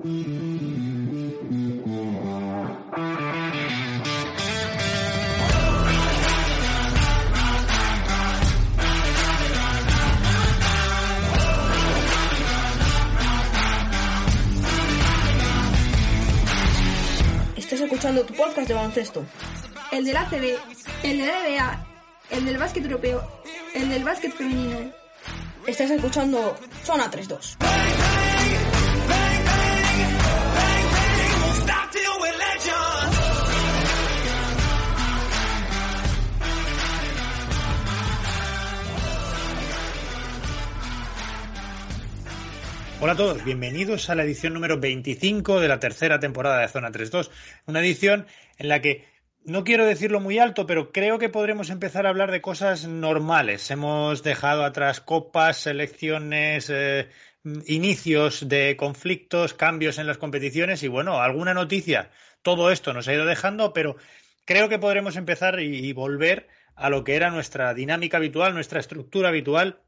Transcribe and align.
Estás 0.00 0.12
escuchando 17.80 18.24
tu 18.24 18.32
podcast 18.32 18.68
de 18.68 18.72
baloncesto. 18.74 19.26
El 19.92 20.06
del 20.06 20.16
ACB, 20.16 20.56
el 21.02 21.18
de 21.18 21.26
la 21.26 21.40
NBA, 21.40 21.86
el 22.30 22.44
del 22.46 22.56
básquet 22.56 22.84
europeo, 22.84 23.22
el 23.74 23.90
del 23.90 24.02
básquet 24.02 24.32
femenino. 24.32 24.78
Estás 25.66 25.90
escuchando 25.90 26.56
Zona 26.84 27.10
3-2. 27.10 27.99
Hola 43.02 43.12
a 43.14 43.16
todos, 43.16 43.42
bienvenidos 43.44 44.10
a 44.10 44.14
la 44.14 44.24
edición 44.24 44.52
número 44.52 44.78
25 44.78 45.58
de 45.58 45.68
la 45.68 45.80
tercera 45.80 46.20
temporada 46.20 46.60
de 46.60 46.68
Zona 46.68 46.92
3.2. 46.92 47.30
Una 47.64 47.80
edición 47.80 48.26
en 48.58 48.68
la 48.68 48.82
que 48.82 49.06
no 49.42 49.64
quiero 49.64 49.86
decirlo 49.86 50.20
muy 50.20 50.38
alto, 50.38 50.66
pero 50.66 50.92
creo 50.92 51.18
que 51.18 51.30
podremos 51.30 51.70
empezar 51.70 52.04
a 52.04 52.10
hablar 52.10 52.30
de 52.30 52.42
cosas 52.42 52.86
normales. 52.86 53.70
Hemos 53.70 54.22
dejado 54.22 54.64
atrás 54.64 55.00
copas, 55.00 55.56
selecciones, 55.56 56.68
eh, 56.68 57.08
inicios 57.66 58.46
de 58.50 58.76
conflictos, 58.76 59.54
cambios 59.54 59.96
en 59.96 60.06
las 60.06 60.18
competiciones 60.18 60.82
y 60.82 60.88
bueno, 60.88 61.22
alguna 61.22 61.54
noticia. 61.54 62.10
Todo 62.42 62.70
esto 62.70 62.92
nos 62.92 63.08
ha 63.08 63.14
ido 63.14 63.24
dejando, 63.24 63.72
pero 63.72 63.96
creo 64.44 64.68
que 64.68 64.78
podremos 64.78 65.16
empezar 65.16 65.58
y, 65.58 65.86
y 65.86 65.94
volver 65.94 66.48
a 66.74 66.90
lo 66.90 67.02
que 67.02 67.16
era 67.16 67.30
nuestra 67.30 67.72
dinámica 67.72 68.18
habitual, 68.18 68.52
nuestra 68.52 68.78
estructura 68.78 69.30
habitual 69.30 69.80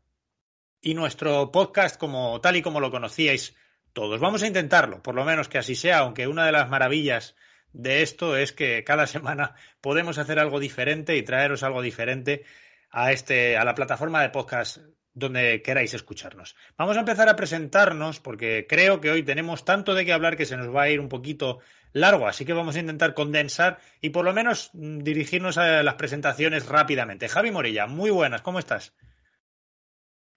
y 0.82 0.94
nuestro 0.94 1.52
podcast 1.52 1.96
como 1.96 2.40
tal 2.40 2.56
y 2.56 2.62
como 2.62 2.80
lo 2.80 2.90
conocíais 2.90 3.54
todos. 3.92 4.20
Vamos 4.20 4.42
a 4.42 4.48
intentarlo, 4.48 5.02
por 5.02 5.14
lo 5.14 5.24
menos 5.24 5.48
que 5.48 5.58
así 5.58 5.76
sea, 5.76 5.98
aunque 5.98 6.26
una 6.26 6.44
de 6.44 6.52
las 6.52 6.68
maravillas 6.68 7.36
de 7.72 8.02
esto 8.02 8.36
es 8.36 8.52
que 8.52 8.84
cada 8.84 9.06
semana 9.06 9.54
podemos 9.80 10.18
hacer 10.18 10.38
algo 10.38 10.60
diferente 10.60 11.16
y 11.16 11.22
traeros 11.22 11.62
algo 11.62 11.80
diferente 11.80 12.44
a 12.90 13.12
este 13.12 13.56
a 13.56 13.64
la 13.64 13.74
plataforma 13.74 14.20
de 14.20 14.30
podcast 14.30 14.78
donde 15.14 15.62
queráis 15.62 15.92
escucharnos. 15.94 16.56
Vamos 16.76 16.96
a 16.96 17.00
empezar 17.00 17.28
a 17.28 17.36
presentarnos 17.36 18.18
porque 18.18 18.66
creo 18.66 19.00
que 19.00 19.10
hoy 19.10 19.22
tenemos 19.22 19.64
tanto 19.64 19.94
de 19.94 20.04
qué 20.06 20.12
hablar 20.12 20.36
que 20.36 20.46
se 20.46 20.56
nos 20.56 20.74
va 20.74 20.82
a 20.82 20.88
ir 20.88 21.00
un 21.00 21.10
poquito 21.10 21.60
largo, 21.92 22.26
así 22.26 22.46
que 22.46 22.54
vamos 22.54 22.76
a 22.76 22.80
intentar 22.80 23.12
condensar 23.12 23.78
y 24.00 24.10
por 24.10 24.24
lo 24.24 24.32
menos 24.32 24.70
mm, 24.72 25.00
dirigirnos 25.00 25.58
a 25.58 25.82
las 25.82 25.94
presentaciones 25.94 26.66
rápidamente. 26.66 27.28
Javi 27.28 27.50
Morilla, 27.50 27.86
muy 27.86 28.10
buenas, 28.10 28.40
¿cómo 28.40 28.58
estás? 28.58 28.94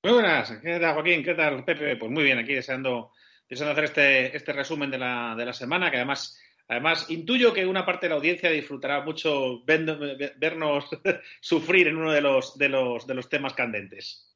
Muy 0.05 0.13
buenas, 0.13 0.51
¿qué 0.61 0.77
tal 0.77 0.93
Joaquín? 0.93 1.23
¿Qué 1.23 1.33
tal 1.33 1.65
Pepe? 1.65 1.95
Pues 1.95 2.11
muy 2.11 2.23
bien, 2.23 2.37
aquí 2.37 2.53
deseando, 2.53 3.11
deseando 3.49 3.71
hacer 3.71 3.85
este, 3.85 4.37
este 4.37 4.53
resumen 4.53 4.91
de 4.91 4.99
la, 4.99 5.33
de 5.35 5.45
la 5.45 5.51
semana, 5.51 5.89
que 5.89 5.97
además, 5.97 6.39
además 6.67 7.09
intuyo 7.09 7.51
que 7.51 7.65
una 7.65 7.87
parte 7.87 8.05
de 8.05 8.11
la 8.11 8.17
audiencia 8.17 8.51
disfrutará 8.51 9.01
mucho 9.01 9.63
vernos 9.65 10.87
sufrir 11.41 11.87
en 11.87 11.97
uno 11.97 12.11
de 12.11 12.21
los, 12.21 12.55
de 12.55 12.69
los, 12.69 13.07
de 13.07 13.15
los 13.15 13.29
temas 13.29 13.55
candentes. 13.55 14.31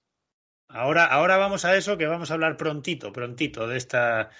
Ahora, 0.69 1.05
ahora 1.05 1.37
vamos 1.37 1.63
a 1.65 1.77
eso, 1.77 1.99
que 1.99 2.07
vamos 2.07 2.31
a 2.31 2.33
hablar 2.33 2.57
prontito, 2.57 3.13
prontito, 3.13 3.67
de 3.67 3.77
esta, 3.77 4.31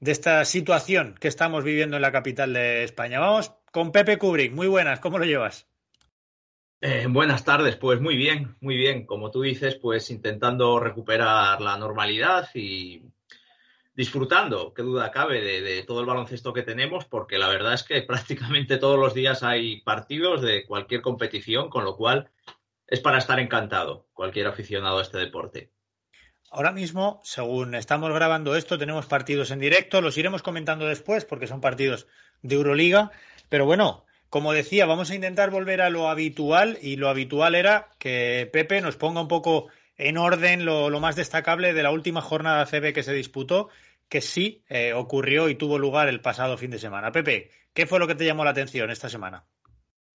de 0.00 0.12
esta 0.12 0.44
situación 0.44 1.14
que 1.18 1.28
estamos 1.28 1.64
viviendo 1.64 1.96
en 1.96 2.02
la 2.02 2.12
capital 2.12 2.52
de 2.52 2.84
España. 2.84 3.20
Vamos 3.20 3.54
con 3.72 3.90
Pepe 3.90 4.18
Kubrick, 4.18 4.52
muy 4.52 4.66
buenas, 4.66 5.00
¿cómo 5.00 5.18
lo 5.18 5.24
llevas? 5.24 5.66
Eh, 6.86 7.06
buenas 7.08 7.46
tardes, 7.46 7.76
pues 7.76 7.98
muy 7.98 8.14
bien, 8.14 8.56
muy 8.60 8.76
bien. 8.76 9.06
Como 9.06 9.30
tú 9.30 9.40
dices, 9.40 9.74
pues 9.76 10.10
intentando 10.10 10.78
recuperar 10.78 11.58
la 11.62 11.78
normalidad 11.78 12.46
y 12.52 13.00
disfrutando, 13.94 14.74
qué 14.74 14.82
duda 14.82 15.10
cabe, 15.10 15.40
de, 15.40 15.62
de, 15.62 15.82
todo 15.84 16.00
el 16.00 16.06
baloncesto 16.06 16.52
que 16.52 16.60
tenemos, 16.60 17.06
porque 17.06 17.38
la 17.38 17.48
verdad 17.48 17.72
es 17.72 17.84
que 17.84 18.02
prácticamente 18.06 18.76
todos 18.76 18.98
los 18.98 19.14
días 19.14 19.42
hay 19.42 19.80
partidos 19.80 20.42
de 20.42 20.66
cualquier 20.66 21.00
competición, 21.00 21.70
con 21.70 21.84
lo 21.84 21.96
cual 21.96 22.28
es 22.86 23.00
para 23.00 23.16
estar 23.16 23.40
encantado 23.40 24.06
cualquier 24.12 24.46
aficionado 24.46 24.98
a 24.98 25.02
este 25.02 25.16
deporte. 25.16 25.70
Ahora 26.50 26.70
mismo, 26.70 27.22
según 27.24 27.74
estamos 27.76 28.12
grabando 28.12 28.56
esto, 28.56 28.76
tenemos 28.76 29.06
partidos 29.06 29.50
en 29.50 29.60
directo, 29.60 30.02
los 30.02 30.18
iremos 30.18 30.42
comentando 30.42 30.86
después 30.86 31.24
porque 31.24 31.46
son 31.46 31.62
partidos 31.62 32.08
de 32.42 32.56
Euroliga, 32.56 33.10
pero 33.48 33.64
bueno, 33.64 34.04
como 34.34 34.52
decía, 34.52 34.84
vamos 34.84 35.12
a 35.12 35.14
intentar 35.14 35.52
volver 35.52 35.80
a 35.80 35.90
lo 35.90 36.08
habitual 36.08 36.76
y 36.82 36.96
lo 36.96 37.08
habitual 37.08 37.54
era 37.54 37.90
que 38.00 38.50
Pepe 38.52 38.80
nos 38.80 38.96
ponga 38.96 39.20
un 39.20 39.28
poco 39.28 39.68
en 39.96 40.18
orden 40.18 40.64
lo, 40.64 40.90
más 40.98 41.14
destacable 41.14 41.72
de 41.72 41.84
la 41.84 41.92
última 41.92 42.20
jornada 42.20 42.66
CB 42.66 42.92
que 42.92 43.04
se 43.04 43.12
disputó, 43.12 43.68
que 44.08 44.20
sí 44.20 44.64
eh, 44.68 44.92
ocurrió 44.92 45.48
y 45.48 45.54
tuvo 45.54 45.78
lugar 45.78 46.08
el 46.08 46.20
pasado 46.20 46.56
fin 46.56 46.72
de 46.72 46.80
semana. 46.80 47.12
Pepe, 47.12 47.52
¿qué 47.74 47.86
fue 47.86 48.00
lo 48.00 48.08
que 48.08 48.16
te 48.16 48.26
llamó 48.26 48.42
la 48.42 48.50
atención 48.50 48.90
esta 48.90 49.08
semana? 49.08 49.44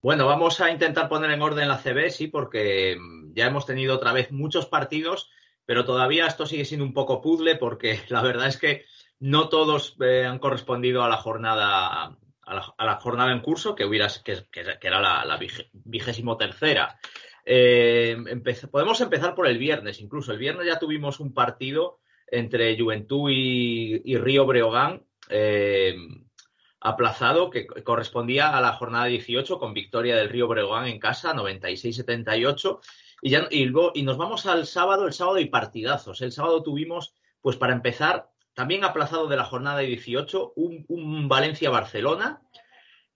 Bueno, 0.02 0.26
vamos 0.26 0.60
a 0.60 0.70
intentar 0.70 1.08
poner 1.08 1.30
en 1.30 1.40
orden 1.40 1.66
la 1.66 1.78
CB, 1.78 2.10
sí, 2.10 2.26
porque 2.26 2.98
ya 3.32 3.46
hemos 3.46 3.64
tenido 3.64 3.94
otra 3.94 4.12
vez 4.12 4.30
muchos 4.32 4.66
partidos, 4.66 5.30
pero 5.64 5.86
todavía 5.86 6.26
esto 6.26 6.44
sigue 6.44 6.66
siendo 6.66 6.84
un 6.84 6.92
poco 6.92 7.22
puzzle 7.22 7.56
porque 7.56 8.00
la 8.10 8.20
verdad 8.20 8.48
es 8.48 8.58
que 8.58 8.84
no 9.18 9.48
todos 9.48 9.96
eh, 10.02 10.26
han 10.26 10.38
correspondido 10.38 11.04
a 11.04 11.08
la 11.08 11.16
jornada 11.16 12.18
a 12.42 12.84
la, 12.84 12.96
jornada 12.96 13.32
en 13.32 13.40
curso, 13.40 13.74
que, 13.74 13.84
hubiera, 13.84 14.08
que, 14.24 14.44
era 14.80 15.00
la, 15.00 15.24
la, 15.24 15.38
vigésimo 15.72 16.36
tercera. 16.36 16.98
Eh, 17.44 18.16
podemos 18.70 19.00
empezar 19.00 19.34
por 19.34 19.46
el 19.46 19.58
viernes, 19.58 20.00
incluso. 20.00 20.32
El 20.32 20.38
viernes 20.38 20.66
ya 20.66 20.78
tuvimos 20.78 21.20
un 21.20 21.32
partido 21.32 22.00
entre 22.26 22.78
Juventud 22.78 23.30
y, 23.30 24.16
Río 24.18 24.46
Breogán 24.46 25.04
eh, 25.28 25.96
aplazado 26.80 27.50
que 27.50 27.66
correspondía 27.66 28.56
a 28.56 28.60
la 28.60 28.72
jornada 28.72 29.06
18 29.06 29.58
con 29.58 29.74
victoria 29.74 30.16
del 30.16 30.28
Río 30.28 30.48
Breogán 30.48 30.86
en 30.86 30.98
casa, 30.98 31.34
96-78. 31.34 32.80
Y, 33.22 33.30
ya, 33.30 33.48
y 33.50 34.02
nos 34.02 34.16
vamos 34.16 34.46
al 34.46 34.66
sábado, 34.66 35.06
el 35.06 35.12
sábado 35.12 35.38
y 35.38 35.46
partidazos. 35.46 36.22
El 36.22 36.32
sábado 36.32 36.62
tuvimos, 36.62 37.14
pues 37.42 37.56
para 37.56 37.74
empezar, 37.74 38.30
también 38.60 38.84
aplazado 38.84 39.26
de 39.26 39.38
la 39.38 39.46
jornada 39.46 39.78
18, 39.78 40.52
un, 40.56 41.28
Valencia-Barcelona. 41.28 42.42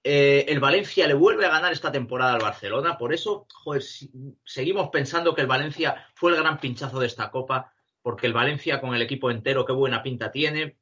Eh, 0.02 0.46
el 0.48 0.58
Valencia 0.58 1.06
le 1.06 1.12
vuelve 1.12 1.44
a 1.44 1.50
ganar 1.50 1.70
esta 1.70 1.92
temporada 1.92 2.32
al 2.32 2.40
Barcelona, 2.40 2.96
por 2.96 3.12
eso 3.12 3.46
joder, 3.52 3.82
seguimos 4.42 4.88
pensando 4.88 5.34
que 5.34 5.42
el 5.42 5.46
Valencia 5.46 6.08
fue 6.14 6.30
el 6.30 6.38
gran 6.38 6.58
pinchazo 6.58 6.98
de 6.98 7.08
esta 7.08 7.30
copa, 7.30 7.74
porque 8.00 8.26
el 8.26 8.32
Valencia 8.32 8.80
con 8.80 8.94
el 8.94 9.02
equipo 9.02 9.30
entero, 9.30 9.66
qué 9.66 9.74
buena 9.74 10.02
pinta 10.02 10.30
tiene. 10.30 10.78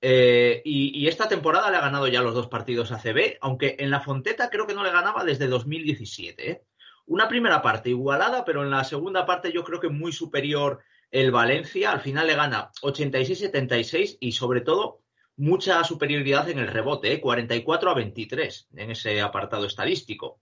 Eh, 0.00 0.62
y, 0.64 1.00
y, 1.00 1.06
esta 1.06 1.28
temporada 1.28 1.70
le 1.70 1.76
ha 1.76 1.82
ganado 1.82 2.08
ya 2.08 2.22
los 2.22 2.34
dos 2.34 2.48
partidos 2.48 2.90
a 2.90 2.98
CB, 2.98 3.38
aunque 3.40 3.76
en 3.78 3.90
la 3.90 4.00
Fonteta 4.00 4.50
creo 4.50 4.66
que 4.66 4.74
no 4.74 4.82
le 4.82 4.90
ganaba 4.90 5.22
desde 5.22 5.46
2017. 5.46 6.50
¿eh? 6.50 6.64
Una 7.06 7.28
primera 7.28 7.62
parte 7.62 7.90
igualada, 7.90 8.44
pero 8.44 8.64
en 8.64 8.70
la 8.70 8.82
segunda 8.82 9.24
parte 9.26 9.52
yo 9.52 9.62
creo 9.62 9.78
que 9.78 9.90
muy 9.90 10.12
superior 10.12 10.80
el 11.12 11.30
Valencia 11.30 11.92
al 11.92 12.00
final 12.00 12.26
le 12.26 12.34
gana 12.34 12.72
86-76 12.82 14.16
y 14.18 14.32
sobre 14.32 14.62
todo 14.62 15.02
mucha 15.36 15.84
superioridad 15.84 16.48
en 16.48 16.58
el 16.58 16.68
rebote, 16.68 17.12
¿eh? 17.12 17.20
44 17.20 17.90
a 17.90 17.94
23 17.94 18.68
en 18.74 18.90
ese 18.90 19.20
apartado 19.20 19.66
estadístico. 19.66 20.40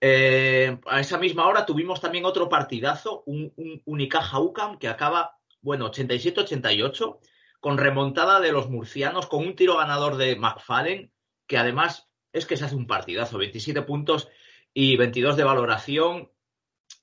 Eh, 0.00 0.78
a 0.86 1.00
esa 1.00 1.18
misma 1.18 1.46
hora 1.46 1.64
tuvimos 1.64 2.00
también 2.00 2.24
otro 2.24 2.48
partidazo, 2.48 3.22
un, 3.26 3.52
un 3.56 3.80
Unicaja 3.84 4.40
UCAM 4.40 4.78
que 4.78 4.88
acaba, 4.88 5.38
bueno, 5.60 5.90
87-88 5.90 7.18
con 7.60 7.78
remontada 7.78 8.40
de 8.40 8.50
los 8.50 8.68
murcianos, 8.68 9.28
con 9.28 9.46
un 9.46 9.54
tiro 9.54 9.76
ganador 9.76 10.16
de 10.16 10.34
McFadden, 10.34 11.12
que 11.46 11.58
además 11.58 12.08
es 12.32 12.44
que 12.44 12.56
se 12.56 12.64
hace 12.64 12.74
un 12.74 12.88
partidazo, 12.88 13.38
27 13.38 13.82
puntos 13.82 14.28
y 14.74 14.96
22 14.96 15.36
de 15.36 15.44
valoración 15.44 16.32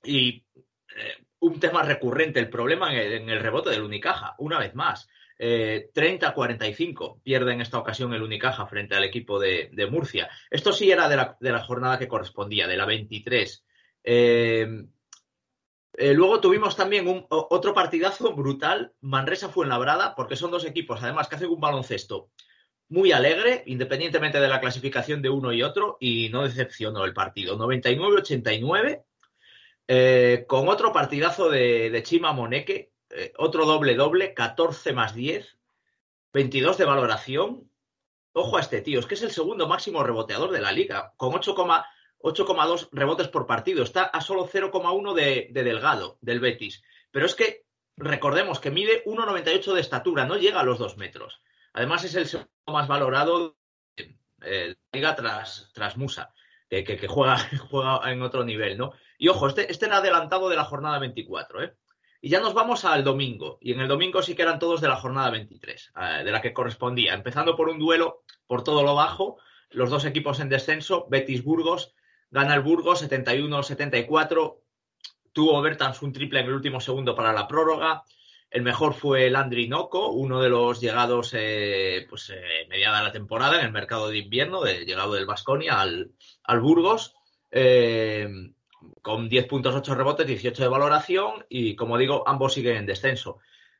y 0.04 0.44
eh, 0.96 1.19
un 1.40 1.58
tema 1.58 1.82
recurrente, 1.82 2.38
el 2.38 2.50
problema 2.50 2.92
en 2.92 2.98
el, 2.98 3.30
en 3.30 3.40
rebote 3.40 3.70
del 3.70 3.82
Unicaja, 3.82 4.34
una 4.38 4.58
vez 4.58 4.74
más. 4.74 5.08
Eh, 5.38 5.90
30-45 5.94 7.22
pierde 7.22 7.54
en 7.54 7.62
esta 7.62 7.78
ocasión 7.78 8.12
el 8.12 8.22
Unicaja 8.22 8.66
frente 8.66 8.94
al 8.94 9.04
equipo 9.04 9.40
de, 9.40 9.88
Murcia. 9.90 10.28
Esto 10.50 10.72
sí 10.72 10.90
era 10.90 11.08
de 11.08 11.50
la, 11.50 11.64
jornada 11.64 11.98
que 11.98 12.08
correspondía, 12.08 12.66
de 12.68 12.76
la 12.76 12.84
23. 12.84 13.64
Eh, 14.04 14.84
eh, 15.94 16.14
luego 16.14 16.40
tuvimos 16.40 16.76
también 16.76 17.26
otro 17.30 17.72
partidazo 17.72 18.34
brutal, 18.34 18.92
Manresa 19.00 19.48
Fuenlabrada, 19.48 20.14
porque 20.14 20.36
son 20.36 20.50
dos 20.50 20.66
equipos, 20.66 21.02
además, 21.02 21.28
que 21.28 21.36
hacen 21.36 21.48
un 21.48 21.60
baloncesto 21.60 22.30
muy 22.90 23.12
alegre, 23.12 23.62
independientemente 23.66 24.40
de 24.40 24.48
la 24.48 24.60
clasificación 24.60 25.22
de 25.22 25.30
uno 25.30 25.52
y 25.52 25.62
otro, 25.62 25.96
y 26.00 26.28
no 26.28 26.42
decepcionó 26.42 27.04
el 27.04 27.14
partido. 27.14 27.56
99-89 27.56 29.04
eh, 29.92 30.44
con 30.46 30.68
otro 30.68 30.92
partidazo 30.92 31.50
de, 31.50 31.90
de 31.90 32.02
Chima 32.04 32.32
Moneque, 32.32 32.92
eh, 33.10 33.32
otro 33.38 33.66
doble-doble, 33.66 34.34
14 34.34 34.92
más 34.92 35.16
10. 35.16 35.58
22 36.32 36.78
de 36.78 36.84
valoración. 36.84 37.68
Ojo 38.32 38.56
a 38.56 38.60
este 38.60 38.82
tío, 38.82 39.00
es 39.00 39.06
que 39.06 39.14
es 39.14 39.22
el 39.22 39.32
segundo 39.32 39.66
máximo 39.66 40.04
reboteador 40.04 40.52
de 40.52 40.60
la 40.60 40.70
liga, 40.70 41.12
con 41.16 41.32
8,2 41.32 42.88
rebotes 42.92 43.26
por 43.26 43.48
partido. 43.48 43.82
Está 43.82 44.04
a 44.04 44.20
solo 44.20 44.46
0,1 44.46 45.12
de, 45.12 45.48
de 45.50 45.64
Delgado, 45.64 46.18
del 46.20 46.38
Betis. 46.38 46.84
Pero 47.10 47.26
es 47.26 47.34
que 47.34 47.64
recordemos 47.96 48.60
que 48.60 48.70
mide 48.70 49.02
1,98 49.06 49.72
de 49.74 49.80
estatura, 49.80 50.24
no 50.24 50.36
llega 50.36 50.60
a 50.60 50.64
los 50.64 50.78
2 50.78 50.98
metros. 50.98 51.42
Además, 51.72 52.04
es 52.04 52.14
el 52.14 52.28
segundo 52.28 52.52
más 52.68 52.86
valorado 52.86 53.56
de 53.96 54.16
eh, 54.42 54.68
la 54.68 54.76
liga 54.92 55.16
tras, 55.16 55.68
tras 55.74 55.96
Musa, 55.96 56.32
que, 56.68 56.84
que, 56.84 57.08
juega, 57.08 57.38
juega, 57.70 58.08
en 58.12 58.22
otro 58.22 58.44
nivel, 58.44 58.78
¿no? 58.78 58.92
Y 59.20 59.28
ojo, 59.28 59.48
este, 59.48 59.70
este 59.70 59.84
adelantado 59.84 60.48
de 60.48 60.56
la 60.56 60.64
jornada 60.64 60.98
24, 60.98 61.62
¿eh? 61.62 61.74
Y 62.22 62.30
ya 62.30 62.40
nos 62.40 62.54
vamos 62.54 62.86
al 62.86 63.04
domingo. 63.04 63.58
Y 63.60 63.72
en 63.72 63.80
el 63.80 63.86
domingo 63.86 64.22
sí 64.22 64.34
que 64.34 64.40
eran 64.40 64.58
todos 64.58 64.80
de 64.80 64.88
la 64.88 64.96
jornada 64.96 65.28
23, 65.28 65.92
eh, 65.94 66.24
de 66.24 66.30
la 66.32 66.40
que 66.40 66.54
correspondía. 66.54 67.12
Empezando 67.12 67.54
por 67.54 67.68
un 67.68 67.78
duelo 67.78 68.22
por 68.46 68.64
todo 68.64 68.82
lo 68.82 68.94
bajo, 68.94 69.36
los 69.72 69.90
dos 69.90 70.06
equipos 70.06 70.40
en 70.40 70.48
descenso, 70.48 71.06
Betis 71.10 71.44
Burgos, 71.44 71.94
gana 72.30 72.54
el 72.54 72.62
Burgos 72.62 73.06
71-74, 73.06 74.56
tuvo 75.34 75.60
Bertans 75.60 76.00
un 76.00 76.14
triple 76.14 76.40
en 76.40 76.46
el 76.46 76.54
último 76.54 76.80
segundo 76.80 77.14
para 77.14 77.34
la 77.34 77.46
prórroga. 77.46 78.04
El 78.50 78.62
mejor 78.62 78.94
fue 78.94 79.26
el 79.26 79.36
Andri 79.36 79.68
Noco, 79.68 80.08
uno 80.12 80.40
de 80.40 80.48
los 80.48 80.80
llegados 80.80 81.34
eh, 81.34 82.06
pues, 82.08 82.30
eh, 82.30 82.66
mediada 82.70 83.00
de 83.00 83.04
la 83.04 83.12
temporada 83.12 83.58
en 83.58 83.66
el 83.66 83.72
mercado 83.72 84.08
de 84.08 84.16
invierno, 84.16 84.62
de, 84.62 84.86
llegado 84.86 85.12
del 85.12 85.26
Vasconia 85.26 85.78
al, 85.78 86.12
al, 86.42 86.60
Burgos, 86.60 87.14
con 89.02 89.28
10 89.28 89.46
puntos, 89.46 89.74
8 89.74 89.94
rebotes, 89.94 90.26
18 90.26 90.62
de 90.62 90.68
valoración 90.68 91.44
y, 91.48 91.76
como 91.76 91.98
digo, 91.98 92.26
ambos 92.26 92.54
siguen 92.54 92.76
en 92.76 92.86
descenso. 92.86 93.38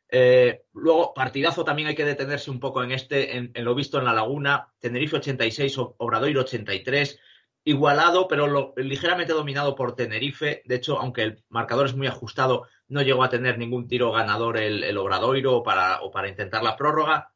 Eh, 0.09 0.65
luego, 0.73 1.15
partidazo 1.15 1.65
también 1.65 1.89
hay 1.89 1.95
que 1.95 2.05
detenerse 2.05 2.51
un 2.51 2.59
poco 2.59 2.83
en 2.83 2.93
este, 2.93 3.37
en, 3.37 3.53
lo 3.55 3.75
visto 3.75 3.99
en 3.99 4.05
la 4.05 4.13
Laguna, 4.13 4.73
Tenerife 4.79 5.17
86, 5.17 5.77
Obradoiro 5.99 6.41
83, 6.41 7.19
igualado, 7.65 8.27
pero 8.27 8.75
ligeramente 8.77 9.33
dominado 9.33 9.75
por 9.75 9.95
Tenerife. 9.95 10.63
De 10.65 10.77
hecho, 10.77 10.99
aunque 10.99 11.23
el 11.23 11.45
marcador 11.49 11.87
es 11.87 11.95
muy 11.95 12.09
ajustado, 12.09 12.67
no 12.89 13.03
llegó 13.03 13.23
a 13.23 13.29
tener 13.29 13.57
ningún 13.59 13.87
tiro 13.87 14.11
ganador 14.11 14.57
el, 14.57 14.83
el 14.83 14.99
Obradoiro 14.99 15.63
para, 15.63 16.01
o 16.03 16.11
para 16.11 16.29
intentar 16.29 16.63
la 16.63 16.77
prórroga. 16.77 17.31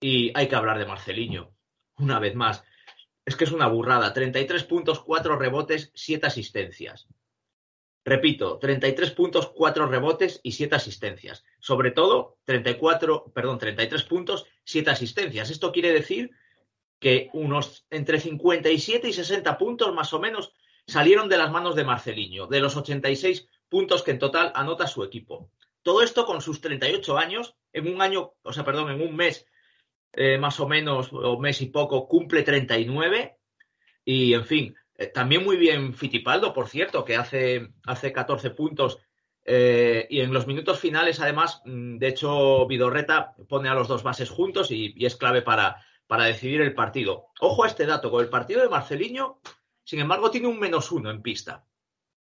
Y 0.00 0.30
hay 0.34 0.48
que 0.48 0.56
hablar 0.56 0.78
de 0.78 0.86
Marceliño, 0.86 1.50
una 1.96 2.18
vez 2.18 2.34
más. 2.34 2.62
Es 3.28 3.36
que 3.36 3.44
es 3.44 3.52
una 3.52 3.66
burrada. 3.66 4.14
33 4.14 4.64
puntos, 4.64 5.00
4 5.00 5.36
rebotes, 5.36 5.92
7 5.94 6.26
asistencias. 6.26 7.08
Repito, 8.02 8.58
33 8.58 9.10
puntos, 9.10 9.48
4 9.48 9.86
rebotes 9.86 10.40
y 10.42 10.52
7 10.52 10.76
asistencias. 10.76 11.44
Sobre 11.60 11.90
todo, 11.90 12.38
34, 12.44 13.30
perdón, 13.34 13.58
33 13.58 14.02
puntos, 14.04 14.46
7 14.64 14.88
asistencias. 14.88 15.50
Esto 15.50 15.72
quiere 15.72 15.92
decir 15.92 16.30
que 17.00 17.28
unos 17.34 17.84
entre 17.90 18.18
57 18.18 19.06
y 19.06 19.12
60 19.12 19.58
puntos 19.58 19.92
más 19.92 20.14
o 20.14 20.20
menos 20.20 20.54
salieron 20.86 21.28
de 21.28 21.36
las 21.36 21.50
manos 21.50 21.76
de 21.76 21.84
Marceliño, 21.84 22.46
de 22.46 22.60
los 22.60 22.78
86 22.78 23.46
puntos 23.68 24.02
que 24.02 24.12
en 24.12 24.20
total 24.20 24.52
anota 24.54 24.86
su 24.86 25.04
equipo. 25.04 25.50
Todo 25.82 26.00
esto 26.00 26.24
con 26.24 26.40
sus 26.40 26.62
38 26.62 27.18
años, 27.18 27.56
en 27.74 27.94
un 27.94 28.00
año, 28.00 28.32
o 28.40 28.54
sea, 28.54 28.64
perdón, 28.64 28.90
en 28.90 29.02
un 29.02 29.14
mes 29.14 29.44
eh, 30.12 30.38
más 30.38 30.60
o 30.60 30.68
menos, 30.68 31.10
o 31.12 31.38
mes 31.38 31.60
y 31.62 31.66
poco, 31.66 32.08
cumple 32.08 32.42
39. 32.42 33.38
Y, 34.04 34.34
en 34.34 34.44
fin, 34.44 34.74
eh, 34.96 35.06
también 35.06 35.44
muy 35.44 35.56
bien 35.56 35.94
Fitipaldo, 35.94 36.52
por 36.52 36.68
cierto, 36.68 37.04
que 37.04 37.16
hace, 37.16 37.68
hace 37.84 38.12
14 38.12 38.50
puntos. 38.50 38.98
Eh, 39.44 40.06
y 40.10 40.20
en 40.20 40.32
los 40.32 40.46
minutos 40.46 40.78
finales, 40.78 41.20
además, 41.20 41.62
mm, 41.64 41.98
de 41.98 42.08
hecho, 42.08 42.66
Vidorreta 42.66 43.34
pone 43.48 43.68
a 43.68 43.74
los 43.74 43.88
dos 43.88 44.02
bases 44.02 44.28
juntos 44.28 44.70
y, 44.70 44.94
es 44.98 45.16
clave 45.16 45.42
para, 45.42 45.82
para 46.06 46.24
decidir 46.24 46.60
el 46.60 46.74
partido. 46.74 47.28
Ojo 47.40 47.64
a 47.64 47.68
este 47.68 47.86
dato, 47.86 48.10
con 48.10 48.22
el 48.22 48.28
partido 48.28 48.60
de 48.60 48.68
Marceliño, 48.68 49.40
sin 49.88 50.00
embargo, 50.00 50.30
tiene 50.30 50.48
un 50.48 50.60
menos 50.60 50.92
uno 50.92 51.10
en 51.10 51.22
pista, 51.22 51.64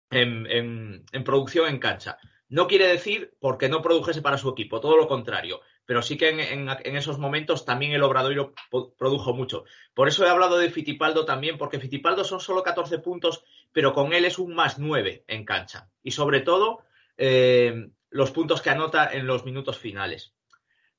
en, 0.10 1.06
producción 1.24 1.70
en 1.70 1.78
cancha. 1.78 2.18
No 2.50 2.68
quiere 2.68 2.88
decir 2.88 3.36
porque 3.40 3.70
no 3.70 3.84
produjese 3.84 4.24
para 4.24 4.40
su 4.40 4.50
equipo, 4.50 4.81
todo 4.81 4.98
lo 4.98 5.08
contrario, 5.08 5.62
pero 5.85 6.01
sí 6.01 6.18
que 6.18 6.30
en, 6.30 6.69
en 6.69 6.95
esos 6.95 7.19
momentos 7.19 7.65
también 7.65 7.91
el 7.91 8.03
Obradoiro 8.03 8.53
produjo 8.97 9.33
mucho. 9.33 9.65
Por 9.94 10.07
eso 10.07 10.25
he 10.25 10.30
hablado 10.30 10.57
de 10.57 10.69
Fitipaldo 10.69 11.25
también, 11.25 11.57
porque 11.57 11.80
Fitipaldo 11.80 12.24
son 12.24 12.39
solo 12.39 12.63
14 12.63 13.00
puntos, 13.00 13.44
pero 13.71 13.94
con 13.94 14.13
él 14.13 14.25
es 14.25 14.39
un 14.39 14.53
más 14.56 14.80
9 14.80 15.25
en 15.27 15.45
cancha. 15.45 15.89
Y 16.01 16.12
sobre 16.12 16.41
todo, 16.41 16.83
eh, 17.18 17.89
los 18.09 18.31
puntos 18.31 18.62
que 18.62 18.69
anota 18.69 19.09
en 19.12 19.27
los 19.27 19.44
minutos 19.44 19.77
finales. 19.77 20.33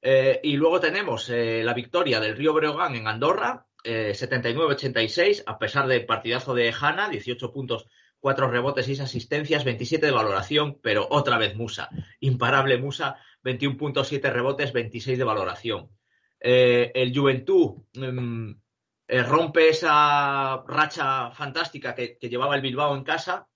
Eh, 0.02 0.40
y 0.42 0.56
luego 0.56 0.80
tenemos 0.80 1.30
eh, 1.30 1.62
la 1.64 1.72
victoria 1.72 2.20
del 2.20 2.36
Río 2.36 2.52
Breogán 2.52 2.94
en 2.94 3.06
Andorra, 3.06 3.66
eh, 3.84 4.12
79-86, 4.14 5.44
a 5.46 5.58
pesar 5.58 5.86
del 5.86 6.04
partidazo 6.04 6.54
de 6.54 6.74
Hanna, 6.78 7.08
18 7.08 7.52
puntos, 7.52 7.86
4 8.18 8.50
rebotes, 8.50 8.84
6 8.84 9.00
asistencias, 9.00 9.64
27 9.64 10.04
de 10.04 10.12
valoración, 10.12 10.78
pero 10.82 11.06
otra 11.10 11.38
vez 11.38 11.54
Musa, 11.54 11.88
imparable 12.20 12.78
Musa, 12.78 13.16
21 13.44 13.76
puntos, 13.76 14.08
7 14.08 14.30
rebotes, 14.30 14.72
26 14.72 15.18
de 15.18 15.24
valoración. 15.24 15.90
Eh, 16.40 16.90
el 16.94 17.16
Juventud 17.16 17.84
mmm, 17.94 18.52
rompe 19.08 19.68
esa 19.68 20.64
racha 20.66 21.30
fantástica 21.30 21.94
que, 21.94 22.18
llevaba 22.20 22.56
el 22.56 22.62
Bilbao 22.62 22.96
en 22.96 23.04
casa, 23.04 23.46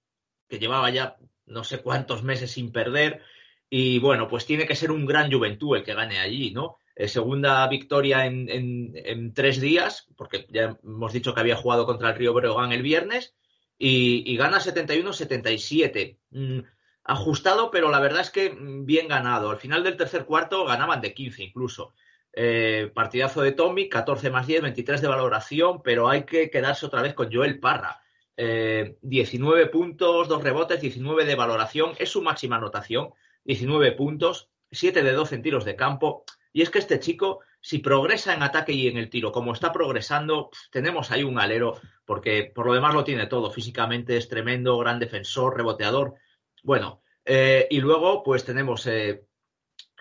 que 0.46 0.58
llevaba 0.58 0.90
ya 0.90 1.17
no 1.46 1.64
sé 1.64 1.79
cuántos 1.79 2.23
meses 2.23 2.50
sin 2.50 2.70
perder, 2.70 3.23
y 3.70 3.99
bueno, 3.99 4.29
pues 4.29 4.46
tiene 4.46 4.67
que 4.67 4.76
ser 4.76 4.90
un 4.90 5.06
gran 5.06 5.32
Juventud 5.32 5.76
el 5.76 5.85
que 5.85 5.94
gane 5.94 6.19
allí, 6.19 6.52
¿no? 6.52 6.76
Eh, 6.94 7.08
segunda 7.08 7.67
victoria 7.69 8.26
en, 8.26 9.32
tres 9.34 9.61
días, 9.61 10.06
porque 10.17 10.46
ya 10.50 10.76
hemos 10.82 11.12
dicho 11.12 11.32
que 11.32 11.41
había 11.41 11.56
jugado 11.56 11.87
contra 11.87 12.11
el 12.11 12.17
Río 12.17 12.34
Breogán 12.34 12.73
el 12.73 12.82
viernes, 12.82 13.34
y, 13.79 14.37
gana 14.37 14.58
71-77. 14.58 16.19
Mm, 16.31 16.61
ajustado, 17.08 17.70
pero 17.70 17.90
la 17.90 18.00
verdad 18.00 18.20
es 18.20 18.31
que 18.31 18.55
bien 18.60 19.08
ganado. 19.08 19.50
Al 19.50 19.56
final 19.56 19.82
del 19.82 19.96
tercer 19.96 20.26
cuarto 20.26 20.66
ganaban 20.66 21.00
de 21.00 21.14
15 21.14 21.43
incluso. 21.43 21.94
Eh, 22.34 22.93
partidazo 22.94 23.40
de 23.40 23.52
Tommy, 23.52 23.88
14 23.88 24.31
más 24.31 24.46
10, 24.46 24.62
23 24.62 25.00
de 25.00 25.08
valoración, 25.08 25.82
pero 25.82 26.08
hay 26.08 26.25
que 26.25 26.50
quedarse 26.50 26.84
otra 26.84 27.00
vez 27.00 27.14
con 27.14 27.32
Joel 27.32 27.58
Parra. 27.58 28.02
Eh, 28.37 28.99
19 29.00 29.66
puntos, 29.66 30.28
2 30.28 30.43
rebotes, 30.44 30.82
19 30.82 31.25
de 31.25 31.34
valoración, 31.34 31.93
es 31.99 32.10
su 32.10 32.20
máxima 32.20 32.56
anotación. 32.56 33.08
19 33.44 33.93
puntos, 33.93 34.50
7 34.70 35.02
de 35.02 35.12
12 35.12 35.37
en 35.37 35.43
tiros 35.43 35.64
de 35.64 35.76
campo. 35.76 36.25
Y 36.52 36.60
es 36.60 36.69
que 36.69 36.78
este 36.78 37.00
chico, 37.00 37.40
si 37.62 37.78
progresa 37.78 38.34
en 38.34 38.43
ataque 38.43 38.72
y 38.72 38.87
en 38.87 38.99
el 38.99 39.08
tiro, 39.08 39.32
como 39.32 39.55
está 39.55 39.72
progresando, 39.72 40.50
tenemos 40.70 41.10
ahí 41.10 41.24
un 41.24 41.41
alero, 41.41 41.81
porque 42.05 42.53
por 42.55 42.67
lo 42.67 42.74
demás 42.74 42.93
lo 42.93 43.05
tiene 43.05 43.27
todo. 43.27 43.50
Físicamente 43.50 44.19
es 44.19 44.29
tremendo, 44.29 44.77
gran 44.77 44.98
defensor, 44.98 45.56
reboteador. 45.56 46.15
Bueno, 46.62 47.03
eh, 47.24 47.67
y 47.70 47.81
luego 47.81 48.22
pues 48.22 48.44
tenemos 48.44 48.86
eh, 48.86 49.24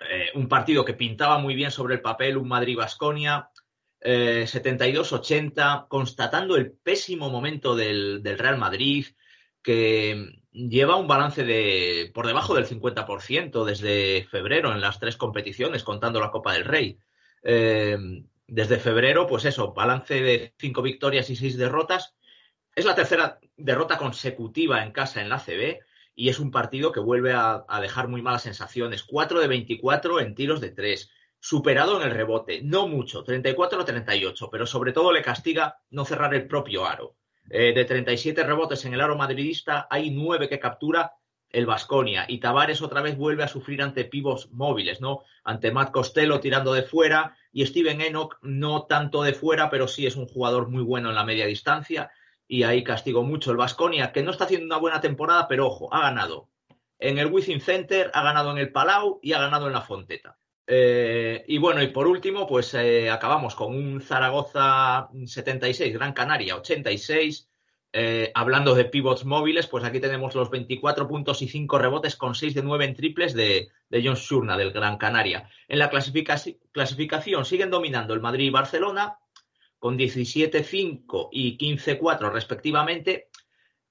eh, 0.10 0.30
un 0.36 0.48
partido 0.48 0.86
que 0.86 0.94
pintaba 0.94 1.38
muy 1.40 1.56
bien 1.56 1.72
sobre 1.72 1.96
el 1.96 2.02
papel, 2.02 2.38
un 2.38 2.48
Madrid-Basconia, 2.48 3.50
72-80, 4.00 5.88
constatando 5.90 6.56
el 6.56 6.72
pésimo 6.72 7.30
momento 7.30 7.76
del, 7.76 8.22
del 8.24 8.38
Real 8.38 8.58
Madrid, 8.58 9.08
que 9.62 10.40
lleva 10.52 10.96
un 10.96 11.08
balance 11.08 11.44
de 11.44 12.10
por 12.14 12.28
debajo 12.28 12.54
del 12.54 12.68
50% 12.68 13.66
desde 13.66 14.26
febrero 14.30 14.72
en 14.72 14.80
las 14.80 15.00
tres 15.00 15.18
competiciones, 15.18 15.84
contando 15.84 16.22
la 16.22 16.32
Copa 16.32 16.54
del 16.54 16.64
Rey. 16.64 17.00
Desde 17.42 18.80
febrero, 18.80 19.28
pues 19.28 19.44
eso, 19.44 19.74
balance 19.74 20.22
de 20.22 20.54
cinco 20.58 20.84
victorias 20.84 21.30
y 21.32 21.36
seis 21.36 21.58
derrotas. 21.58 22.16
Es 22.76 22.86
la 22.86 22.96
tercera 22.96 23.40
derrota 23.58 23.98
consecutiva 23.98 24.84
en 24.84 24.92
casa 24.92 25.22
en 25.22 25.30
la 25.30 25.40
CB 25.40 25.82
y 26.18 26.30
es 26.30 26.40
un 26.40 26.50
partido 26.50 26.92
que 26.92 27.00
vuelve 27.00 27.32
a, 27.32 27.64
a 27.68 27.80
dejar 27.80 28.08
muy 28.08 28.24
malas 28.24 28.42
sensaciones. 28.42 29.04
4 29.04 29.40
de 29.40 29.48
24 29.48 30.20
en 30.20 30.34
tiros 30.34 30.60
de 30.60 30.72
tres. 30.72 31.12
Superado 31.40 32.02
en 32.02 32.08
el 32.08 32.16
rebote, 32.16 32.62
no 32.64 32.88
mucho, 32.88 33.24
34-38, 33.24 34.50
pero 34.52 34.66
sobre 34.66 34.92
todo 34.92 35.12
le 35.12 35.22
castiga 35.22 35.78
no 35.92 36.04
cerrar 36.04 36.34
el 36.34 36.48
propio 36.48 36.88
aro. 36.88 37.16
Eh, 37.52 37.72
de 37.72 37.86
37 37.86 38.44
rebotes 38.44 38.84
en 38.86 38.96
el 38.96 39.02
aro 39.02 39.16
madridista, 39.16 39.88
hay 39.92 40.10
9 40.10 40.50
que 40.50 40.60
captura 40.60 41.14
el 41.50 41.68
Vasconia. 41.68 42.26
Y 42.28 42.40
Tavares 42.40 42.82
otra 42.82 43.04
vez 43.04 43.16
vuelve 43.16 43.44
a 43.44 43.48
sufrir 43.48 43.84
ante 43.84 44.04
pivos 44.04 44.52
móviles, 44.52 45.00
¿no? 45.00 45.24
Ante 45.44 45.72
Matt 45.72 45.92
Costello 45.92 46.40
tirando 46.40 46.74
de 46.74 46.82
fuera 46.82 47.38
y 47.52 47.64
Steven 47.64 48.02
Enoch 48.02 48.38
no 48.42 48.88
tanto 48.88 49.22
de 49.22 49.34
fuera, 49.34 49.70
pero 49.70 49.88
sí 49.88 50.08
es 50.08 50.16
un 50.16 50.26
jugador 50.26 50.68
muy 50.70 50.82
bueno 50.82 51.10
en 51.10 51.16
la 51.16 51.24
media 51.24 51.46
distancia. 51.46 52.10
Y 52.48 52.64
ahí 52.64 52.84
castigó 52.84 53.24
mucho 53.24 53.52
el 53.52 53.58
Vasconia, 53.58 54.12
que 54.12 54.24
no 54.24 54.32
está 54.32 54.46
haciendo 54.46 54.66
una 54.66 54.78
buena 54.78 55.02
temporada, 55.02 55.48
pero 55.48 55.68
ojo, 55.68 55.94
ha 55.94 56.02
ganado 56.02 56.50
en 57.00 57.18
el 57.18 57.28
Wizzing 57.28 57.62
Center, 57.62 58.10
ha 58.14 58.24
ganado 58.24 58.52
en 58.52 58.58
el 58.58 58.72
Palau 58.72 59.20
y 59.22 59.34
ha 59.34 59.40
ganado 59.40 59.68
en 59.68 59.74
la 59.74 59.82
Fonteta. 59.82 60.38
Eh, 60.66 61.46
y 61.48 61.58
bueno, 61.60 61.82
y 61.82 61.88
por 61.88 62.08
último, 62.08 62.46
pues 62.46 62.74
eh, 62.74 63.10
acabamos 63.10 63.56
con 63.56 63.74
un 63.74 64.02
Zaragoza 64.02 65.10
76, 65.26 65.94
Gran 65.94 66.14
Canaria 66.14 66.58
86. 66.58 67.50
Eh, 67.94 68.32
hablando 68.36 68.76
de 68.76 68.86
pivots 68.86 69.24
móviles, 69.24 69.66
pues 69.68 69.86
aquí 69.86 70.02
tenemos 70.02 70.36
los 70.36 70.50
24 70.50 71.08
puntos 71.08 71.42
y 71.42 71.48
5 71.48 71.80
rebotes 71.80 72.18
con 72.18 72.36
6 72.36 72.54
de 72.54 72.64
9 72.64 72.86
en 72.86 72.96
triples 72.96 73.34
de, 73.34 73.70
John 73.90 74.16
Shurna 74.16 74.58
del 74.58 74.74
Gran 74.74 74.98
Canaria. 74.98 75.50
En 75.70 75.80
la 75.80 75.90
clasificación 75.90 77.46
siguen 77.46 77.70
dominando 77.70 78.14
el 78.14 78.20
Madrid 78.20 78.48
y 78.48 78.50
Barcelona 78.50 79.18
con 79.80 79.98
17-5 79.98 81.30
y 81.32 81.58
15-4 81.58 82.32
respectivamente. 82.32 83.30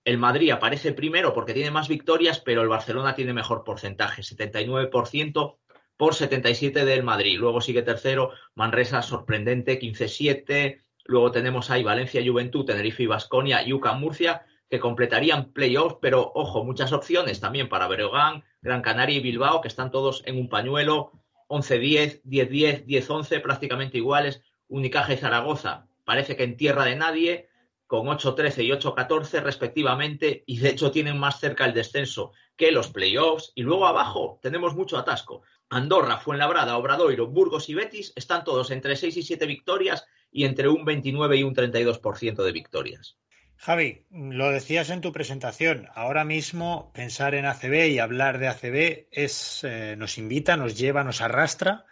El 0.04 0.18
Madrid 0.18 0.50
aparece 0.50 0.92
primero 0.92 1.34
porque 1.34 1.54
tiene 1.54 1.70
más 1.70 1.88
victorias, 1.88 2.40
pero 2.40 2.62
el 2.62 2.68
Barcelona 2.68 3.14
tiene 3.14 3.32
mejor 3.32 3.64
porcentaje, 3.64 4.22
79% 4.22 5.56
por 5.96 6.14
77 6.14 6.84
del 6.84 7.02
Madrid. 7.02 7.38
Luego 7.38 7.60
sigue 7.60 7.82
tercero 7.82 8.30
Manresa, 8.54 9.02
sorprendente, 9.02 9.80
15-7. 9.80 10.80
Luego 11.04 11.30
tenemos 11.30 11.70
ahí 11.70 11.82
Valencia, 11.82 12.22
Juventud, 12.24 12.64
Tenerife 12.64 13.02
y 13.04 13.06
Basconia, 13.06 13.62
Yuca, 13.62 13.92
Murcia, 13.94 14.44
que 14.68 14.80
completarían 14.80 15.52
playoffs, 15.52 15.98
pero 16.00 16.32
ojo, 16.34 16.64
muchas 16.64 16.92
opciones 16.92 17.40
también 17.40 17.68
para 17.68 17.86
Breogán, 17.86 18.44
Gran 18.60 18.82
Canaria 18.82 19.16
y 19.16 19.20
Bilbao, 19.20 19.60
que 19.60 19.68
están 19.68 19.90
todos 19.90 20.22
en 20.26 20.36
un 20.38 20.48
pañuelo, 20.48 21.12
11-10, 21.48 22.22
10-10, 22.24 22.86
10-11, 22.86 23.42
prácticamente 23.42 23.98
iguales. 23.98 24.42
Unicaja 24.68 25.14
y 25.14 25.16
Zaragoza, 25.16 25.86
parece 26.04 26.36
que 26.36 26.44
en 26.44 26.56
tierra 26.56 26.84
de 26.84 26.96
nadie, 26.96 27.48
con 27.86 28.06
8-13 28.06 28.64
y 28.64 28.70
8-14 28.70 29.42
respectivamente, 29.42 30.44
y 30.46 30.58
de 30.58 30.70
hecho 30.70 30.90
tienen 30.90 31.18
más 31.18 31.38
cerca 31.38 31.64
el 31.64 31.74
descenso 31.74 32.32
que 32.56 32.72
los 32.72 32.90
playoffs. 32.90 33.52
Y 33.54 33.62
luego 33.62 33.86
abajo 33.86 34.38
tenemos 34.42 34.74
mucho 34.74 34.98
atasco. 34.98 35.42
Andorra, 35.68 36.18
Fuenlabrada, 36.18 36.76
Obradoiro, 36.76 37.26
Burgos 37.26 37.68
y 37.68 37.74
Betis 37.74 38.12
están 38.16 38.44
todos 38.44 38.70
entre 38.70 38.96
6 38.96 39.16
y 39.16 39.22
7 39.22 39.46
victorias 39.46 40.06
y 40.30 40.44
entre 40.44 40.68
un 40.68 40.84
29 40.84 41.36
y 41.36 41.42
un 41.42 41.54
32% 41.54 42.42
de 42.42 42.52
victorias. 42.52 43.16
Javi, 43.58 44.04
lo 44.10 44.50
decías 44.50 44.90
en 44.90 45.00
tu 45.00 45.12
presentación, 45.12 45.88
ahora 45.94 46.24
mismo 46.24 46.92
pensar 46.92 47.34
en 47.34 47.46
ACB 47.46 47.88
y 47.88 47.98
hablar 47.98 48.38
de 48.38 48.48
ACB 48.48 49.06
es, 49.10 49.64
eh, 49.64 49.96
nos 49.96 50.18
invita, 50.18 50.56
nos 50.56 50.76
lleva, 50.76 51.04
nos 51.04 51.22
arrastra 51.22 51.86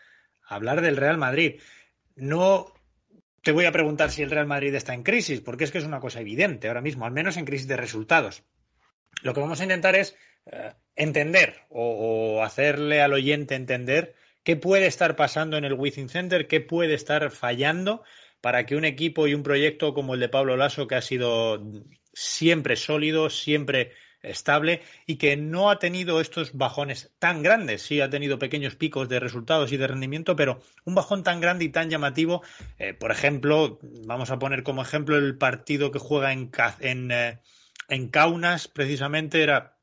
a 0.47 0.55
hablar 0.55 0.83
del 0.83 0.97
Real 0.97 1.17
Madrid. 1.17 1.61
No 2.17 2.73
te 3.43 3.53
voy 3.53 3.67
a 3.67 3.73
preguntar 3.73 4.11
si 4.11 4.23
el 4.23 4.31
Real 4.31 4.47
Madrid 4.47 4.75
está 4.75 4.95
en 4.95 5.03
crisis, 5.03 5.41
porque 5.41 5.65
es 5.65 5.71
que 5.71 5.79
es 5.79 5.85
una 5.85 6.01
cosa 6.01 6.21
evidente 6.21 6.69
ahora 6.69 6.81
mismo, 6.81 7.05
al 7.05 7.13
menos 7.13 7.37
en 7.37 7.45
crisis 7.45 7.69
de 7.69 7.77
resultados. 7.77 8.43
Lo 9.23 9.35
que 9.35 9.41
vamos 9.41 9.61
a 9.61 9.65
intentar 9.65 9.95
es 9.95 10.17
eh, 10.47 10.73
entender 10.97 11.63
o, 11.69 12.39
o, 12.39 12.43
hacerle 12.43 13.03
al 13.03 13.13
oyente 13.13 13.55
entender 13.55 14.15
qué 14.43 14.57
puede 14.57 14.87
estar 14.87 15.17
pasando 15.17 15.57
en 15.57 15.65
el 15.65 15.75
Within 15.75 16.09
Center, 16.09 16.47
qué 16.47 16.61
puede 16.61 16.95
estar 16.95 17.31
fallando 17.31 18.03
para 18.41 18.67
que 18.67 18.77
un 18.77 18.85
equipo 18.85 19.27
y 19.27 19.35
un 19.35 19.43
proyecto 19.43 19.95
como 19.95 20.15
el 20.15 20.21
de 20.21 20.29
Pablo 20.29 20.57
Lasso, 20.57 20.87
que 20.87 20.97
ha 20.97 21.03
sido 21.03 21.63
siempre 22.13 22.77
sólido, 22.77 23.31
siempre 23.31 23.93
estable 24.25 24.83
y 25.07 25.17
que 25.17 25.37
no 25.37 25.71
ha 25.71 25.79
tenido 25.79 26.21
estos 26.21 26.53
bajones 26.55 27.13
tan 27.19 27.43
grandes. 27.43 27.83
Sí, 27.83 28.01
ha 28.01 28.11
tenido 28.11 28.39
pequeños 28.39 28.77
picos 28.77 29.09
de 29.09 29.21
resultados 29.21 29.73
y 29.73 29.77
de 29.77 29.87
rendimiento, 29.87 30.37
pero 30.37 30.61
un 30.85 30.95
bajón 30.95 31.23
tan 31.23 31.41
grande 31.41 31.65
y 31.65 31.69
tan 31.69 31.91
llamativo, 31.91 32.43
eh, 32.79 32.95
por 32.95 33.11
ejemplo, 33.11 33.79
vamos 34.07 34.31
a 34.31 34.39
poner 34.39 34.63
como 34.63 34.83
ejemplo 34.83 35.17
el 35.17 35.37
partido 35.37 35.91
que 35.91 35.99
juega 35.99 36.33
en, 36.33 36.51
en, 36.81 37.11
eh, 37.11 37.41
en 37.89 38.09
Kaunas, 38.09 38.69
precisamente 38.69 39.43
era 39.43 39.75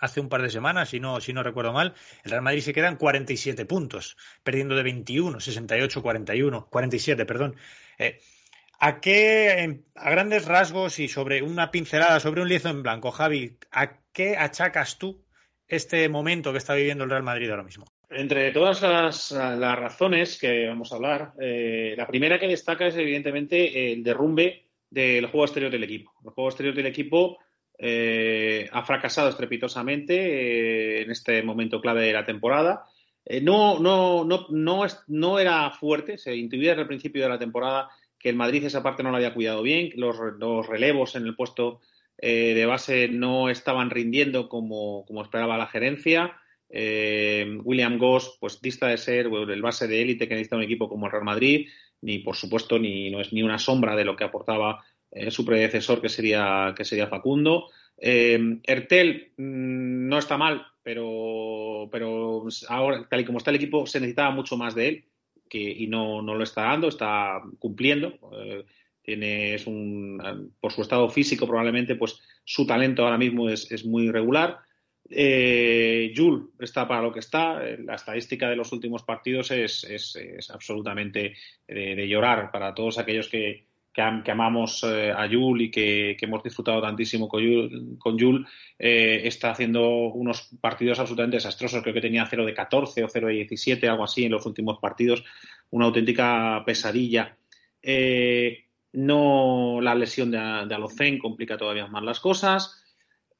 hace 0.00 0.20
un 0.20 0.28
par 0.28 0.42
de 0.42 0.50
semanas, 0.50 0.90
si 0.90 1.00
no, 1.00 1.20
si 1.20 1.32
no 1.32 1.42
recuerdo 1.42 1.72
mal, 1.72 1.94
el 2.24 2.30
Real 2.30 2.42
Madrid 2.42 2.60
se 2.60 2.72
queda 2.72 2.88
en 2.88 2.96
47 2.96 3.64
puntos, 3.64 4.16
perdiendo 4.42 4.74
de 4.74 4.82
21, 4.82 5.40
68, 5.40 6.02
41, 6.02 6.66
47, 6.70 7.26
perdón. 7.26 7.56
Eh, 7.98 8.20
¿A 8.86 9.00
qué, 9.00 9.80
a 9.94 10.10
grandes 10.10 10.44
rasgos 10.44 10.98
y 10.98 11.08
sobre 11.08 11.40
una 11.40 11.70
pincelada, 11.70 12.20
sobre 12.20 12.42
un 12.42 12.48
lienzo 12.48 12.68
en 12.68 12.82
blanco, 12.82 13.10
Javi, 13.12 13.56
¿a 13.72 14.02
qué 14.12 14.36
achacas 14.36 14.98
tú 14.98 15.24
este 15.66 16.06
momento 16.10 16.52
que 16.52 16.58
está 16.58 16.74
viviendo 16.74 17.04
el 17.04 17.08
Real 17.08 17.22
Madrid 17.22 17.48
ahora 17.48 17.62
mismo? 17.62 17.86
Entre 18.10 18.52
todas 18.52 18.82
las, 18.82 19.32
razones 19.32 20.38
que 20.38 20.66
vamos 20.66 20.92
a 20.92 20.96
hablar, 20.96 21.32
eh, 21.40 21.94
la 21.96 22.06
primera 22.06 22.38
que 22.38 22.46
destaca 22.46 22.86
es 22.86 22.96
evidentemente 22.96 23.90
el 23.94 24.04
derrumbe 24.04 24.66
del 24.90 25.28
juego 25.28 25.46
exterior 25.46 25.72
del 25.72 25.84
equipo. 25.84 26.12
El 26.22 26.32
juego 26.32 26.50
exterior 26.50 26.74
del 26.74 26.84
equipo 26.84 27.38
eh, 27.78 28.68
ha 28.70 28.84
fracasado 28.84 29.30
estrepitosamente 29.30 30.14
eh, 30.14 31.02
en 31.04 31.10
este 31.10 31.42
momento 31.42 31.80
clave 31.80 32.02
de 32.04 32.12
la 32.12 32.26
temporada. 32.26 32.84
No, 33.40 33.78
no, 33.78 34.26
no, 34.26 34.48
no, 34.50 34.86
no 35.08 35.38
era 35.38 35.70
fuerte, 35.70 36.18
se 36.18 36.36
intuía 36.36 36.72
desde 36.72 36.82
el 36.82 36.88
principio 36.88 37.22
de 37.22 37.30
la 37.30 37.38
temporada 37.38 37.88
que 38.24 38.30
el 38.30 38.36
Madrid 38.36 38.64
esa 38.64 38.82
parte 38.82 39.04
no 39.04 39.12
la 39.12 39.18
había 39.18 39.34
cuidado 39.34 39.62
bien, 39.62 39.90
los, 39.94 40.16
los 40.40 40.66
relevos 40.66 41.14
en 41.14 41.26
el 41.26 41.36
puesto 41.36 41.80
de 42.16 42.64
base 42.64 43.08
no 43.08 43.50
estaban 43.50 43.90
rindiendo 43.90 44.48
como, 44.48 45.04
como 45.04 45.22
esperaba 45.22 45.58
la 45.58 45.66
gerencia. 45.66 46.32
William 46.70 47.98
Goss, 47.98 48.38
pues 48.40 48.62
dista 48.62 48.86
de 48.86 48.96
ser 48.96 49.26
el 49.26 49.60
base 49.60 49.86
de 49.88 50.00
élite 50.00 50.26
que 50.26 50.34
necesita 50.34 50.56
un 50.56 50.62
equipo 50.62 50.88
como 50.88 51.04
el 51.04 51.12
Real 51.12 51.24
Madrid, 51.24 51.68
ni 52.00 52.20
por 52.20 52.36
supuesto 52.36 52.78
ni 52.78 53.10
no 53.10 53.20
es 53.20 53.32
ni 53.32 53.42
una 53.42 53.58
sombra 53.58 53.94
de 53.94 54.04
lo 54.04 54.16
que 54.16 54.24
aportaba 54.24 54.82
eh, 55.14 55.30
su 55.30 55.44
predecesor 55.44 56.00
que 56.00 56.08
sería, 56.08 56.74
que 56.76 56.84
sería 56.84 57.06
Facundo. 57.06 57.68
Eh, 57.96 58.58
Ertel 58.64 59.32
mm, 59.36 60.08
no 60.08 60.18
está 60.18 60.36
mal, 60.36 60.66
pero, 60.82 61.88
pero 61.90 62.46
ahora, 62.68 63.06
tal 63.08 63.20
y 63.20 63.24
como 63.24 63.38
está 63.38 63.50
el 63.50 63.56
equipo, 63.56 63.86
se 63.86 64.00
necesitaba 64.00 64.32
mucho 64.32 64.56
más 64.56 64.74
de 64.74 64.88
él 64.88 65.04
y 65.58 65.86
no, 65.86 66.22
no 66.22 66.34
lo 66.34 66.44
está 66.44 66.62
dando, 66.62 66.88
está 66.88 67.40
cumpliendo. 67.58 68.18
Eh, 68.32 68.64
tiene, 69.02 69.54
es 69.54 69.66
un, 69.66 70.52
por 70.60 70.72
su 70.72 70.82
estado 70.82 71.08
físico, 71.08 71.46
probablemente, 71.46 71.94
pues 71.94 72.20
su 72.44 72.66
talento 72.66 73.04
ahora 73.04 73.18
mismo 73.18 73.48
es, 73.48 73.70
es 73.70 73.84
muy 73.84 74.10
regular. 74.10 74.60
Eh, 75.10 76.14
está 76.58 76.88
para 76.88 77.02
lo 77.02 77.12
que 77.12 77.20
está. 77.20 77.60
La 77.78 77.94
estadística 77.94 78.48
de 78.48 78.56
los 78.56 78.72
últimos 78.72 79.02
partidos 79.02 79.50
es, 79.50 79.84
es, 79.84 80.16
es 80.16 80.50
absolutamente 80.50 81.34
de, 81.68 82.08
llorar 82.08 82.50
para 82.50 82.74
todos 82.74 82.98
aquellos 82.98 83.28
que, 83.28 83.66
que, 83.94 84.30
amamos 84.30 84.82
eh, 84.82 85.12
a 85.16 85.24
Yul 85.26 85.62
y 85.62 85.70
que, 85.70 86.16
hemos 86.20 86.42
disfrutado 86.42 86.82
tantísimo 86.82 87.28
con 87.28 88.18
Yul, 88.18 88.46
eh, 88.76 89.22
está 89.24 89.52
haciendo 89.52 89.88
unos 90.08 90.50
partidos 90.60 90.98
absolutamente 90.98 91.36
desastrosos. 91.36 91.80
Creo 91.80 91.94
que 91.94 92.00
tenía 92.00 92.26
0 92.28 92.44
de 92.44 92.54
14 92.54 93.04
o 93.04 93.08
0 93.08 93.28
de 93.28 93.34
17, 93.34 93.88
algo 93.88 94.02
así 94.02 94.24
en 94.24 94.32
los 94.32 94.44
últimos 94.46 94.78
partidos. 94.80 95.24
Una 95.70 95.86
auténtica 95.86 96.62
pesadilla. 96.66 97.36
Eh, 97.80 98.64
no 98.94 99.78
la 99.80 99.94
lesión 99.94 100.30
de, 100.32 100.38
de 100.38 100.74
Alocen 100.74 101.18
complica 101.18 101.56
todavía 101.56 101.86
más 101.86 102.02
las 102.02 102.18
cosas. 102.18 102.82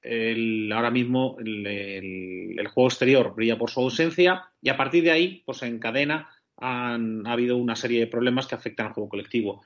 ahora 0.04 0.90
mismo 0.90 1.36
el, 1.40 2.68
juego 2.72 2.88
exterior 2.88 3.34
brilla 3.34 3.58
por 3.58 3.70
su 3.70 3.80
ausencia 3.80 4.44
y 4.60 4.68
a 4.68 4.76
partir 4.76 5.04
de 5.04 5.10
ahí 5.12 5.42
pues 5.46 5.62
encadena 5.62 6.28
han, 6.56 7.26
ha 7.26 7.32
habido 7.32 7.56
una 7.56 7.76
serie 7.76 8.00
de 8.00 8.06
problemas 8.06 8.46
que 8.46 8.54
afectan 8.54 8.86
al 8.86 8.92
juego 8.92 9.08
colectivo. 9.08 9.62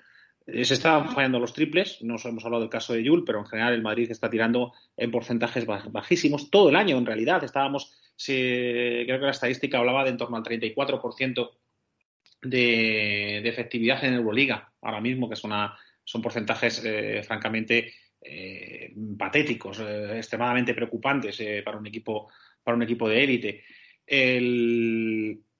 Eh, 0.50 0.64
se 0.64 0.74
estaban 0.74 1.10
fallando 1.10 1.38
los 1.38 1.52
triples, 1.52 1.98
no 2.00 2.16
hemos 2.24 2.44
hablado 2.44 2.62
del 2.62 2.70
caso 2.70 2.94
de 2.94 3.04
Yul, 3.04 3.22
pero 3.22 3.40
en 3.40 3.44
general 3.44 3.74
el 3.74 3.82
Madrid 3.82 4.10
está 4.10 4.30
tirando 4.30 4.72
en 4.96 5.10
porcentajes 5.10 5.66
bajísimos 5.66 6.50
todo 6.50 6.70
el 6.70 6.76
año, 6.76 6.96
en 6.96 7.04
realidad. 7.04 7.44
Estábamos, 7.44 7.92
creo 8.24 9.04
que 9.04 9.26
la 9.26 9.30
estadística 9.30 9.78
hablaba 9.78 10.04
de 10.04 10.10
en 10.10 10.16
torno 10.16 10.38
al 10.38 10.42
34% 10.42 11.50
de, 12.40 13.40
de 13.42 13.48
efectividad 13.48 14.02
en 14.04 14.14
Euroliga, 14.14 14.72
ahora 14.80 15.02
mismo, 15.02 15.28
que 15.28 15.34
es 15.34 15.40
son 15.40 16.22
porcentajes 16.22 16.82
eh, 16.82 17.22
francamente 17.22 17.92
eh, 18.18 18.94
patéticos, 19.18 19.80
extremadamente 19.80 20.72
preocupantes 20.72 21.42
para, 21.62 21.76
un 21.76 21.86
equipo, 21.86 22.30
para 22.62 22.74
un 22.74 22.82
equipo 22.84 23.06
de 23.06 23.22
élite. 23.22 23.64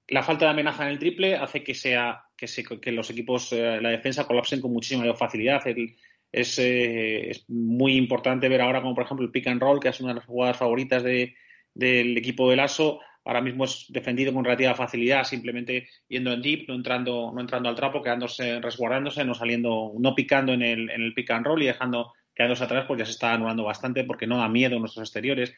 la 0.06 0.22
falta 0.22 0.46
de 0.46 0.50
amenaza 0.50 0.84
en 0.84 0.92
el 0.92 0.98
triple 0.98 1.36
hace 1.36 1.62
que 1.62 1.74
sea 1.74 2.24
que, 2.38 2.92
los 2.92 3.10
equipos, 3.10 3.52
eh, 3.52 3.80
la 3.80 3.90
defensa 3.90 4.24
colapsen 4.24 4.60
con 4.60 4.72
muchísima 4.72 5.12
facilidad. 5.14 5.60
Eh, 5.66 5.96
es, 6.30 7.44
muy 7.48 7.96
importante 7.96 8.48
ver 8.48 8.60
ahora 8.60 8.80
como, 8.80 8.94
por 8.94 9.04
ejemplo, 9.04 9.26
el 9.26 9.32
pick 9.32 9.48
and 9.48 9.60
roll, 9.60 9.80
que 9.80 9.88
es 9.88 10.00
una 10.00 10.10
de 10.10 10.20
las 10.20 10.26
jugadas 10.26 10.56
favoritas 10.56 11.02
del 11.02 12.16
equipo 12.16 12.48
del 12.48 12.60
ASO, 12.60 13.00
ahora 13.24 13.40
mismo 13.40 13.64
es 13.64 13.86
defendido 13.88 14.32
con 14.32 14.44
relativa 14.44 14.74
facilidad, 14.74 15.24
simplemente 15.24 15.88
yendo 16.08 16.32
en 16.32 16.40
deep, 16.40 16.68
no 16.68 16.74
entrando, 16.74 17.32
no 17.34 17.40
entrando 17.40 17.68
al 17.68 17.74
trapo, 17.74 18.02
quedándose, 18.02 18.60
resguardándose, 18.60 19.24
no 19.24 19.34
saliendo, 19.34 19.92
no 19.98 20.14
picando 20.14 20.52
en 20.52 20.62
el, 20.62 20.90
en 20.90 21.02
el 21.02 21.14
pick 21.14 21.30
and 21.32 21.44
roll 21.44 21.62
y 21.62 21.66
dejando 21.66 22.14
quedándose 22.34 22.64
atrás, 22.64 22.84
pues 22.86 22.98
ya 22.98 23.04
se 23.04 23.10
está 23.10 23.32
anulando 23.32 23.64
bastante 23.64 24.04
porque 24.04 24.26
no 24.26 24.38
da 24.38 24.48
miedo 24.48 24.78
nuestros 24.78 25.08
exteriores. 25.08 25.54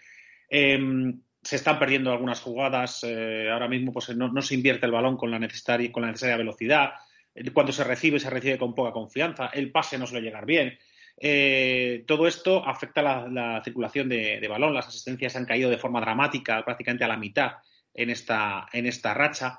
Em, 0.48 1.20
se 1.42 1.56
están 1.56 1.78
perdiendo 1.78 2.12
algunas 2.12 2.40
jugadas. 2.40 3.04
Eh, 3.04 3.48
ahora 3.50 3.68
mismo 3.68 3.92
pues, 3.92 4.14
no, 4.16 4.42
se 4.42 4.54
invierte 4.54 4.86
el 4.86 4.92
balón 4.92 5.16
con 5.16 5.30
la, 5.30 5.38
necesaria, 5.38 5.90
con 5.90 6.02
la 6.02 6.08
necesaria 6.08 6.36
velocidad. 6.36 6.92
Eh, 7.34 7.50
cuando 7.50 7.72
se 7.72 7.84
recibe, 7.84 8.20
se 8.20 8.30
recibe 8.30 8.58
con 8.58 8.74
poca 8.74 8.92
confianza. 8.92 9.46
El 9.46 9.70
pase 9.70 9.98
no 9.98 10.06
suele 10.06 10.26
llegar 10.26 10.46
bien. 10.46 10.78
Eh, 11.16 12.04
todo 12.06 12.26
esto 12.26 12.66
afecta 12.66 13.02
la, 13.02 13.28
la 13.28 13.62
circulación 13.64 14.08
de, 14.08 14.46
balón. 14.48 14.74
Las 14.74 14.88
asistencias 14.88 15.36
han 15.36 15.46
caído 15.46 15.70
de 15.70 15.78
forma 15.78 16.00
dramática, 16.00 16.64
prácticamente 16.64 17.04
a 17.04 17.08
la 17.08 17.16
mitad 17.16 17.52
en 17.94 18.10
esta, 18.10 18.66
en 18.72 18.86
esta 18.86 19.14
racha. 19.14 19.58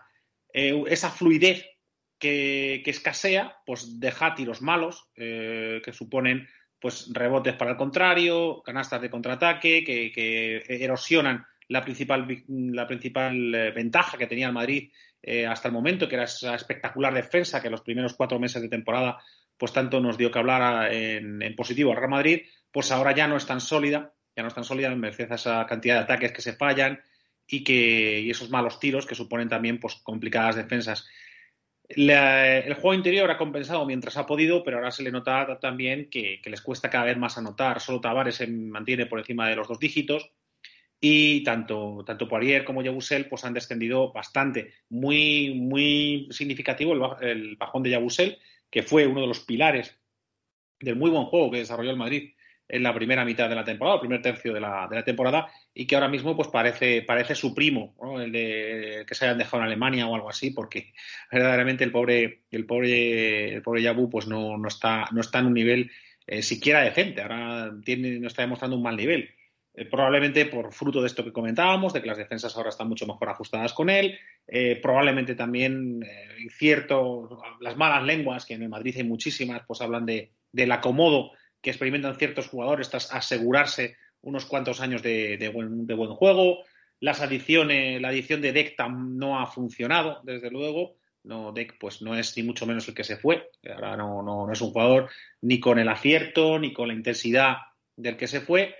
esa 0.54 1.10
fluidez 1.10 1.66
que, 2.18 2.82
que, 2.84 2.92
escasea, 2.92 3.58
pues 3.66 4.00
deja 4.00 4.36
tiros 4.36 4.62
malos 4.62 5.10
que 5.16 5.92
suponen 5.92 6.48
pues 6.82 7.12
rebotes 7.14 7.54
para 7.54 7.72
el 7.72 7.78
contrario, 7.78 8.64
canastas 8.66 9.02
de 9.02 9.10
contraataque 9.12 9.84
que, 9.84 10.64
erosionan 10.68 11.46
la 11.72 11.82
principal, 11.82 12.28
la 12.48 12.86
principal 12.86 13.56
eh, 13.56 13.72
ventaja 13.72 14.18
que 14.18 14.28
tenía 14.28 14.48
el 14.48 14.54
Madrid 14.54 14.92
eh, 15.22 15.46
hasta 15.46 15.70
el 15.70 15.74
momento, 15.74 16.08
que 16.08 16.16
era 16.16 16.26
esa 16.26 16.56
espectacular 16.56 17.14
defensa 17.14 17.62
que 17.62 17.70
los 17.70 17.82
primeros 17.82 18.14
cuatro 18.14 18.40
meses 18.40 18.62
de 18.62 18.70
temporada 18.70 19.18
pues 19.58 19.72
tanto 19.72 20.00
nos 20.00 20.18
dio 20.18 20.32
que 20.32 20.40
hablar 20.40 20.92
en, 20.92 21.42
en 21.42 21.56
positivo 21.56 21.92
al 21.92 21.98
Real 21.98 22.10
Madrid, 22.10 22.42
pues 22.72 22.92
ahora 22.92 23.14
ya 23.14 23.28
no 23.28 23.38
es 23.38 23.46
tan 23.46 23.62
sólida, 23.62 24.12
ya 24.36 24.42
no 24.42 24.48
es 24.48 24.56
tan 24.56 24.64
sólida, 24.64 24.94
merced 24.96 25.32
a 25.32 25.36
esa 25.36 25.66
cantidad 25.68 25.96
de 25.96 26.02
ataques 26.02 26.32
que 26.32 26.42
se 26.42 26.54
fallan 26.54 27.00
y 27.48 27.64
que 27.64 28.22
y 28.22 28.30
esos 28.32 28.50
malos 28.50 28.80
tiros 28.80 29.06
que 29.06 29.14
suponen 29.14 29.50
también 29.50 29.80
pues 29.80 29.96
complicadas 30.04 30.56
defensas 30.56 31.08
el 31.96 32.74
juego 32.76 32.94
interior 32.94 33.30
ha 33.30 33.38
compensado 33.38 33.86
mientras 33.86 34.18
ha 34.18 34.26
podido, 34.26 34.64
pero 34.64 34.78
ahora 34.78 34.92
se 34.92 35.04
le 35.04 35.12
nota 35.12 35.60
también 35.60 36.10
que, 36.10 36.40
les 36.44 36.62
cuesta 36.62 36.90
cada 36.90 37.06
vez 37.06 37.18
más 37.18 37.38
anotar. 37.38 37.80
Solo 37.82 38.02
Tavares 38.02 38.36
se 38.36 38.48
mantiene 38.48 39.06
por 39.06 39.20
encima 39.20 39.50
de 39.50 39.56
los 39.56 39.68
dos 39.68 39.80
dígitos 39.80 40.32
y 41.04 41.44
tanto, 41.44 42.04
tanto 42.06 42.28
Poirier 42.28 42.64
como 42.64 42.84
Yabusel 42.84 43.28
pues 43.28 43.44
han 43.44 43.56
descendido 43.56 44.14
bastante. 44.14 44.76
Muy, 44.90 45.56
muy 45.56 46.28
significativo 46.30 47.18
el, 47.20 47.56
bajón 47.58 47.82
de 47.82 47.90
Yabusel, 47.90 48.38
que 48.70 48.84
fue 48.84 49.08
uno 49.08 49.22
de 49.22 49.28
los 49.28 49.40
pilares 49.40 50.00
del 50.80 50.96
muy 50.96 51.10
buen 51.10 51.26
juego 51.26 51.50
que 51.50 51.58
desarrolló 51.58 51.90
el 51.90 51.98
Madrid 51.98 52.34
en 52.70 52.84
la 52.84 52.94
primera 52.94 53.26
mitad 53.26 53.50
de 53.50 53.56
la 53.56 53.66
temporada, 53.66 53.96
el 53.96 54.02
primer 54.02 54.22
tercio 54.22 54.54
de 54.54 54.62
la, 54.62 55.04
temporada, 55.04 55.52
y 55.74 55.86
que 55.86 55.96
ahora 55.96 56.08
mismo 56.08 56.36
pues 56.38 56.48
parece, 56.48 57.02
parece 57.02 57.36
su 57.36 57.54
primo, 57.54 57.96
el 58.18 58.32
de 58.32 59.04
que 59.06 59.14
se 59.14 59.26
hayan 59.26 59.40
dejado 59.40 59.64
en 59.64 59.68
Alemania 59.68 60.08
o 60.08 60.16
algo 60.16 60.30
así, 60.30 60.52
porque 60.52 60.94
verdaderamente 61.32 61.84
el 61.84 61.92
pobre, 61.92 62.44
el 62.52 62.66
pobre, 62.66 63.56
el 63.56 63.62
pobre 63.62 63.82
Yabu 63.82 64.10
pues 64.10 64.28
no, 64.28 64.58
no, 64.58 64.68
está, 64.68 65.10
no 65.12 65.20
está 65.20 65.40
en 65.40 65.48
un 65.48 65.54
nivel 65.54 65.92
eh, 66.28 66.44
siquiera 66.44 66.82
decente, 66.82 67.24
ahora 67.24 67.74
tiene, 67.84 68.20
no 68.20 68.28
está 68.28 68.44
demostrando 68.44 68.78
un 68.78 68.84
mal 68.84 68.96
nivel. 68.96 69.32
Eh, 69.74 69.86
probablemente 69.86 70.46
por 70.48 70.74
fruto 70.74 71.00
de 71.00 71.08
esto 71.08 71.24
que 71.24 71.32
comentábamos, 71.32 71.94
de 71.94 72.02
que 72.02 72.08
las 72.08 72.18
defensas 72.18 72.56
ahora 72.58 72.70
están 72.70 72.90
mucho 72.90 73.08
mejor 73.08 73.30
ajustadas 73.30 73.74
con 73.74 73.90
él, 73.90 74.20
eh, 74.48 74.80
probablemente 74.82 75.34
también 75.34 76.02
cierto, 76.50 77.42
las 77.62 77.78
malas 77.78 78.04
lenguas, 78.04 78.46
que 78.46 78.56
en 78.56 78.64
el 78.64 78.70
Madrid 78.70 78.96
hay 78.98 79.04
muchísimas, 79.04 79.64
pues 79.66 79.82
hablan 79.82 80.06
de, 80.06 80.32
del 80.52 80.72
acomodo 80.72 81.32
que 81.62 81.70
experimentan 81.70 82.18
ciertos 82.18 82.48
jugadores 82.48 82.90
tras 82.90 83.14
asegurarse 83.14 83.98
unos 84.22 84.46
cuantos 84.46 84.82
años 84.82 85.02
de, 85.02 85.52
buen, 85.54 86.10
juego. 86.16 86.64
Las 87.00 87.22
adiciones, 87.22 88.02
la 88.02 88.10
adición 88.10 88.42
de 88.42 88.52
Deck 88.52 88.76
no 88.90 89.40
ha 89.40 89.48
funcionado, 89.48 90.22
desde 90.24 90.52
luego. 90.52 90.96
No, 91.24 91.52
Deck 91.52 91.78
pues 91.80 92.02
no 92.02 92.16
es 92.16 92.36
ni 92.36 92.44
mucho 92.44 92.66
menos 92.66 92.88
el 92.88 92.96
que 92.96 93.04
se 93.04 93.18
fue. 93.18 93.50
Ahora 93.72 93.96
no, 93.96 94.24
no, 94.24 94.52
es 94.52 94.62
un 94.62 94.72
jugador 94.72 95.10
ni 95.42 95.60
con 95.60 95.78
el 95.78 95.88
acierto, 95.88 96.58
ni 96.58 96.74
con 96.74 96.88
la 96.88 96.96
intensidad 96.96 97.58
del 97.96 98.18
que 98.18 98.28
se 98.28 98.42
fue. 98.42 98.76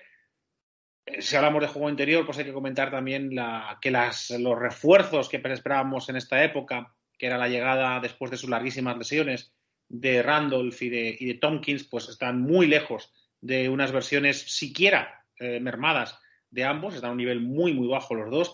Eh, 1.06 1.22
si 1.22 1.36
hablamos 1.36 1.62
de 1.62 1.68
juego 1.68 1.90
interior, 1.90 2.26
pues 2.26 2.38
hay 2.38 2.46
que 2.46 2.54
comentar 2.54 2.92
también 2.92 3.36
la, 3.36 3.78
que 3.82 3.92
las, 3.92 4.30
los 4.32 4.58
refuerzos 4.58 5.30
que 5.30 5.42
esperábamos 5.44 6.10
en 6.10 6.16
esta 6.16 6.44
época, 6.44 6.94
que 7.18 7.28
era 7.28 7.38
la 7.38 7.48
llegada 7.48 8.00
después 8.00 8.32
de 8.32 8.38
sus 8.38 8.50
larguísimas 8.50 8.98
lesiones 8.98 9.54
de 9.90 10.24
Randolph 10.24 10.82
y 10.82 10.90
de, 10.90 11.18
y 11.20 11.26
de 11.26 11.34
Tompkins, 11.36 11.84
pues 11.84 12.08
están 12.10 12.42
muy 12.42 12.68
lejos 12.68 13.12
de 13.42 13.70
unas 13.70 13.92
versiones 13.92 14.42
siquiera 14.42 15.26
eh, 15.38 15.60
mermadas 15.60 16.20
de 16.50 16.64
ambos, 16.64 16.96
están 16.96 17.10
a 17.10 17.14
un 17.14 17.18
nivel 17.18 17.42
muy, 17.42 17.74
muy 17.74 17.88
bajo 17.88 18.14
los 18.14 18.30
dos, 18.30 18.54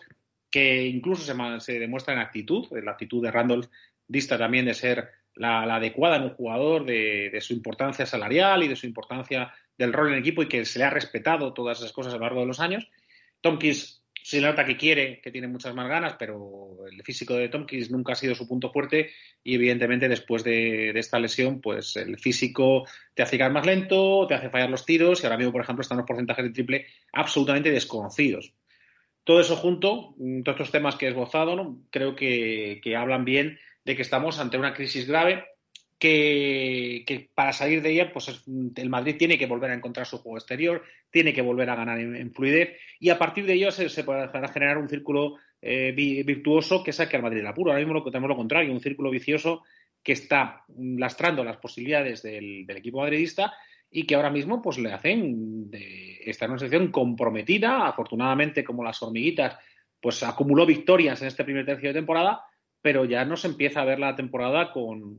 que 0.49 0.85
incluso 0.87 1.23
se, 1.23 1.59
se 1.59 1.79
demuestra 1.79 2.13
en 2.13 2.19
actitud. 2.19 2.65
La 2.83 2.91
actitud 2.91 3.21
de 3.21 3.31
Randolph 3.31 3.67
dista 4.07 4.37
también 4.37 4.65
de 4.65 4.73
ser 4.73 5.09
la, 5.35 5.63
adecuada 5.63 6.17
en 6.17 6.23
un 6.23 6.29
jugador, 6.33 6.85
de, 6.85 7.29
de, 7.31 7.41
su 7.41 7.53
importancia 7.53 8.05
salarial 8.05 8.63
y 8.63 8.67
de 8.67 8.75
su 8.75 8.85
importancia 8.85 9.53
del 9.77 9.93
rol 9.93 10.13
en 10.13 10.19
equipo 10.19 10.41
y 10.41 10.47
que 10.47 10.65
se 10.65 10.79
le 10.79 10.85
ha 10.85 10.89
respetado 10.89 11.53
todas 11.53 11.79
esas 11.79 11.91
cosas 11.91 12.13
a 12.13 12.17
lo 12.17 12.23
largo 12.23 12.41
de 12.41 12.47
los 12.47 12.59
años. 12.59 12.89
Tompkins 13.41 14.03
se 14.23 14.41
nota 14.41 14.65
que 14.65 14.75
quiere, 14.75 15.21
que 15.21 15.31
tiene 15.31 15.47
muchas 15.47 15.73
más 15.73 15.87
ganas, 15.87 16.15
pero 16.19 16.85
el 16.91 17.01
físico 17.03 17.35
de 17.35 17.47
Tompkins 17.47 17.89
nunca 17.89 18.11
ha 18.11 18.15
sido 18.15 18.35
su 18.35 18.45
punto 18.45 18.71
fuerte 18.71 19.11
y 19.41 19.55
evidentemente 19.55 20.09
después 20.09 20.43
de, 20.43 20.89
esta 20.89 21.17
lesión, 21.17 21.61
pues 21.61 21.95
el 21.95 22.19
físico 22.19 22.85
te 23.13 23.23
hace 23.23 23.37
ir 23.37 23.49
más 23.49 23.65
lento, 23.65 24.27
te 24.27 24.33
hace 24.33 24.49
fallar 24.49 24.69
los 24.69 24.85
tiros 24.85 25.21
y 25.21 25.25
ahora 25.25 25.37
mismo, 25.37 25.53
por 25.53 25.61
ejemplo, 25.61 25.81
están 25.81 25.97
los 25.97 26.05
porcentajes 26.05 26.43
de 26.43 26.51
triple 26.51 26.87
absolutamente 27.13 27.71
desconocidos. 27.71 28.53
Todo 29.23 29.39
eso 29.39 29.55
junto, 29.55 30.15
mm, 30.17 30.41
todos 30.41 30.57
estos 30.57 30.71
temas 30.71 30.97
que 30.97 31.05
he 31.05 31.09
esbozado, 31.09 31.77
creo 31.89 32.15
que 32.15 32.81
hablan 32.97 33.23
bien 33.23 33.57
de 33.85 33.95
que 33.95 34.01
estamos 34.01 34.39
ante 34.39 34.57
una 34.57 34.73
crisis 34.73 35.07
grave 35.07 35.45
que, 35.99 37.29
para 37.33 37.53
salir 37.53 37.81
de 37.81 37.91
ella, 37.91 38.11
pues 38.13 38.43
el 38.75 38.89
Madrid 38.89 39.15
tiene 39.17 39.37
que 39.37 39.47
volver 39.47 39.71
a 39.71 39.75
encontrar 39.75 40.05
su 40.05 40.19
juego 40.19 40.37
exterior, 40.37 40.83
tiene 41.09 41.33
que 41.33 41.41
volver 41.41 41.69
a 41.69 41.75
ganar 41.75 41.99
en, 41.99 42.33
fluidez 42.33 42.77
y 42.99 43.09
a 43.09 43.17
partir 43.17 43.45
de 43.45 43.53
ello 43.53 43.71
se, 43.71 43.89
se 43.89 44.03
podrá 44.03 44.47
generar 44.49 44.77
un 44.77 44.89
círculo 44.89 45.37
eh, 45.59 45.91
virtuoso 45.91 46.83
que 46.83 46.93
saque 46.93 47.15
al 47.15 47.23
Madrid 47.23 47.39
del 47.39 47.47
apuro. 47.47 47.71
Ahora 47.71 47.83
mismo 47.83 47.93
lo, 47.93 48.03
tenemos 48.03 48.29
lo 48.29 48.35
contrario, 48.35 48.71
un 48.71 48.79
círculo 48.79 49.09
vicioso 49.09 49.63
que 50.03 50.13
está 50.13 50.63
lastrando 50.77 51.43
las 51.43 51.57
posibilidades 51.57 52.21
del, 52.21 52.65
equipo 52.69 53.01
madridista 53.01 53.53
y 53.89 54.05
que 54.05 54.15
ahora 54.15 54.29
mismo 54.29 54.61
pues 54.61 54.77
le 54.77 54.93
hacen 54.93 55.69
de, 55.69 56.19
estar 56.25 56.45
en 56.45 56.51
una 56.51 56.59
situación 56.59 56.91
comprometida. 56.91 57.87
Afortunadamente, 57.87 58.63
como 58.63 58.83
las 58.83 59.01
hormiguitas, 59.01 59.57
pues 59.99 60.21
acumuló 60.21 60.65
victorias 60.65 61.21
en 61.21 61.29
este 61.29 61.43
primer 61.43 61.65
tercio 61.65 61.89
de 61.89 61.95
temporada, 61.95 62.43
pero 62.87 63.03
ya 63.03 63.25
no 63.25 63.35
se 63.35 63.47
empieza 63.47 63.81
a 63.81 63.83
ver 63.83 63.99
la 63.99 64.15
temporada 64.15 64.71
con, 64.71 65.17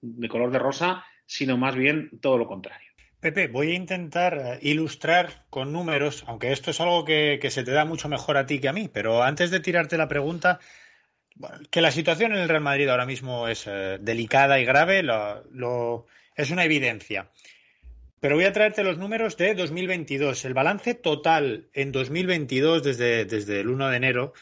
de 0.00 0.28
color 0.30 0.50
de 0.50 0.58
rosa, 0.58 1.04
sino 1.26 1.58
más 1.58 1.74
bien 1.74 2.08
todo 2.22 2.38
lo 2.38 2.46
contrario. 2.46 2.88
Pepe, 3.20 3.48
voy 3.48 3.72
a 3.72 3.74
intentar 3.74 4.38
eh, 4.42 4.58
ilustrar 4.62 5.44
con 5.50 5.74
números, 5.74 6.24
aunque 6.26 6.52
esto 6.52 6.70
es 6.70 6.80
algo 6.80 7.04
que, 7.04 7.38
se 7.50 7.64
te 7.64 7.72
da 7.72 7.84
mucho 7.84 8.08
mejor 8.08 8.38
a 8.38 8.46
ti 8.46 8.60
que 8.60 8.68
a 8.68 8.72
mí, 8.72 8.88
pero 8.90 9.22
antes 9.22 9.50
de 9.50 9.60
tirarte 9.60 9.98
la 9.98 10.08
pregunta, 10.08 10.58
que 11.70 11.82
la 11.82 11.90
situación 11.90 12.32
en 12.32 12.38
el 12.38 12.48
Real 12.48 12.62
Madrid 12.62 12.88
ahora 12.88 13.04
mismo 13.04 13.46
es 13.46 13.66
eh, 13.66 13.98
delicada 14.00 14.58
y 14.58 14.64
grave, 14.64 15.04
es 16.34 16.50
una 16.50 16.64
evidencia. 16.64 17.30
Pero 18.20 18.36
voy 18.36 18.46
a 18.46 18.54
traerte 18.54 18.82
los 18.82 18.96
números 18.96 19.36
de 19.36 19.54
2022. 19.54 20.46
El 20.46 20.54
balance 20.54 20.94
total 20.94 21.68
en 21.74 21.92
2022, 21.92 22.82
desde, 22.82 23.26
desde 23.26 23.60
el 23.60 23.68
1 23.68 23.90
de 23.90 23.96
enero, 23.98 24.32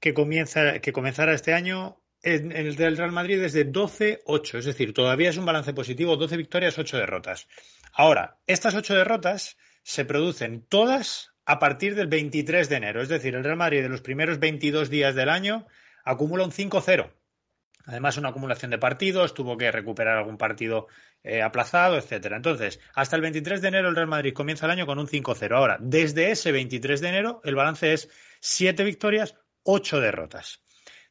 que, 0.00 0.14
comienza, 0.14 0.80
que 0.80 0.92
comenzara 0.92 1.34
este 1.34 1.54
año 1.54 2.00
en, 2.22 2.52
el 2.52 2.76
del 2.76 2.96
Real 2.96 3.12
Madrid 3.12 3.42
es 3.42 3.52
de 3.52 3.70
12-8, 3.70 4.58
es 4.58 4.64
decir, 4.64 4.92
todavía 4.92 5.30
es 5.30 5.36
un 5.36 5.46
balance 5.46 5.72
positivo, 5.72 6.16
12 6.16 6.36
victorias, 6.36 6.78
8 6.78 6.98
derrotas. 6.98 7.48
Ahora, 7.92 8.38
estas 8.46 8.74
8 8.74 8.94
derrotas 8.94 9.56
se 9.82 10.04
producen 10.04 10.66
todas 10.68 11.32
a 11.46 11.58
partir 11.58 11.94
del 11.94 12.08
23 12.08 12.68
de 12.68 12.76
enero, 12.76 13.02
es 13.02 13.08
decir, 13.08 13.34
el 13.34 13.44
Real 13.44 13.56
Madrid 13.56 13.82
de 13.82 13.88
los 13.88 14.02
primeros 14.02 14.38
22 14.38 14.90
días 14.90 15.14
del 15.14 15.30
año 15.30 15.66
acumula 16.04 16.44
un 16.44 16.52
5-0. 16.52 17.10
Además, 17.86 18.18
una 18.18 18.28
acumulación 18.28 18.70
de 18.70 18.78
partidos, 18.78 19.34
tuvo 19.34 19.56
que 19.56 19.72
recuperar 19.72 20.18
algún 20.18 20.36
partido 20.36 20.86
eh, 21.24 21.42
aplazado, 21.42 21.96
etcétera. 21.96 22.36
Entonces, 22.36 22.78
hasta 22.94 23.16
el 23.16 23.22
23 23.22 23.62
de 23.62 23.68
enero 23.68 23.88
el 23.88 23.96
Real 23.96 24.06
Madrid 24.06 24.34
comienza 24.34 24.66
el 24.66 24.72
año 24.72 24.86
con 24.86 24.98
un 24.98 25.08
5-0. 25.08 25.56
Ahora, 25.56 25.78
desde 25.80 26.30
ese 26.30 26.52
23 26.52 27.00
de 27.00 27.08
enero, 27.08 27.40
el 27.42 27.54
balance 27.54 27.92
es 27.94 28.10
7 28.40 28.84
victorias, 28.84 29.34
ocho 29.62 30.00
derrotas. 30.00 30.62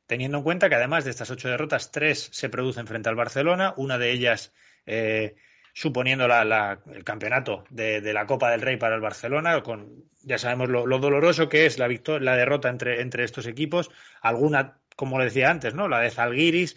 Teniendo 0.05 0.39
en 0.39 0.43
cuenta 0.43 0.69
que 0.69 0.75
además 0.75 1.05
de 1.05 1.11
estas 1.11 1.29
ocho 1.29 1.49
derrotas, 1.49 1.91
tres 1.91 2.29
se 2.31 2.49
producen 2.49 2.87
frente 2.87 3.09
al 3.09 3.15
Barcelona, 3.15 3.73
una 3.77 3.97
de 3.97 4.11
ellas 4.11 4.53
eh, 4.87 5.35
suponiendo 5.73 6.25
el 6.25 7.03
campeonato 7.03 7.63
de, 7.69 8.01
la 8.11 8.25
Copa 8.25 8.51
del 8.51 8.61
Rey 8.61 8.77
para 8.77 8.95
el 8.95 9.01
Barcelona, 9.01 9.61
con 9.61 10.03
ya 10.21 10.37
sabemos 10.37 10.67
lo, 10.69 10.99
doloroso 10.99 11.47
que 11.47 11.65
es 11.65 11.77
la, 11.77 11.87
la 12.19 12.35
derrota 12.35 12.69
entre, 12.69 13.01
entre, 13.01 13.23
estos 13.23 13.45
equipos, 13.45 13.89
alguna, 14.21 14.79
como 14.95 15.19
le 15.19 15.25
decía 15.25 15.49
antes, 15.49 15.75
¿no? 15.75 15.87
La 15.87 15.99
de 15.99 16.11
Zalgiris. 16.11 16.75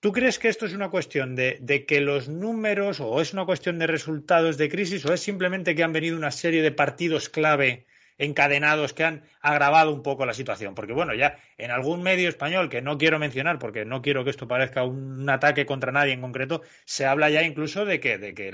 ¿Tú 0.00 0.12
crees 0.12 0.38
que 0.38 0.48
esto 0.48 0.64
es 0.64 0.72
una 0.72 0.88
cuestión 0.88 1.36
de, 1.36 1.58
de, 1.60 1.84
que 1.84 2.00
los 2.00 2.28
números 2.28 3.00
o 3.00 3.20
es 3.20 3.34
una 3.34 3.44
cuestión 3.44 3.78
de 3.78 3.86
resultados 3.86 4.56
de 4.56 4.70
crisis 4.70 5.04
o 5.04 5.12
es 5.12 5.20
simplemente 5.20 5.74
que 5.74 5.84
han 5.84 5.92
venido 5.92 6.16
una 6.16 6.30
serie 6.30 6.62
de 6.62 6.72
partidos 6.72 7.28
clave 7.28 7.86
encadenados 8.20 8.92
que 8.92 9.04
han 9.04 9.22
agravado 9.40 9.92
un 9.92 10.02
poco 10.02 10.26
la 10.26 10.34
situación. 10.34 10.74
Porque 10.74 10.92
bueno, 10.92 11.14
ya 11.14 11.38
en 11.56 11.70
algún 11.70 12.02
medio 12.02 12.28
español 12.28 12.68
que 12.68 12.82
no 12.82 12.98
quiero 12.98 13.18
mencionar, 13.18 13.58
porque 13.58 13.84
no 13.84 14.02
quiero 14.02 14.24
que 14.24 14.30
esto 14.30 14.46
parezca 14.46 14.84
un 14.84 15.28
ataque 15.28 15.66
contra 15.66 15.90
nadie 15.90 16.12
en 16.12 16.20
concreto, 16.20 16.62
se 16.84 17.06
habla 17.06 17.30
ya 17.30 17.42
incluso 17.42 17.84
de 17.84 17.98
que, 17.98 18.18
de 18.18 18.34
que 18.34 18.52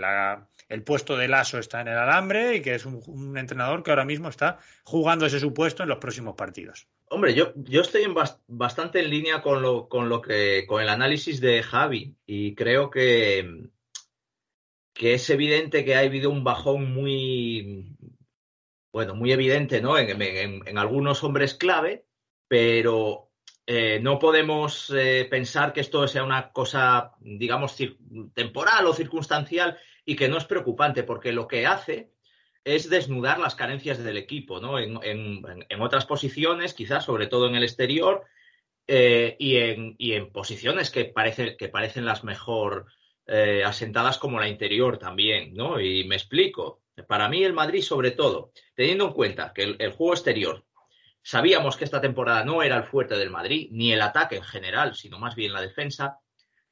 el 0.68 0.82
puesto 0.82 1.16
de 1.16 1.28
Lasso 1.28 1.58
está 1.58 1.80
en 1.80 1.88
el 1.88 1.98
alambre 1.98 2.56
y 2.56 2.62
que 2.62 2.76
es 2.76 2.86
un, 2.86 3.36
entrenador 3.36 3.82
que 3.82 3.90
ahora 3.90 4.04
mismo 4.04 4.28
está 4.28 4.58
jugando 4.84 5.26
ese 5.26 5.40
supuesto 5.40 5.82
en 5.82 5.88
los 5.88 5.98
próximos 5.98 6.36
partidos. 6.36 6.86
Hombre, 7.08 7.34
yo, 7.34 7.52
yo 7.56 7.82
estoy 7.82 8.02
bastante 8.46 9.00
en 9.00 9.10
línea 9.10 9.42
con 9.42 9.62
lo, 9.62 9.88
con 9.88 10.08
lo 10.08 10.22
que, 10.22 10.64
con 10.66 10.80
el 10.80 10.88
análisis 10.88 11.40
de 11.40 11.62
Javi 11.62 12.16
y 12.24 12.54
creo 12.54 12.90
que, 12.90 13.68
que 14.92 15.14
es 15.14 15.28
evidente 15.30 15.84
que 15.84 15.94
ha 15.94 16.00
habido 16.00 16.30
un 16.30 16.42
bajón 16.42 16.92
muy, 16.92 17.95
bueno, 18.96 19.14
muy 19.14 19.30
evidente, 19.30 19.82
¿no? 19.82 19.98
En, 19.98 20.78
algunos 20.78 21.22
hombres 21.22 21.52
clave, 21.52 22.06
pero 22.48 23.28
eh, 23.66 24.00
no 24.00 24.18
podemos 24.18 24.88
eh, 24.88 25.26
pensar 25.28 25.74
que 25.74 25.82
esto 25.82 26.08
sea 26.08 26.24
una 26.24 26.50
cosa, 26.50 27.12
digamos, 27.20 27.76
temporal 28.32 28.86
o 28.86 28.94
circunstancial 28.94 29.76
y 30.06 30.16
que 30.16 30.30
no 30.30 30.38
es 30.38 30.46
preocupante, 30.46 31.02
porque 31.02 31.32
lo 31.32 31.46
que 31.46 31.66
hace 31.66 32.14
es 32.64 32.88
desnudar 32.88 33.38
las 33.38 33.54
carencias 33.54 34.02
del 34.02 34.16
equipo, 34.16 34.60
¿no? 34.60 34.78
En, 34.78 35.82
otras 35.82 36.06
posiciones, 36.06 36.72
quizás, 36.72 37.04
sobre 37.04 37.26
todo 37.26 37.48
en 37.48 37.56
el 37.56 37.64
exterior, 37.64 38.24
eh, 38.86 39.36
y, 39.38 39.56
en, 40.14 40.32
posiciones 40.32 40.88
que, 40.90 41.12
que 41.58 41.68
parecen 41.68 42.06
las 42.06 42.24
mejor 42.24 42.86
asentadas 43.62 44.16
como 44.16 44.40
la 44.40 44.48
interior 44.48 44.96
también, 44.96 45.52
¿no? 45.52 45.78
Y 45.78 46.04
me 46.04 46.16
explico. 46.16 46.80
Para 47.04 47.28
mí 47.28 47.44
el 47.44 47.52
Madrid, 47.52 47.82
sobre 47.82 48.10
todo, 48.10 48.52
teniendo 48.74 49.06
en 49.06 49.12
cuenta 49.12 49.52
que 49.52 49.76
el 49.78 49.92
juego 49.92 50.14
exterior 50.14 50.64
Sabíamos 51.26 51.76
que 51.76 51.82
esta 51.82 52.00
temporada 52.00 52.44
no 52.44 52.62
era 52.62 52.76
el 52.76 52.84
fuerte 52.84 53.16
del 53.16 53.30
Madrid, 53.30 53.66
ni 53.72 53.92
el 53.92 54.00
ataque 54.00 54.36
en 54.36 54.44
general, 54.44 54.94
sino 54.94 55.18
más 55.18 55.34
bien 55.34 55.52
la 55.52 55.60
defensa. 55.60 56.20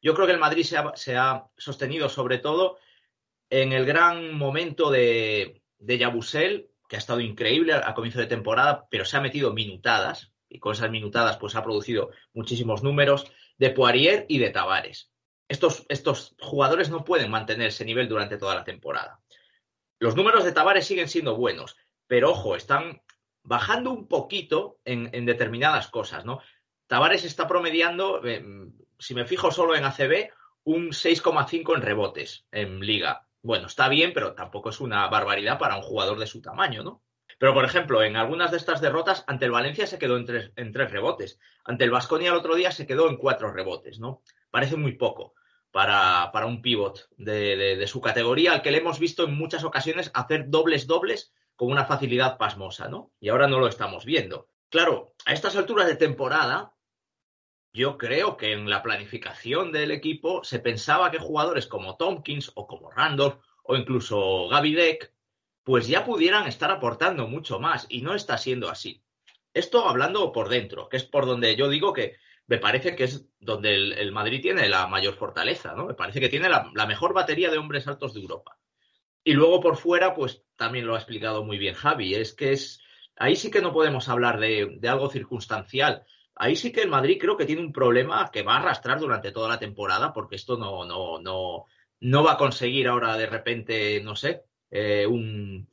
Yo 0.01 0.15
creo 0.15 0.29
que 0.29 0.33
el 0.33 0.39
Madrid 0.39 0.63
se 0.63 1.17
ha, 1.17 1.45
sostenido 1.57 2.09
sobre 2.09 2.39
todo 2.39 2.79
en 3.51 3.73
el 3.73 3.85
gran 3.85 4.33
momento 4.33 4.93
de, 4.93 5.61
de 5.79 5.99
Yabusel, 5.99 6.71
que 6.89 6.95
ha 6.95 7.01
estado 7.01 7.19
increíble 7.19 7.75
a 7.75 7.95
comienzo 7.95 8.21
de 8.21 8.29
temporada, 8.29 8.87
pero 8.89 9.05
se 9.05 9.17
ha 9.17 9.21
metido 9.21 9.53
minutadas, 9.53 10.33
y 10.49 10.61
con 10.61 10.75
esas 10.75 10.89
minutadas 10.89 11.37
pues 11.37 11.57
ha 11.57 11.65
producido 11.65 12.11
muchísimos 12.33 12.85
números, 12.85 13.27
de 13.59 13.71
Poirier 13.71 14.25
y 14.29 14.39
de 14.39 14.51
Tavares. 14.51 15.11
Estos, 15.49 15.85
estos 15.89 16.37
jugadores 16.39 16.91
no 16.91 17.03
pueden 17.03 17.29
mantener 17.29 17.67
ese 17.67 17.85
nivel 17.85 18.09
durante 18.09 18.39
toda 18.39 18.55
la 18.55 18.63
temporada. 18.63 19.19
Los 20.05 20.17
números 20.17 20.45
de 20.45 20.53
Tavares 20.53 20.87
siguen 20.87 21.09
siendo 21.09 21.35
buenos, 21.35 21.79
pero 22.07 22.33
ojo, 22.33 22.57
están 22.57 23.01
bajando 23.43 23.91
un 23.91 24.07
poquito 24.07 24.79
en, 24.85 25.25
determinadas 25.25 25.89
cosas, 25.89 26.27
¿no? 26.27 26.43
Tavares 26.87 27.25
está 27.25 27.49
promediando, 27.49 28.21
eh, 28.23 28.45
si 28.99 29.15
me 29.15 29.25
fijo 29.25 29.51
solo 29.51 29.75
en 29.75 29.87
ACB, 29.87 30.29
un 30.65 30.91
6,5 30.91 31.75
en 31.75 31.81
rebotes 31.81 32.47
en 32.53 32.81
liga. 32.81 33.27
Bueno, 33.41 33.67
está 33.67 33.89
bien, 33.89 34.13
pero 34.13 34.35
tampoco 34.35 34.69
es 34.69 34.81
una 34.83 35.09
barbaridad 35.09 35.59
para 35.59 35.77
un 35.77 35.83
jugador 35.83 36.19
de 36.19 36.27
su 36.27 36.43
tamaño, 36.43 36.83
¿no? 36.83 37.03
Pero, 37.39 37.55
por 37.55 37.65
ejemplo, 37.65 38.03
en 38.03 38.17
algunas 38.17 38.51
de 38.51 38.59
estas 38.59 38.83
derrotas, 38.83 39.25
ante 39.27 39.47
el 39.47 39.53
Valencia 39.53 39.87
se 39.87 39.99
quedó 39.99 40.19
en 40.19 40.27
tres, 40.27 40.53
en 40.57 40.71
tres 40.71 40.91
rebotes. 40.91 41.41
Ante 41.65 41.85
el 41.85 41.91
Vasconia 41.91 42.29
el 42.29 42.37
otro 42.37 42.57
día 42.57 42.73
se 42.73 42.87
quedó 42.87 43.09
en 43.09 43.17
cuatro 43.17 43.51
rebotes, 43.55 43.99
¿no? 44.01 44.21
Parece 44.51 44.77
muy 44.77 44.99
poco 44.99 45.33
para, 45.75 46.31
para 46.31 46.47
un 46.47 46.63
pivot 46.63 47.09
de, 47.17 47.57
de, 47.57 47.87
su 47.89 48.01
categoría, 48.01 48.53
al 48.53 48.63
que 48.63 48.71
le 48.71 48.79
hemos 48.79 49.01
visto 49.01 49.25
en 49.25 49.35
muchas 49.35 49.65
ocasiones 49.65 50.13
hacer 50.15 50.45
dobles 50.47 50.87
dobles 50.87 51.35
con 51.57 51.69
una 51.69 51.85
facilidad 51.85 52.39
pasmosa, 52.39 52.87
¿no? 52.87 53.11
Y 53.19 53.29
ahora 53.29 53.49
no 53.49 53.59
lo 53.59 53.67
estamos 53.67 54.05
viendo. 54.05 54.47
Claro, 54.69 55.17
a 55.27 55.33
estas 55.33 55.57
alturas 55.57 55.89
de 55.89 55.97
temporada, 55.97 56.75
yo 57.73 57.99
creo 57.99 58.37
que 58.37 58.53
en 58.53 58.71
la 58.71 58.85
planificación 58.85 59.73
del 59.73 59.91
equipo 59.91 60.45
se 60.45 60.61
pensaba 60.61 61.11
que 61.11 61.19
jugadores 61.19 61.67
como 61.67 61.97
Tompkins 61.97 62.53
o 62.55 62.69
como 62.69 62.93
Randolph 62.93 63.41
o 63.65 63.75
incluso 63.75 64.47
Gavidec, 64.47 65.13
pues 65.65 65.89
ya 65.89 66.05
pudieran 66.05 66.47
estar 66.47 66.71
aportando 66.71 67.27
mucho 67.27 67.59
más 67.59 67.87
y 67.89 68.03
no 68.03 68.15
está 68.15 68.39
siendo 68.39 68.71
así. 68.71 69.03
Esto 69.53 69.89
hablando 69.89 70.31
por 70.31 70.49
dentro, 70.49 70.89
que 70.89 70.99
es 70.99 71.05
por 71.05 71.27
donde 71.27 71.57
yo 71.57 71.69
digo 71.69 71.93
que 71.93 72.15
me 72.47 72.59
parece 72.59 72.95
que 72.95 73.05
es 73.05 73.27
donde 73.41 73.75
el, 73.75 74.13
Madrid 74.13 74.41
tiene 74.43 74.69
la 74.69 74.87
mayor 74.87 75.15
fortaleza, 75.15 75.75
¿no? 75.75 75.87
Me 75.87 75.95
parece 75.95 76.21
que 76.21 76.29
tiene 76.29 76.49
la 76.49 76.87
mejor 76.87 77.15
batería 77.15 77.51
de 77.51 77.59
hombres 77.59 77.87
altos 77.89 78.15
de 78.15 78.21
Europa. 78.21 78.59
Y 79.25 79.33
luego 79.33 79.61
por 79.61 79.79
fuera, 79.79 80.15
pues 80.15 80.45
también 80.55 80.87
lo 80.87 80.95
ha 80.95 80.99
explicado 80.99 81.43
muy 81.45 81.57
bien 81.57 81.75
Javi, 81.75 82.15
es 82.15 82.35
que 82.35 82.53
es, 82.53 82.81
ahí 83.17 83.35
sí 83.37 83.51
que 83.51 83.63
no 83.63 83.73
podemos 83.73 84.09
hablar 84.11 84.39
de, 84.39 84.79
algo 84.87 85.09
circunstancial. 85.09 86.05
Ahí 86.37 86.57
sí 86.57 86.73
que 86.73 86.83
el 86.83 86.91
Madrid 86.91 87.17
creo 87.19 87.37
que 87.37 87.47
tiene 87.47 87.63
un 87.63 87.73
problema 87.73 88.31
que 88.31 88.43
va 88.43 88.57
a 88.57 88.59
arrastrar 88.59 89.01
durante 89.01 89.33
toda 89.33 89.49
la 89.49 89.59
temporada, 89.59 90.13
porque 90.13 90.37
esto 90.37 90.59
no, 90.59 90.85
no, 90.85 91.19
no, 91.21 91.65
no 92.01 92.23
va 92.23 92.33
a 92.33 92.37
conseguir 92.37 92.87
ahora 92.87 93.17
de 93.17 93.27
repente, 93.27 94.03
no 94.03 94.15
sé, 94.15 94.43
eh, 94.71 95.07
un, 95.07 95.71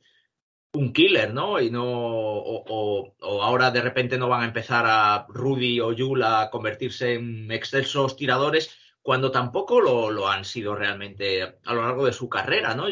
un 0.74 0.92
killer, 0.92 1.32
¿no? 1.34 1.60
Y 1.60 1.70
no, 1.70 1.84
o, 1.84 3.14
ahora 3.20 3.70
de 3.70 3.82
repente 3.82 4.18
no 4.18 4.28
van 4.28 4.42
a 4.42 4.46
empezar 4.46 4.84
a 4.86 5.26
Rudy 5.28 5.80
o 5.80 5.92
Yul 5.92 6.22
a 6.22 6.48
convertirse 6.50 7.14
en 7.14 7.50
excelsos 7.50 8.16
tiradores 8.16 8.76
cuando 9.02 9.30
tampoco 9.30 9.80
lo, 9.80 10.28
han 10.28 10.44
sido 10.44 10.74
realmente 10.74 11.42
a 11.42 11.74
lo 11.74 11.82
largo 11.82 12.06
de 12.06 12.12
su 12.12 12.28
carrera, 12.28 12.74
¿no? 12.74 12.86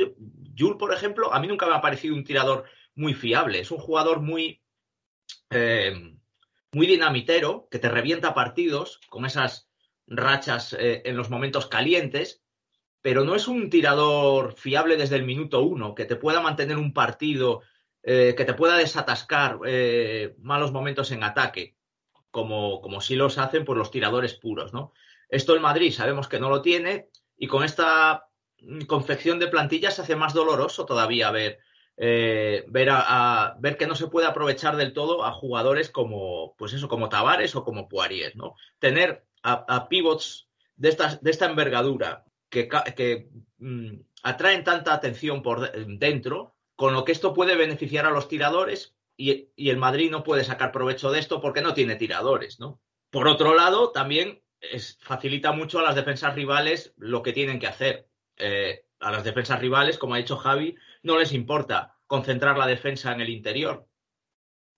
Jules, 0.59 0.77
por 0.79 0.93
ejemplo, 0.93 1.33
a 1.33 1.41
mí 1.41 1.47
nunca 1.47 1.67
me 1.67 1.75
ha 1.75 1.81
parecido 1.81 2.15
un 2.15 2.25
tirador 2.25 2.65
muy 2.97 3.15
fiable. 3.15 3.61
Es 3.61 3.71
un 3.71 3.79
jugador 3.79 4.21
muy, 4.21 4.61
eh, 5.51 6.17
muy 6.73 6.87
dinamitero, 6.87 7.69
que 7.71 7.79
te 7.79 7.89
revienta 7.89 8.35
partidos 8.35 9.01
con 9.09 9.25
esas 9.25 9.71
rachas 10.07 10.73
eh, 10.73 11.03
en 11.05 11.17
los 11.17 11.31
momentos 11.31 11.69
calientes, 11.69 12.43
pero 13.03 13.25
no 13.25 13.35
es 13.35 13.49
un 13.49 13.71
tirador 13.71 14.55
fiable 14.55 14.97
desde 14.97 15.17
el 15.17 15.25
minuto 15.25 15.63
uno, 15.63 15.95
que 15.95 16.05
te 16.05 16.17
pueda 16.17 16.41
mantener 16.41 16.77
un 16.77 16.93
partido, 16.93 17.63
eh, 18.03 18.35
que 18.37 18.45
te 18.45 18.55
pueda 18.55 18.77
desatascar 18.77 19.59
malos 20.39 20.73
momentos 20.73 21.11
en 21.13 21.23
ataque, 21.23 21.77
como, 22.31 22.81
como 22.81 23.01
sí 23.01 23.17
los 23.17 23.39
hacen 23.39 23.65
por 23.65 23.77
los 23.77 23.91
tiradores 23.91 24.35
puros, 24.35 24.73
¿no? 24.73 24.93
Esto 25.29 25.55
el 25.55 25.61
Madrid 25.61 25.93
sabemos 25.93 26.29
que 26.29 26.41
no 26.41 26.51
lo 26.51 26.61
tiene 26.61 27.09
y 27.37 27.47
con 27.47 27.65
esta 27.65 28.27
confección 28.87 29.39
de 29.39 29.49
plantillas 29.49 29.95
se 29.95 30.03
hace 30.03 30.17
más 30.17 30.35
doloroso 30.35 30.85
todavía 30.85 31.31
ver, 31.31 31.59
eh, 31.97 32.65
ver, 32.69 32.89
a, 32.91 33.57
que 33.79 33.87
no 33.87 33.95
se 33.95 34.09
puede 34.09 34.27
aprovechar 34.27 34.77
del 34.77 34.93
todo 34.93 35.25
a 35.25 35.33
jugadores 35.33 35.91
como, 35.91 36.55
pues 36.57 36.73
eso, 36.73 36.89
como 36.89 37.09
Tavares 37.09 37.55
o 37.57 37.65
como 37.65 37.89
Poirier, 37.89 38.37
¿no? 38.37 38.55
Tener 38.79 39.25
a, 39.43 39.89
pivots 39.89 40.49
de, 40.77 40.97
de 41.21 41.31
esta 41.31 41.47
envergadura 41.47 42.25
que, 42.51 42.69
que 42.97 43.31
mm, 43.59 44.01
atraen 44.23 44.65
tanta 44.65 44.93
atención 44.93 45.43
por 45.43 45.73
dentro, 45.99 46.55
con 46.77 46.93
lo 46.93 47.05
que 47.05 47.13
esto 47.13 47.33
puede 47.33 47.57
beneficiar 47.57 48.07
a 48.07 48.11
los 48.11 48.29
tiradores 48.29 48.95
y, 49.17 49.49
y, 49.57 49.71
el 49.71 49.77
Madrid 49.77 50.11
no 50.11 50.23
puede 50.23 50.45
sacar 50.45 50.73
provecho 50.73 51.11
de 51.11 51.21
esto 51.21 51.41
porque 51.41 51.63
no 51.63 51.75
tiene 51.75 51.97
tiradores, 51.97 52.59
¿no? 52.59 52.81
Por 53.11 53.29
otro 53.29 53.55
lado, 53.55 53.91
también 53.91 54.43
facilita 55.01 55.53
mucho 55.53 55.79
a 55.79 55.83
las 55.83 55.95
defensas 55.95 56.35
rivales 56.35 56.95
lo 56.97 57.23
que 57.23 57.33
tienen 57.33 57.59
que 57.59 57.67
hacer. 57.67 58.09
Eh, 58.37 58.85
a 59.01 59.11
las 59.11 59.25
defensas 59.25 59.61
rivales, 59.61 59.99
como 59.99 60.15
ha 60.15 60.19
dicho 60.19 60.37
Javi, 60.37 60.77
no 61.03 61.19
les 61.19 61.33
importa 61.33 61.97
concentrar 62.07 62.59
la 62.59 62.67
defensa 62.67 63.13
en 63.13 63.21
el 63.21 63.31
interior, 63.31 63.87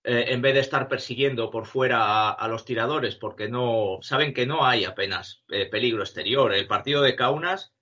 eh, 0.05 0.25
en 0.29 0.41
vez 0.41 0.53
de 0.53 0.59
estar 0.59 0.89
persiguiendo 0.89 1.49
por 1.49 1.65
fuera 1.65 2.31
a, 2.31 2.47
los 2.49 2.65
tiradores, 2.65 3.15
porque 3.15 3.47
no 3.47 3.99
saben 4.01 4.33
que 4.33 4.45
no 4.45 4.65
hay 4.65 4.83
apenas 4.83 5.43
eh, 5.49 5.65
peligro 5.67 6.03
exterior. 6.03 6.53
El 6.53 6.67
partido 6.67 7.01
de 7.01 7.15
Kaunas, 7.15 7.73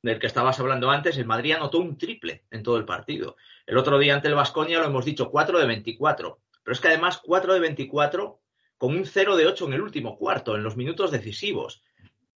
del 0.00 0.18
que 0.18 0.26
estabas 0.26 0.58
hablando 0.58 0.90
antes, 0.90 1.18
el 1.18 1.26
Madrid 1.26 1.52
anotó 1.52 1.78
un 1.80 1.98
triple 1.98 2.46
en 2.50 2.62
todo 2.62 2.78
el 2.78 2.86
partido. 2.86 3.36
El 3.66 3.76
otro 3.76 3.98
día 3.98 4.14
ante 4.14 4.28
el 4.28 4.34
Vasconia 4.34 4.78
lo 4.78 4.86
hemos 4.86 5.04
dicho, 5.04 5.30
4 5.30 5.58
de 5.58 5.66
24. 5.66 6.40
Pero 6.62 6.72
es 6.72 6.80
que 6.80 6.88
además 6.88 7.20
4 7.22 7.52
de 7.52 7.60
24 7.60 8.40
con 8.78 8.96
un 8.96 9.04
0 9.04 9.36
de 9.36 9.46
8 9.46 9.66
en 9.66 9.72
el 9.74 9.82
último 9.82 10.16
cuarto, 10.16 10.56
en 10.56 10.62
los 10.62 10.76
minutos 10.76 11.10
decisivos. 11.10 11.82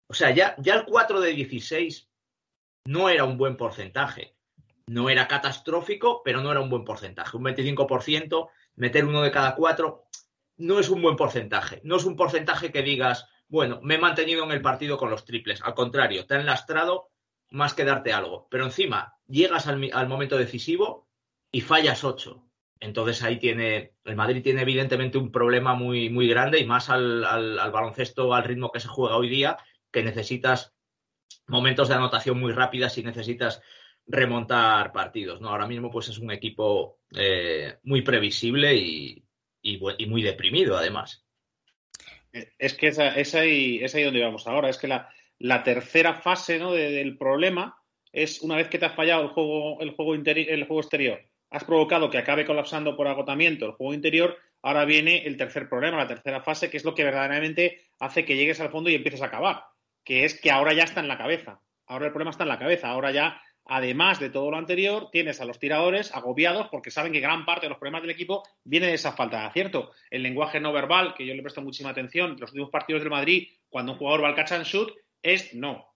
O 0.09 0.15
sea, 0.15 0.31
ya, 0.33 0.57
ya 0.59 0.75
el 0.75 0.85
4 0.85 1.21
de 1.21 1.33
16 1.33 2.09
no 2.87 3.09
era 3.09 3.25
un 3.25 3.39
buen 3.39 3.57
porcentaje. 3.57 4.35
No 4.87 5.11
era 5.11 5.29
catastrófico, 5.29 6.23
pero 6.25 6.41
no 6.41 6.51
era 6.51 6.61
un 6.61 6.71
buen 6.71 6.85
porcentaje. 6.85 7.37
Un 7.37 7.45
25%, 7.45 8.49
meter 8.79 9.05
uno 9.05 9.23
de 9.23 9.31
cada 9.31 9.55
cuatro, 9.55 10.07
no 10.57 10.79
es 10.79 10.89
un 10.89 11.03
buen 11.03 11.17
porcentaje. 11.17 11.81
No 11.85 11.97
es 11.97 12.05
un 12.05 12.17
porcentaje 12.17 12.73
que 12.73 12.83
digas, 12.83 13.27
bueno, 13.49 13.81
me 13.83 13.97
he 13.97 13.99
mantenido 13.99 14.45
en 14.45 14.51
el 14.51 14.63
partido 14.63 14.97
con 14.97 15.11
los 15.11 15.25
triples. 15.25 15.63
Al 15.63 15.75
contrario, 15.75 16.27
te 16.27 16.35
han 16.35 16.47
lastrado 16.47 17.11
más 17.51 17.75
que 17.75 17.85
darte 17.85 18.13
algo. 18.13 18.49
Pero 18.51 18.65
encima, 18.65 19.15
llegas 19.27 19.67
al, 19.67 19.91
al 19.93 20.09
momento 20.09 20.37
decisivo 20.37 21.09
y 21.53 21.61
fallas 21.61 22.05
8. 22.05 22.49
Entonces 22.81 23.23
ahí 23.23 23.39
tiene, 23.39 23.95
el 24.05 24.17
Madrid 24.17 24.43
tiene 24.43 24.63
evidentemente 24.63 25.19
un 25.19 25.33
problema 25.33 25.75
muy, 25.75 26.11
muy 26.11 26.29
grande 26.29 26.61
y 26.61 26.67
más 26.67 26.91
al, 26.91 27.23
baloncesto, 27.73 28.35
al 28.35 28.45
ritmo 28.45 28.71
que 28.71 28.81
se 28.81 28.89
juega 28.89 29.17
hoy 29.17 29.29
día, 29.29 29.57
que 29.91 30.03
necesitas 30.03 30.75
momentos 31.47 31.89
de 31.89 31.95
anotación 31.95 32.39
muy 32.39 32.53
rápidas 32.53 32.97
y 32.99 33.03
necesitas 33.03 33.61
remontar 34.09 34.93
partidos. 34.93 35.41
¿no? 35.41 35.51
Ahora 35.51 35.69
mismo 35.69 35.91
pues 35.91 36.09
es 36.09 36.19
un 36.19 36.33
equipo 36.33 36.99
eh, 37.15 37.77
muy 37.85 38.03
previsible 38.03 38.75
y, 38.75 39.25
muy 40.07 40.23
deprimido 40.23 40.77
además. 40.77 41.25
Es 42.33 42.75
que 42.75 42.89
es, 42.89 42.99
ahí, 43.35 43.79
es 43.83 43.95
ahí 43.95 44.03
donde 44.03 44.25
vamos 44.25 44.47
ahora. 44.47 44.69
Es 44.69 44.79
que 44.79 44.89
la, 44.89 45.09
la 45.39 45.63
tercera 45.63 46.15
fase 46.15 46.59
¿no? 46.59 46.73
del 46.73 47.17
problema 47.19 47.77
es 48.13 48.41
una 48.41 48.57
vez 48.57 48.69
que 48.69 48.79
te 48.79 48.87
ha 48.87 48.91
fallado 48.91 49.23
el 49.23 49.29
juego, 49.29 49.81
el 49.81 49.91
juego, 49.91 50.15
el 50.15 50.65
juego 50.65 50.81
exterior 50.81 51.21
has 51.51 51.65
provocado 51.65 52.11
que 52.11 52.19
acabe 52.19 52.45
colapsando 52.45 52.97
por 52.97 53.09
agotamiento 53.09 53.67
el 53.67 53.73
juego 53.73 53.95
interior, 53.95 54.37
ahora 54.63 54.85
viene 54.85 55.27
el 55.27 55.37
tercer 55.37 55.69
problema, 55.69 55.97
la 55.97 56.09
tercera 56.09 56.43
fase, 56.43 56.71
que 56.71 56.77
es 56.77 56.85
lo 56.85 56.95
que 56.95 57.05
verdaderamente 57.05 57.83
hace 57.99 58.25
que 58.25 58.37
llegues 58.37 58.61
al 58.61 58.71
fondo 58.71 58.91
y 58.91 58.95
empieces 58.95 59.23
a 59.23 59.27
acabar, 59.27 59.65
que 60.05 60.25
es 60.25 60.39
que 60.39 60.51
ahora 60.51 60.73
ya 60.73 60.85
está 60.85 61.01
en 61.01 61.09
la 61.09 61.19
cabeza. 61.19 61.61
Ahora 61.87 62.07
el 62.07 62.13
problema 62.13 62.31
está 62.31 62.43
en 62.43 62.51
la 62.51 62.59
cabeza, 62.59 62.89
ahora 62.89 63.11
ya 63.13 63.41
además 63.69 64.19
de 64.19 64.31
todo 64.31 64.51
lo 64.51 64.57
anterior, 64.57 65.11
tienes 65.13 65.41
a 65.41 65.45
los 65.45 65.59
tiradores 65.59 66.13
agobiados 66.15 66.69
porque 66.69 66.91
saben 66.91 67.13
que 67.13 67.21
gran 67.21 67.45
parte 67.45 67.67
de 67.67 67.71
los 67.71 67.79
problemas 67.79 68.03
del 68.03 68.11
equipo 68.11 68.43
viene 68.65 68.87
de 68.87 68.95
esa 68.95 69.13
falta 69.13 69.41
de 69.41 69.47
acierto. 69.47 69.93
El 70.11 70.23
lenguaje 70.23 70.59
no 70.59 70.73
verbal, 70.73 71.15
que 71.15 71.27
yo 71.27 71.35
le 71.35 71.43
presto 71.43 71.61
muchísima 71.61 71.91
atención, 71.91 72.37
los 72.41 72.51
últimos 72.51 72.71
partidos 72.71 73.03
del 73.03 73.11
Madrid, 73.11 73.49
cuando 73.69 73.93
un 73.93 73.99
jugador 73.99 74.25
va 74.25 74.29
al 74.29 74.35
catch 74.35 74.53
and 74.53 74.65
shoot, 74.65 74.91
es 75.23 75.55
no. 75.55 75.87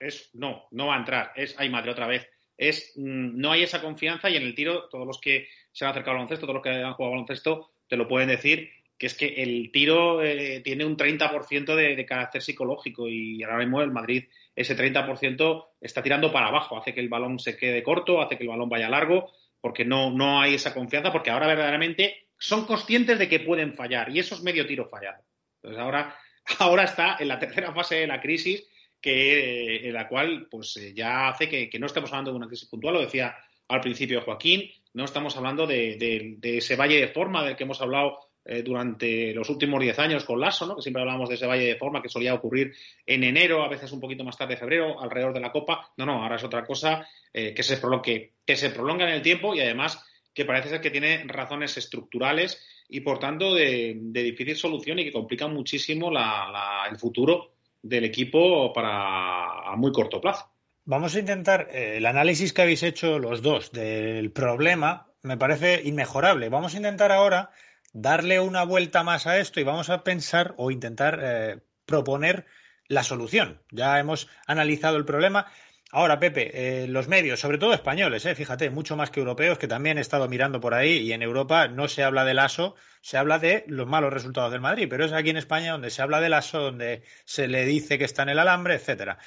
Es 0.00 0.30
no, 0.34 0.66
no 0.72 0.88
va 0.88 0.96
a 0.96 0.98
entrar. 0.98 1.32
Es, 1.36 1.54
ay 1.58 1.70
madre, 1.70 1.92
otra 1.92 2.08
vez. 2.08 2.28
Es, 2.58 2.92
mm, 2.96 3.38
no 3.38 3.52
hay 3.52 3.62
esa 3.62 3.80
confianza 3.80 4.28
y 4.28 4.36
en 4.36 4.42
el 4.42 4.56
tiro, 4.56 4.88
todos 4.88 5.06
los 5.06 5.20
que 5.20 5.46
se 5.70 5.84
han 5.84 5.92
acercado 5.92 6.12
al 6.12 6.16
baloncesto, 6.16 6.46
todos 6.46 6.56
los 6.56 6.62
que 6.64 6.70
han 6.70 6.94
jugado 6.94 7.12
baloncesto, 7.12 7.70
te 7.86 7.96
lo 7.96 8.08
pueden 8.08 8.30
decir, 8.30 8.68
que 8.98 9.06
es 9.06 9.14
que 9.14 9.26
el 9.26 9.70
tiro 9.72 10.22
eh, 10.24 10.60
tiene 10.64 10.84
un 10.84 10.96
30% 10.96 11.76
de, 11.76 11.94
de 11.94 12.06
carácter 12.06 12.42
psicológico 12.42 13.08
y 13.08 13.44
ahora 13.44 13.58
mismo 13.58 13.80
el 13.80 13.92
Madrid 13.92 14.24
ese 14.54 14.76
30% 14.76 15.66
está 15.80 16.02
tirando 16.02 16.32
para 16.32 16.48
abajo, 16.48 16.76
hace 16.76 16.92
que 16.92 17.00
el 17.00 17.08
balón 17.08 17.38
se 17.38 17.56
quede 17.56 17.82
corto, 17.82 18.20
hace 18.20 18.36
que 18.36 18.44
el 18.44 18.50
balón 18.50 18.68
vaya 18.68 18.88
largo, 18.88 19.30
porque 19.60 19.84
no, 19.84 20.10
no 20.10 20.40
hay 20.40 20.54
esa 20.54 20.74
confianza, 20.74 21.12
porque 21.12 21.30
ahora 21.30 21.46
verdaderamente 21.46 22.28
son 22.38 22.66
conscientes 22.66 23.18
de 23.18 23.28
que 23.28 23.40
pueden 23.40 23.74
fallar 23.74 24.10
y 24.10 24.18
eso 24.18 24.34
es 24.34 24.42
medio 24.42 24.66
tiro 24.66 24.88
fallado. 24.88 25.22
Entonces 25.56 25.80
ahora, 25.80 26.16
ahora 26.58 26.84
está 26.84 27.16
en 27.18 27.28
la 27.28 27.38
tercera 27.38 27.72
fase 27.72 27.96
de 27.96 28.06
la 28.06 28.20
crisis, 28.20 28.66
que, 29.00 29.88
en 29.88 29.94
la 29.94 30.08
cual 30.08 30.46
pues 30.50 30.76
eh, 30.76 30.92
ya 30.94 31.28
hace 31.28 31.48
que, 31.48 31.78
no 31.78 31.86
estemos 31.86 32.10
hablando 32.10 32.30
de 32.30 32.36
una 32.36 32.46
crisis 32.46 32.68
puntual, 32.68 32.94
lo 32.94 33.00
decía 33.00 33.36
al 33.68 33.80
principio 33.80 34.20
Joaquín, 34.20 34.70
no 34.92 35.04
estamos 35.04 35.36
hablando 35.36 35.66
de, 35.66 36.36
de 36.38 36.58
ese 36.58 36.76
valle 36.76 37.00
de 37.00 37.08
forma 37.08 37.42
del 37.42 37.56
que 37.56 37.64
hemos 37.64 37.80
hablado 37.80 38.31
eh, 38.44 38.62
durante 38.62 39.32
los 39.32 39.48
últimos 39.50 39.80
10 39.80 39.98
años 40.00 40.24
con 40.24 40.40
Lasso, 40.40 40.66
¿no? 40.66 40.74
que 40.74 40.82
siempre 40.82 41.02
hablamos 41.02 41.28
de 41.28 41.36
ese 41.36 41.46
valle 41.46 41.66
de 41.66 41.76
forma 41.76 42.02
que 42.02 42.08
solía 42.08 42.34
ocurrir 42.34 42.74
en 43.06 43.22
enero, 43.22 43.62
a 43.62 43.68
veces 43.68 43.92
un 43.92 44.00
poquito 44.00 44.24
más 44.24 44.36
tarde, 44.36 44.56
febrero, 44.56 45.00
alrededor 45.00 45.32
de 45.32 45.40
la 45.40 45.52
Copa. 45.52 45.92
No, 45.96 46.06
no, 46.06 46.22
ahora 46.22 46.36
es 46.36 46.44
otra 46.44 46.64
cosa 46.64 47.06
eh, 47.32 47.54
que, 47.54 47.62
se 47.62 47.76
prolongue, 47.76 48.32
que 48.44 48.56
se 48.56 48.70
prolonga 48.70 49.04
en 49.04 49.14
el 49.14 49.22
tiempo 49.22 49.54
y 49.54 49.60
además 49.60 50.04
que 50.34 50.44
parece 50.44 50.70
ser 50.70 50.80
que 50.80 50.90
tiene 50.90 51.24
razones 51.26 51.76
estructurales 51.76 52.60
y 52.88 53.00
por 53.00 53.18
tanto 53.18 53.54
de, 53.54 53.96
difícil 53.96 54.56
solución 54.56 54.98
y 54.98 55.04
que 55.04 55.12
complican 55.12 55.52
muchísimo 55.52 56.10
el 56.10 56.98
futuro 56.98 57.52
del 57.80 58.04
equipo 58.04 58.72
para 58.72 59.70
a 59.70 59.76
muy 59.76 59.92
corto 59.92 60.20
plazo. 60.20 60.50
Vamos 60.84 61.14
a 61.14 61.20
intentar 61.20 61.68
eh, 61.70 61.98
el 61.98 62.06
análisis 62.06 62.52
que 62.52 62.62
habéis 62.62 62.82
hecho 62.82 63.18
los 63.18 63.40
dos 63.40 63.70
del 63.72 64.32
problema 64.32 65.06
me 65.22 65.36
parece 65.36 65.80
inmejorable. 65.84 66.48
Vamos 66.48 66.74
a 66.74 66.78
intentar 66.78 67.12
ahora 67.12 67.50
darle 67.92 68.40
una 68.40 68.64
vuelta 68.64 69.02
más 69.02 69.26
a 69.26 69.38
esto 69.38 69.60
y 69.60 69.64
vamos 69.64 69.90
a 69.90 70.04
pensar 70.04 70.54
o 70.56 70.70
intentar 70.70 71.20
eh, 71.22 71.60
proponer 71.86 72.46
la 72.88 73.02
solución. 73.02 73.62
Ya 73.70 73.98
hemos 73.98 74.28
analizado 74.46 74.96
el 74.96 75.04
problema. 75.04 75.46
Ahora, 75.94 76.18
Pepe, 76.18 76.84
eh, 76.84 76.88
los 76.88 77.06
medios, 77.06 77.38
sobre 77.38 77.58
todo 77.58 77.74
españoles, 77.74 78.24
eh, 78.24 78.34
fíjate, 78.34 78.70
mucho 78.70 78.96
más 78.96 79.10
que 79.10 79.20
europeos, 79.20 79.58
que 79.58 79.68
también 79.68 79.98
he 79.98 80.00
estado 80.00 80.26
mirando 80.26 80.58
por 80.58 80.72
ahí 80.72 80.98
y 80.98 81.12
en 81.12 81.22
Europa 81.22 81.68
no 81.68 81.86
se 81.86 82.02
habla 82.02 82.24
del 82.24 82.38
ASO, 82.38 82.76
se 83.02 83.18
habla 83.18 83.38
de 83.38 83.64
los 83.68 83.86
malos 83.86 84.10
resultados 84.10 84.52
del 84.52 84.62
Madrid, 84.62 84.86
pero 84.88 85.04
es 85.04 85.12
aquí 85.12 85.28
en 85.28 85.36
España 85.36 85.72
donde 85.72 85.90
se 85.90 86.00
habla 86.00 86.20
del 86.20 86.32
ASO, 86.32 86.60
donde 86.60 87.02
se 87.26 87.46
le 87.46 87.66
dice 87.66 87.98
que 87.98 88.04
está 88.04 88.22
en 88.22 88.30
el 88.30 88.38
alambre, 88.38 88.74
etcétera. 88.74 89.18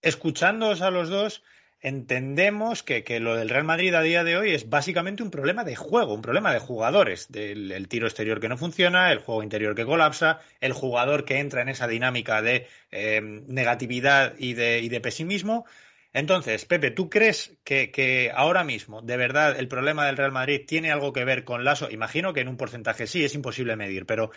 Escuchándoos 0.00 0.80
a 0.80 0.90
los 0.90 1.10
dos, 1.10 1.42
entendemos 1.84 2.82
que, 2.82 3.04
lo 3.20 3.36
del 3.36 3.50
Real 3.50 3.64
Madrid 3.64 3.94
a 3.94 4.00
día 4.00 4.24
de 4.24 4.38
hoy 4.38 4.54
es 4.54 4.70
básicamente 4.70 5.22
un 5.22 5.30
problema 5.30 5.64
de 5.64 5.76
juego, 5.76 6.14
un 6.14 6.22
problema 6.22 6.50
de 6.50 6.58
jugadores, 6.58 7.30
del 7.30 7.86
tiro 7.88 8.06
exterior 8.06 8.40
que 8.40 8.48
no 8.48 8.56
funciona, 8.56 9.12
el 9.12 9.18
juego 9.18 9.42
interior 9.42 9.74
que 9.74 9.84
colapsa, 9.84 10.40
el 10.62 10.72
jugador 10.72 11.26
que 11.26 11.38
entra 11.40 11.60
en 11.60 11.68
esa 11.68 11.86
dinámica 11.86 12.40
de 12.40 12.66
eh, 12.90 13.20
negatividad 13.22 14.34
y 14.38 14.54
de, 14.54 15.00
pesimismo. 15.02 15.66
Entonces, 16.14 16.64
Pepe, 16.64 16.90
¿tú 16.90 17.10
crees 17.10 17.58
que, 17.64 18.32
ahora 18.34 18.64
mismo, 18.64 19.02
de 19.02 19.18
verdad, 19.18 19.58
el 19.58 19.68
problema 19.68 20.06
del 20.06 20.16
Real 20.16 20.32
Madrid 20.32 20.62
tiene 20.66 20.90
algo 20.90 21.12
que 21.12 21.26
ver 21.26 21.44
con 21.44 21.64
Lasso? 21.64 21.90
Imagino 21.90 22.32
que 22.32 22.40
en 22.40 22.48
un 22.48 22.56
porcentaje 22.56 23.06
sí, 23.06 23.24
es 23.24 23.34
imposible 23.34 23.76
medir, 23.76 24.06
pero 24.06 24.30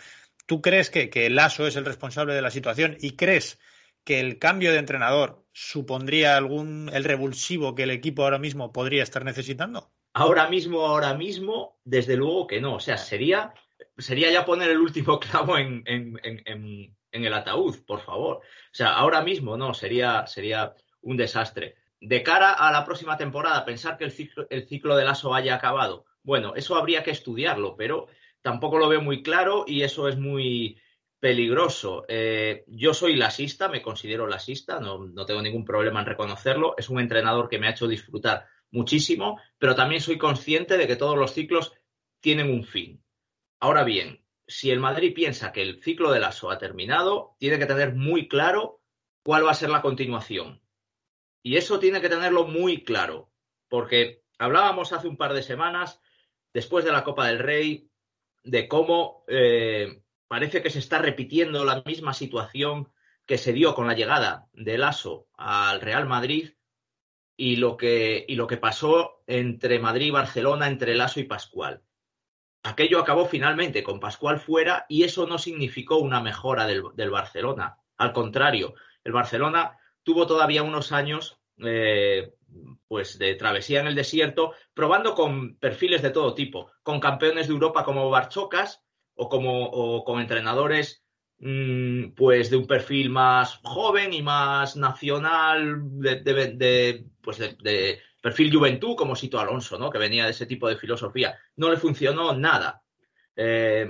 ¿tú 0.44 0.60
crees 0.60 0.90
que, 0.90 1.08
que 1.08 1.30
Lasso 1.30 1.66
es 1.66 1.76
el 1.76 1.86
responsable 1.86 2.34
de 2.34 2.42
la 2.42 2.50
situación 2.50 2.98
y 3.00 3.16
crees 3.16 3.54
que 3.54 3.68
el 4.10 4.38
cambio 4.38 4.72
de 4.72 4.78
entrenador 4.78 5.44
supondría 5.52 6.36
algún 6.36 6.90
el 6.92 7.04
revulsivo 7.04 7.74
que 7.74 7.82
el 7.82 7.90
equipo 7.90 8.22
ahora 8.22 8.38
mismo 8.38 8.72
podría 8.72 9.02
estar 9.02 9.24
necesitando? 9.24 9.90
Ahora 10.14 10.48
mismo, 10.48 10.86
ahora 10.86 11.14
mismo, 11.14 11.78
desde 11.84 12.16
luego 12.16 12.46
que 12.46 12.60
no. 12.60 12.76
O 12.76 12.80
sea, 12.80 12.96
sería, 12.96 13.52
sería 13.96 14.30
ya 14.30 14.44
poner 14.44 14.70
el 14.70 14.78
último 14.78 15.20
clavo 15.20 15.58
en, 15.58 15.84
el 17.12 17.34
ataúd, 17.34 17.84
por 17.86 18.00
favor. 18.00 18.36
O 18.36 18.74
sea, 18.74 18.94
ahora 18.94 19.22
mismo 19.22 19.56
no, 19.56 19.74
sería, 19.74 20.26
sería 20.26 20.74
un 21.02 21.16
desastre. 21.16 21.76
De 22.00 22.22
cara 22.22 22.52
a 22.52 22.70
la 22.72 22.84
próxima 22.84 23.16
temporada, 23.16 23.64
pensar 23.64 23.96
que 23.96 24.04
el 24.04 24.12
ciclo, 24.12 24.46
el 24.50 24.66
ciclo 24.68 24.96
del 24.96 25.08
ASO 25.08 25.34
haya 25.34 25.56
acabado, 25.56 26.04
bueno, 26.22 26.54
eso 26.54 26.76
habría 26.76 27.02
que 27.02 27.10
estudiarlo, 27.10 27.76
pero 27.76 28.06
tampoco 28.42 28.78
lo 28.78 28.88
veo 28.88 29.00
muy 29.00 29.22
claro 29.22 29.64
y 29.66 29.82
eso 29.82 30.08
es 30.08 30.16
muy, 30.16 30.80
peligroso. 31.20 32.04
Eh, 32.08 32.64
yo 32.68 32.94
soy 32.94 33.16
lasista, 33.16 33.68
me 33.68 33.82
considero 33.82 34.26
lasista, 34.26 34.80
no, 34.80 35.06
no, 35.06 35.26
tengo 35.26 35.42
ningún 35.42 35.64
problema 35.64 36.00
en 36.00 36.06
reconocerlo. 36.06 36.74
Es 36.76 36.88
un 36.88 37.00
entrenador 37.00 37.48
que 37.48 37.58
me 37.58 37.66
ha 37.66 37.72
hecho 37.72 37.88
disfrutar 37.88 38.46
muchísimo, 38.70 39.40
pero 39.58 39.74
también 39.74 40.00
soy 40.00 40.18
consciente 40.18 40.76
de 40.76 40.86
que 40.86 40.96
todos 40.96 41.16
los 41.16 41.32
ciclos 41.32 41.72
tienen 42.20 42.50
un 42.50 42.64
fin. 42.64 43.02
Ahora 43.60 43.84
bien, 43.84 44.24
si 44.46 44.70
el 44.70 44.80
Madrid 44.80 45.14
piensa 45.14 45.52
que 45.52 45.62
el 45.62 45.82
ciclo 45.82 46.12
del 46.12 46.24
ASO 46.24 46.50
ha 46.50 46.58
terminado, 46.58 47.36
tiene 47.38 47.58
que 47.58 47.66
tener 47.66 47.94
muy 47.94 48.28
claro 48.28 48.80
cuál 49.22 49.44
va 49.46 49.50
a 49.50 49.54
ser 49.54 49.70
la 49.70 49.82
continuación. 49.82 50.62
Y 51.42 51.56
eso 51.56 51.78
tiene 51.78 52.00
que 52.00 52.08
tenerlo 52.08 52.46
muy 52.46 52.84
claro, 52.84 53.30
porque 53.68 54.22
hablábamos 54.38 54.92
hace 54.92 55.08
un 55.08 55.16
par 55.16 55.34
de 55.34 55.42
semanas, 55.42 56.00
después 56.52 56.84
de 56.84 56.92
la 56.92 57.04
Copa 57.04 57.26
del 57.26 57.38
Rey, 57.38 57.90
de 58.42 58.68
cómo 58.68 59.24
eh, 59.28 60.02
parece 60.28 60.62
que 60.62 60.70
se 60.70 60.78
está 60.78 60.98
repitiendo 60.98 61.64
la 61.64 61.82
misma 61.84 62.12
situación 62.12 62.92
que 63.26 63.38
se 63.38 63.52
dio 63.52 63.74
con 63.74 63.86
la 63.86 63.94
llegada 63.94 64.46
del 64.52 64.84
ASO 64.84 65.26
al 65.36 65.80
Real 65.80 66.06
Madrid 66.06 66.50
y 67.36 67.56
lo 67.56 67.76
que, 67.76 68.24
y 68.28 68.34
lo 68.34 68.46
que 68.46 68.56
pasó 68.56 69.22
entre 69.26 69.78
Madrid 69.78 70.06
y 70.06 70.10
Barcelona, 70.10 70.66
entre 70.66 70.92
el 70.92 71.00
ASO 71.00 71.20
y 71.20 71.24
Pascual. 71.24 71.82
Aquello 72.62 72.98
acabó 72.98 73.26
finalmente 73.26 73.82
con 73.82 74.00
Pascual 74.00 74.40
fuera 74.40 74.84
y 74.88 75.04
eso 75.04 75.26
no 75.26 75.38
significó 75.38 75.98
una 75.98 76.20
mejora 76.20 76.66
del, 76.66 77.10
Barcelona. 77.10 77.78
Al 77.96 78.12
contrario, 78.12 78.74
el 79.04 79.12
Barcelona 79.12 79.78
tuvo 80.02 80.26
todavía 80.26 80.62
unos 80.62 80.90
años 80.92 81.38
eh, 81.58 82.34
pues 82.88 83.18
de 83.18 83.34
travesía 83.34 83.80
en 83.80 83.86
el 83.86 83.94
desierto, 83.94 84.54
probando 84.74 85.14
con 85.14 85.56
perfiles 85.56 86.02
de 86.02 86.10
todo 86.10 86.34
tipo, 86.34 86.70
con 86.82 86.98
campeones 86.98 87.46
de 87.46 87.52
Europa 87.52 87.84
como 87.84 88.10
Barchocas, 88.10 88.82
o 89.18 89.28
como 89.28 90.04
con 90.04 90.20
entrenadores 90.20 91.02
mm, 91.40 92.10
pues 92.10 92.50
de 92.50 92.56
un 92.56 92.66
perfil 92.66 93.10
más 93.10 93.60
joven 93.64 94.12
y 94.12 94.22
más 94.22 94.76
nacional 94.76 95.80
de, 96.00 97.04
pues 97.20 97.38
de, 97.38 98.00
perfil 98.22 98.54
juventud 98.54 98.96
como 98.96 99.16
Sito 99.16 99.38
Alonso, 99.38 99.78
¿no? 99.78 99.90
que 99.90 99.98
venía 99.98 100.24
de 100.24 100.30
ese 100.30 100.46
tipo 100.46 100.68
de 100.68 100.76
filosofía. 100.76 101.36
No 101.56 101.70
le 101.70 101.76
funcionó 101.76 102.32
nada. 102.32 102.82
Eh, 103.36 103.88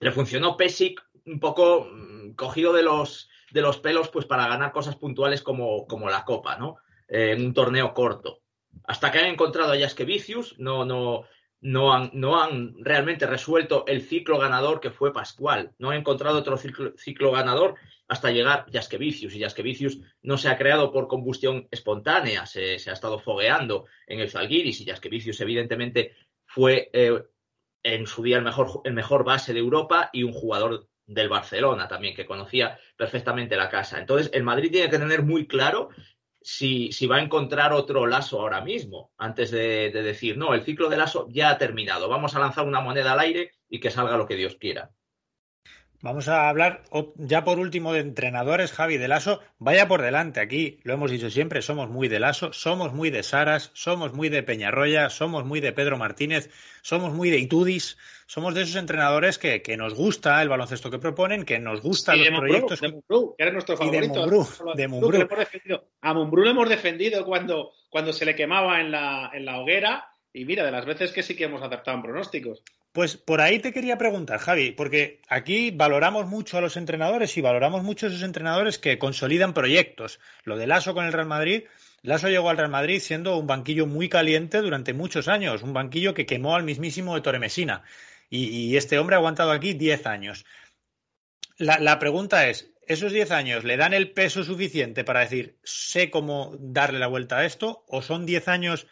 le 0.00 0.12
funcionó 0.12 0.56
Pesic 0.56 1.02
un 1.24 1.40
poco 1.40 1.88
mm, 1.90 2.34
cogido 2.34 2.72
de 2.72 2.82
los, 2.82 3.30
de 3.50 3.62
los 3.62 3.78
pelos 3.78 4.08
pues 4.10 4.26
para 4.26 4.46
ganar 4.46 4.72
cosas 4.72 4.96
puntuales 4.96 5.42
como, 5.42 5.86
como 5.86 6.10
la 6.10 6.24
Copa, 6.24 6.56
¿no? 6.56 6.76
Eh, 7.08 7.32
en 7.32 7.46
un 7.46 7.54
torneo 7.54 7.94
corto. 7.94 8.42
Hasta 8.84 9.10
que 9.10 9.18
han 9.18 9.26
encontrado 9.26 9.72
a 9.72 9.78
Jaskevicius, 9.78 10.58
no, 10.58 10.84
no, 10.84 11.24
no 11.60 11.92
han, 11.92 12.10
no 12.14 12.40
han 12.40 12.74
realmente 12.78 13.26
resuelto 13.26 13.84
el 13.86 14.02
ciclo 14.02 14.38
ganador 14.38 14.80
que 14.80 14.90
fue 14.90 15.12
Pascual. 15.12 15.72
No 15.78 15.90
han 15.90 15.98
encontrado 15.98 16.38
otro 16.38 16.56
ciclo, 16.56 17.32
ganador 17.32 17.74
hasta 18.06 18.30
llegar 18.30 18.66
Jaskevicius. 18.72 19.34
Y 19.34 19.40
Jaskevicius 19.40 19.98
no 20.22 20.38
se 20.38 20.48
ha 20.48 20.56
creado 20.56 20.92
por 20.92 21.08
combustión 21.08 21.66
espontánea, 21.70 22.46
se, 22.46 22.74
ha 22.74 22.92
estado 22.92 23.18
fogueando 23.18 23.86
en 24.06 24.20
el 24.20 24.30
Zalgiris 24.30 24.80
y 24.80 24.86
Jaskevicius 24.86 25.40
evidentemente 25.40 26.14
fue 26.46 26.90
eh, 26.92 27.22
en 27.82 28.06
su 28.06 28.22
día 28.22 28.38
el 28.38 28.44
mejor, 28.44 28.80
el 28.84 28.94
mejor 28.94 29.24
base 29.24 29.52
de 29.52 29.60
Europa 29.60 30.10
y 30.12 30.22
un 30.22 30.32
jugador 30.32 30.88
del 31.06 31.28
Barcelona 31.28 31.88
también, 31.88 32.14
que 32.14 32.26
conocía 32.26 32.78
perfectamente 32.96 33.56
la 33.56 33.70
casa. 33.70 33.98
Entonces, 33.98 34.30
el 34.34 34.42
Madrid 34.42 34.70
tiene 34.70 34.90
que 34.90 34.98
tener 34.98 35.22
muy 35.22 35.46
claro 35.46 35.88
si, 36.40 37.06
va 37.06 37.16
a 37.16 37.22
encontrar 37.22 37.72
otro 37.72 38.06
lazo 38.06 38.40
ahora 38.40 38.60
mismo, 38.60 39.12
antes 39.18 39.50
de, 39.50 39.90
decir, 39.90 40.36
no, 40.36 40.54
el 40.54 40.62
ciclo 40.62 40.88
del 40.88 41.00
lazo 41.00 41.26
ya 41.30 41.50
ha 41.50 41.58
terminado, 41.58 42.08
vamos 42.08 42.34
a 42.34 42.40
lanzar 42.40 42.66
una 42.66 42.80
moneda 42.80 43.12
al 43.12 43.20
aire 43.20 43.52
y 43.68 43.80
que 43.80 43.90
salga 43.90 44.16
lo 44.16 44.26
que 44.26 44.36
Dios 44.36 44.56
quiera. 44.56 44.90
Vamos 46.00 46.28
a 46.28 46.48
hablar 46.48 46.84
ya 47.16 47.42
por 47.42 47.58
último 47.58 47.92
de 47.92 47.98
entrenadores, 47.98 48.70
Javi 48.70 48.98
de 48.98 49.08
Lasso. 49.08 49.40
Vaya 49.58 49.88
por 49.88 50.00
delante, 50.00 50.38
aquí 50.38 50.78
lo 50.84 50.94
hemos 50.94 51.10
dicho 51.10 51.28
siempre, 51.28 51.60
somos 51.60 51.90
muy 51.90 52.06
de 52.06 52.20
Lasso, 52.20 52.52
somos 52.52 52.92
muy 52.92 53.10
de 53.10 53.24
Saras, 53.24 53.72
somos 53.74 54.12
muy 54.12 54.28
de 54.28 54.44
Peñarroya, 54.44 55.10
somos 55.10 55.44
muy 55.44 55.58
de 55.60 55.72
Pedro 55.72 55.98
Martínez, 55.98 56.50
somos 56.82 57.12
muy 57.12 57.30
de 57.30 57.38
Itudis, 57.38 57.98
somos 58.26 58.54
de 58.54 58.62
esos 58.62 58.76
entrenadores 58.76 59.38
que, 59.38 59.60
nos 59.76 59.94
gusta 59.94 60.40
el 60.40 60.48
baloncesto 60.48 60.88
que 60.88 61.00
proponen, 61.00 61.44
que 61.44 61.58
nos 61.58 61.80
gustan 61.80 62.20
los 62.20 62.28
proyectos. 62.28 62.80
De 62.80 62.92
Mumbrú, 62.92 63.34
que 63.36 63.42
era 63.42 63.52
nuestro 63.52 63.76
favorito. 63.76 64.26
de 64.76 64.86
Mumbrú, 64.86 65.28
A 66.00 66.14
Mumbrú 66.14 66.44
le 66.44 66.50
hemos 66.50 66.68
defendido 66.68 67.24
cuando, 67.24 67.72
cuando 67.90 68.12
se 68.12 68.24
le 68.24 68.36
quemaba 68.36 68.80
en 68.80 68.92
la, 68.92 69.32
en 69.34 69.44
la 69.44 69.58
hoguera 69.58 70.06
y 70.38 70.44
mira, 70.44 70.64
de 70.64 70.70
las 70.70 70.86
veces 70.86 71.10
que 71.10 71.24
sí 71.24 71.34
que 71.34 71.44
hemos 71.44 71.62
acertado 71.62 71.96
en 71.96 72.02
pronósticos. 72.04 72.62
Pues 72.92 73.16
por 73.16 73.40
ahí 73.40 73.58
te 73.58 73.72
quería 73.72 73.98
preguntar, 73.98 74.38
Javi, 74.38 74.70
porque 74.70 75.20
aquí 75.28 75.72
valoramos 75.72 76.26
mucho 76.26 76.58
a 76.58 76.60
los 76.60 76.76
entrenadores 76.76 77.36
y 77.36 77.40
valoramos 77.40 77.82
mucho 77.82 78.06
a 78.06 78.08
esos 78.08 78.22
entrenadores 78.22 78.78
que 78.78 78.98
consolidan 78.98 79.52
proyectos. 79.52 80.20
Lo 80.44 80.56
de 80.56 80.68
Lasso 80.68 80.94
con 80.94 81.06
el 81.06 81.12
Real 81.12 81.26
Madrid, 81.26 81.64
Lasso 82.02 82.28
llegó 82.28 82.50
al 82.50 82.56
Real 82.56 82.70
Madrid 82.70 83.00
siendo 83.00 83.36
un 83.36 83.48
banquillo 83.48 83.86
muy 83.86 84.08
caliente 84.08 84.58
durante 84.58 84.94
muchos 84.94 85.26
años, 85.26 85.64
un 85.64 85.72
banquillo 85.72 86.14
que 86.14 86.24
quemó 86.24 86.54
al 86.54 86.62
mismísimo 86.62 87.16
de 87.16 87.20
Torre 87.20 87.40
Messina. 87.40 87.82
Y, 88.30 88.76
este 88.76 88.98
hombre 88.98 89.16
ha 89.16 89.18
aguantado 89.18 89.50
aquí 89.50 89.72
10 89.72 90.06
años. 90.06 90.44
La, 91.56 91.78
la 91.78 91.98
pregunta 91.98 92.48
es, 92.48 92.70
¿esos 92.86 93.10
10 93.10 93.32
años 93.32 93.64
le 93.64 93.76
dan 93.76 93.94
el 93.94 94.12
peso 94.12 94.44
suficiente 94.44 95.02
para 95.02 95.20
decir, 95.20 95.56
sé 95.64 96.10
cómo 96.10 96.54
darle 96.60 96.98
la 96.98 97.06
vuelta 97.08 97.38
a 97.38 97.46
esto? 97.46 97.84
¿O 97.88 98.02
son 98.02 98.26
10 98.26 98.48
años 98.48 98.86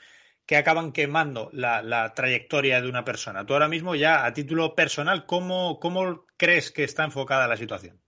que 0.46 0.56
acaban 0.56 0.92
quemando 0.92 1.50
la, 1.52 2.12
trayectoria 2.14 2.80
de 2.80 2.88
una 2.88 3.04
persona. 3.04 3.44
Tú 3.44 3.54
ahora 3.54 3.68
mismo 3.68 3.94
ya 3.96 4.24
a 4.24 4.32
título 4.32 4.74
personal, 4.74 5.26
¿cómo, 5.26 5.80
¿cómo, 5.80 6.24
crees 6.36 6.70
que 6.70 6.84
está 6.84 7.04
enfocada 7.04 7.48
la 7.48 7.56
situación? 7.56 8.00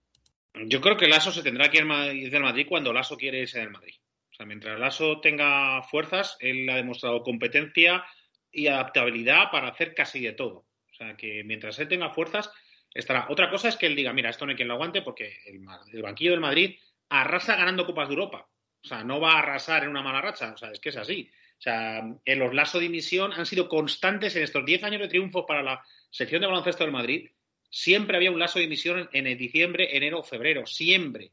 Yo 0.65 0.81
creo 0.81 0.97
que 0.97 1.07
Lasso 1.07 1.31
se 1.31 1.43
tendrá 1.43 1.69
que 1.69 1.79
ir 1.79 2.31
del 2.31 2.43
Madrid 2.43 2.65
cuando 2.67 2.93
Lasso 2.93 3.17
quiere 3.17 3.41
irse 3.41 3.59
del 3.59 3.69
Madrid. 3.69 3.95
O 4.31 4.35
sea, 4.35 4.45
mientras 4.45 4.79
Lasso 4.79 5.19
tenga 5.19 5.83
fuerzas, 5.83 6.37
él 6.39 6.69
ha 6.69 6.75
demostrado 6.75 7.23
competencia 7.23 8.05
y 8.51 8.67
adaptabilidad 8.67 9.51
para 9.51 9.67
hacer 9.67 9.93
casi 9.93 10.21
de 10.21 10.31
todo. 10.31 10.65
O 10.91 10.93
sea, 10.93 11.15
que 11.15 11.43
mientras 11.43 11.77
él 11.79 11.89
tenga 11.89 12.09
fuerzas, 12.11 12.49
estará. 12.93 13.27
Otra 13.29 13.49
cosa 13.49 13.67
es 13.67 13.75
que 13.75 13.85
él 13.85 13.95
diga, 13.95 14.13
mira, 14.13 14.29
esto 14.29 14.45
no 14.45 14.51
hay 14.51 14.55
quien 14.55 14.69
lo 14.69 14.75
aguante 14.75 15.01
porque 15.01 15.39
el, 15.45 15.61
el 15.93 16.01
banquillo 16.01 16.31
del 16.31 16.39
Madrid 16.39 16.77
arrasa 17.09 17.55
ganando 17.57 17.85
Copas 17.85 18.07
de 18.07 18.15
Europa. 18.15 18.47
O 18.81 18.87
sea, 18.87 19.03
no 19.03 19.19
va 19.19 19.33
a 19.33 19.39
arrasar 19.39 19.83
en 19.83 19.89
una 19.89 20.01
mala 20.01 20.21
racha. 20.21 20.53
O 20.53 20.57
sea, 20.57 20.71
es 20.71 20.79
que 20.79 20.89
es 20.89 20.97
así. 20.97 21.29
O 21.59 21.61
sea, 21.61 22.01
los 22.25 22.53
Lasso 22.53 22.79
Dimisión 22.79 23.33
han 23.33 23.45
sido 23.45 23.67
constantes 23.67 24.33
en 24.37 24.43
estos 24.43 24.65
10 24.65 24.83
años 24.85 25.01
de 25.01 25.09
triunfo 25.09 25.45
para 25.45 25.61
la 25.61 25.83
sección 26.09 26.39
de 26.39 26.47
baloncesto 26.47 26.85
del 26.85 26.93
Madrid. 26.93 27.29
Siempre 27.69 28.15
había 28.15 28.31
un 28.31 28.39
lazo 28.39 28.59
de 28.59 28.63
dimisión 28.63 29.09
en 29.11 29.37
diciembre, 29.37 29.95
enero, 29.95 30.23
febrero. 30.23 30.65
Siempre. 30.65 31.31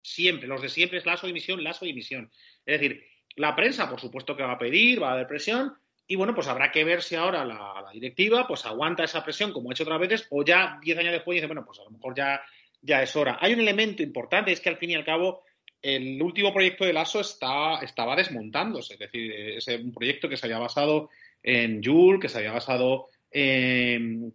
Siempre. 0.00 0.48
Los 0.48 0.62
de 0.62 0.70
siempre 0.70 0.98
es 0.98 1.04
lazo 1.04 1.26
de 1.26 1.32
dimisión, 1.34 1.62
lazo 1.62 1.84
de 1.84 1.90
dimisión. 1.90 2.32
Es 2.64 2.80
decir, 2.80 3.04
la 3.36 3.54
prensa, 3.54 3.88
por 3.90 4.00
supuesto 4.00 4.34
que 4.34 4.42
va 4.42 4.52
a 4.52 4.58
pedir, 4.58 5.02
va 5.02 5.10
a 5.10 5.12
haber 5.12 5.26
presión. 5.26 5.74
Y 6.06 6.16
bueno, 6.16 6.34
pues 6.34 6.48
habrá 6.48 6.72
que 6.72 6.82
ver 6.82 7.02
si 7.02 7.14
ahora 7.14 7.44
la, 7.44 7.84
directiva 7.92 8.46
pues 8.46 8.64
aguanta 8.64 9.04
esa 9.04 9.22
presión 9.22 9.52
como 9.52 9.68
ha 9.68 9.72
hecho 9.74 9.82
otras 9.82 10.00
veces 10.00 10.26
o 10.30 10.42
ya 10.42 10.78
10 10.80 10.98
años 10.98 11.12
después 11.12 11.36
dice, 11.36 11.46
bueno, 11.46 11.66
pues 11.66 11.80
a 11.80 11.84
lo 11.84 11.90
mejor 11.90 12.14
ya, 12.16 12.40
ya 12.80 13.02
es 13.02 13.14
hora. 13.14 13.36
Hay 13.40 13.52
un 13.52 13.60
elemento 13.60 14.02
importante, 14.02 14.52
es 14.52 14.60
que 14.60 14.70
al 14.70 14.78
fin 14.78 14.90
y 14.90 14.94
al 14.94 15.04
cabo 15.04 15.42
el 15.82 16.20
último 16.22 16.52
proyecto 16.52 16.84
de 16.84 16.92
Lasso 16.92 17.20
está, 17.20 17.78
estaba 17.80 18.16
desmontándose, 18.16 18.94
es 18.94 19.00
decir, 19.00 19.32
es 19.32 19.66
un 19.68 19.92
proyecto 19.92 20.28
que 20.28 20.36
se 20.36 20.46
había 20.46 20.58
basado 20.58 21.10
en 21.42 21.82
Jules, 21.82 22.20
que 22.20 22.28
se 22.28 22.38
había 22.38 22.52
basado 22.52 23.08
en, 23.30 24.32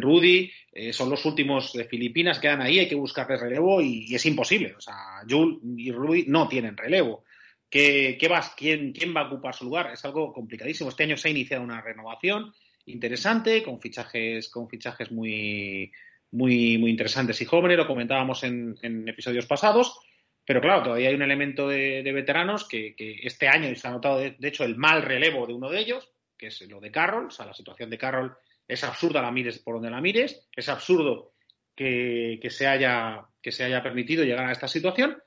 Rudy, 0.00 0.50
eh, 0.72 0.92
son 0.92 1.10
los 1.10 1.24
últimos 1.24 1.72
de 1.72 1.84
Filipinas, 1.84 2.38
quedan 2.38 2.62
ahí, 2.62 2.78
hay 2.78 2.88
que 2.88 2.94
buscarles 2.94 3.40
relevo 3.40 3.80
y, 3.82 4.14
es 4.14 4.24
imposible. 4.26 4.74
O 4.76 4.80
sea, 4.80 5.22
Jules 5.28 5.58
y 5.76 5.90
Rudy 5.90 6.24
no 6.28 6.48
tienen 6.48 6.76
relevo. 6.76 7.24
¿Qué, 7.68 8.16
qué 8.18 8.28
vas? 8.28 8.54
¿Quién, 8.56 8.92
¿Quién 8.92 9.14
va 9.14 9.22
a 9.22 9.26
ocupar 9.26 9.54
su 9.54 9.64
lugar? 9.64 9.90
Es 9.92 10.04
algo 10.04 10.32
complicadísimo. 10.32 10.90
Este 10.90 11.02
año 11.02 11.16
se 11.16 11.28
ha 11.28 11.32
iniciado 11.32 11.64
una 11.64 11.80
renovación 11.80 12.52
interesante, 12.86 13.62
con 13.64 13.80
fichajes, 13.80 14.48
con 14.48 14.68
fichajes 14.68 15.10
muy, 15.10 15.90
muy, 16.30 16.78
muy 16.78 16.90
interesantes 16.90 17.40
y 17.40 17.44
jóvenes, 17.44 17.76
lo 17.76 17.86
comentábamos 17.86 18.44
en, 18.44 18.76
en 18.82 19.08
episodios 19.08 19.46
pasados. 19.46 19.98
Pero 20.46 20.60
claro, 20.60 20.84
todavía 20.84 21.08
hay 21.08 21.14
un 21.16 21.22
elemento 21.22 21.68
de, 21.68 22.02
veteranos 22.14 22.68
que, 22.68 22.94
este 23.22 23.48
año 23.48 23.74
se 23.74 23.88
ha 23.88 23.90
notado, 23.90 24.20
de, 24.20 24.36
hecho, 24.42 24.62
el 24.64 24.76
mal 24.76 25.02
relevo 25.02 25.44
de 25.46 25.54
uno 25.54 25.68
de 25.68 25.80
ellos, 25.80 26.08
que 26.38 26.46
es 26.46 26.60
lo 26.68 26.80
de 26.80 26.92
Carroll. 26.92 27.26
O 27.26 27.30
sea, 27.30 27.46
la 27.46 27.52
situación 27.52 27.90
de 27.90 27.98
Carroll 27.98 28.36
es 28.68 28.84
absurda, 28.84 29.20
la 29.20 29.32
mires 29.32 29.58
por 29.58 29.74
donde 29.74 29.90
la 29.90 30.00
mires. 30.00 30.48
Es 30.54 30.68
absurdo 30.68 31.32
que, 31.74 32.38
se, 32.48 32.68
haya, 32.68 33.26
que 33.42 33.50
se 33.50 33.64
haya 33.64 33.82
permitido 33.82 34.24
llegar 34.24 34.46
a 34.46 34.52
esta 34.52 34.68
situación. 34.68 35.20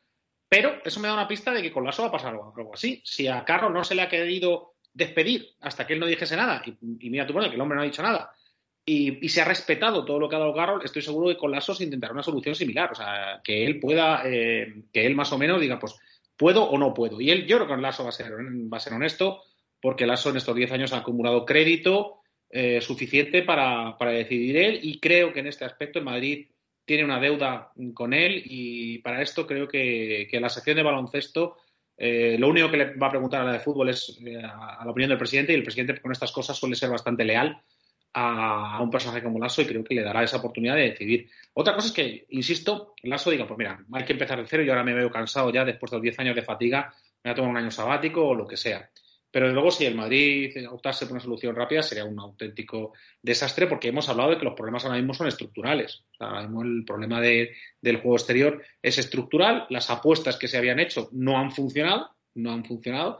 Pero 0.47 0.81
eso 0.85 1.01
me 1.01 1.09
da 1.09 1.13
una 1.13 1.27
pista 1.27 1.51
de 1.51 1.61
que 1.61 1.71
con 1.71 1.85
Lasso 1.85 2.03
va 2.03 2.07
a 2.07 2.13
pasar 2.13 2.33
algo, 2.33 2.73
así. 2.73 3.01
Si 3.03 3.27
a 3.27 3.43
Carroll 3.43 3.73
no 3.73 3.83
se 3.83 3.95
le 3.95 4.03
ha 4.03 4.09
querido 4.09 4.75
despedir 4.93 5.49
hasta 5.59 5.85
que 5.85 5.93
él 5.93 5.99
no 5.99 6.05
dijese 6.05 6.37
nada, 6.37 6.63
y, 6.65 7.09
mira 7.09 7.27
tú, 7.27 7.33
bueno, 7.33 7.49
que 7.49 7.55
el 7.55 7.61
hombre 7.61 7.75
no 7.75 7.81
ha 7.81 7.85
dicho 7.85 8.01
nada, 8.01 8.33
y, 8.89 9.29
se 9.29 9.41
ha 9.41 9.45
respetado 9.45 10.03
todo 10.03 10.19
lo 10.19 10.27
que 10.27 10.35
ha 10.35 10.39
dado 10.39 10.53
Carroll, 10.53 10.83
estoy 10.83 11.03
seguro 11.03 11.29
que 11.29 11.37
con 11.37 11.51
Lasso 11.51 11.75
se 11.75 11.83
intentará 11.83 12.13
una 12.13 12.23
solución 12.23 12.55
similar. 12.55 12.91
O 12.91 12.95
sea, 12.95 13.39
que 13.43 13.65
él 13.65 13.79
pueda, 13.79 14.23
eh, 14.25 14.83
que 14.91 15.05
él 15.05 15.15
más 15.15 15.31
o 15.31 15.37
menos 15.37 15.61
diga, 15.61 15.77
pues, 15.77 15.95
¿puedo 16.35 16.63
o 16.63 16.77
no 16.77 16.93
puedo? 16.93 17.21
Y 17.21 17.29
él, 17.29 17.45
yo 17.45 17.57
creo 17.57 17.67
que 17.67 17.73
con 17.73 17.81
Lasso 17.83 18.03
va 18.03 18.09
a 18.09 18.13
ser, 18.13 18.31
va 18.31 18.77
a 18.77 18.79
ser 18.79 18.93
honesto, 18.93 19.43
porque 19.79 20.07
Lasso 20.07 20.31
en 20.31 20.37
estos 20.37 20.55
10 20.55 20.71
años 20.71 20.93
ha 20.93 20.97
acumulado 20.97 21.45
crédito 21.45 22.21
eh, 22.49 22.81
suficiente 22.81 23.43
para, 23.43 23.95
decidir 24.11 24.57
él, 24.57 24.79
y 24.81 24.99
creo 24.99 25.33
que 25.33 25.41
en 25.41 25.47
este 25.47 25.65
aspecto 25.65 25.99
el 25.99 26.05
Madrid 26.05 26.47
tiene 26.83 27.05
una 27.05 27.19
deuda 27.19 27.71
con 27.93 28.13
él, 28.13 28.41
y 28.43 28.97
para 28.99 29.21
esto 29.21 29.45
creo 29.45 29.67
que, 29.67 30.27
la 30.31 30.49
sección 30.49 30.77
de 30.77 30.83
baloncesto. 30.83 31.57
Eh, 32.01 32.37
lo 32.39 32.47
único 32.47 32.71
que 32.71 32.77
le 32.77 32.93
va 32.95 33.07
a 33.07 33.11
preguntar 33.11 33.41
a 33.41 33.43
la 33.43 33.51
de 33.51 33.59
fútbol 33.59 33.89
es 33.89 34.17
a 34.41 34.85
la 34.85 34.89
opinión 34.89 35.09
del 35.09 35.17
presidente 35.17 35.51
y 35.51 35.55
el 35.55 35.63
presidente 35.63 35.99
con 35.99 36.13
estas 36.13 36.31
cosas 36.31 36.57
suele 36.57 36.75
ser 36.75 36.89
bastante 36.89 37.25
leal 37.25 37.61
a, 38.13 38.81
un 38.81 38.89
personaje 38.89 39.23
como 39.23 39.39
Lasso 39.39 39.61
y 39.61 39.65
creo 39.65 39.83
que 39.83 39.95
le 39.95 40.03
dará 40.03 40.23
esa 40.23 40.37
oportunidad 40.37 40.75
de 40.75 40.89
decidir. 40.89 41.29
Otra 41.53 41.73
cosa 41.73 41.87
es 41.87 41.93
que, 41.93 42.25
insisto, 42.29 42.93
Lasso 43.03 43.31
diga, 43.31 43.47
pues 43.47 43.57
mira, 43.57 43.83
hay 43.91 44.05
que 44.05 44.13
empezar 44.13 44.39
de 44.39 44.47
cero, 44.47 44.63
y 44.63 44.69
ahora 44.69 44.83
me 44.83 44.93
veo 44.93 45.11
cansado 45.11 45.51
ya 45.51 45.65
después 45.65 45.91
de 45.91 45.97
los 45.97 46.03
10 46.03 46.19
años 46.19 46.35
de 46.35 46.43
fatiga, 46.43 46.93
me 47.23 47.29
voy 47.29 47.31
a 47.31 47.35
tomar 47.35 47.51
un 47.51 47.57
año 47.57 47.71
sabático 47.71 48.27
o 48.27 48.35
lo 48.35 48.47
que 48.47 48.57
sea. 48.57 48.89
Pero 49.31 49.51
luego, 49.51 49.69
si 49.69 49.85
el 49.85 49.93
Madrid 49.93 50.51
optase 50.69 51.05
por 51.05 51.13
una 51.13 51.21
solución 51.21 51.55
rápida, 51.55 51.83
sería 51.83 52.03
un 52.03 52.19
auténtico 52.19 52.93
desastre, 53.21 53.67
porque 53.67 53.89
hemos 53.89 54.09
hablado 54.09 54.31
de 54.31 54.37
que 54.39 54.45
los 54.45 54.55
problemas 54.55 54.83
ahora 54.85 54.97
mismo 54.97 55.13
son 55.13 55.27
estructurales. 55.27 56.03
ahora 56.19 56.41
mismo 56.41 56.63
el 56.63 56.83
problema 56.83 57.21
del 57.21 57.97
juego 57.97 58.15
exterior 58.15 58.63
es 58.81 58.97
estructural, 58.97 59.67
las 59.69 59.89
apuestas 59.91 60.37
que 60.37 60.47
se 60.47 60.57
habían 60.57 60.79
hecho 60.79 61.09
no 61.11 61.37
han 61.37 61.51
funcionado, 61.51 62.09
no 62.33 62.51
han 62.51 62.65
funcionado, 62.65 63.19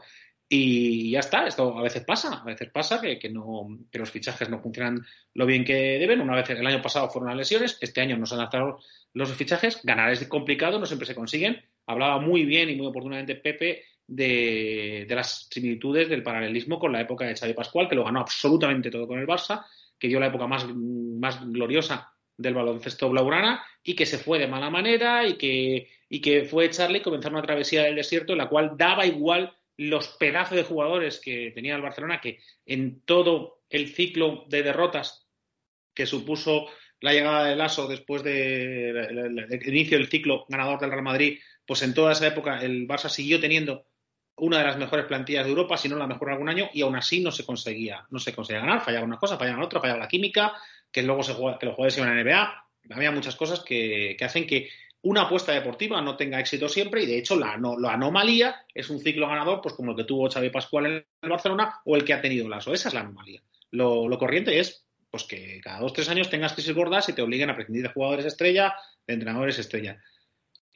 y 0.52 1.12
ya 1.12 1.20
está, 1.20 1.46
esto 1.46 1.78
a 1.78 1.82
veces 1.82 2.02
pasa, 2.02 2.40
a 2.40 2.44
veces 2.44 2.68
pasa 2.70 3.00
que, 3.00 3.28
no, 3.28 3.68
que 3.88 4.00
los 4.00 4.10
fichajes 4.10 4.50
no 4.50 4.58
funcionan 4.58 5.06
lo 5.32 5.46
bien 5.46 5.64
que 5.64 5.96
deben. 5.96 6.20
Una 6.20 6.34
vez 6.34 6.50
el 6.50 6.66
año 6.66 6.82
pasado 6.82 7.08
fueron 7.08 7.28
las 7.28 7.38
lesiones, 7.38 7.78
este 7.80 8.00
año 8.00 8.16
no 8.16 8.26
se 8.26 8.34
han 8.34 8.40
adaptado 8.40 8.80
los 9.14 9.32
fichajes, 9.32 9.80
ganar 9.84 10.10
es 10.10 10.26
complicado, 10.26 10.80
no 10.80 10.86
siempre 10.86 11.06
se 11.06 11.14
consiguen. 11.14 11.62
Hablaba 11.86 12.18
muy 12.18 12.44
bien 12.44 12.68
y 12.68 12.74
muy 12.74 12.88
oportunamente 12.88 13.36
Pepe 13.36 13.84
de, 14.08 15.06
las 15.08 15.46
similitudes 15.48 16.08
del 16.08 16.24
paralelismo 16.24 16.80
con 16.80 16.90
la 16.90 17.02
época 17.02 17.26
de 17.26 17.36
Xavi 17.36 17.54
Pascual, 17.54 17.88
que 17.88 17.94
lo 17.94 18.04
ganó 18.04 18.18
absolutamente 18.18 18.90
todo 18.90 19.06
con 19.06 19.20
el 19.20 19.28
Barça, 19.28 19.64
que 19.96 20.08
dio 20.08 20.18
la 20.18 20.26
época 20.26 20.48
más, 20.48 20.66
más 20.66 21.48
gloriosa 21.48 22.12
del 22.36 22.54
baloncesto 22.54 23.08
blaugrana 23.08 23.62
y 23.84 23.94
que 23.94 24.04
se 24.04 24.18
fue 24.18 24.40
de 24.40 24.48
mala 24.48 24.68
manera 24.68 25.24
y 25.28 25.34
que, 25.34 25.90
y 26.08 26.20
que 26.20 26.42
fue 26.42 26.64
echarle 26.64 26.98
y 26.98 27.02
comenzar 27.02 27.30
una 27.30 27.42
travesía 27.42 27.84
del 27.84 27.94
desierto 27.94 28.32
en 28.32 28.38
la 28.38 28.48
cual 28.48 28.72
daba 28.76 29.06
igual 29.06 29.54
los 29.80 30.08
pedazos 30.08 30.56
de 30.56 30.64
jugadores 30.64 31.20
que 31.20 31.52
tenía 31.54 31.74
el 31.74 31.80
Barcelona, 31.80 32.20
que 32.20 32.40
en 32.66 33.00
todo 33.00 33.62
el 33.70 33.88
ciclo 33.88 34.44
de 34.46 34.62
derrotas 34.62 35.26
que 35.94 36.04
supuso 36.04 36.66
la 37.00 37.14
llegada 37.14 37.46
de 37.46 37.56
Lasso 37.56 37.88
después 37.88 38.22
del 38.22 39.58
inicio 39.64 39.96
del 39.96 40.10
ciclo 40.10 40.44
ganador 40.50 40.80
del 40.80 40.90
Real 40.90 41.02
Madrid, 41.02 41.38
pues 41.64 41.80
en 41.80 41.94
toda 41.94 42.12
esa 42.12 42.26
época 42.26 42.60
el 42.62 42.86
Barça 42.86 43.08
siguió 43.08 43.40
teniendo 43.40 43.86
una 44.36 44.58
de 44.58 44.64
las 44.64 44.76
mejores 44.76 45.06
plantillas 45.06 45.44
de 45.44 45.50
Europa, 45.50 45.78
si 45.78 45.88
no 45.88 45.96
la 45.96 46.06
mejor 46.06 46.30
algún 46.30 46.50
año, 46.50 46.68
y 46.74 46.82
aún 46.82 46.96
así 46.96 47.20
no 47.20 47.32
se 47.32 47.46
conseguía, 47.46 48.06
no 48.10 48.18
se 48.18 48.34
conseguía 48.34 48.60
ganar, 48.60 48.82
fallaba 48.82 49.06
una 49.06 49.16
cosa, 49.16 49.38
fallaba 49.38 49.64
otra, 49.64 49.80
fallaba 49.80 50.00
la 50.00 50.08
química, 50.08 50.52
que 50.92 51.02
luego 51.02 51.22
se 51.22 51.32
juega, 51.32 51.58
que 51.58 51.64
los 51.64 51.74
jugadores 51.74 51.96
iban 51.96 52.10
a 52.10 52.22
NBA, 52.22 52.64
había 52.90 53.12
muchas 53.12 53.34
cosas 53.34 53.60
que 53.60 54.14
hacen 54.20 54.46
que 54.46 54.68
una 55.02 55.22
apuesta 55.22 55.52
deportiva 55.52 56.00
no 56.02 56.16
tenga 56.16 56.40
éxito 56.40 56.68
siempre 56.68 57.02
y 57.02 57.06
de 57.06 57.18
hecho 57.18 57.36
la, 57.36 57.52
anomalía 57.52 58.66
es 58.74 58.90
un 58.90 59.00
ciclo 59.00 59.28
ganador 59.28 59.60
pues 59.62 59.74
como 59.74 59.92
el 59.92 59.96
que 59.96 60.04
tuvo 60.04 60.30
Xavi 60.30 60.50
Pascual 60.50 60.86
en 60.86 61.04
el 61.22 61.30
Barcelona 61.30 61.80
o 61.84 61.96
el 61.96 62.04
que 62.04 62.12
ha 62.12 62.20
tenido 62.20 62.48
Lasso. 62.48 62.74
Esa 62.74 62.88
es 62.88 62.94
la 62.94 63.00
anomalía. 63.00 63.42
Lo, 63.70 64.18
corriente 64.18 64.58
es 64.58 64.84
pues 65.10 65.24
que 65.24 65.60
cada 65.62 65.80
dos 65.80 65.92
tres 65.92 66.08
años 66.08 66.28
tengas 66.28 66.52
crisis 66.52 66.74
gordas 66.74 67.08
y 67.08 67.14
te 67.14 67.22
obliguen 67.22 67.50
a 67.50 67.54
prescindir 67.54 67.82
de 67.82 67.92
jugadores 67.92 68.26
estrella, 68.26 68.74
de 69.06 69.14
entrenadores 69.14 69.58
estrella. 69.58 69.98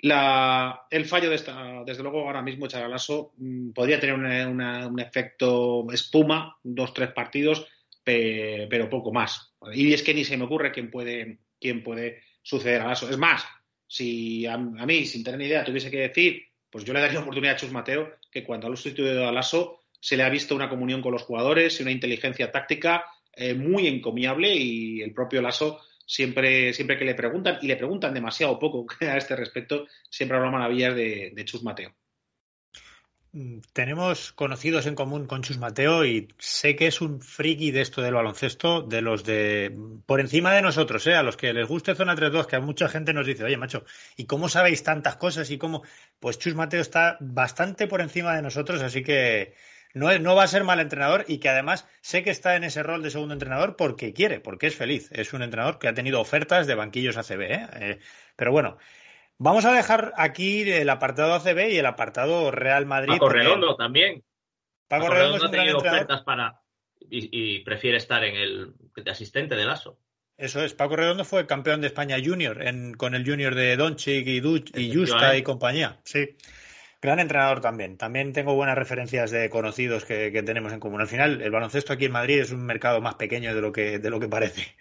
el 0.01 1.05
fallo 1.05 1.29
de 1.29 1.37
esta, 1.37 1.83
desde 1.85 2.03
luego 2.03 2.27
ahora 2.27 2.43
mismo 2.43 2.67
Lasso 2.67 3.35
mm, 3.37 3.71
podría 3.73 4.01
tener 4.01 4.17
un 4.49 5.01
efecto 5.01 5.87
espuma, 5.93 6.57
dos, 6.63 6.95
tres 6.95 7.13
partidos, 7.13 7.67
pero 8.03 8.89
poco 8.89 9.13
más. 9.13 9.55
Y 9.73 9.93
es 9.93 10.03
que 10.03 10.15
ni 10.15 10.25
se 10.25 10.37
me 10.37 10.45
ocurre 10.45 10.73
quién 10.73 10.91
puede, 10.91 11.41
quién 11.61 11.83
puede 11.83 12.23
suceder 12.43 12.81
a 12.81 12.89
Lasso. 12.89 13.09
Es 13.09 13.19
más, 13.19 13.47
si 13.87 14.47
a, 14.47 14.57
mí, 14.57 15.05
sin 15.05 15.23
tener 15.25 15.39
ni 15.39 15.47
idea, 15.47 15.65
tuviese 15.65 15.91
que 15.91 16.09
decir, 16.09 16.43
pues 16.71 16.85
yo 16.85 16.93
le 16.93 17.01
daría 17.01 17.21
oportunidad 17.21 17.55
a 17.55 17.59
Chus 17.59 17.71
Mateo 17.71 18.15
que 18.31 18.45
cuando 18.45 18.67
ha 18.67 18.71
sustituido 18.71 19.29
a 19.29 19.33
Lasso 19.33 19.81
se 20.01 20.17
le 20.17 20.23
ha 20.23 20.29
visto 20.29 20.55
una 20.55 20.69
comunión 20.69 21.01
con 21.01 21.13
los 21.13 21.23
jugadores 21.23 21.79
y 21.79 21.83
una 21.83 21.93
inteligencia 21.93 22.51
táctica 22.51 23.05
eh, 23.33 23.55
muy 23.55 23.87
encomiable 23.87 24.55
y 24.55 25.01
el 25.01 25.13
propio 25.13 25.41
Lasso 25.43 25.81
siempre, 26.07 26.73
siempre 26.73 26.99
que 26.99 27.05
le 27.05 27.15
preguntan, 27.15 27.59
y 27.63 27.67
le 27.67 27.77
preguntan 27.77 28.15
demasiado 28.15 28.59
poco 28.59 28.87
a 29.01 29.17
este 29.17 29.37
respecto, 29.37 29.87
siempre 30.11 30.37
habla 30.37 30.51
maravillas 30.51 30.95
de, 30.95 31.33
de 31.35 31.45
Chus 31.45 31.63
Mateo. 31.63 31.95
Mm, 33.35 33.59
tenemos 33.73 34.31
conocidos 34.33 34.87
en 34.87 34.95
común 34.95 35.27
con 35.27 35.43
Chus 35.43 35.59
Mateo 35.59 36.05
y 36.05 36.29
sé 36.39 36.77
que 36.77 36.87
es 36.87 37.01
un 37.01 37.21
friki 37.21 37.73
de 37.73 37.81
esto 37.81 38.01
del 38.01 38.15
baloncesto, 38.15 38.83
de 38.83 39.03
los 39.03 39.25
de 39.25 39.77
por 40.07 40.21
encima 40.21 40.53
de 40.53 40.63
nosotros, 40.63 41.05
¿eh? 41.09 41.15
a 41.17 41.25
los 41.25 41.37
que 41.37 41.53
les 41.53 41.67
guste 41.67 41.97
Zona 41.97 42.15
3-2, 42.15 42.47
que 42.47 42.55
a 42.55 42.61
mucha 42.61 42.89
gente 42.89 43.13
nos 43.13 43.27
dice, 43.27 43.43
oye, 43.43 43.57
macho, 43.57 43.85
¿y 44.17 44.27
cómo 44.27 44.49
sabéis 44.49 44.85
tantas 44.85 45.17
cosas? 45.17 45.51
Y 45.51 45.59
cómo, 45.59 45.83
pues 46.21 46.39
Chus 46.39 46.55
Mateo 46.55 46.81
está 46.81 47.17
bastante 47.21 47.89
por 47.89 48.01
encima 48.03 48.37
de 48.37 48.43
nosotros, 48.43 48.83
así 48.83 49.03
que 49.03 49.55
no, 49.95 50.17
no 50.21 50.37
va 50.37 50.45
a 50.45 50.49
ser 50.49 50.63
mal 50.63 50.79
entrenador 50.79 51.25
y 51.27 51.39
que 51.39 51.49
además 51.49 51.89
sé 52.03 52.23
que 52.23 52.31
está 52.31 52.55
en 52.55 52.63
ese 52.63 52.85
rol 52.85 53.03
de 53.03 53.11
segundo 53.11 53.35
entrenador 53.35 53.75
porque 53.75 54.13
quiere, 54.13 54.39
porque 54.39 54.69
es 54.69 54.77
feliz. 54.77 55.09
Es 55.11 55.33
un 55.33 55.43
entrenador 55.43 55.81
que 55.81 55.89
ha 55.89 55.95
tenido 55.95 56.21
ofertas 56.21 56.69
de 56.69 56.77
banquillos 56.77 57.17
ACB, 57.17 57.41
¿eh? 57.43 57.69
eh 57.81 57.99
pero 58.37 58.53
bueno, 58.53 58.79
Vamos 59.39 59.65
a 59.65 59.73
dejar 59.73 60.13
aquí 60.17 60.63
el 60.71 60.89
apartado 60.89 61.35
ACB 61.35 61.73
y 61.73 61.79
el 61.79 61.87
apartado 61.87 62.51
Real 62.51 62.87
Madrid. 62.87 63.15
Paco 63.15 63.29
Redondo 63.29 63.77
también. 63.77 64.23
Paco, 64.89 65.09
Redondo, 65.09 65.47
ha 65.47 65.51
tenido 65.51 65.79
ofertas 65.79 66.23
para 66.23 66.61
y, 67.11 67.61
prefiere 67.61 67.97
estar 67.97 68.23
en 68.25 68.37
el 68.37 68.75
de 68.97 69.11
asistente 69.11 69.57
del 69.57 69.71
ASO. 69.71 69.99
Eso 70.37 70.63
es, 70.63 70.75
Paco 70.75 70.97
Redondo 70.97 71.25
fue 71.25 71.47
campeón 71.47 71.81
de 71.81 71.87
España 71.89 72.17
Junior 72.25 72.59
con 72.97 73.15
el 73.15 73.25
Junior 73.25 73.55
de 73.55 73.77
Doncic 73.77 74.27
y, 74.27 74.41
Duch, 74.41 74.77
y 74.77 74.95
Justa 74.95 75.37
y 75.37 75.43
compañía. 75.43 76.01
Sí. 76.05 76.37
Gran 77.01 77.19
entrenador 77.19 77.61
también. 77.61 77.99
También 77.99 78.33
tengo 78.33 78.55
buenas 78.55 78.79
referencias 78.79 79.31
de 79.31 79.51
conocidos 79.51 80.05
que, 80.05 80.33
que, 80.33 80.43
tenemos 80.43 80.73
en 80.73 80.81
común. 80.81 81.03
Al 81.03 81.07
final, 81.07 81.43
el 81.43 81.51
baloncesto 81.51 81.93
aquí 81.93 82.07
en 82.07 82.13
Madrid 82.13 82.41
es 82.41 82.51
un 82.51 82.65
mercado 82.65 83.01
más 83.01 83.17
pequeño 83.17 83.55
de 83.55 83.61
lo 83.61 83.73
que, 83.73 83.99
de 83.99 84.11
lo 84.11 84.19
que 84.19 84.29
parece. 84.29 84.75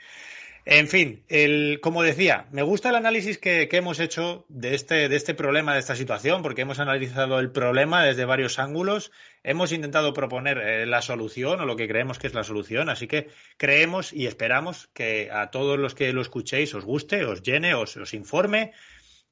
En 0.66 0.88
fin, 0.88 1.26
el, 1.28 1.80
como 1.82 2.04
decía, 2.04 2.48
me 2.52 2.62
gusta 2.62 2.90
el 2.90 2.96
análisis 2.96 3.38
que, 3.38 3.68
hemos 3.70 4.00
hecho 4.00 4.46
de 4.48 4.76
este, 4.76 5.10
de 5.10 5.16
este 5.18 5.34
problema, 5.34 5.74
de 5.74 5.80
esta 5.80 5.98
situación, 5.98 6.42
porque 6.42 6.62
hemos 6.62 6.80
analizado 6.80 7.40
el 7.40 7.52
problema 7.52 8.06
desde 8.06 8.24
varios 8.24 8.60
ángulos, 8.60 9.12
hemos 9.44 9.74
intentado 9.74 10.14
proponer 10.14 10.58
eh, 10.60 10.86
la 10.86 11.02
solución 11.02 11.60
o 11.60 11.66
lo 11.66 11.76
que 11.76 11.90
creemos 11.90 12.18
que 12.18 12.28
es 12.28 12.34
la 12.34 12.46
solución, 12.46 12.88
así 12.88 13.08
que 13.08 13.28
creemos 13.58 14.14
y 14.14 14.26
esperamos 14.26 14.88
que 14.94 15.30
a 15.34 15.52
todos 15.52 15.78
los 15.78 15.96
que 15.96 16.14
lo 16.14 16.22
escuchéis 16.22 16.74
os 16.74 16.86
guste, 16.86 17.26
os 17.26 17.42
llene, 17.42 17.74
os, 17.74 17.98
os 17.98 18.14
informe. 18.14 18.72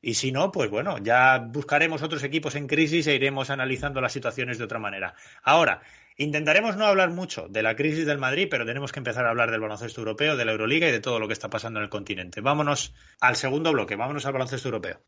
Y 0.03 0.15
si 0.15 0.31
no, 0.31 0.51
pues 0.51 0.69
bueno, 0.69 0.97
ya 0.97 1.37
buscaremos 1.37 2.01
otros 2.01 2.23
equipos 2.23 2.55
en 2.55 2.67
crisis 2.67 3.05
e 3.05 3.13
iremos 3.13 3.51
analizando 3.51 4.01
las 4.01 4.11
situaciones 4.11 4.57
de 4.57 4.63
otra 4.63 4.79
manera. 4.79 5.13
Ahora, 5.43 5.81
Intentaremos 6.21 6.77
no 6.77 6.85
hablar 6.85 7.09
mucho 7.09 7.47
de 7.49 7.63
la 7.63 7.75
crisis 7.75 8.05
del 8.05 8.19
Madrid, 8.19 8.47
pero 8.47 8.63
tenemos 8.63 8.91
que 8.91 8.99
empezar 8.99 9.25
a 9.25 9.31
hablar 9.31 9.49
del 9.49 9.59
baloncesto 9.59 10.01
europeo, 10.01 10.37
de 10.37 10.45
la 10.45 10.51
Euroliga 10.51 10.87
y 10.87 10.91
de 10.91 10.99
todo 10.99 11.19
lo 11.19 11.25
que 11.27 11.33
está 11.33 11.49
pasando 11.49 11.79
en 11.79 11.85
el 11.85 11.89
continente. 11.89 12.41
Vámonos 12.41 12.93
al 13.19 13.35
segundo 13.35 13.71
bloque, 13.71 13.95
vámonos 13.95 14.23
al 14.27 14.33
baloncesto 14.33 14.67
europeo. 14.67 14.99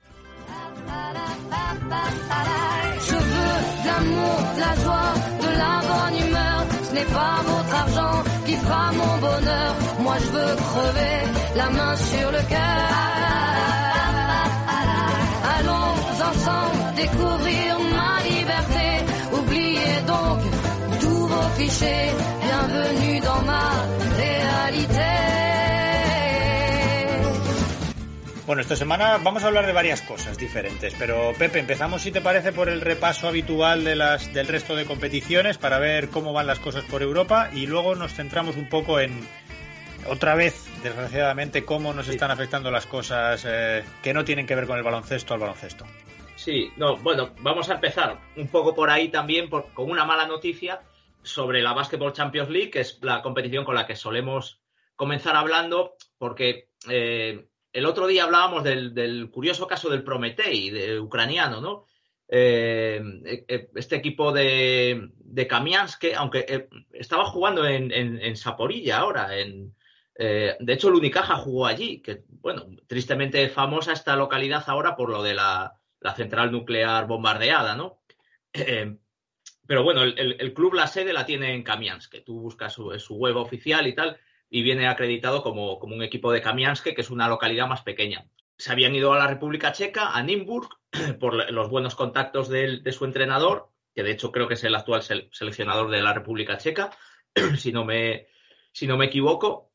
Bienvenue 21.63 23.21
dans 23.21 23.45
ma 23.45 23.71
Bueno, 28.45 28.61
esta 28.61 28.75
semana 28.75 29.17
vamos 29.23 29.45
a 29.45 29.47
hablar 29.47 29.65
de 29.65 29.71
varias 29.71 30.01
cosas 30.01 30.37
diferentes, 30.37 30.93
pero 30.99 31.31
Pepe, 31.39 31.59
empezamos 31.59 32.01
si 32.01 32.11
te 32.11 32.19
parece 32.19 32.51
por 32.51 32.67
el 32.67 32.81
repaso 32.81 33.29
habitual 33.29 33.85
de 33.85 33.95
las, 33.95 34.33
del 34.33 34.47
resto 34.47 34.75
de 34.75 34.83
competiciones 34.83 35.57
para 35.57 35.79
ver 35.79 36.09
cómo 36.09 36.33
van 36.33 36.47
las 36.47 36.59
cosas 36.59 36.83
por 36.83 37.01
Europa 37.01 37.49
y 37.53 37.67
luego 37.67 37.95
nos 37.95 38.13
centramos 38.13 38.57
un 38.57 38.67
poco 38.67 38.99
en, 38.99 39.25
otra 40.09 40.35
vez, 40.35 40.67
desgraciadamente, 40.83 41.63
cómo 41.63 41.93
nos 41.93 42.09
están 42.09 42.31
afectando 42.31 42.69
las 42.69 42.85
cosas 42.85 43.45
eh, 43.47 43.85
que 44.03 44.13
no 44.13 44.25
tienen 44.25 44.45
que 44.45 44.55
ver 44.55 44.67
con 44.67 44.77
el 44.77 44.83
baloncesto 44.83 45.33
al 45.33 45.39
baloncesto. 45.39 45.85
Sí, 46.35 46.69
no, 46.75 46.97
bueno, 46.97 47.29
vamos 47.39 47.69
a 47.69 47.75
empezar 47.75 48.17
un 48.35 48.49
poco 48.49 48.75
por 48.75 48.89
ahí 48.89 49.07
también 49.07 49.49
con 49.49 49.89
una 49.89 50.03
mala 50.03 50.27
noticia 50.27 50.81
sobre 51.23 51.61
la 51.61 51.73
Basketball 51.73 52.13
Champions 52.13 52.49
League, 52.49 52.69
que 52.69 52.81
es 52.81 52.99
la 53.01 53.21
competición 53.21 53.65
con 53.65 53.75
la 53.75 53.87
que 53.87 53.95
solemos 53.95 54.61
comenzar 54.95 55.35
hablando, 55.35 55.95
porque 56.17 56.69
eh, 56.89 57.47
el 57.71 57.85
otro 57.85 58.07
día 58.07 58.25
hablábamos 58.25 58.63
del, 58.63 59.29
curioso 59.31 59.67
caso 59.67 59.89
del 59.89 60.03
Prometei, 60.03 60.97
ucraniano, 60.99 61.61
¿no? 61.61 61.85
Eh, 62.27 63.01
eh, 63.47 63.69
este 63.75 63.95
equipo 63.95 64.31
de, 64.31 65.09
de 65.17 65.47
Kamiansk, 65.47 66.05
aunque 66.15 66.67
estaba 66.91 67.25
jugando 67.25 67.65
en, 67.67 67.91
en, 67.91 68.35
Saporilla 68.35 68.99
ahora, 68.99 69.29
de 69.29 70.57
hecho 70.67 70.89
el 70.89 71.13
jugó 71.37 71.65
allí, 71.65 72.01
que 72.01 72.23
bueno, 72.27 72.65
tristemente 72.87 73.49
famosa 73.49 73.93
esta 73.93 74.15
localidad 74.15 74.63
ahora 74.67 74.95
por 74.95 75.09
lo 75.09 75.21
de 75.21 75.33
la 75.33 75.73
central 76.15 76.51
nuclear 76.51 77.07
bombardeada, 77.07 77.75
¿no? 77.75 77.99
Pero 79.65 79.83
bueno, 79.83 80.03
el, 80.03 80.53
club, 80.53 80.73
la 80.73 80.87
sede 80.87 81.13
la 81.13 81.25
tiene 81.25 81.53
en 81.53 81.63
Kamiansk, 81.63 82.23
tú 82.25 82.39
buscas 82.39 82.73
su, 82.73 82.97
su 82.99 83.15
web 83.15 83.37
oficial 83.37 83.87
y 83.87 83.95
tal, 83.95 84.19
y 84.49 84.61
viene 84.61 84.87
acreditado 84.87 85.41
como, 85.41 85.79
como, 85.79 85.95
un 85.95 86.03
equipo 86.03 86.31
de 86.31 86.41
Kamiansk, 86.41 86.93
que 86.93 87.01
es 87.01 87.09
una 87.09 87.27
localidad 87.27 87.67
más 87.67 87.81
pequeña. 87.81 88.27
Se 88.57 88.71
habían 88.71 88.93
ido 88.93 89.13
a 89.13 89.17
la 89.17 89.27
República 89.27 89.71
Checa, 89.71 90.11
a 90.15 90.21
Nimburg, 90.21 90.69
por 91.19 91.51
los 91.51 91.69
buenos 91.69 91.95
contactos 91.95 92.49
de, 92.49 92.91
su 92.91 93.05
entrenador, 93.05 93.69
que 93.95 94.03
de 94.03 94.11
hecho 94.11 94.31
creo 94.31 94.47
que 94.47 94.55
es 94.55 94.63
el 94.63 94.75
actual 94.75 95.01
seleccionador 95.01 95.89
de 95.89 96.01
la 96.01 96.13
República 96.13 96.57
Checa, 96.57 96.91
si 97.57 97.71
no 97.71 97.85
me, 97.85 98.27
si 98.71 98.85
no 98.85 98.97
me 98.97 99.05
equivoco. 99.05 99.71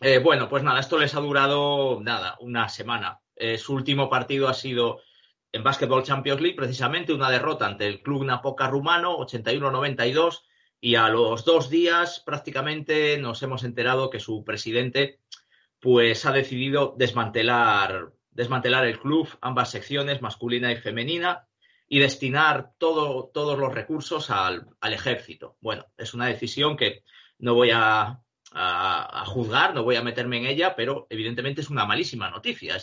Eh, 0.00 0.18
bueno, 0.18 0.48
pues 0.48 0.62
nada, 0.62 0.80
esto 0.80 0.98
les 0.98 1.14
ha 1.14 1.20
durado 1.20 2.00
nada, 2.02 2.36
una 2.40 2.68
semana. 2.68 3.20
Eh, 3.36 3.58
su 3.58 3.74
último 3.74 4.10
partido 4.10 4.48
ha 4.48 4.54
sido 4.54 5.00
en 5.52 5.62
Basketball 5.62 6.02
Champions 6.02 6.40
League, 6.40 6.56
precisamente 6.56 7.12
una 7.12 7.30
derrota 7.30 7.66
ante 7.66 7.86
el 7.86 8.02
club 8.02 8.24
Napoca 8.24 8.68
rumano, 8.68 9.18
81-92, 9.18 10.42
y 10.80 10.94
a 10.94 11.08
los 11.08 11.44
dos 11.44 11.68
días 11.68 12.22
prácticamente 12.24 13.18
nos 13.18 13.42
hemos 13.42 13.64
enterado 13.64 14.10
que 14.10 14.20
su 14.20 14.44
presidente 14.44 15.20
pues 15.80 16.24
ha 16.26 16.32
decidido 16.32 16.94
desmantelar, 16.96 18.12
desmantelar 18.30 18.86
el 18.86 18.98
club, 18.98 19.28
ambas 19.40 19.70
secciones, 19.70 20.22
masculina 20.22 20.72
y 20.72 20.76
femenina, 20.76 21.48
y 21.92 21.98
destinar 21.98 22.72
todo, 22.78 23.30
todos 23.34 23.58
los 23.58 23.74
recursos 23.74 24.30
al, 24.30 24.68
ejército. 24.80 25.56
Bueno, 25.60 25.86
es 25.98 26.14
una 26.14 26.26
decisión 26.26 26.76
que 26.76 27.02
no 27.38 27.54
voy 27.54 27.70
a, 27.72 28.20
juzgar, 29.26 29.74
no 29.74 29.82
voy 29.82 29.96
a 29.96 30.02
meterme 30.02 30.38
en 30.38 30.46
ella, 30.46 30.76
pero 30.76 31.08
evidentemente 31.10 31.62
es 31.62 31.70
una 31.70 31.86
malísima 31.86 32.30
noticia. 32.30 32.76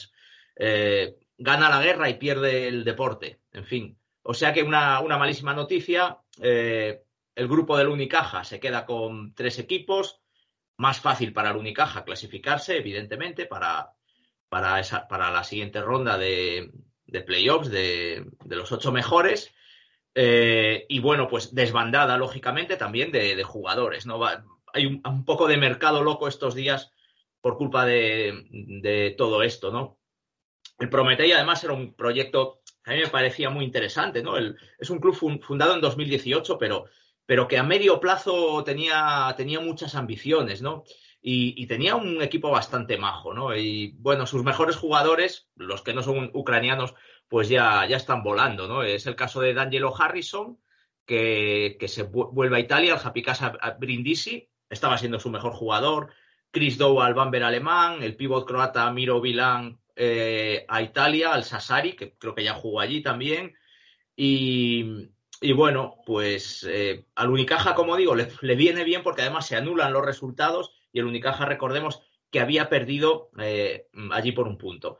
Eh, 0.57 1.15
gana 1.37 1.69
la 1.69 1.81
guerra 1.81 2.09
y 2.09 2.15
pierde 2.15 2.67
el 2.67 2.83
deporte. 2.83 3.41
En 3.51 3.65
fin, 3.65 3.97
o 4.23 4.33
sea 4.33 4.53
que 4.53 4.63
una, 4.63 5.01
malísima 5.01 5.53
noticia. 5.53 6.19
Eh, 6.41 7.03
el 7.35 7.47
grupo 7.47 7.77
del 7.77 7.87
Unicaja 7.87 8.43
se 8.43 8.59
queda 8.59 8.85
con 8.85 9.33
tres 9.33 9.59
equipos. 9.59 10.19
Más 10.77 10.99
fácil 10.99 11.33
para 11.33 11.51
el 11.51 11.57
Unicaja 11.57 12.03
clasificarse, 12.03 12.77
evidentemente, 12.77 13.45
para, 13.45 13.93
para, 14.49 14.79
esa, 14.79 15.07
para 15.07 15.31
la 15.31 15.43
siguiente 15.43 15.81
ronda 15.81 16.17
de, 16.17 16.71
de 17.05 17.21
playoffs 17.21 17.69
de, 17.69 18.25
de, 18.43 18.55
los 18.55 18.71
ocho 18.71 18.91
mejores. 18.91 19.53
Eh, 20.13 20.85
y 20.89 20.99
bueno, 20.99 21.27
pues 21.27 21.53
desbandada, 21.53 22.17
lógicamente, 22.17 22.75
también 22.75 23.11
de, 23.11 23.41
jugadores. 23.43 24.05
¿no? 24.05 24.19
hay 24.73 24.85
un, 24.85 25.01
un, 25.05 25.25
poco 25.25 25.47
de 25.47 25.57
mercado 25.57 26.03
loco 26.03 26.27
estos 26.27 26.53
días 26.53 26.91
por 27.39 27.57
culpa 27.57 27.85
de, 27.85 28.45
de 28.51 29.15
todo 29.17 29.43
esto, 29.43 29.71
¿no? 29.71 29.96
El 30.79 30.89
Prometei, 30.89 31.31
además, 31.31 31.63
era 31.63 31.73
un 31.73 31.93
proyecto 31.93 32.61
a 32.87 32.91
mí 32.91 33.01
me 33.01 33.07
parecía 33.07 33.49
muy 33.49 33.65
interesante, 33.65 34.23
¿no? 34.23 34.37
es 34.37 34.89
un 34.89 34.99
club 34.99 35.13
fundado 35.13 35.75
en 35.75 35.81
2018, 35.81 36.57
pero, 36.57 36.85
pero 37.25 37.45
que 37.45 37.57
a 37.57 37.63
medio 37.63 37.99
plazo 37.99 38.63
tenía, 38.63 39.33
tenía 39.35 39.59
muchas 39.59 39.93
ambiciones, 39.95 40.61
¿no? 40.61 40.85
Y, 41.21 41.67
tenía 41.67 41.97
un 41.97 42.21
equipo 42.21 42.49
bastante 42.49 42.97
majo, 42.97 43.33
¿no? 43.33 43.53
Y 43.53 43.93
bueno, 43.97 44.25
sus 44.25 44.45
mejores 44.45 44.77
jugadores, 44.77 45.49
los 45.57 45.81
que 45.81 45.93
no 45.93 46.01
son 46.01 46.31
ucranianos, 46.33 46.93
pues 47.27 47.49
ya, 47.49 47.85
ya 47.85 47.97
están 47.97 48.23
volando, 48.23 48.69
¿no? 48.69 48.83
Es 48.83 49.05
el 49.07 49.17
caso 49.17 49.41
de 49.41 49.53
D'Angelo 49.53 49.93
Harrison, 49.93 50.57
que, 51.05 51.75
que 51.81 51.89
se 51.89 52.03
vuelve 52.03 52.55
a 52.55 52.61
Italia, 52.61 52.93
al 52.93 53.05
Happy 53.05 53.21
Casa 53.21 53.57
Brindisi, 53.77 54.49
estaba 54.69 54.97
siendo 54.97 55.19
su 55.19 55.29
mejor 55.29 55.51
jugador. 55.51 56.13
Chris 56.51 56.77
Dow 56.77 57.01
al 57.01 57.13
Bamber 57.13 57.43
alemán, 57.43 58.01
el 58.01 58.15
pívot 58.15 58.47
croata 58.47 58.89
Miro 58.91 59.19
Vilán 59.19 59.77
eh, 59.99 60.63
a 60.67 60.81
Italia, 60.83 61.33
al 61.33 61.43
Sassari, 61.43 61.93
que 61.93 62.13
creo 62.13 62.35
que 62.35 62.43
ya 62.43 62.53
jugó 62.53 62.79
allí 62.79 63.01
también. 63.01 63.55
Y, 64.15 65.09
bueno, 65.55 65.95
pues 66.05 66.65
eh, 66.69 67.05
al 67.15 67.31
Unicaja, 67.31 67.73
como 67.73 67.95
digo, 67.95 68.15
le, 68.15 68.55
viene 68.55 68.83
bien 68.83 69.01
porque 69.01 69.23
además 69.23 69.47
se 69.47 69.55
anulan 69.55 69.93
los 69.93 70.05
resultados 70.05 70.71
y 70.93 70.99
el 70.99 71.05
Unicaja, 71.05 71.45
recordemos, 71.45 72.01
que 72.31 72.39
había 72.39 72.69
perdido 72.69 73.31
eh, 73.39 73.87
allí 74.11 74.31
por 74.33 74.47
un 74.47 74.57
punto. 74.57 74.99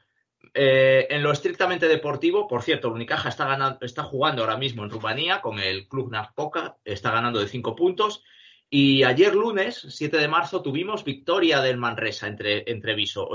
en 0.53 1.21
lo 1.21 1.31
estrictamente 1.31 1.87
deportivo, 1.87 2.47
por 2.47 2.63
cierto, 2.63 2.87
el 2.87 2.95
Unicaja 2.95 3.29
está, 3.29 3.45
ganando, 3.45 3.85
está 3.85 4.03
jugando 4.03 4.41
ahora 4.41 4.57
mismo 4.57 4.83
en 4.83 4.89
Rumanía 4.89 5.41
con 5.41 5.59
el 5.59 5.87
Club 5.87 6.11
Nazpoca, 6.11 6.77
está 6.83 7.11
ganando 7.11 7.39
de 7.39 7.47
cinco 7.47 7.75
puntos. 7.75 8.23
Y 8.69 9.03
ayer 9.03 9.33
lunes, 9.33 9.85
7 9.89 10.17
de 10.17 10.27
marzo, 10.27 10.61
tuvimos 10.61 11.05
victoria 11.05 11.61
del 11.61 11.77
Manresa 11.77 12.27
entre, 12.27 12.69
entre 12.69 12.95
Viso, 12.95 13.29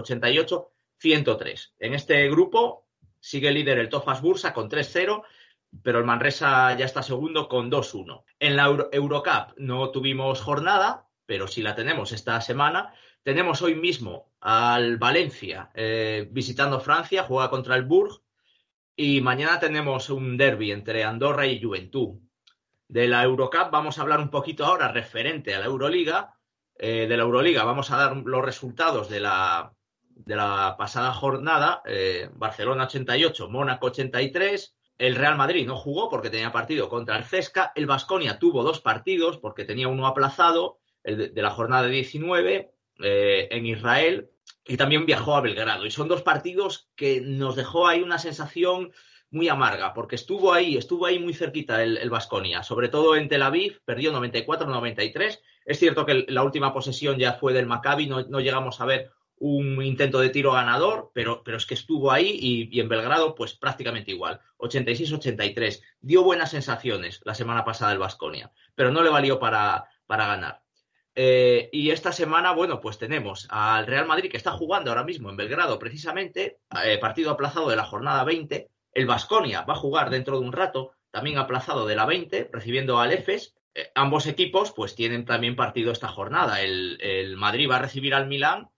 88-103. 1.03 1.73
En 1.79 1.95
este 1.95 2.29
grupo 2.29 2.87
sigue 3.21 3.53
líder 3.53 3.79
el 3.79 3.89
Tofas 3.89 4.21
Bursa 4.21 4.53
con 4.53 4.69
3-0, 4.69 5.23
pero 5.83 5.99
el 5.99 6.05
Manresa 6.05 6.77
ya 6.77 6.85
está 6.85 7.03
segundo 7.03 7.49
con 7.49 7.71
2-1. 7.71 8.25
En 8.39 8.57
la 8.57 8.67
Eurocup 8.93 9.57
no 9.57 9.91
tuvimos 9.91 10.41
jornada, 10.41 11.09
pero 11.27 11.47
sí 11.47 11.63
la 11.63 11.75
tenemos 11.75 12.13
esta 12.13 12.41
semana. 12.41 12.95
Tenemos 13.23 13.63
hoy 13.63 13.75
mismo 13.75 14.33
al 14.41 14.97
Valencia 14.99 15.71
eh, 15.75 16.29
visitando 16.31 16.81
Francia, 16.81 17.25
juega 17.25 17.51
contra 17.51 17.77
el 17.77 17.85
Bourg. 17.85 18.23
Y 18.95 19.21
mañana 19.21 19.59
tenemos 19.59 20.11
un 20.11 20.37
derby 20.37 20.71
entre 20.71 21.05
Andorra 21.05 21.47
y 21.47 21.63
Juventud 21.63 22.19
de 22.93 23.09
la 23.09 23.23
Eurocup 23.23 23.71
vamos 23.71 23.97
a 23.99 24.03
hablar 24.03 24.21
un 24.21 24.29
poquito 24.29 24.67
ahora 24.67 24.89
referente 24.89 25.55
a 25.55 25.61
la 25.61 25.65
Euroliga. 25.65 26.35
Eh, 26.79 27.07
de 27.09 27.17
la 27.17 27.23
Euroliga 27.23 27.65
vamos 27.65 27.91
a 27.91 27.97
dar 27.97 28.17
los 28.17 28.45
resultados 28.45 29.09
de 29.09 29.21
la, 29.21 29.73
de 30.25 30.37
la 30.37 30.77
pasada 30.79 31.13
jornada. 31.13 31.83
Eh, 31.87 32.29
Barcelona 32.35 32.85
88, 32.85 33.49
Mónaco 33.49 33.87
83. 33.87 34.75
El 34.99 35.17
Real 35.17 35.37
Madrid 35.37 35.67
no 35.67 35.77
jugó 35.77 36.09
porque 36.09 36.31
tenía 36.31 36.53
partido 36.53 36.89
contra 36.89 37.17
el 37.17 37.25
Cesca. 37.25 37.73
El 37.75 37.87
Vasconia 37.87 38.39
tuvo 38.39 38.63
dos 38.63 38.81
partidos 38.81 39.39
porque 39.39 39.65
tenía 39.65 39.89
uno 39.89 40.07
aplazado, 40.07 40.79
el 41.03 41.35
de, 41.35 41.43
la 41.43 41.51
jornada 41.51 41.89
19 41.89 42.73
eh, 43.03 43.49
en 43.51 43.67
Israel. 43.67 44.31
Y 44.65 44.77
también 44.77 45.07
viajó 45.07 45.35
a 45.35 45.41
Belgrado. 45.41 45.87
Y 45.87 45.91
son 45.91 46.09
dos 46.09 46.23
partidos 46.23 46.89
que 46.95 47.21
nos 47.21 47.57
dejó 47.57 47.89
ahí 47.89 48.03
una 48.03 48.19
sensación 48.19 48.93
muy 49.31 49.49
amarga, 49.49 49.95
porque 49.95 50.15
estuvo 50.15 50.53
ahí, 50.53 50.77
estuvo 50.77 51.07
ahí 51.07 51.19
muy 51.19 51.33
cerquita 51.33 51.83
el 51.83 52.11
Vasconia, 52.11 52.63
sobre 52.63 52.91
todo 52.91 53.17
en 53.17 53.29
Tel 53.29 53.43
Aviv, 53.43 53.81
perdió 53.87 54.13
94-93. 54.13 55.39
Es 55.65 55.79
cierto 55.79 56.05
que 56.07 56.27
la 56.29 56.43
última 56.43 56.73
posesión 56.73 57.19
ya 57.19 57.35
fue 57.35 57.53
del 57.53 57.67
Maccabi, 57.67 58.07
no, 58.07 58.41
llegamos 58.41 58.81
a 58.81 58.87
ver 58.87 59.11
un 59.43 59.83
intento 59.83 60.21
de 60.21 60.31
tiro 60.31 60.53
ganador, 60.53 61.11
pero, 61.13 61.43
pero 61.43 61.57
es 61.57 61.67
que 61.67 61.75
estuvo 61.75 62.13
ahí 62.13 62.69
y, 62.71 62.81
en 62.81 62.89
Belgrado, 62.89 63.35
pues 63.35 63.55
prácticamente 63.55 64.13
igual, 64.13 64.41
86-83. 64.59 65.83
Dio 66.01 66.23
buenas 66.23 66.51
sensaciones 66.51 67.21
la 67.25 67.35
semana 67.35 67.65
pasada 67.65 67.93
el 67.93 67.99
Vasconia, 67.99 68.53
pero 68.75 68.91
no 68.91 69.03
le 69.03 69.11
valió 69.11 69.39
para, 69.39 69.87
para 70.07 70.27
ganar. 70.27 70.63
Eh, 71.15 71.69
y 71.73 71.91
esta 71.91 72.13
semana, 72.13 72.53
bueno, 72.53 72.81
pues 72.81 72.99
tenemos 72.99 73.47
al 73.51 73.87
Real 73.87 74.07
Madrid 74.07 74.31
que 74.31 74.37
está 74.37 74.53
jugando 74.53 74.91
ahora 74.91 75.05
mismo 75.05 75.29
en 75.29 75.37
Belgrado, 75.37 75.79
precisamente, 75.79 76.59
eh, 76.85 76.99
partido 76.99 77.31
aplazado 77.31 77.69
de 77.69 77.77
la 77.77 77.85
jornada 77.85 78.25
20, 78.25 78.71
el 78.95 79.07
Vasconia 79.07 79.63
va 79.63 79.75
a 79.75 79.79
jugar 79.79 80.11
dentro 80.11 80.39
de 80.39 80.47
un 80.47 80.53
rato, 80.53 80.93
también 81.11 81.39
aplazado 81.39 81.87
de 81.87 81.97
la 81.97 82.07
20, 82.07 82.51
recibiendo 82.53 83.01
al 83.01 83.13
EFES. 83.13 83.55
Eh, 83.75 83.91
ambos 83.95 84.27
equipos 84.27 84.73
pues 84.73 84.95
tienen 84.95 85.25
también 85.25 85.57
partido 85.57 85.93
esta 85.93 86.09
jornada. 86.09 86.61
El, 86.63 87.37
Madrid 87.37 87.69
va 87.71 87.77
a 87.77 87.83
recibir 87.83 88.15
al 88.15 88.29
Milán, 88.29 88.69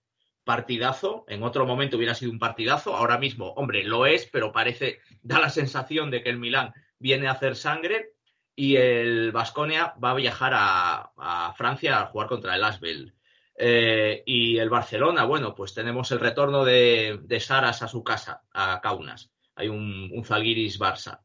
partidazo. 0.45 1.25
En 1.27 1.43
otro 1.43 1.65
momento 1.65 1.97
hubiera 1.97 2.15
sido 2.15 2.31
un 2.31 2.39
partidazo. 2.39 2.95
Ahora 2.95 3.17
mismo, 3.17 3.49
hombre, 3.57 3.83
lo 3.83 4.05
es, 4.05 4.27
pero 4.31 4.53
parece, 4.53 4.99
da 5.21 5.39
la 5.39 5.49
sensación 5.49 6.09
de 6.09 6.23
que 6.23 6.29
el 6.29 6.39
Milán 6.39 6.73
viene 6.97 7.27
a 7.27 7.31
hacer 7.31 7.57
sangre. 7.57 8.13
Y 8.55 8.77
el 8.77 9.33
Vasconia 9.33 9.95
va 10.01 10.11
a 10.11 10.15
viajar 10.15 10.53
a, 10.55 11.53
Francia 11.57 11.99
a 11.99 12.05
jugar 12.05 12.29
contra 12.29 12.55
el 12.55 12.63
Asbel. 12.63 13.13
Eh, 13.57 14.23
y 14.25 14.57
el 14.57 14.69
Barcelona, 14.69 15.25
bueno, 15.25 15.53
pues 15.53 15.73
tenemos 15.73 16.09
el 16.11 16.21
retorno 16.21 16.63
de, 16.63 17.19
de 17.21 17.39
Saras 17.41 17.81
a 17.81 17.89
su 17.89 18.01
casa, 18.03 18.43
a 18.53 18.79
Kaunas 18.79 19.31
hay 19.55 19.69
un, 19.69 20.11
un 20.13 20.23
Zalgiris 20.23 20.79
Barça. 20.79 21.21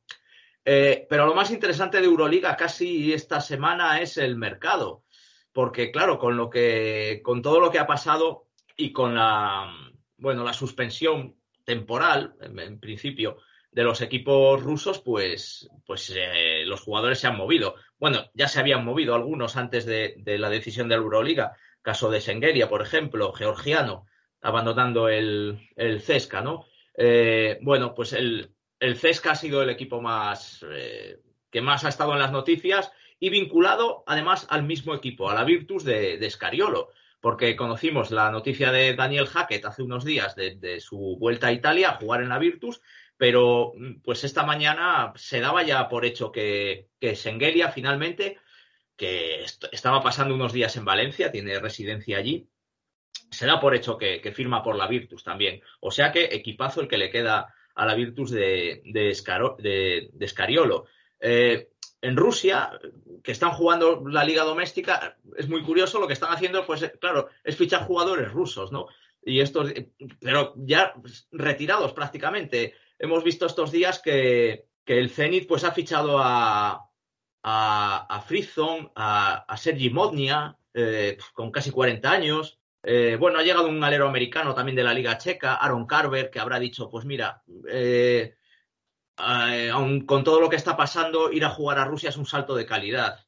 Eh, 0.64 1.06
pero 1.08 1.26
lo 1.26 1.34
más 1.34 1.50
interesante 1.50 2.00
de 2.00 2.06
Euroliga 2.06 2.56
casi 2.56 3.12
esta 3.12 3.40
semana 3.40 4.00
es 4.00 4.16
el 4.16 4.36
mercado, 4.36 5.04
porque 5.52 5.90
claro, 5.90 6.18
con 6.18 6.36
lo 6.36 6.48
que, 6.48 7.20
con 7.24 7.42
todo 7.42 7.60
lo 7.60 7.70
que 7.70 7.78
ha 7.78 7.86
pasado 7.86 8.46
y 8.80 8.92
con 8.92 9.14
la, 9.14 9.72
bueno, 10.16 10.44
la 10.44 10.52
suspensión 10.52 11.36
temporal, 11.64 12.34
en, 12.40 12.80
principio, 12.80 13.38
de 13.70 13.84
los 13.84 14.00
equipos 14.00 14.62
rusos, 14.62 15.00
pues, 15.00 15.68
pues 15.86 16.12
eh, 16.16 16.64
los 16.64 16.80
jugadores 16.80 17.20
se 17.20 17.26
han 17.26 17.36
movido. 17.36 17.76
Bueno, 17.98 18.30
ya 18.34 18.48
se 18.48 18.58
habían 18.58 18.84
movido 18.84 19.14
algunos 19.14 19.56
antes 19.56 19.84
de, 19.86 20.16
la 20.24 20.48
decisión 20.48 20.88
de 20.88 20.96
la 20.96 21.02
Euroliga, 21.02 21.56
caso 21.82 22.10
de 22.10 22.20
Sengeria, 22.20 22.68
por 22.68 22.82
ejemplo, 22.82 23.32
georgiano, 23.32 24.06
abandonando 24.40 25.08
el, 25.08 25.68
el 25.76 26.00
Cesca, 26.00 26.40
¿no? 26.40 26.66
Eh, 26.96 27.58
bueno, 27.62 27.94
pues 27.94 28.12
el, 28.12 28.54
el, 28.80 28.96
CESCA 28.96 29.32
ha 29.32 29.36
sido 29.36 29.62
el 29.62 29.70
equipo 29.70 30.00
más 30.00 30.64
eh, 30.68 31.20
que 31.50 31.62
más 31.62 31.84
ha 31.84 31.88
estado 31.88 32.12
en 32.12 32.18
las 32.18 32.32
noticias 32.32 32.92
y 33.18 33.30
vinculado 33.30 34.02
además 34.06 34.46
al 34.50 34.64
mismo 34.64 34.94
equipo, 34.94 35.30
a 35.30 35.34
la 35.34 35.44
Virtus 35.44 35.84
de, 35.84 36.18
de 36.18 36.30
Scariolo, 36.30 36.90
porque 37.20 37.54
conocimos 37.54 38.10
la 38.10 38.30
noticia 38.30 38.72
de 38.72 38.94
Daniel 38.94 39.26
Hackett 39.26 39.64
hace 39.66 39.82
unos 39.82 40.04
días 40.04 40.34
de, 40.34 40.80
su 40.80 41.16
vuelta 41.18 41.48
a 41.48 41.52
Italia 41.52 41.90
a 41.90 41.96
jugar 41.96 42.22
en 42.22 42.30
la 42.30 42.38
Virtus, 42.38 42.80
pero 43.16 43.72
pues 44.02 44.24
esta 44.24 44.44
mañana 44.44 45.12
se 45.16 45.40
daba 45.40 45.62
ya 45.62 45.88
por 45.88 46.04
hecho 46.06 46.32
que, 46.32 46.88
que 46.98 47.14
finalmente, 47.74 48.38
que 48.96 49.44
estaba 49.72 50.02
pasando 50.02 50.34
unos 50.34 50.52
días 50.52 50.76
en 50.76 50.86
Valencia, 50.86 51.30
tiene 51.30 51.60
residencia 51.60 52.16
allí, 52.16 52.48
se 53.30 53.46
da 53.46 53.60
por 53.60 53.74
hecho 53.74 53.96
que, 53.96 54.32
firma 54.34 54.62
por 54.62 54.76
la 54.76 54.86
Virtus 54.86 55.22
también. 55.22 55.60
O 55.80 55.90
sea 55.90 56.12
que 56.12 56.24
equipazo 56.32 56.80
el 56.80 56.88
que 56.88 56.98
le 56.98 57.10
queda 57.10 57.54
a 57.74 57.86
la 57.86 57.94
Virtus 57.94 58.30
de, 58.30 58.82
de, 58.84 59.14
Scariolo. 60.28 60.86
Eh, 61.20 61.68
en 62.02 62.16
Rusia, 62.16 62.78
que 63.22 63.32
están 63.32 63.50
jugando 63.52 64.02
la 64.08 64.24
liga 64.24 64.44
doméstica, 64.44 65.18
es 65.36 65.48
muy 65.48 65.62
curioso 65.62 66.00
lo 66.00 66.06
que 66.06 66.14
están 66.14 66.32
haciendo, 66.32 66.64
pues 66.66 66.90
claro, 67.00 67.28
es 67.44 67.56
fichar 67.56 67.86
jugadores 67.86 68.32
rusos, 68.32 68.72
¿no? 68.72 68.86
Y 69.22 69.40
estos, 69.40 69.72
pero 70.20 70.54
ya 70.56 70.94
retirados 71.30 71.92
prácticamente. 71.92 72.74
Hemos 72.98 73.22
visto 73.22 73.46
estos 73.46 73.70
días 73.70 74.00
que, 74.00 74.66
el 74.86 75.10
Zenit 75.10 75.46
pues 75.46 75.62
ha 75.62 75.70
fichado 75.70 76.18
a, 76.18 76.90
a, 77.42 78.06
a 78.08 78.20
Frizon, 78.22 78.90
a, 78.96 79.56
Sergi 79.56 79.90
Modnia, 79.90 80.58
eh, 80.74 81.16
con 81.32 81.52
casi 81.52 81.70
40 81.70 82.10
años, 82.10 82.60
eh, 82.82 83.16
bueno, 83.20 83.38
ha 83.38 83.42
llegado 83.42 83.68
un 83.68 83.82
alero 83.84 84.08
americano 84.08 84.54
también 84.54 84.76
de 84.76 84.84
la 84.84 84.94
Liga 84.94 85.18
Checa, 85.18 85.54
Aaron 85.54 85.86
Carver, 85.86 86.30
que 86.30 86.40
habrá 86.40 86.58
dicho, 86.58 86.88
pues 86.88 87.04
mira, 87.04 87.42
eh, 87.68 88.34
eh, 89.48 89.70
aun 89.70 90.06
con 90.06 90.24
todo 90.24 90.40
lo 90.40 90.48
que 90.48 90.56
está 90.56 90.76
pasando, 90.76 91.32
ir 91.32 91.44
a 91.44 91.50
jugar 91.50 91.78
a 91.78 91.84
Rusia 91.84 92.10
es 92.10 92.16
un 92.16 92.26
salto 92.26 92.54
de 92.54 92.66
calidad. 92.66 93.18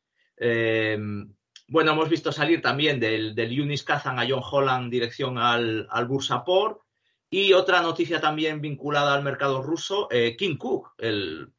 bueno, 1.68 1.92
hemos 1.92 2.08
visto 2.08 2.32
salir 2.32 2.60
también 2.60 3.00
del, 3.00 3.34
del 3.34 3.60
Unis 3.60 3.84
Kazan 3.84 4.18
a 4.18 4.26
John 4.28 4.42
Holland 4.42 4.90
dirección 4.90 5.38
al, 5.38 5.86
al 5.90 6.06
Bursapor. 6.06 6.82
Y 7.30 7.54
otra 7.54 7.80
noticia 7.80 8.20
también 8.20 8.60
vinculada 8.60 9.14
al 9.14 9.22
mercado 9.22 9.62
ruso, 9.62 10.06
King 10.36 10.56
Cook, 10.58 10.92
el 10.98 11.50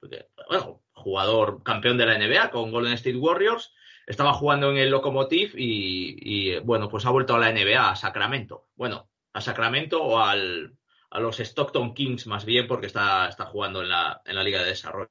jugador 0.94 1.64
campeón 1.64 1.98
de 1.98 2.06
la 2.06 2.18
NBA 2.18 2.52
con 2.52 2.72
Golden 2.72 2.94
State 2.94 3.18
Warriors, 3.18 3.74
estaba 4.06 4.34
jugando 4.34 4.72
en 4.72 4.78
el 4.78 4.90
Lokomotiv 4.90 5.54
y, 5.56 6.58
bueno, 6.60 6.90
pues 6.90 7.06
ha 7.06 7.10
vuelto 7.10 7.36
a 7.36 7.40
la 7.40 7.52
NBA, 7.52 7.92
a 7.92 7.96
Sacramento. 7.96 8.68
Bueno, 8.76 9.10
a 9.34 9.42
Sacramento 9.42 10.04
o 10.04 10.20
al, 10.20 10.76
a 11.14 11.20
los 11.20 11.40
Stockton 11.40 11.94
Kings 11.94 12.26
más 12.26 12.44
bien 12.44 12.68
porque 12.68 12.88
está, 12.88 13.30
está 13.30 13.46
jugando 13.46 13.84
en 13.84 13.90
la, 13.90 14.22
en 14.26 14.36
la 14.36 14.44
Liga 14.44 14.62
de 14.62 14.70
Desarrollo. 14.70 15.10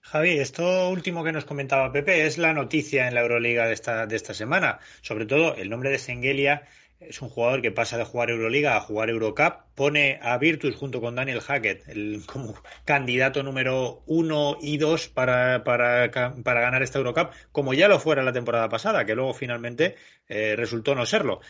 Javi, 0.00 0.38
esto 0.38 0.90
último 0.90 1.24
que 1.24 1.32
nos 1.32 1.44
comentaba 1.44 1.90
Pepe 1.90 2.26
es 2.26 2.38
la 2.38 2.52
noticia 2.52 3.08
en 3.08 3.14
la 3.14 3.22
Euroliga 3.22 3.66
de 3.66 3.72
esta, 3.72 4.06
de 4.06 4.16
esta 4.16 4.32
semana. 4.32 4.78
Sobre 5.00 5.26
todo 5.26 5.56
el 5.56 5.70
nombre 5.70 5.90
de 5.90 5.98
Sengelia 5.98 6.68
es 7.00 7.20
un 7.20 7.28
jugador 7.28 7.62
que 7.62 7.72
pasa 7.72 7.98
de 7.98 8.04
jugar 8.04 8.30
Euroliga 8.30 8.76
a 8.76 8.80
jugar 8.80 9.10
Eurocup, 9.10 9.64
pone 9.74 10.20
a 10.22 10.38
Virtus 10.38 10.76
junto 10.76 11.00
con 11.00 11.16
Daniel 11.16 11.40
Hackett 11.40 11.88
el, 11.88 12.22
como 12.26 12.54
candidato 12.84 13.42
número 13.42 14.02
uno 14.06 14.56
y 14.60 14.76
dos 14.76 15.08
para, 15.08 15.64
para, 15.64 16.10
para, 16.10 16.60
ganar 16.60 16.82
esta 16.82 16.98
Eurocup, 16.98 17.32
como 17.50 17.74
ya 17.74 17.88
lo 17.88 17.98
fuera 17.98 18.22
la 18.22 18.32
temporada 18.32 18.68
pasada, 18.68 19.04
que 19.04 19.14
luego 19.14 19.34
finalmente 19.34 19.96
eh, 20.28 20.54
resultó 20.56 20.94
no 20.94 21.06
serlo. 21.06 21.40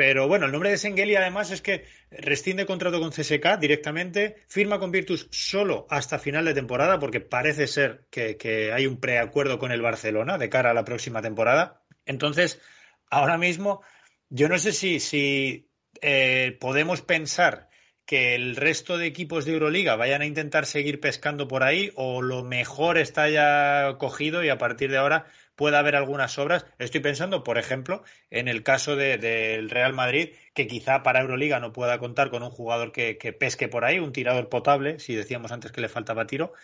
Pero 0.00 0.28
bueno, 0.28 0.46
el 0.46 0.52
nombre 0.52 0.70
de 0.70 0.78
Sengeli 0.78 1.14
además 1.14 1.50
es 1.50 1.60
que 1.60 1.84
rescinde 2.10 2.64
contrato 2.64 3.00
con 3.00 3.10
CSK 3.10 3.58
directamente, 3.60 4.36
firma 4.48 4.78
con 4.78 4.90
Virtus 4.90 5.28
solo 5.30 5.86
hasta 5.90 6.18
final 6.18 6.46
de 6.46 6.54
temporada, 6.54 6.98
porque 6.98 7.20
parece 7.20 7.66
ser 7.66 8.06
que, 8.08 8.72
hay 8.74 8.86
un 8.86 8.98
preacuerdo 8.98 9.58
con 9.58 9.72
el 9.72 9.82
Barcelona 9.82 10.38
de 10.38 10.48
cara 10.48 10.70
a 10.70 10.74
la 10.74 10.86
próxima 10.86 11.20
temporada. 11.20 11.82
Entonces, 12.06 12.62
ahora 13.10 13.36
mismo 13.36 13.82
yo 14.30 14.48
no 14.48 14.58
sé 14.58 14.72
si, 14.72 15.00
si 15.00 15.68
eh, 16.00 16.56
podemos 16.58 17.02
pensar 17.02 17.68
que 18.06 18.34
el 18.34 18.56
resto 18.56 18.96
de 18.96 19.06
equipos 19.06 19.44
de 19.44 19.52
Euroliga 19.52 19.96
vayan 19.96 20.22
a 20.22 20.26
intentar 20.26 20.64
seguir 20.64 20.98
pescando 20.98 21.46
por 21.46 21.62
ahí 21.62 21.92
o 21.94 22.22
lo 22.22 22.42
mejor 22.42 22.96
está 22.96 23.28
ya 23.28 23.98
cogido 23.98 24.42
y 24.42 24.48
a 24.48 24.56
partir 24.56 24.90
de 24.90 24.96
ahora 24.96 25.26
pueda 25.60 25.78
haber 25.78 25.94
algunas 25.94 26.38
obras. 26.38 26.64
Estoy 26.78 27.02
pensando, 27.02 27.44
por 27.44 27.58
ejemplo, 27.58 28.02
en 28.30 28.48
el 28.48 28.62
caso 28.62 28.96
del 28.96 29.68
Real 29.68 29.92
Madrid, 29.92 30.30
que 30.54 30.66
quizá 30.66 31.02
para 31.02 31.20
Euroliga 31.20 31.60
no 31.60 31.70
pueda 31.70 31.98
contar 31.98 32.30
con 32.30 32.42
un 32.42 32.48
jugador 32.48 32.92
que, 32.92 33.36
pesque 33.38 33.68
por 33.68 33.84
ahí, 33.84 33.98
un 33.98 34.14
tirador 34.14 34.48
potable, 34.48 34.98
si 35.00 35.14
decíamos 35.14 35.52
antes 35.52 35.70
que 35.70 35.82
le 35.82 35.90
faltaba 35.90 36.26
tiro, 36.26 36.54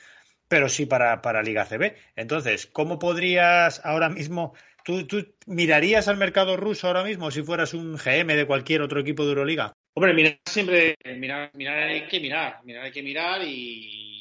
pero 0.49 0.71
sí 0.71 0.87
para, 0.87 1.21
para 1.21 1.43
Liga 1.43 1.67
CB. 1.67 1.95
Entonces, 2.17 2.69
¿cómo 2.73 2.99
podrías 2.99 3.83
ahora 3.85 4.09
mismo 4.09 4.55
¿Tú, 4.83 5.07
¿Tú, 5.07 5.35
mirarías 5.47 6.09
al 6.09 6.17
mercado 6.17 6.57
ruso 6.57 6.87
ahora 6.87 7.05
mismo 7.05 7.31
si 7.31 7.43
fueras 7.43 7.75
un 7.75 7.99
GM 7.99 8.35
de 8.35 8.47
cualquier 8.47 8.81
otro 8.81 9.01
equipo 9.01 9.25
de 9.25 9.31
Euroliga? 9.31 9.75
Hombre, 9.93 10.15
mirar 10.15 10.39
siempre, 10.47 10.95
mirar, 11.17 11.51
mirar 11.55 11.89
hay 11.89 12.07
que 12.07 12.21
mirar, 12.21 12.61
mirar 12.65 12.85
hay 12.85 12.93
que 12.93 13.03
mirar 13.03 13.43
y, 13.45 14.16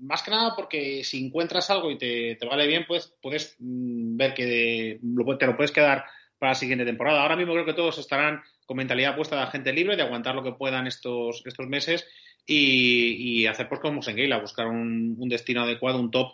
más 0.00 0.22
que 0.22 0.30
nada 0.30 0.54
porque 0.56 1.04
si 1.04 1.24
encuentras 1.24 1.70
algo 1.70 1.90
y 1.90 1.98
te, 1.98 2.38
vale 2.48 2.66
bien, 2.66 2.84
pues 2.86 3.14
puedes 3.20 3.56
mm, 3.58 4.16
ver 4.16 4.34
que 4.34 4.98
te 5.38 5.46
lo 5.46 5.56
puedes 5.56 5.72
quedar 5.72 6.04
para 6.38 6.52
la 6.52 6.56
siguiente 6.56 6.84
temporada. 6.84 7.22
Ahora 7.22 7.36
mismo 7.36 7.52
creo 7.52 7.66
que 7.66 7.74
todos 7.74 7.98
estarán 7.98 8.42
con 8.66 8.76
mentalidad 8.76 9.16
puesta 9.16 9.36
de 9.36 9.42
agente 9.42 9.72
libre, 9.72 9.96
de 9.96 10.02
aguantar 10.02 10.34
lo 10.34 10.42
que 10.42 10.52
puedan 10.52 10.86
estos, 10.86 11.42
estos 11.44 11.66
meses 11.66 12.06
y, 12.46 13.46
hacer 13.46 13.68
pues 13.68 13.80
como 13.80 14.02
Sengeila, 14.02 14.38
buscar 14.40 14.66
un, 14.66 15.16
destino 15.28 15.62
adecuado, 15.62 16.00
un 16.00 16.10
top, 16.10 16.32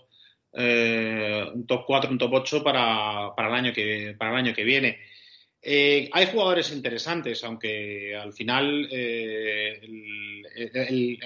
eh, 0.53 1.45
un 1.53 1.67
top 1.67 1.85
4, 1.87 2.11
un 2.11 2.19
top 2.19 2.33
8 2.33 2.63
para, 2.63 3.35
para, 3.37 3.49
el 3.49 3.55
año 3.55 3.73
que, 3.73 4.15
para 4.19 4.33
el 4.33 4.37
año 4.37 4.55
que 4.55 4.65
viene. 4.65 4.99
Eh, 5.69 6.09
hay 6.13 6.27
jugadores 6.27 6.71
interesantes, 6.71 7.43
aunque 7.43 8.15
al 8.15 8.33
final 8.33 8.89
eh, 8.89 9.81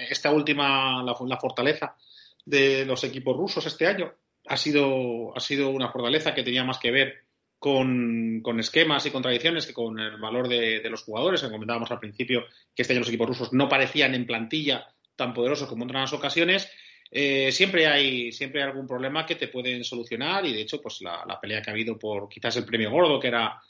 esta 0.09 0.31
última, 0.31 1.03
la, 1.03 1.37
fortaleza 1.37 1.95
de 2.43 2.83
los 2.83 3.03
equipos 3.03 3.37
rusos 3.37 3.63
este 3.67 3.85
año 3.85 4.11
ha 4.47 4.57
sido, 4.57 5.31
ha 5.37 5.39
sido 5.39 5.69
una 5.69 5.91
fortaleza 5.91 6.33
que 6.33 6.41
tenía 6.41 6.63
más 6.63 6.79
que 6.79 6.89
ver 6.89 7.23
con, 7.59 8.41
esquemas 8.57 9.05
y 9.05 9.11
con 9.11 9.21
tradiciones 9.21 9.67
que 9.67 9.73
con 9.73 9.99
el 9.99 10.17
valor 10.17 10.47
de, 10.47 10.89
los 10.89 11.03
jugadores. 11.03 11.43
Comentábamos 11.43 11.91
al 11.91 11.99
principio 11.99 12.45
que 12.73 12.81
este 12.81 12.93
año 12.93 13.01
los 13.01 13.09
equipos 13.09 13.27
rusos 13.27 13.53
no 13.53 13.69
parecían 13.69 14.15
en 14.15 14.25
plantilla 14.25 14.87
tan 15.15 15.35
poderosos 15.35 15.69
como 15.69 15.83
en 15.83 15.91
otras 15.91 16.13
ocasiones. 16.13 16.67
Eh, 17.11 17.51
siempre 17.51 17.85
hay 17.85 18.31
siempre 18.31 18.63
hay 18.63 18.69
algún 18.69 18.87
problema 18.87 19.23
que 19.23 19.35
te 19.35 19.49
pueden 19.49 19.83
solucionar 19.83 20.47
y 20.47 20.53
de 20.53 20.61
hecho 20.61 20.81
pues 20.81 21.01
la 21.01 21.37
pelea 21.39 21.61
que 21.61 21.69
ha 21.69 21.73
habido 21.73 21.99
por 21.99 22.27
quizás 22.27 22.55
el 22.55 22.65
premio 22.65 22.89
gordo 22.89 23.19
que 23.19 23.27
era 23.27 23.61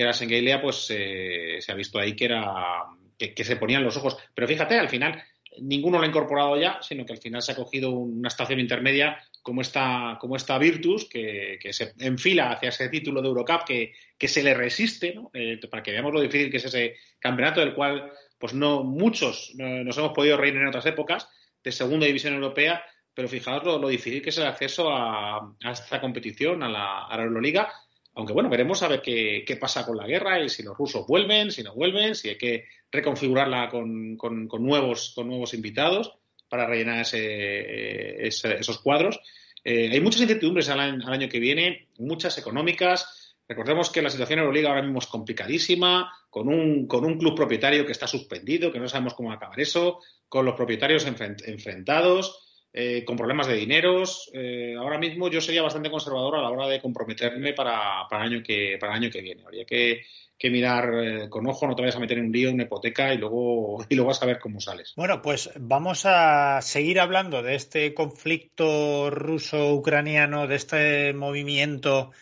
que 0.00 0.04
era 0.04 0.14
Sengelia, 0.14 0.62
pues 0.62 0.86
eh, 0.88 1.58
se 1.60 1.70
ha 1.70 1.74
visto 1.74 1.98
ahí 1.98 2.16
que 2.16 2.24
era 2.24 2.86
que, 3.18 3.44
se 3.44 3.56
ponían 3.56 3.84
los 3.84 3.98
ojos. 3.98 4.16
Pero 4.34 4.48
fíjate, 4.48 4.78
al 4.78 4.88
final 4.88 5.22
ninguno 5.58 5.98
lo 5.98 6.04
ha 6.04 6.06
incorporado 6.06 6.58
ya, 6.58 6.78
sino 6.80 7.04
que 7.04 7.12
al 7.12 7.18
final 7.18 7.42
se 7.42 7.52
ha 7.52 7.54
cogido 7.54 7.90
una 7.90 8.28
estación 8.28 8.60
intermedia 8.60 9.22
como 9.42 9.60
esta, 9.60 10.16
como 10.18 10.36
esta 10.36 10.56
Virtus, 10.56 11.06
que, 11.06 11.58
se 11.70 11.92
enfila 11.98 12.52
hacia 12.52 12.70
ese 12.70 12.88
título 12.88 13.20
de 13.20 13.28
Eurocup 13.28 13.64
que, 13.66 13.92
que 14.16 14.26
se 14.26 14.42
le 14.42 14.54
resiste, 14.54 15.14
¿no? 15.14 15.30
Eh, 15.34 15.60
para 15.70 15.82
que 15.82 15.92
veamos 15.92 16.14
lo 16.14 16.22
difícil 16.22 16.50
que 16.50 16.56
es 16.56 16.64
ese 16.64 16.96
campeonato 17.18 17.60
del 17.60 17.74
cual 17.74 18.10
pues 18.38 18.54
no 18.54 18.82
muchos 18.84 19.52
nos 19.54 19.98
hemos 19.98 20.12
podido 20.14 20.38
reír 20.38 20.56
en 20.56 20.66
otras 20.66 20.86
épocas 20.86 21.28
de 21.62 21.72
segunda 21.72 22.06
división 22.06 22.32
europea, 22.32 22.82
pero 23.12 23.28
fijaos 23.28 23.64
lo, 23.64 23.86
difícil 23.86 24.22
que 24.22 24.30
es 24.30 24.38
el 24.38 24.46
acceso 24.46 24.88
a, 24.90 25.54
esta 25.70 26.00
competición, 26.00 26.62
a 26.62 26.70
la, 26.70 27.04
a 27.04 27.16
la 27.18 27.24
Euroliga, 27.24 27.70
aunque 28.14 28.32
bueno, 28.32 28.48
veremos 28.48 28.82
a 28.82 28.88
ver 28.88 29.02
qué, 29.02 29.58
pasa 29.60 29.86
con 29.86 29.96
la 29.96 30.06
guerra 30.06 30.40
y 30.40 30.48
si 30.48 30.62
los 30.62 30.76
rusos 30.76 31.06
vuelven, 31.06 31.50
si 31.50 31.62
no 31.62 31.74
vuelven, 31.74 32.14
si 32.14 32.28
hay 32.28 32.38
que 32.38 32.64
reconfigurarla 32.90 33.68
con, 33.68 34.16
nuevos, 34.58 35.12
con 35.14 35.28
nuevos 35.28 35.54
invitados 35.54 36.12
para 36.48 36.66
rellenar 36.66 37.02
ese, 37.02 38.26
esos 38.26 38.80
cuadros. 38.80 39.20
Eh, 39.62 39.90
hay 39.92 40.00
muchas 40.00 40.22
incertidumbres 40.22 40.68
al 40.70 40.80
año, 40.80 41.28
que 41.28 41.38
viene, 41.38 41.88
muchas 41.98 42.36
económicas. 42.38 43.36
Recordemos 43.46 43.90
que 43.90 44.02
la 44.02 44.10
situación 44.10 44.38
en 44.38 44.44
Euroliga 44.44 44.70
ahora 44.70 44.82
mismo 44.82 44.98
es 44.98 45.06
complicadísima, 45.06 46.12
con 46.30 46.48
un, 46.48 46.86
con 46.86 47.04
un 47.04 47.18
club 47.18 47.34
propietario 47.34 47.84
que 47.84 47.92
está 47.92 48.06
suspendido, 48.06 48.72
que 48.72 48.80
no 48.80 48.88
sabemos 48.88 49.14
cómo 49.14 49.32
acabar 49.32 49.58
eso, 49.60 50.00
con 50.28 50.44
los 50.44 50.54
propietarios 50.54 51.06
enfrentados. 51.06 52.49
Eh, 52.72 53.04
con 53.04 53.16
problemas 53.16 53.48
de 53.48 53.56
dineros. 53.56 54.30
Eh, 54.32 54.76
ahora 54.78 54.96
mismo 54.96 55.28
yo 55.28 55.40
sería 55.40 55.60
bastante 55.60 55.90
conservador 55.90 56.36
a 56.36 56.42
la 56.42 56.50
hora 56.50 56.68
de 56.68 56.80
comprometerme 56.80 57.52
para, 57.52 58.06
para, 58.08 58.24
el, 58.24 58.32
año 58.32 58.42
que, 58.44 58.76
para 58.78 58.92
el 58.92 59.02
año 59.02 59.10
que 59.10 59.20
viene. 59.20 59.42
Habría 59.42 59.64
que, 59.64 60.02
mirar 60.44 60.94
eh, 60.94 61.28
con 61.28 61.48
ojo, 61.48 61.66
no 61.66 61.74
te 61.74 61.82
vayas 61.82 61.96
a 61.96 62.00
meter 62.00 62.18
en 62.18 62.26
un 62.26 62.32
lío, 62.32 62.52
una 62.52 62.62
hipoteca 62.62 63.12
y 63.12 63.18
luego, 63.18 63.84
y 63.88 63.96
luego 63.96 64.08
vas 64.08 64.22
a 64.22 64.26
ver 64.26 64.38
cómo 64.38 64.60
sales. 64.60 64.92
Bueno, 64.96 65.20
pues 65.20 65.50
vamos 65.58 66.02
a 66.04 66.62
seguir 66.62 67.00
hablando 67.00 67.42
de 67.42 67.56
este 67.56 67.92
conflicto 67.92 69.10
ruso-ucraniano, 69.10 70.46
de 70.46 70.54
este 70.54 71.12
movimiento 71.12 72.12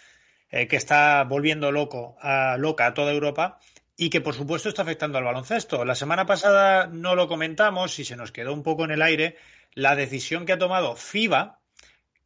que 0.51 0.77
está 0.77 1.25
volviendo 1.25 1.71
loco 1.71 2.17
a, 2.23 2.57
loca 2.57 2.87
a 2.87 2.95
toda 2.95 3.13
Europa 3.13 3.61
y 3.99 4.09
que 4.09 4.23
por 4.23 4.35
supuesto 4.35 4.71
está 4.71 4.81
afectando 4.81 5.19
al 5.19 5.25
baloncesto. 5.25 5.85
La 5.85 5.95
semana 5.95 6.25
pasada 6.25 6.87
no 6.87 7.15
lo 7.15 7.29
comentamos 7.29 7.99
y 7.99 8.07
se 8.07 8.17
nos 8.17 8.33
quedó 8.33 8.55
un 8.55 8.63
poco 8.63 8.87
en 8.87 8.93
el 8.93 9.03
aire 9.03 9.37
la 9.75 9.97
decisión 9.97 10.47
que 10.47 10.53
ha 10.53 10.59
tomado 10.59 10.97
FIBA, 10.97 11.61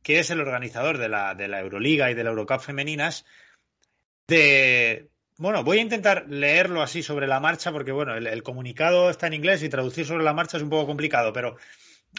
que 0.02 0.18
es 0.18 0.30
el 0.30 0.40
organizador 0.40 0.98
de 0.98 1.08
la, 1.08 1.34
de 1.34 1.48
la 1.48 1.60
Euroliga 1.60 2.10
y 2.10 2.14
de 2.14 2.24
la 2.24 2.30
Eurocup 2.30 2.60
femeninas, 2.60 3.24
de... 4.26 5.08
Bueno, 5.38 5.64
voy 5.64 5.78
a 5.78 5.82
intentar 5.82 6.26
leerlo 6.28 6.82
así 6.82 7.02
sobre 7.02 7.26
la 7.26 7.40
marcha 7.40 7.72
porque, 7.72 7.90
bueno, 7.90 8.14
el, 8.14 8.42
comunicado 8.42 9.10
está 9.10 9.26
en 9.26 9.34
inglés 9.34 9.62
y 9.62 9.68
traducir 9.68 10.06
sobre 10.06 10.24
la 10.24 10.34
marcha 10.34 10.56
es 10.56 10.62
un 10.62 10.70
poco 10.70 10.86
complicado, 10.86 11.32
pero 11.32 11.56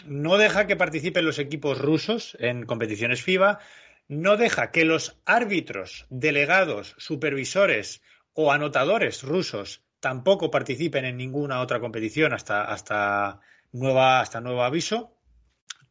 no 0.04 0.36
deja 0.36 0.66
que 0.66 0.76
participen 0.76 1.24
los 1.24 1.38
equipos 1.38 1.78
rusos 1.78 2.36
en 2.40 2.66
competiciones 2.66 3.22
FIBA, 3.22 3.60
no 4.08 4.36
deja 4.36 4.72
que 4.72 4.84
los 4.84 5.18
árbitros, 5.24 6.06
delegados, 6.10 6.94
supervisores 6.98 8.02
o 8.34 8.52
anotadores 8.52 9.22
rusos 9.22 9.84
tampoco 10.00 10.50
participen 10.50 11.06
en 11.06 11.16
ninguna 11.16 11.60
otra 11.60 11.80
competición 11.80 12.34
hasta, 12.34 12.64
hasta 12.64 13.40
nueva, 13.74 14.20
hasta 14.20 14.40
nuevo 14.40 14.62
aviso. 14.62 15.18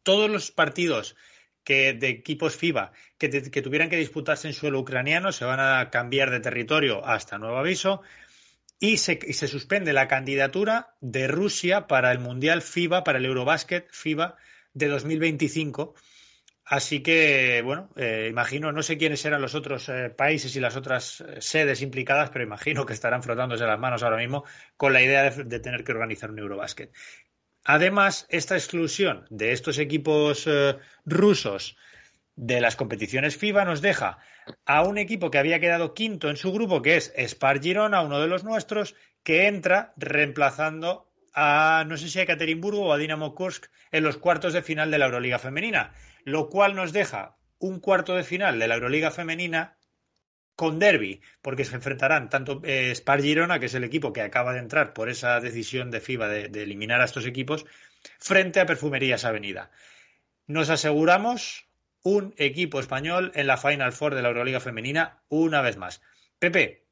Todos 0.01 0.29
los 0.29 0.51
partidos 0.51 1.15
que, 1.63 1.93
de 1.93 2.09
equipos 2.09 2.55
FIBA 2.55 2.91
que, 3.17 3.29
tuvieran 3.61 3.89
que 3.89 3.97
disputarse 3.97 4.47
en 4.47 4.53
suelo 4.53 4.79
ucraniano 4.79 5.31
se 5.31 5.45
van 5.45 5.59
a 5.59 5.89
cambiar 5.89 6.31
de 6.31 6.39
territorio 6.39 7.05
hasta 7.05 7.37
nuevo 7.37 7.57
aviso. 7.57 8.01
Y 8.79 8.97
se, 8.97 9.47
suspende 9.47 9.93
la 9.93 10.09
candidatura 10.09 10.95
de 10.99 11.27
Rusia 11.27 11.87
para 11.87 12.11
el 12.11 12.19
Mundial 12.19 12.61
FIBA, 12.61 13.03
para 13.03 13.19
el 13.19 13.25
Eurobasket 13.25 13.89
FIBA 13.91 14.35
de 14.73 14.87
2025. 14.87 15.93
Así 16.65 17.01
que, 17.01 17.61
bueno, 17.63 17.89
eh, 17.95 18.27
imagino, 18.29 18.71
no 18.71 18.83
sé 18.83 18.97
quiénes 18.97 19.21
serán 19.21 19.41
los 19.41 19.55
otros 19.55 19.87
eh, 19.89 20.09
países 20.09 20.55
y 20.55 20.59
las 20.59 20.75
otras 20.75 21.21
eh, 21.21 21.41
sedes 21.41 21.81
implicadas, 21.81 22.29
pero 22.29 22.43
imagino 22.43 22.85
que 22.85 22.93
estarán 22.93 23.23
frotándose 23.23 23.65
las 23.65 23.79
manos 23.79 24.03
ahora 24.03 24.17
mismo 24.17 24.43
con 24.75 24.91
la 24.91 25.01
idea 25.01 25.29
de, 25.29 25.43
de 25.43 25.59
tener 25.59 25.83
que 25.83 25.91
organizar 25.91 26.31
un 26.31 26.39
Eurobasket. 26.39 26.91
Además, 27.63 28.25
esta 28.29 28.55
exclusión 28.55 29.25
de 29.29 29.53
estos 29.53 29.77
equipos 29.77 30.45
eh, 30.47 30.75
rusos 31.05 31.77
de 32.35 32.59
las 32.59 32.75
competiciones 32.75 33.37
FIBA 33.37 33.63
nos 33.63 33.81
deja 33.81 34.17
a 34.65 34.83
un 34.83 34.97
equipo 34.97 35.31
que 35.31 35.37
había 35.37 35.59
quedado 35.59 35.93
quinto 35.93 36.29
en 36.29 36.35
su 36.35 36.51
grupo, 36.51 36.81
que 36.81 36.97
es 36.97 37.13
Spar 37.17 37.61
Girona, 37.61 38.01
uno 38.01 38.19
de 38.19 38.27
los 38.27 38.43
nuestros, 38.43 38.95
que 39.23 39.47
entra 39.47 39.93
reemplazando 39.95 41.09
a, 41.33 41.85
no 41.87 41.95
sé 41.97 42.09
si 42.09 42.19
a 42.19 42.23
Ekaterinburgo 42.23 42.87
o 42.87 42.93
a 42.93 42.97
Dinamo 42.97 43.33
Kursk 43.33 43.67
en 43.91 44.03
los 44.03 44.17
cuartos 44.17 44.53
de 44.53 44.61
final 44.61 44.91
de 44.91 44.97
la 44.97 45.05
Euroliga 45.05 45.39
Femenina, 45.39 45.93
lo 46.25 46.49
cual 46.49 46.75
nos 46.75 46.91
deja 46.91 47.37
un 47.59 47.79
cuarto 47.79 48.15
de 48.15 48.23
final 48.23 48.59
de 48.59 48.67
la 48.67 48.75
Euroliga 48.75 49.11
Femenina 49.11 49.77
con 50.55 50.79
derby, 50.79 51.21
porque 51.41 51.65
se 51.65 51.75
enfrentarán 51.75 52.29
tanto 52.29 52.61
eh, 52.63 52.93
Spar 52.95 53.21
Girona, 53.21 53.59
que 53.59 53.65
es 53.65 53.73
el 53.73 53.83
equipo 53.83 54.13
que 54.13 54.21
acaba 54.21 54.53
de 54.53 54.59
entrar 54.59 54.93
por 54.93 55.09
esa 55.09 55.39
decisión 55.39 55.91
de 55.91 56.01
FIBA 56.01 56.27
de, 56.27 56.63
eliminar 56.63 57.01
a 57.01 57.05
estos 57.05 57.25
equipos, 57.25 57.65
frente 58.19 58.59
a 58.59 58.65
Perfumerías 58.65 59.25
Avenida. 59.25 59.71
Nos 60.45 60.69
aseguramos 60.69 61.67
un 62.03 62.33
equipo 62.37 62.79
español 62.79 63.31
en 63.35 63.47
la 63.47 63.57
Final 63.57 63.93
Four 63.93 64.13
de 64.13 64.21
la 64.21 64.27
Euroliga 64.27 64.59
Femenina 64.59 65.23
una 65.29 65.61
vez 65.61 65.77
más. 65.77 66.01
Pepe, 66.37 66.85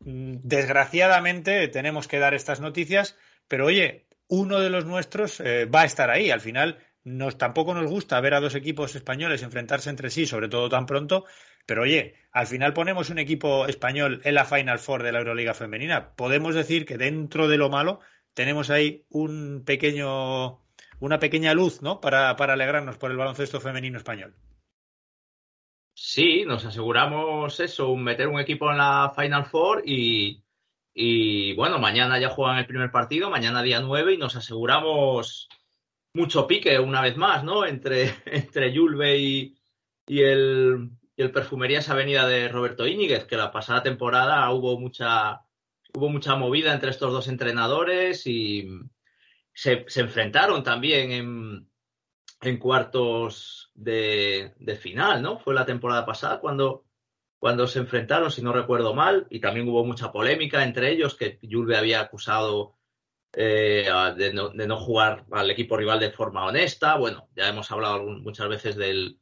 mm, 0.00 0.36
desgraciadamente 0.42 1.68
tenemos 1.68 2.08
que 2.08 2.18
dar 2.18 2.34
estas 2.34 2.60
noticias, 2.60 3.16
pero 3.46 3.66
oye, 3.66 4.06
uno 4.26 4.60
de 4.60 4.70
los 4.70 4.86
nuestros 4.86 5.40
eh, 5.40 5.66
va 5.66 5.82
a 5.82 5.84
estar 5.84 6.10
ahí. 6.10 6.30
Al 6.30 6.40
final, 6.40 6.78
nos, 7.04 7.38
tampoco 7.38 7.74
nos 7.74 7.90
gusta 7.90 8.20
ver 8.20 8.34
a 8.34 8.40
dos 8.40 8.54
equipos 8.54 8.94
españoles 8.94 9.42
enfrentarse 9.42 9.90
entre 9.90 10.10
sí, 10.10 10.26
sobre 10.26 10.48
todo 10.48 10.68
tan 10.68 10.86
pronto, 10.86 11.24
pero 11.66 11.82
oye, 11.82 12.14
al 12.32 12.46
final 12.46 12.72
ponemos 12.72 13.10
un 13.10 13.18
equipo 13.18 13.66
español 13.66 14.20
en 14.24 14.34
la 14.34 14.44
Final 14.44 14.78
Four 14.78 15.02
de 15.02 15.12
la 15.12 15.18
Euroliga 15.18 15.54
Femenina. 15.54 16.14
Podemos 16.14 16.54
decir 16.54 16.84
que 16.84 16.98
dentro 16.98 17.48
de 17.48 17.58
lo 17.58 17.70
malo 17.70 18.00
tenemos 18.34 18.70
ahí 18.70 19.04
un 19.08 19.62
pequeño, 19.64 20.62
una 21.00 21.18
pequeña 21.18 21.54
luz, 21.54 21.82
¿no? 21.82 22.00
Para, 22.00 22.36
para 22.36 22.54
alegrarnos 22.54 22.98
por 22.98 23.10
el 23.10 23.16
baloncesto 23.16 23.60
femenino 23.60 23.98
español. 23.98 24.34
Sí, 25.94 26.44
nos 26.46 26.64
aseguramos 26.64 27.60
eso, 27.60 27.94
meter 27.96 28.28
un 28.28 28.40
equipo 28.40 28.70
en 28.70 28.78
la 28.78 29.12
Final 29.14 29.46
Four 29.46 29.82
y, 29.84 30.42
Y 30.94 31.54
bueno, 31.54 31.78
mañana 31.78 32.18
ya 32.18 32.30
juegan 32.30 32.58
el 32.58 32.66
primer 32.66 32.90
partido, 32.90 33.30
mañana 33.30 33.62
día 33.62 33.80
9 33.80 34.14
y 34.14 34.18
nos 34.18 34.36
aseguramos 34.36 35.48
mucho 36.14 36.46
pique 36.46 36.78
una 36.78 37.00
vez 37.02 37.16
más, 37.16 37.44
¿no? 37.44 37.66
Entre, 37.66 38.14
entre 38.26 38.72
Yulbe 38.72 39.18
y, 39.18 39.56
y, 40.06 40.22
el, 40.22 40.90
y 41.16 41.22
el 41.22 41.32
Perfumerías 41.32 41.88
Avenida 41.88 42.26
de 42.26 42.48
Roberto 42.48 42.86
Íñiguez, 42.86 43.24
que 43.24 43.36
la 43.36 43.52
pasada 43.52 43.82
temporada 43.82 44.50
hubo 44.52 44.78
mucha, 44.78 45.42
hubo 45.94 46.08
mucha 46.08 46.36
movida 46.36 46.72
entre 46.72 46.90
estos 46.90 47.12
dos 47.12 47.28
entrenadores 47.28 48.26
y 48.26 48.68
se, 49.52 49.84
se 49.88 50.00
enfrentaron 50.00 50.62
también 50.62 51.12
en, 51.12 51.70
en 52.40 52.58
cuartos 52.58 53.70
de, 53.74 54.54
de, 54.58 54.76
final, 54.76 55.22
¿no? 55.22 55.38
Fue 55.38 55.54
la 55.54 55.66
temporada 55.66 56.06
pasada 56.06 56.40
cuando, 56.40 56.84
cuando 57.38 57.66
se 57.66 57.78
enfrentaron, 57.78 58.30
si 58.30 58.42
no 58.42 58.52
recuerdo 58.52 58.94
mal, 58.94 59.26
y 59.30 59.40
también 59.40 59.68
hubo 59.68 59.84
mucha 59.84 60.10
polémica 60.12 60.64
entre 60.64 60.90
ellos, 60.90 61.14
que 61.14 61.38
Julve 61.42 61.76
había 61.76 62.00
acusado 62.00 62.76
eh, 63.32 63.88
de, 64.16 64.32
no, 64.32 64.48
de, 64.50 64.66
no, 64.66 64.78
jugar 64.78 65.24
al 65.30 65.50
equipo 65.50 65.76
rival 65.76 66.00
de 66.00 66.10
forma 66.10 66.46
honesta. 66.46 66.96
Bueno, 66.96 67.28
ya 67.36 67.48
hemos 67.48 67.70
hablado 67.70 68.02
muchas 68.02 68.48
veces 68.48 68.76
del, 68.76 69.18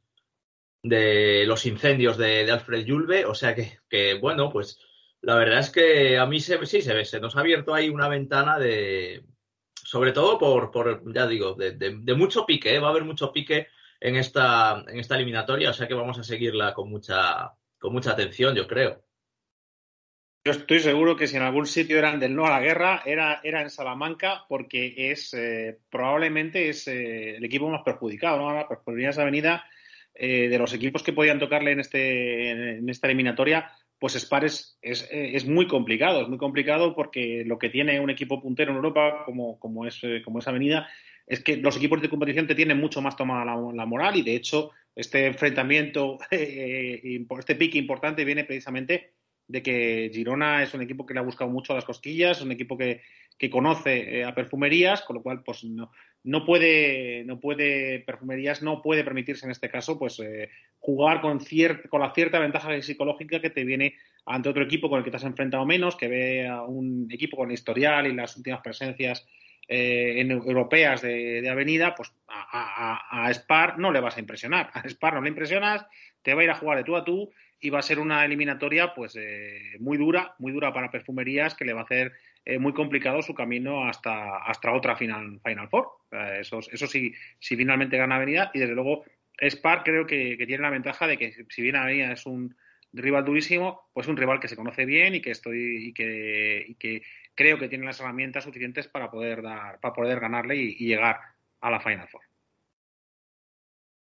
de 0.82 1.44
los 1.46 1.66
incendios 1.66 2.16
de, 2.16 2.50
Alfred 2.50 2.86
Julve, 2.86 3.24
o 3.26 3.34
sea 3.34 3.54
que, 3.54 4.14
bueno, 4.20 4.50
pues 4.50 4.80
la 5.20 5.34
verdad 5.36 5.60
es 5.60 5.70
que 5.70 6.18
a 6.18 6.26
mí 6.26 6.40
se, 6.40 6.64
sí 6.66 6.82
se 6.82 6.94
ve, 6.94 7.04
se 7.04 7.20
nos 7.20 7.36
ha 7.36 7.40
abierto 7.40 7.74
ahí 7.74 7.88
una 7.88 8.08
ventana 8.08 8.58
de, 8.58 9.24
sobre 9.74 10.12
todo 10.12 10.38
por, 10.38 10.70
por 10.70 11.12
ya 11.12 11.26
digo, 11.26 11.54
de 11.54 12.14
mucho 12.14 12.46
pique, 12.46 12.74
¿eh? 12.74 12.78
va 12.78 12.88
a 12.88 12.90
haber 12.90 13.04
mucho 13.04 13.32
pique 13.32 13.68
en 14.00 14.16
esta, 14.16 14.84
en 14.86 14.98
esta 14.98 15.16
eliminatoria, 15.16 15.70
o 15.70 15.72
sea 15.72 15.88
que 15.88 15.94
vamos 15.94 16.18
a 16.18 16.24
seguirla 16.24 16.74
con 16.74 16.90
mucha, 16.90 17.52
con 17.78 17.92
mucha 17.92 18.12
atención, 18.12 18.54
yo 18.54 18.66
creo. 18.66 19.02
Yo 20.44 20.52
estoy 20.52 20.80
seguro 20.80 21.16
que 21.16 21.26
si 21.26 21.36
en 21.36 21.42
algún 21.42 21.66
sitio 21.66 21.98
eran 21.98 22.20
del 22.20 22.34
no 22.34 22.46
a 22.46 22.50
la 22.50 22.60
guerra, 22.60 23.02
era, 23.04 23.40
era 23.42 23.60
en 23.60 23.70
Salamanca, 23.70 24.44
porque 24.48 24.94
es 25.10 25.34
eh, 25.34 25.78
probablemente 25.90 26.68
es 26.68 26.88
eh, 26.88 27.36
el 27.36 27.44
equipo 27.44 27.68
más 27.68 27.82
perjudicado, 27.84 28.38
¿no? 28.38 28.54
La 28.54 28.68
Perfumerías 28.68 29.18
Avenida, 29.18 29.64
eh, 30.14 30.48
de 30.48 30.58
los 30.58 30.72
equipos 30.72 31.02
que 31.02 31.12
podían 31.12 31.38
tocarle 31.38 31.72
en, 31.72 31.80
este, 31.80 32.50
en 32.50 32.88
esta 32.88 33.08
eliminatoria, 33.08 33.70
pues 33.98 34.14
Spar 34.14 34.44
es, 34.44 34.78
es, 34.80 35.08
es, 35.10 35.46
muy 35.46 35.66
complicado, 35.66 36.22
es 36.22 36.28
muy 36.28 36.38
complicado 36.38 36.94
porque 36.94 37.42
lo 37.44 37.58
que 37.58 37.68
tiene 37.68 38.00
un 38.00 38.10
equipo 38.10 38.40
puntero 38.40 38.70
en 38.70 38.76
Europa, 38.76 39.24
como, 39.24 39.58
como, 39.58 39.86
es, 39.86 40.00
como 40.24 40.38
es 40.38 40.48
Avenida, 40.48 40.88
es 41.28 41.42
que 41.42 41.56
los 41.56 41.76
equipos 41.76 42.00
de 42.00 42.08
competición 42.08 42.46
te 42.46 42.54
tienen 42.54 42.78
mucho 42.78 43.02
más 43.02 43.16
tomada 43.16 43.44
la, 43.44 43.86
moral 43.86 44.16
y 44.16 44.22
de 44.22 44.34
hecho 44.34 44.70
este 44.94 45.26
enfrentamiento, 45.26 46.18
eh, 46.30 47.26
este 47.38 47.54
pique 47.54 47.78
importante 47.78 48.24
viene 48.24 48.44
precisamente 48.44 49.17
de 49.48 49.62
que 49.62 50.10
Girona 50.12 50.62
es 50.62 50.74
un 50.74 50.82
equipo 50.82 51.06
que 51.06 51.14
le 51.14 51.20
ha 51.20 51.24
buscado 51.24 51.50
mucho 51.50 51.72
a 51.72 51.76
las 51.76 51.84
cosquillas, 51.84 52.36
es 52.36 52.44
un 52.44 52.52
equipo 52.52 52.76
que, 52.76 53.00
que 53.38 53.50
conoce 53.50 54.18
eh, 54.18 54.24
a 54.24 54.34
perfumerías, 54.34 55.02
con 55.02 55.16
lo 55.16 55.22
cual 55.22 55.42
pues 55.42 55.64
no, 55.64 55.90
no 56.24 56.44
puede, 56.44 57.24
no 57.24 57.40
puede, 57.40 58.00
perfumerías 58.00 58.62
no 58.62 58.82
puede 58.82 59.04
permitirse 59.04 59.46
en 59.46 59.52
este 59.52 59.70
caso 59.70 59.98
pues 59.98 60.20
eh, 60.20 60.50
jugar 60.78 61.22
con, 61.22 61.40
cier 61.40 61.88
con 61.88 62.00
la 62.00 62.12
cierta 62.12 62.38
ventaja 62.38 62.80
psicológica 62.82 63.40
que 63.40 63.50
te 63.50 63.64
viene 63.64 63.94
ante 64.26 64.50
otro 64.50 64.62
equipo 64.62 64.90
con 64.90 64.98
el 64.98 65.04
que 65.04 65.10
te 65.10 65.16
has 65.16 65.24
enfrentado 65.24 65.64
menos, 65.64 65.96
que 65.96 66.08
ve 66.08 66.46
a 66.46 66.62
un 66.62 67.08
equipo 67.10 67.36
con 67.36 67.50
historial 67.50 68.06
y 68.06 68.14
las 68.14 68.36
últimas 68.36 68.60
presencias 68.60 69.26
eh, 69.66 70.20
en, 70.20 70.30
europeas 70.30 71.00
de, 71.00 71.40
de, 71.40 71.48
avenida, 71.48 71.94
pues 71.94 72.12
a, 72.26 73.00
a, 73.10 73.26
a, 73.26 73.34
Spar 73.34 73.78
no 73.78 73.90
le 73.90 74.00
vas 74.00 74.16
a 74.16 74.20
impresionar. 74.20 74.70
A 74.74 74.86
Spar 74.88 75.14
no 75.14 75.22
le 75.22 75.28
impresionas, 75.28 75.86
te 76.22 76.34
va 76.34 76.40
a 76.42 76.44
ir 76.44 76.50
a 76.50 76.56
jugar 76.56 76.78
de 76.78 76.84
tú 76.84 76.96
a 76.96 77.04
tú 77.04 77.30
y 77.60 77.70
va 77.70 77.80
a 77.80 77.82
ser 77.82 77.98
una 77.98 78.24
eliminatoria 78.24 78.94
pues 78.94 79.16
eh, 79.16 79.76
muy 79.80 79.98
dura, 79.98 80.34
muy 80.38 80.52
dura 80.52 80.72
para 80.72 80.90
perfumerías 80.90 81.54
que 81.54 81.64
le 81.64 81.72
va 81.72 81.80
a 81.80 81.84
hacer 81.84 82.12
eh, 82.44 82.58
muy 82.58 82.72
complicado 82.72 83.20
su 83.22 83.34
camino 83.34 83.88
hasta, 83.88 84.38
hasta 84.38 84.72
otra 84.72 84.96
final, 84.96 85.40
final 85.44 85.68
Four. 85.68 85.88
Eh, 86.12 86.38
eso, 86.40 86.60
eso 86.60 86.86
sí, 86.86 87.12
si 87.38 87.56
finalmente 87.56 87.98
gana 87.98 88.16
Avenida 88.16 88.50
y 88.54 88.60
desde 88.60 88.74
luego 88.74 89.04
Spar 89.40 89.82
creo 89.84 90.06
que, 90.06 90.36
que, 90.36 90.46
tiene 90.46 90.62
la 90.62 90.70
ventaja 90.70 91.06
de 91.06 91.16
que 91.16 91.44
si 91.48 91.62
bien 91.62 91.76
Avenida 91.76 92.12
es 92.12 92.26
un 92.26 92.56
rival 92.92 93.24
durísimo, 93.24 93.90
pues 93.92 94.08
un 94.08 94.16
rival 94.16 94.40
que 94.40 94.48
se 94.48 94.56
conoce 94.56 94.84
bien 94.84 95.14
y 95.14 95.20
que 95.20 95.32
estoy 95.32 95.88
y 95.88 95.92
que, 95.92 96.64
y 96.68 96.74
que 96.76 97.02
creo 97.34 97.58
que 97.58 97.68
tiene 97.68 97.84
las 97.84 98.00
herramientas 98.00 98.44
suficientes 98.44 98.88
para 98.88 99.10
poder 99.10 99.42
dar, 99.42 99.78
para 99.80 99.94
poder 99.94 100.20
ganarle 100.20 100.56
y, 100.56 100.76
y 100.78 100.86
llegar 100.86 101.18
a 101.60 101.70
la 101.70 101.80
Final 101.80 102.08
Four. 102.08 102.27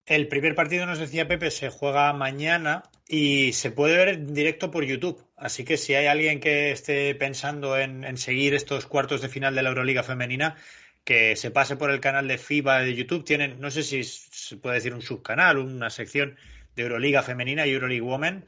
El 0.06 0.28
primer 0.28 0.54
partido, 0.54 0.84
nos 0.84 0.98
decía 0.98 1.26
Pepe, 1.26 1.50
se 1.50 1.70
juega 1.70 2.12
mañana 2.12 2.82
y 3.08 3.54
se 3.54 3.70
puede 3.70 3.96
ver 3.96 4.08
en 4.08 4.34
directo 4.34 4.70
por 4.70 4.84
YouTube. 4.84 5.26
Así 5.36 5.64
que 5.64 5.78
si 5.78 5.94
hay 5.94 6.06
alguien 6.06 6.40
que 6.40 6.72
esté 6.72 7.14
pensando 7.14 7.78
en, 7.78 8.16
seguir 8.18 8.54
estos 8.54 8.86
cuartos 8.86 9.22
de 9.22 9.30
final 9.30 9.54
de 9.54 9.62
la 9.62 9.70
Euroliga 9.70 10.02
femenina, 10.02 10.56
que 11.04 11.36
se 11.36 11.50
pase 11.50 11.76
por 11.76 11.90
el 11.90 12.00
canal 12.00 12.28
de 12.28 12.36
FIBA 12.36 12.80
de 12.80 12.94
YouTube. 12.94 13.24
Tienen, 13.24 13.60
no 13.60 13.70
sé 13.70 13.82
si 13.82 14.04
se 14.04 14.56
puede 14.58 14.76
decir 14.76 14.92
un 14.92 15.00
subcanal, 15.02 15.56
una 15.56 15.88
sección 15.88 16.36
de 16.76 16.82
Euroliga 16.82 17.22
femenina 17.22 17.66
y 17.66 17.72
Euroleague 17.72 18.02
Women. 18.02 18.44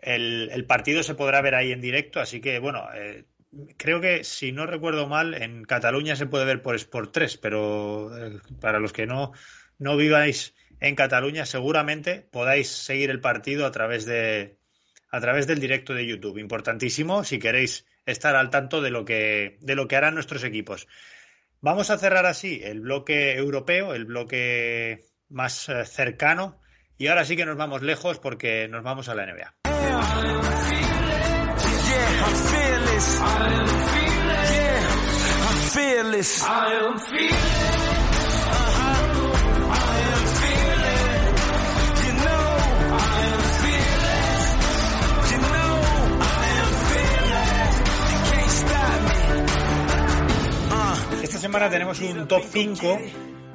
El, 0.00 0.50
el 0.52 0.64
partido 0.66 1.04
se 1.04 1.14
podrá 1.14 1.40
ver 1.40 1.54
ahí 1.54 1.70
en 1.70 1.80
directo, 1.80 2.20
así 2.20 2.40
que 2.40 2.58
bueno, 2.58 2.88
eh, 2.94 3.24
creo 3.76 4.00
que 4.00 4.24
si 4.24 4.50
no 4.52 4.66
recuerdo 4.66 5.06
mal, 5.06 5.34
en 5.34 5.64
Cataluña 5.64 6.16
se 6.16 6.26
puede 6.26 6.44
ver 6.44 6.62
por 6.62 6.74
Sport 6.74 7.12
3, 7.12 7.36
pero 7.38 8.16
eh, 8.16 8.40
para 8.60 8.78
los 8.78 8.92
que 8.92 9.06
no, 9.06 9.32
no 9.78 9.96
viváis 9.96 10.54
en 10.80 10.94
Cataluña, 10.94 11.46
seguramente 11.46 12.26
podáis 12.30 12.68
seguir 12.68 13.10
el 13.10 13.20
partido 13.20 13.66
a 13.66 13.72
través 13.72 14.06
de 14.06 14.58
a 15.10 15.20
través 15.20 15.46
del 15.46 15.60
directo 15.60 15.94
de 15.94 16.06
YouTube. 16.06 16.38
Importantísimo 16.38 17.24
si 17.24 17.38
queréis 17.38 17.86
estar 18.04 18.36
al 18.36 18.50
tanto 18.50 18.82
de 18.82 18.90
lo 18.90 19.04
que 19.04 19.58
de 19.60 19.74
lo 19.74 19.88
que 19.88 19.96
harán 19.96 20.14
nuestros 20.14 20.44
equipos. 20.44 20.86
Vamos 21.60 21.90
a 21.90 21.98
cerrar 21.98 22.26
así 22.26 22.60
el 22.62 22.80
bloque 22.80 23.34
europeo, 23.34 23.94
el 23.94 24.04
bloque 24.04 25.04
más 25.28 25.68
eh, 25.68 25.84
cercano 25.84 26.60
y 26.98 27.08
ahora 27.08 27.24
sí 27.24 27.36
que 27.36 27.46
nos 27.46 27.56
vamos 27.56 27.82
lejos 27.82 28.18
porque 28.18 28.68
nos 28.68 28.82
vamos 28.82 29.08
a 29.08 29.14
la 29.14 29.26
NBA. 29.26 29.54
Tenemos 51.70 52.00
un 52.00 52.28
top 52.28 52.42
5 52.50 52.98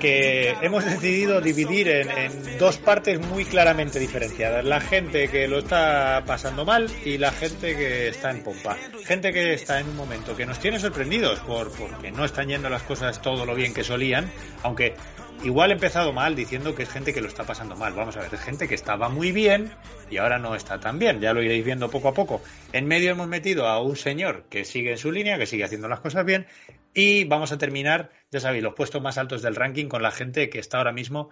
que 0.02 0.56
hemos 0.62 0.84
decidido 0.84 1.40
dividir 1.42 1.88
en, 1.88 2.10
en, 2.10 2.58
dos 2.58 2.78
partes 2.78 3.20
muy 3.20 3.46
claramente 3.46 4.00
diferenciadas. 4.00 4.66
La 4.66 4.82
gente 4.82 5.28
que 5.30 5.48
lo 5.48 5.60
está 5.60 6.24
pasando 6.26 6.66
mal 6.66 6.90
y 7.06 7.20
la 7.20 7.32
gente 7.32 7.76
que 7.76 8.08
está 8.08 8.32
en 8.32 8.44
pompa. 8.44 8.76
Gente 9.06 9.32
que 9.32 9.54
está 9.54 9.80
en 9.80 9.90
un 9.90 9.96
momento 9.96 10.36
que 10.36 10.46
nos 10.46 10.60
tiene 10.60 10.80
sorprendidos 10.80 11.40
por, 11.42 11.72
porque 11.72 12.12
no 12.12 12.26
están 12.26 12.48
yendo 12.48 12.68
las 12.70 12.82
cosas 12.84 13.22
todo 13.22 13.46
lo 13.46 13.54
bien 13.54 13.74
que 13.74 13.84
solían, 13.84 14.32
aunque 14.64 14.96
igual 15.44 15.72
he 15.72 15.74
empezado 15.74 16.14
mal 16.14 16.36
diciendo 16.36 16.76
que 16.76 16.84
es 16.84 16.90
gente 16.90 17.14
que 17.14 17.22
lo 17.22 17.28
está 17.28 17.44
pasando 17.44 17.76
mal. 17.76 17.94
Vamos 17.94 18.16
a 18.18 18.22
ver, 18.22 18.34
es 18.34 18.42
gente 18.42 18.68
que 18.68 18.76
estaba 18.76 19.10
muy 19.10 19.32
bien 19.32 19.72
y 20.10 20.18
ahora 20.18 20.40
no 20.40 20.56
está 20.56 20.80
tan 20.80 21.00
bien. 21.00 21.20
Ya 21.20 21.34
lo 21.34 21.42
iréis 21.42 21.66
viendo 21.66 21.90
poco 21.90 22.10
a 22.10 22.14
poco. 22.14 22.42
En 22.74 22.88
medio 22.88 23.12
hemos 23.12 23.28
metido 23.28 23.68
a 23.68 23.82
un 23.82 23.96
señor 23.96 24.46
que 24.50 24.66
sigue 24.66 24.92
en 24.92 24.98
su 24.98 25.12
línea, 25.12 25.38
que 25.38 25.46
sigue 25.46 25.64
haciendo 25.64 25.88
las 25.88 26.00
cosas 26.00 26.26
bien. 26.26 26.48
Y 26.94 27.24
vamos 27.26 27.52
a 27.52 27.58
terminar, 27.58 28.12
ya 28.32 28.40
sabéis, 28.40 28.64
los 28.64 28.74
puestos 28.74 29.02
más 29.02 29.18
altos 29.18 29.42
del 29.42 29.56
ranking 29.56 29.88
con 29.88 30.04
la 30.04 30.12
gente 30.12 30.50
que 30.50 30.60
está 30.60 30.78
ahora 30.78 30.92
mismo 30.92 31.30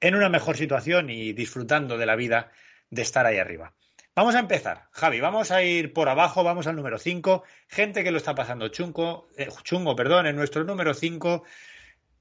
en 0.00 0.14
una 0.14 0.28
mejor 0.28 0.56
situación 0.56 1.10
y 1.10 1.32
disfrutando 1.32 1.98
de 1.98 2.06
la 2.06 2.16
vida 2.16 2.50
de 2.90 3.02
estar 3.02 3.26
ahí 3.26 3.38
arriba. 3.38 3.74
Vamos 4.16 4.36
a 4.36 4.38
empezar, 4.38 4.86
Javi, 4.92 5.18
vamos 5.18 5.50
a 5.50 5.64
ir 5.64 5.92
por 5.92 6.08
abajo, 6.08 6.44
vamos 6.44 6.68
al 6.68 6.76
número 6.76 6.98
5, 6.98 7.42
gente 7.66 8.04
que 8.04 8.12
lo 8.12 8.18
está 8.18 8.32
pasando 8.32 8.68
chungo, 8.68 9.28
eh, 9.36 9.48
chungo, 9.64 9.96
perdón, 9.96 10.28
en 10.28 10.36
nuestro 10.36 10.62
número 10.62 10.94
5 10.94 11.42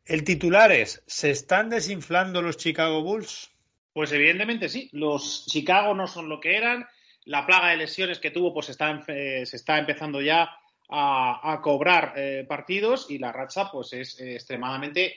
el 0.05 0.23
titular 0.23 0.71
es, 0.71 1.03
¿se 1.05 1.29
están 1.29 1.69
desinflando 1.69 2.41
los 2.41 2.57
Chicago 2.57 3.01
Bulls? 3.01 3.51
Pues 3.93 4.11
evidentemente 4.11 4.69
sí, 4.69 4.89
los 4.91 5.45
Chicago 5.47 5.93
no 5.93 6.07
son 6.07 6.29
lo 6.29 6.39
que 6.39 6.57
eran, 6.57 6.85
la 7.25 7.45
plaga 7.45 7.69
de 7.69 7.77
lesiones 7.77 8.19
que 8.19 8.31
tuvo 8.31 8.53
pues 8.53 8.69
está, 8.69 9.03
eh, 9.07 9.45
se 9.45 9.55
está 9.55 9.77
empezando 9.77 10.21
ya 10.21 10.49
a, 10.89 11.53
a 11.53 11.61
cobrar 11.61 12.13
eh, 12.15 12.45
partidos 12.47 13.07
y 13.09 13.17
la 13.17 13.31
racha 13.31 13.71
pues 13.71 13.93
es 13.93 14.19
eh, 14.19 14.35
extremadamente 14.35 15.15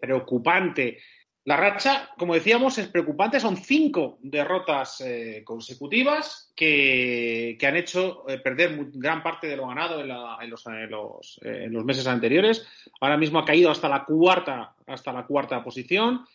preocupante. 0.00 0.98
La 1.48 1.56
racha, 1.56 2.10
como 2.18 2.34
decíamos, 2.34 2.76
es 2.76 2.88
preocupante. 2.88 3.40
Son 3.40 3.56
cinco 3.56 4.18
derrotas 4.20 5.00
eh, 5.00 5.40
consecutivas 5.46 6.52
que, 6.54 7.56
han 7.66 7.74
hecho 7.74 8.28
eh, 8.28 8.36
perder 8.38 8.78
gran 8.92 9.22
parte 9.22 9.46
de 9.46 9.56
lo 9.56 9.66
ganado 9.66 9.98
eh, 9.98 10.84
en, 10.84 11.72
los, 11.72 11.84
meses 11.86 12.06
anteriores. 12.06 12.66
Ahora 13.00 13.16
mismo 13.16 13.38
ha 13.38 13.46
caído 13.46 13.70
hasta 13.70 13.88
la 13.88 14.04
cuarta, 14.04 14.74
hasta 14.86 15.10
la 15.10 15.24
cuarta 15.24 15.64
posición. 15.64 16.26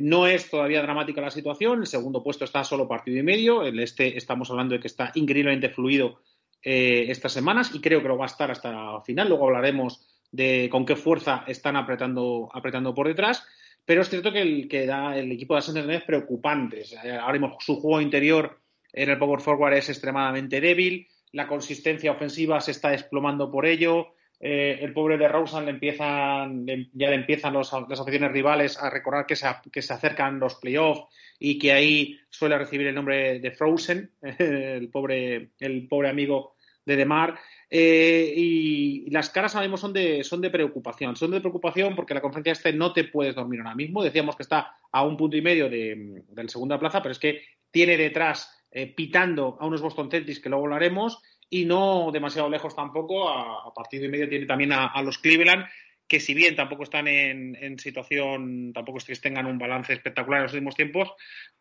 no 0.00 0.26
es 0.26 0.50
todavía 0.50 0.82
dramática 0.82 1.20
la 1.20 1.30
situación. 1.30 1.82
El 1.82 1.86
segundo 1.86 2.24
puesto 2.24 2.44
está 2.44 2.58
a 2.58 2.64
solo 2.64 2.88
partido 2.88 3.20
y 3.20 3.22
medio. 3.22 3.62
El 3.62 3.78
este 3.78 4.18
estamos 4.18 4.50
hablando 4.50 4.74
de 4.74 4.80
que 4.80 4.88
está 4.88 5.12
increíblemente 5.14 5.68
fluido 5.68 6.18
estas 6.60 7.32
semanas 7.32 7.72
y 7.72 7.80
creo 7.80 8.02
que 8.02 8.08
lo 8.08 8.18
va 8.18 8.24
a 8.24 8.34
estar 8.34 8.50
hasta 8.50 8.96
el 8.96 9.02
final. 9.06 9.28
Luego 9.28 9.46
hablaremos 9.46 10.04
de 10.32 10.68
con 10.72 10.84
qué 10.84 10.96
fuerza 10.96 11.44
están 11.46 11.76
apretando, 11.76 12.48
apretando 12.52 12.92
por 12.92 13.06
detrás. 13.06 13.46
Pero 13.84 14.02
es 14.02 14.08
cierto 14.08 14.32
que 14.32 14.42
el, 14.42 14.68
que 14.68 14.86
da 14.86 15.16
el 15.16 15.32
equipo 15.32 15.54
de 15.54 15.58
Ascendent 15.58 15.90
es 15.90 16.02
preocupante. 16.02 16.84
Ahora 17.20 17.32
mismo 17.32 17.56
su 17.60 17.80
juego 17.80 18.00
interior 18.00 18.60
en 18.92 19.10
el 19.10 19.18
Power 19.18 19.40
Forward 19.40 19.74
es 19.74 19.88
extremadamente 19.88 20.60
débil. 20.60 21.08
La 21.32 21.46
consistencia 21.46 22.12
ofensiva 22.12 22.60
se 22.60 22.72
está 22.72 22.90
desplomando 22.90 23.50
por 23.50 23.66
ello. 23.66 24.14
Eh, 24.38 24.78
el 24.82 24.92
pobre 24.92 25.16
de 25.18 25.28
Rosen 25.28 25.64
le 25.64 25.70
empiezan, 25.70 26.66
ya 26.66 27.10
le 27.10 27.14
empiezan 27.14 27.54
las 27.54 27.72
aficiones 27.72 28.32
rivales 28.32 28.76
a 28.76 28.90
recordar 28.90 29.24
que 29.24 29.36
se, 29.36 29.46
que 29.72 29.82
se 29.82 29.92
acercan 29.92 30.40
los 30.40 30.56
playoffs 30.56 31.04
y 31.38 31.58
que 31.58 31.72
ahí 31.72 32.18
suele 32.28 32.58
recibir 32.58 32.88
el 32.88 32.94
nombre 32.94 33.38
de 33.38 33.50
Frozen, 33.52 34.10
el 34.38 34.90
pobre, 34.90 35.50
el 35.60 35.86
pobre 35.88 36.08
amigo 36.08 36.56
de 36.84 36.96
Demar. 36.96 37.38
Eh, 37.74 38.34
y, 38.36 39.10
las 39.10 39.30
caras 39.30 39.56
mismo 39.56 39.78
son 39.78 39.94
de, 39.94 40.22
son 40.24 40.42
de 40.42 40.50
preocupación. 40.50 41.16
Son 41.16 41.30
de 41.30 41.40
preocupación 41.40 41.96
porque 41.96 42.12
la 42.12 42.20
conferencia 42.20 42.52
este 42.52 42.74
no 42.74 42.92
te 42.92 43.04
puedes 43.04 43.34
dormir 43.34 43.60
ahora 43.60 43.74
mismo. 43.74 44.02
Decíamos 44.02 44.36
que 44.36 44.42
está 44.42 44.76
a 44.92 45.02
un 45.02 45.16
punto 45.16 45.38
y 45.38 45.42
medio 45.42 45.70
de, 45.70 46.22
la 46.34 46.48
segunda 46.48 46.78
plaza, 46.78 47.00
pero 47.00 47.12
es 47.12 47.18
que 47.18 47.40
tiene 47.70 47.96
detrás 47.96 48.62
eh, 48.70 48.88
pitando 48.88 49.56
a 49.58 49.66
unos 49.66 49.80
Boston 49.80 50.10
Celtics 50.10 50.40
que 50.40 50.50
luego 50.50 50.66
hablaremos 50.66 51.22
y 51.48 51.64
no 51.64 52.10
demasiado 52.12 52.50
lejos 52.50 52.76
tampoco, 52.76 53.30
a, 53.30 53.72
partido 53.72 54.04
y 54.04 54.08
medio 54.08 54.28
tiene 54.28 54.44
también 54.44 54.72
a, 54.72 55.00
los 55.02 55.16
Cleveland, 55.16 55.64
que 56.06 56.20
si 56.20 56.34
bien 56.34 56.54
tampoco 56.54 56.82
están 56.82 57.08
en, 57.08 57.78
situación, 57.78 58.72
tampoco 58.74 58.98
es 58.98 59.04
que 59.04 59.14
tengan 59.16 59.46
un 59.46 59.58
balance 59.58 59.94
espectacular 59.94 60.40
en 60.40 60.42
los 60.44 60.52
últimos 60.52 60.74
tiempos, 60.74 61.10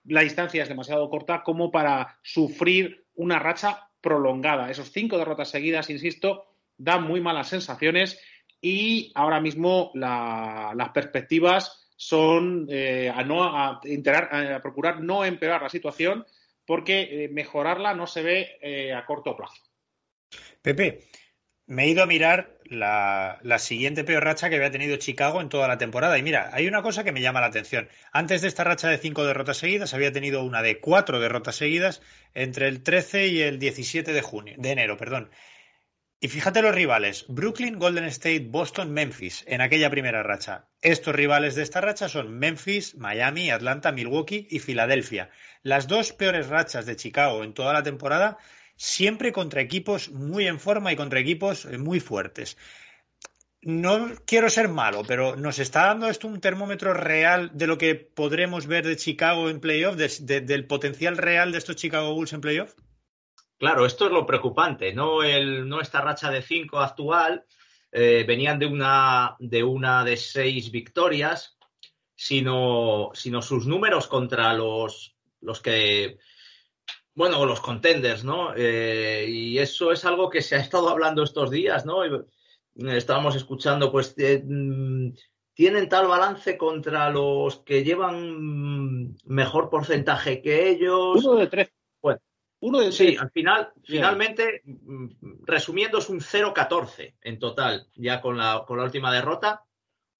la 0.06 0.22
distancia 0.22 0.64
es 0.64 0.70
demasiado 0.70 1.10
corta 1.10 1.44
como 1.44 1.72
para 1.72 2.20
sufrir 2.22 3.06
una 3.22 3.38
racha 3.38 3.88
prolongada. 4.02 4.72
Esos 4.72 4.92
cinco 4.92 5.18
derrotas 5.18 5.50
seguidas, 5.50 5.92
insisto, 5.92 6.46
dan 6.78 7.04
muy 7.04 7.22
malas 7.22 7.50
sensaciones 7.50 8.20
y 8.60 9.12
ahora 9.14 9.40
mismo 9.40 9.92
las 9.94 10.90
perspectivas 10.90 11.88
son 11.96 12.66
eh, 12.70 13.12
a, 13.14 13.24
no, 13.24 13.44
a, 13.44 13.80
procurar 14.62 15.02
no 15.02 15.24
empeorar 15.24 15.62
la 15.62 15.70
situación 15.70 16.26
porque 16.66 17.26
eh, 17.26 17.30
mejorarla 17.30 17.94
no 17.94 18.08
se 18.08 18.24
ve 18.24 18.58
eh, 18.60 18.92
a 18.92 19.06
corto 19.06 19.36
plazo. 19.36 19.62
Pepe, 20.62 21.04
me 21.68 21.84
he 21.84 21.90
ido 21.90 22.02
a 22.02 22.08
mirar 22.08 22.58
la, 22.72 23.40
siguiente 23.60 24.04
peor 24.04 24.24
racha 24.24 24.50
que 24.50 24.56
había 24.56 24.72
tenido 24.72 24.98
Chicago 24.98 25.42
en 25.42 25.50
toda 25.50 25.68
la 25.68 25.78
temporada. 25.78 26.18
Y 26.18 26.24
mira, 26.24 26.50
hay 26.54 26.68
una 26.68 26.82
cosa 26.82 27.04
que 27.04 27.12
me 27.12 27.22
llama 27.22 27.42
la 27.42 27.48
atención. 27.48 27.90
Antes 28.12 28.42
de 28.42 28.48
esta 28.48 28.64
racha 28.64 28.90
de 28.90 28.98
cinco 28.98 29.26
derrotas 29.26 29.58
seguidas, 29.58 29.94
había 29.94 30.12
tenido 30.12 30.44
una 30.44 30.62
de 30.62 30.80
cuatro 30.80 31.20
derrotas 31.20 31.56
seguidas 31.56 32.02
entre 32.34 32.68
el 32.68 32.84
13 32.84 33.28
y 33.28 33.42
el 33.42 33.60
17 33.60 34.14
de 34.14 34.22
junio, 34.22 34.56
de 34.58 34.72
enero, 34.72 34.98
perdón. 34.98 35.30
Y 36.24 36.28
fíjate 36.28 36.62
los 36.62 36.76
rivales, 36.76 37.26
Brooklyn, 37.30 37.80
Golden 37.80 38.06
State, 38.06 38.46
Boston, 38.48 38.94
Memphis, 38.94 39.44
en 39.48 39.60
aquella 39.60 39.90
primera 39.90 40.22
racha. 40.22 40.68
Estos 40.82 41.16
rivales 41.16 41.56
de 41.56 41.64
esta 41.64 41.82
racha 41.82 42.10
son 42.10 42.38
Memphis, 42.38 42.94
Miami, 42.94 43.50
Atlanta, 43.50 43.92
Milwaukee 43.92 44.48
y 44.52 44.60
Filadelfia. 44.60 45.32
Las 45.64 45.88
dos 45.88 46.14
peores 46.14 46.48
rachas 46.48 46.86
de 46.86 46.96
Chicago 46.96 47.44
en 47.44 47.56
toda 47.56 47.74
la 47.74 47.82
temporada 47.82 48.38
siempre 48.82 49.32
contra 49.32 49.62
equipos 49.62 50.10
muy 50.10 50.48
en 50.48 50.60
forma 50.60 50.92
y 50.92 50.96
contra 50.96 51.20
equipos 51.20 51.66
eh, 51.66 51.78
muy 51.78 52.00
fuertes. 52.00 52.58
No 53.62 54.10
quiero 54.26 54.50
ser 54.50 54.70
malo, 54.70 55.04
pero 55.08 55.36
¿nos 55.36 55.60
está 55.60 55.86
dando 55.86 56.10
esto 56.10 56.28
un 56.28 56.42
termómetro 56.42 56.96
real 56.96 57.52
de 57.54 57.68
lo 57.68 57.78
que 57.78 57.94
podremos 57.94 58.66
ver 58.66 58.88
de 58.88 58.98
Chicago 58.98 59.52
en 59.52 59.60
playoff, 59.60 59.98
del 59.98 60.66
potencial 60.66 61.18
real 61.18 61.52
de 61.52 61.60
estos 61.60 61.76
Chicago 61.76 62.16
Bulls 62.16 62.34
en 62.34 62.42
playoff? 62.42 62.74
Claro, 63.60 63.86
esto 63.86 64.08
es 64.08 64.12
lo 64.12 64.26
preocupante, 64.26 64.94
no, 64.94 65.20
no 65.22 65.80
esta 65.80 66.02
racha 66.02 66.32
de 66.32 66.42
cinco 66.42 66.80
actual, 66.80 67.46
eh, 67.92 68.26
venían 68.28 68.58
de 68.58 68.66
una, 68.66 69.36
de 69.38 69.64
una 69.64 70.04
de 70.04 70.18
seis 70.18 70.72
victorias, 70.72 71.56
sino, 72.16 73.12
sino 73.14 73.44
sus 73.44 73.68
números 73.68 74.08
contra 74.08 74.56
los, 74.56 75.16
los 75.40 75.62
que 75.62 76.18
bueno, 77.14 77.46
los 77.46 77.60
contenders, 77.60 78.24
¿no? 78.24 78.54
Eh, 78.56 79.26
y 79.28 79.58
eso 79.58 79.92
es 79.92 80.06
algo 80.06 80.30
que 80.30 80.42
se 80.42 80.56
ha 80.56 80.60
estado 80.60 80.90
hablando 80.90 81.24
estos 81.24 81.52
días, 81.52 81.86
¿no? 81.86 82.06
Eh, 82.06 82.24
estábamos 82.76 83.36
escuchando, 83.36 83.92
pues, 83.92 84.16
mm, 84.18 85.10
tienen 85.54 85.90
tal 85.90 86.08
balance 86.08 86.58
contra 86.58 87.10
los 87.10 87.60
que 87.60 87.84
llevan 87.84 89.16
mejor 89.26 89.70
porcentaje 89.70 90.42
que 90.42 90.70
ellos. 90.70 91.24
Uno 91.26 91.40
de 91.40 91.48
tres. 91.48 91.72
Bueno, 92.02 92.22
uno 92.62 92.80
de 92.80 92.92
Sí, 92.92 93.18
al 93.20 93.30
final, 93.32 93.74
finalmente, 93.84 94.62
mm, 94.64 95.44
resumiendo, 95.44 95.98
es 95.98 96.10
un 96.10 96.22
0-14 96.22 97.16
en 97.22 97.40
total, 97.40 97.88
ya 97.96 98.22
con 98.22 98.38
la, 98.38 98.64
con 98.66 98.78
la 98.78 98.86
última 98.86 99.14
derrota. 99.14 99.66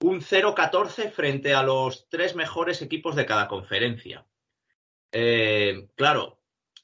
Un 0.02 0.20
0-14 0.22 1.10
frente 1.12 1.54
a 1.54 1.64
los 1.64 2.10
tres 2.10 2.36
mejores 2.36 2.82
equipos 2.82 3.16
de 3.16 3.26
cada 3.26 3.48
conferencia. 3.48 4.26
Eh, 5.12 5.88
claro, 5.96 6.41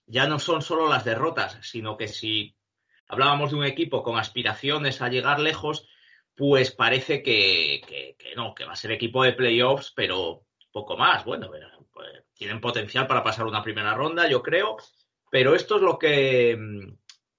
ya 0.08 0.28
no 0.28 0.39
son 0.39 0.62
solo 0.62 0.88
las 0.88 1.05
derrotas, 1.05 1.60
sino 1.62 1.97
que 1.97 2.08
si 2.08 2.55
hablábamos 3.08 3.51
de 3.51 3.58
un 3.58 3.66
equipo 3.66 4.01
con 4.01 4.18
aspiraciones 4.18 5.01
a 5.01 5.10
llegar 5.10 5.39
lejos, 5.39 5.88
pues 6.36 6.72
parece 6.72 7.22
que, 7.22 8.16
no, 8.36 8.55
que 8.55 8.66
va 8.66 8.74
a 8.74 8.78
ser 8.78 8.91
equipo 8.91 9.24
de 9.24 9.34
playoffs, 9.34 9.91
pero 9.95 10.45
poco 10.72 10.97
más. 10.97 11.26
Bueno, 11.26 11.49
pues, 11.93 12.24
tienen 12.34 12.62
potencial 12.62 13.08
para 13.08 13.24
pasar 13.24 13.45
una 13.45 13.64
primera 13.64 13.93
ronda, 13.93 14.30
yo 14.30 14.41
creo, 14.41 14.78
pero 15.30 15.55
esto 15.55 15.76
es 15.76 15.82
lo 15.82 15.99
que, 15.99 16.58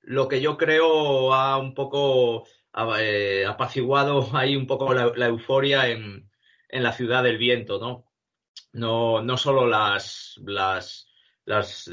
lo 0.03 0.29
que 0.29 0.41
yo 0.41 0.57
creo 0.57 1.33
ha 1.33 1.57
un 1.59 1.75
poco 1.75 2.47
eh, 2.99 3.47
apaciguado 3.47 4.29
ahí 4.35 4.57
un 4.57 4.67
poco 4.67 4.93
la, 4.93 5.27
euforia 5.27 5.89
en, 5.89 6.31
en, 6.69 6.83
la 6.83 6.93
ciudad 6.93 7.23
del 7.23 7.39
viento, 7.39 7.79
¿no? 7.79 8.05
No, 8.73 9.23
no 9.23 9.37
solo 9.37 9.67
las, 9.67 10.39
las 10.45 11.08
las, 11.49 11.91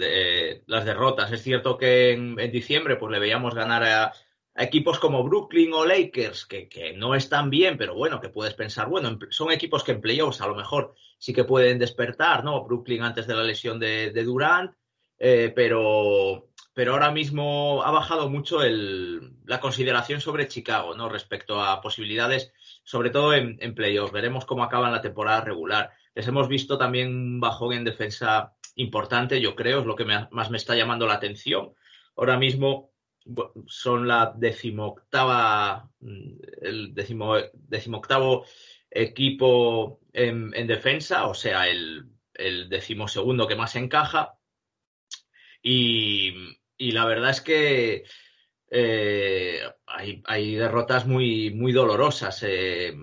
las 0.65 0.85
derrotas. 0.85 1.31
Es 1.31 1.41
cierto 1.41 1.77
que 1.77 2.11
en, 2.11 2.35
diciembre 2.51 2.97
pues 2.97 3.11
le 3.11 3.19
veíamos 3.19 3.55
ganar 3.55 3.83
a, 3.83 4.13
equipos 4.57 4.99
como 4.99 5.23
Brooklyn 5.23 5.73
o 5.73 5.85
Lakers, 5.85 6.45
que, 6.45 6.69
que, 6.69 6.93
no 6.93 7.15
están 7.15 7.49
bien, 7.49 7.77
pero 7.77 7.93
bueno, 7.93 8.21
que 8.21 8.29
puedes 8.29 8.53
pensar, 8.53 8.87
bueno, 8.87 9.17
son 9.29 9.51
equipos 9.51 9.83
que 9.83 9.91
en 9.91 10.01
playoffs 10.01 10.39
a 10.39 10.47
lo 10.47 10.55
mejor 10.55 10.95
sí 11.17 11.33
que 11.33 11.43
pueden 11.43 11.77
despertar, 11.77 12.43
¿no? 12.43 12.63
Brooklyn 12.63 13.03
antes 13.03 13.27
de 13.27 13.35
la 13.35 13.43
lesión 13.43 13.79
de, 13.79 14.11
Durant, 14.23 14.71
eh, 15.19 15.51
pero, 15.53 16.47
pero 16.73 16.93
ahora 16.93 17.11
mismo 17.11 17.83
ha 17.83 17.91
bajado 17.91 18.29
mucho 18.29 18.61
el, 18.61 19.33
la 19.45 19.59
consideración 19.59 20.21
sobre 20.21 20.47
Chicago, 20.47 20.95
¿no? 20.95 21.09
Respecto 21.09 21.61
a 21.61 21.81
posibilidades, 21.81 22.53
sobre 22.83 23.09
todo 23.09 23.33
en, 23.33 23.75
playoffs. 23.75 24.13
Veremos 24.13 24.45
cómo 24.45 24.63
acaba 24.63 24.89
la 24.89 25.01
temporada 25.01 25.41
regular. 25.41 25.91
Les 26.13 26.27
hemos 26.27 26.47
visto 26.47 26.77
también 26.77 27.09
un 27.09 27.39
bajón 27.41 27.73
en 27.73 27.83
defensa 27.83 28.54
importante, 28.75 29.41
yo 29.41 29.55
creo, 29.55 29.79
es 29.81 29.85
lo 29.85 29.95
que 29.95 30.05
más 30.05 30.49
me 30.51 30.57
está 30.57 30.75
llamando 30.75 31.07
la 31.07 31.15
atención. 31.15 31.73
Ahora 32.15 32.37
mismo 32.37 32.91
son 33.67 34.07
la 34.07 34.33
decimoctava, 34.35 35.89
mm, 35.99 36.31
el 36.61 36.93
decimo, 36.93 37.35
decimoctavo 37.53 38.45
equipo 38.89 39.99
en, 40.13 40.51
defensa, 40.67 41.25
o 41.27 41.33
sea, 41.33 41.67
el, 41.67 42.05
el 42.33 42.69
decimosegundo 42.69 43.47
que 43.47 43.55
más 43.55 43.75
encaja. 43.75 44.37
Y, 45.61 46.33
la 46.77 47.05
verdad 47.05 47.31
es 47.31 47.41
que 47.41 48.03
eh, 48.69 49.61
hay, 49.87 50.55
derrotas 50.55 51.07
muy, 51.07 51.51
muy 51.51 51.71
dolorosas. 51.71 52.43
Eh, 52.43 52.95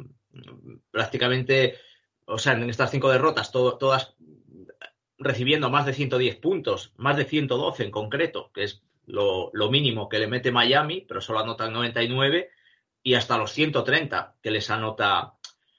prácticamente, 0.91 1.79
o 2.27 2.39
sea, 2.39 2.53
en 2.55 2.70
estas 2.70 2.91
cinco 2.91 3.11
derrotas, 3.11 3.51
todas 3.51 4.14
recibiendo 5.25 5.70
más 5.70 5.87
de 5.87 5.95
110 5.95 6.37
puntos, 6.37 6.93
más 6.97 7.16
de 7.16 7.25
112 7.25 7.85
en 7.85 7.91
concreto, 7.91 8.51
que 8.53 8.64
es 8.64 8.83
lo, 9.07 9.51
mínimo 9.70 10.09
que 10.09 10.18
le 10.18 10.27
mete 10.27 10.53
Miami, 10.53 11.05
pero 11.07 11.20
solo 11.20 11.41
anotan 11.41 11.73
99, 11.73 12.51
y 13.03 13.14
hasta 13.14 13.39
los 13.39 13.53
130 13.53 14.37
que 14.43 14.51
les 14.51 14.70
anota 14.70 15.35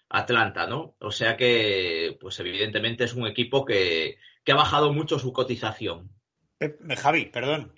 Atlanta, 0.10 0.68
¿no? 0.68 0.96
O 1.00 1.12
sea 1.12 1.38
que, 1.38 2.18
pues 2.20 2.40
evidentemente 2.40 3.06
es 3.06 3.14
un 3.14 3.28
equipo 3.28 3.66
que, 3.66 4.18
que 4.44 4.52
ha 4.52 4.56
bajado 4.56 4.92
mucho 4.92 5.20
su 5.20 5.32
cotización. 5.32 6.10
Javi, 6.98 7.26
perdón, 7.26 7.74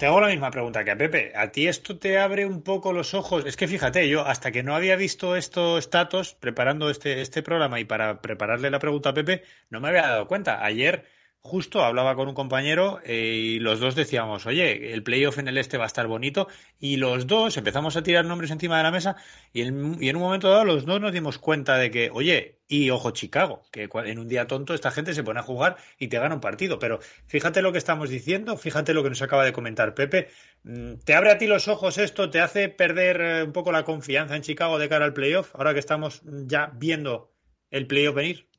te 0.00 0.06
hago 0.06 0.18
la 0.18 0.28
misma 0.28 0.50
pregunta 0.50 0.82
que 0.82 0.92
a 0.92 0.96
Pepe. 0.96 1.32
¿A 1.36 1.52
ti 1.52 1.68
esto 1.68 1.98
te 1.98 2.18
abre 2.18 2.46
un 2.46 2.62
poco 2.62 2.94
los 2.94 3.12
ojos? 3.12 3.44
Es 3.44 3.56
que 3.58 3.68
fíjate, 3.68 4.08
yo 4.08 4.26
hasta 4.26 4.50
que 4.50 4.62
no 4.62 4.74
había 4.74 4.96
visto 4.96 5.36
estos 5.36 5.90
datos 5.90 6.34
preparando 6.34 6.88
este, 6.88 7.20
este 7.20 7.42
programa 7.42 7.80
y 7.80 7.84
para 7.84 8.22
prepararle 8.22 8.70
la 8.70 8.78
pregunta 8.78 9.10
a 9.10 9.14
Pepe, 9.14 9.42
no 9.68 9.78
me 9.80 9.88
había 9.88 10.02
dado 10.06 10.26
cuenta. 10.26 10.64
Ayer 10.64 11.04
justo 11.42 11.82
hablaba 11.82 12.14
con 12.16 12.28
un 12.28 12.34
compañero 12.34 13.00
eh, 13.04 13.34
y 13.34 13.58
los 13.60 13.80
dos 13.80 13.94
decíamos, 13.94 14.46
oye, 14.46 14.92
el 14.92 15.02
playoff 15.02 15.38
en 15.38 15.48
el 15.48 15.56
este 15.58 15.78
va 15.78 15.84
a 15.84 15.86
estar 15.86 16.06
bonito 16.06 16.48
y 16.78 16.96
los 16.96 17.26
dos 17.26 17.56
empezamos 17.56 17.96
a 17.96 18.02
tirar 18.02 18.24
nombres 18.26 18.50
encima 18.50 18.76
de 18.76 18.82
la 18.82 18.90
mesa 18.90 19.16
y 19.52 19.62
en, 19.62 19.96
y 20.00 20.10
en, 20.10 20.16
un 20.16 20.22
momento 20.22 20.50
dado 20.50 20.64
los 20.64 20.84
dos 20.84 21.00
nos 21.00 21.12
dimos 21.12 21.38
cuenta 21.38 21.78
de 21.78 21.90
que, 21.90 22.10
oye, 22.12 22.58
y 22.68 22.90
ojo 22.90 23.10
Chicago, 23.12 23.62
que 23.72 23.88
en 24.04 24.18
un 24.18 24.28
día 24.28 24.46
tonto 24.46 24.74
esta 24.74 24.90
gente 24.90 25.14
se 25.14 25.24
pone 25.24 25.40
a 25.40 25.42
jugar 25.42 25.76
y 25.98 26.08
te 26.08 26.18
gana 26.18 26.34
un 26.34 26.40
partido, 26.40 26.78
pero 26.78 27.00
fíjate 27.26 27.62
lo 27.62 27.72
que 27.72 27.78
estamos 27.78 28.10
diciendo, 28.10 28.56
fíjate 28.56 28.92
lo 28.92 29.02
que 29.02 29.08
nos 29.08 29.22
acaba 29.22 29.44
de 29.44 29.52
comentar 29.52 29.94
Pepe, 29.94 30.28
mm, 30.64 30.96
¿te 31.04 31.14
abre 31.14 31.30
a 31.30 31.38
ti 31.38 31.46
los 31.46 31.68
ojos 31.68 31.96
esto? 31.98 32.30
¿Te 32.30 32.40
hace 32.40 32.68
perder 32.68 33.20
eh, 33.20 33.42
un 33.44 33.52
poco 33.52 33.72
la 33.72 33.84
confianza 33.84 34.36
en 34.36 34.42
Chicago 34.42 34.78
de 34.78 34.88
cara 34.88 35.06
al 35.06 35.14
playoff 35.14 35.54
ahora 35.54 35.72
que 35.72 35.80
estamos 35.80 36.22
ya 36.24 36.70
viendo 36.76 37.32
el 37.70 37.86
playoff 37.86 38.14
venir? 38.14 38.49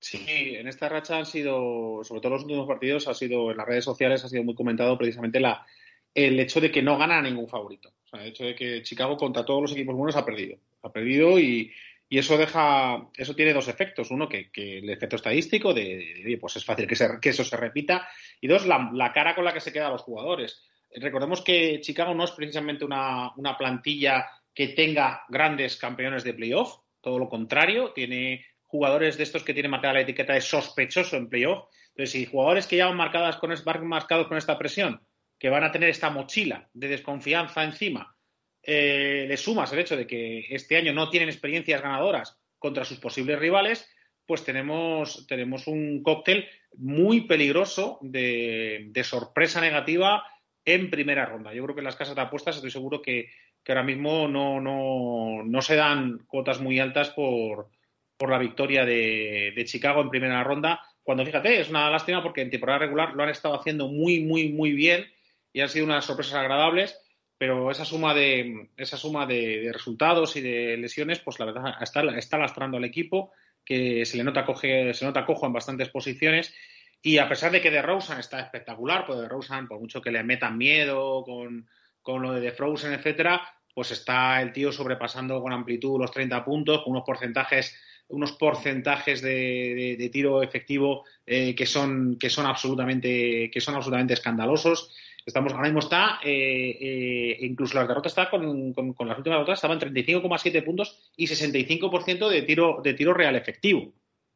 Sí, 0.00 0.54
en 0.54 0.68
esta 0.68 0.88
racha 0.88 1.18
han 1.18 1.26
sido, 1.26 2.04
sobre 2.04 2.20
todo 2.20 2.34
los 2.34 2.42
últimos 2.42 2.68
partidos, 2.68 3.08
ha 3.08 3.14
sido 3.14 3.50
en 3.50 3.56
las 3.56 3.66
redes 3.66 3.84
sociales 3.84 4.24
ha 4.24 4.28
sido 4.28 4.44
muy 4.44 4.54
comentado 4.54 4.96
precisamente 4.96 5.40
la, 5.40 5.66
el 6.14 6.38
hecho 6.38 6.60
de 6.60 6.70
que 6.70 6.82
no 6.82 6.96
gana 6.96 7.20
ningún 7.20 7.48
favorito. 7.48 7.92
O 8.04 8.08
sea, 8.08 8.22
el 8.22 8.28
hecho 8.28 8.44
de 8.44 8.54
que 8.54 8.82
Chicago 8.82 9.16
contra 9.16 9.44
todos 9.44 9.62
los 9.62 9.72
equipos 9.72 9.96
buenos 9.96 10.16
ha 10.16 10.24
perdido. 10.24 10.58
Ha 10.82 10.92
perdido 10.92 11.38
y, 11.38 11.72
y 12.08 12.18
eso 12.18 12.38
deja, 12.38 13.08
eso 13.16 13.34
tiene 13.34 13.52
dos 13.52 13.68
efectos. 13.68 14.10
Uno, 14.10 14.28
que, 14.28 14.50
que 14.50 14.78
el 14.78 14.88
efecto 14.88 15.16
estadístico 15.16 15.74
de, 15.74 16.22
de, 16.24 16.38
pues 16.38 16.56
es 16.56 16.64
fácil 16.64 16.86
que, 16.86 16.96
se, 16.96 17.08
que, 17.20 17.30
eso 17.30 17.44
se 17.44 17.56
repita. 17.56 18.08
Y 18.40 18.46
dos, 18.46 18.66
la, 18.66 18.90
la, 18.94 19.12
cara 19.12 19.34
con 19.34 19.44
la 19.44 19.52
que 19.52 19.60
se 19.60 19.72
quedan 19.72 19.92
los 19.92 20.02
jugadores. 20.02 20.62
Recordemos 20.94 21.42
que 21.42 21.80
Chicago 21.80 22.14
no 22.14 22.24
es 22.24 22.30
precisamente 22.30 22.84
una, 22.84 23.32
una 23.36 23.56
plantilla 23.58 24.26
que 24.54 24.68
tenga 24.68 25.24
grandes 25.28 25.76
campeones 25.76 26.24
de 26.24 26.34
playoff. 26.34 26.78
Todo 27.00 27.18
lo 27.18 27.28
contrario, 27.28 27.92
tiene 27.92 28.44
jugadores 28.68 29.16
de 29.16 29.22
estos 29.24 29.42
que 29.42 29.54
tienen 29.54 29.70
marcada 29.70 29.94
la 29.94 30.00
etiqueta 30.02 30.34
de 30.34 30.40
sospechoso 30.40 31.16
en 31.16 31.28
playoff. 31.28 31.64
Entonces, 31.88 32.10
si 32.10 32.26
jugadores 32.26 32.66
que 32.66 32.76
ya 32.76 32.86
van 32.86 32.96
marcadas 32.96 33.36
con, 33.36 33.52
van 33.64 33.86
marcados 33.86 34.28
con 34.28 34.36
esta 34.36 34.58
presión, 34.58 35.00
que 35.38 35.48
van 35.48 35.64
a 35.64 35.72
tener 35.72 35.88
esta 35.88 36.10
mochila 36.10 36.68
de 36.74 36.88
desconfianza 36.88 37.64
encima, 37.64 38.14
eh, 38.62 39.24
le 39.26 39.36
sumas 39.36 39.72
el 39.72 39.78
hecho 39.78 39.96
de 39.96 40.06
que 40.06 40.46
este 40.50 40.76
año 40.76 40.92
no 40.92 41.08
tienen 41.08 41.30
experiencias 41.30 41.80
ganadoras 41.80 42.38
contra 42.58 42.84
sus 42.84 42.98
posibles 42.98 43.38
rivales, 43.38 43.88
pues 44.26 44.44
tenemos, 44.44 45.26
tenemos 45.26 45.66
un 45.66 46.02
cóctel 46.02 46.46
muy 46.76 47.22
peligroso 47.22 47.98
de, 48.02 48.90
sorpresa 49.02 49.60
negativa 49.62 50.22
en 50.66 50.90
primera 50.90 51.24
ronda. 51.24 51.54
Yo 51.54 51.64
creo 51.64 51.74
que 51.74 51.80
en 51.80 51.86
las 51.86 51.96
casas 51.96 52.14
de 52.14 52.20
apuestas 52.20 52.56
estoy 52.56 52.70
seguro 52.70 53.00
que, 53.00 53.30
ahora 53.66 53.82
mismo 53.82 54.28
no 54.28 55.62
se 55.62 55.76
dan 55.76 56.18
cuotas 56.26 56.60
muy 56.60 56.78
altas 56.78 57.10
por, 57.10 57.70
por 58.18 58.30
la 58.30 58.38
victoria 58.38 58.84
de, 58.84 59.52
de, 59.54 59.64
Chicago 59.64 60.02
en 60.02 60.10
primera 60.10 60.44
ronda, 60.44 60.82
cuando 61.02 61.24
fíjate, 61.24 61.60
es 61.60 61.70
una 61.70 61.88
lástima 61.88 62.22
porque 62.22 62.42
en 62.42 62.50
temporada 62.50 62.80
regular 62.80 63.14
lo 63.14 63.22
han 63.22 63.30
estado 63.30 63.54
haciendo 63.54 63.88
muy, 63.88 64.20
muy, 64.20 64.50
muy 64.50 64.72
bien 64.72 65.06
y 65.52 65.60
han 65.60 65.68
sido 65.68 65.86
unas 65.86 66.04
sorpresas 66.04 66.34
agradables, 66.34 67.00
pero 67.38 67.70
esa 67.70 67.84
suma 67.84 68.12
de, 68.12 68.68
esa 68.76 68.96
suma 68.96 69.24
de, 69.24 69.70
resultados 69.72 70.36
y 70.36 70.40
de 70.40 70.76
lesiones, 70.76 71.20
pues 71.20 71.38
la 71.38 71.46
verdad 71.46 71.74
está, 71.80 72.02
está 72.18 72.36
lastrando 72.36 72.76
al 72.76 72.84
equipo, 72.84 73.32
que 73.64 74.04
se 74.04 74.16
le 74.16 74.24
nota, 74.24 74.44
coge, 74.44 74.92
se 74.92 75.04
nota 75.04 75.24
cojo 75.24 75.46
en 75.46 75.52
bastantes 75.52 75.88
posiciones. 75.88 76.52
Y 77.00 77.18
a 77.18 77.28
pesar 77.28 77.52
de 77.52 77.60
que 77.60 77.70
de 77.70 77.80
Rosen 77.80 78.18
está 78.18 78.40
espectacular, 78.40 79.06
pues 79.06 79.20
de 79.20 79.28
Rosen, 79.28 79.68
por 79.68 79.78
mucho 79.78 80.02
que 80.02 80.10
le 80.10 80.24
metan 80.24 80.58
miedo 80.58 81.22
con, 81.22 81.68
con 82.02 82.22
lo 82.22 82.32
de 82.32 82.40
The 82.40 82.56
Frozen, 82.56 82.92
etcétera, 82.92 83.40
pues 83.72 83.92
está 83.92 84.42
el 84.42 84.52
tío 84.52 84.72
sobrepasando 84.72 85.40
con 85.40 85.52
amplitud 85.52 86.00
los 86.00 86.10
30 86.10 86.44
puntos, 86.44 86.82
con 86.82 86.92
unos 86.92 87.04
porcentajes 87.04 87.78
unos 88.08 88.32
porcentajes 88.32 89.20
de, 89.20 90.08
tiro 90.12 90.42
efectivo 90.42 91.04
eh, 91.26 91.54
que 91.54 91.66
son 91.66 92.16
que 92.18 92.30
son 92.30 92.46
absolutamente 92.46 93.50
que 93.50 93.60
son 93.60 93.74
absolutamente 93.74 94.14
escandalosos. 94.14 94.94
Estamos 95.24 95.52
ahora 95.52 95.64
mismo 95.64 95.80
está 95.80 96.20
eh, 96.24 96.78
eh, 96.80 97.36
incluso 97.40 97.74
las 97.74 97.86
derrotas 97.86 98.12
está 98.12 98.30
con, 98.30 98.72
con, 98.72 99.08
las 99.08 99.18
últimas 99.18 99.38
derrotas 99.38 99.58
estaban 99.58 99.78
35,7 99.78 100.64
puntos 100.64 101.10
y 101.16 101.26
65% 101.26 102.28
de 102.28 102.42
tiro 102.42 102.80
de 102.82 102.94
tiro 102.94 103.12
real 103.12 103.36
efectivo 103.36 103.92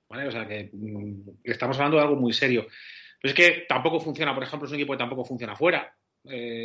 ¿vale? 0.09 0.29
o 0.29 0.31
sea 0.31 0.47
que 0.47 0.69
mm, 0.71 1.31
estamos 1.45 1.77
hablando 1.79 1.97
de 1.97 2.03
algo 2.03 2.17
muy 2.17 2.33
serio. 2.33 2.67
Pero 3.21 3.33
es 3.33 3.35
que 3.35 3.65
tampoco 3.67 4.01
funciona 4.01 4.35
por 4.35 4.43
ejemplo 4.43 4.67
es 4.67 4.73
un 4.73 4.79
equipo 4.79 4.93
que 4.93 4.99
tampoco 4.99 5.25
funciona 5.25 5.57
fuera. 5.57 5.95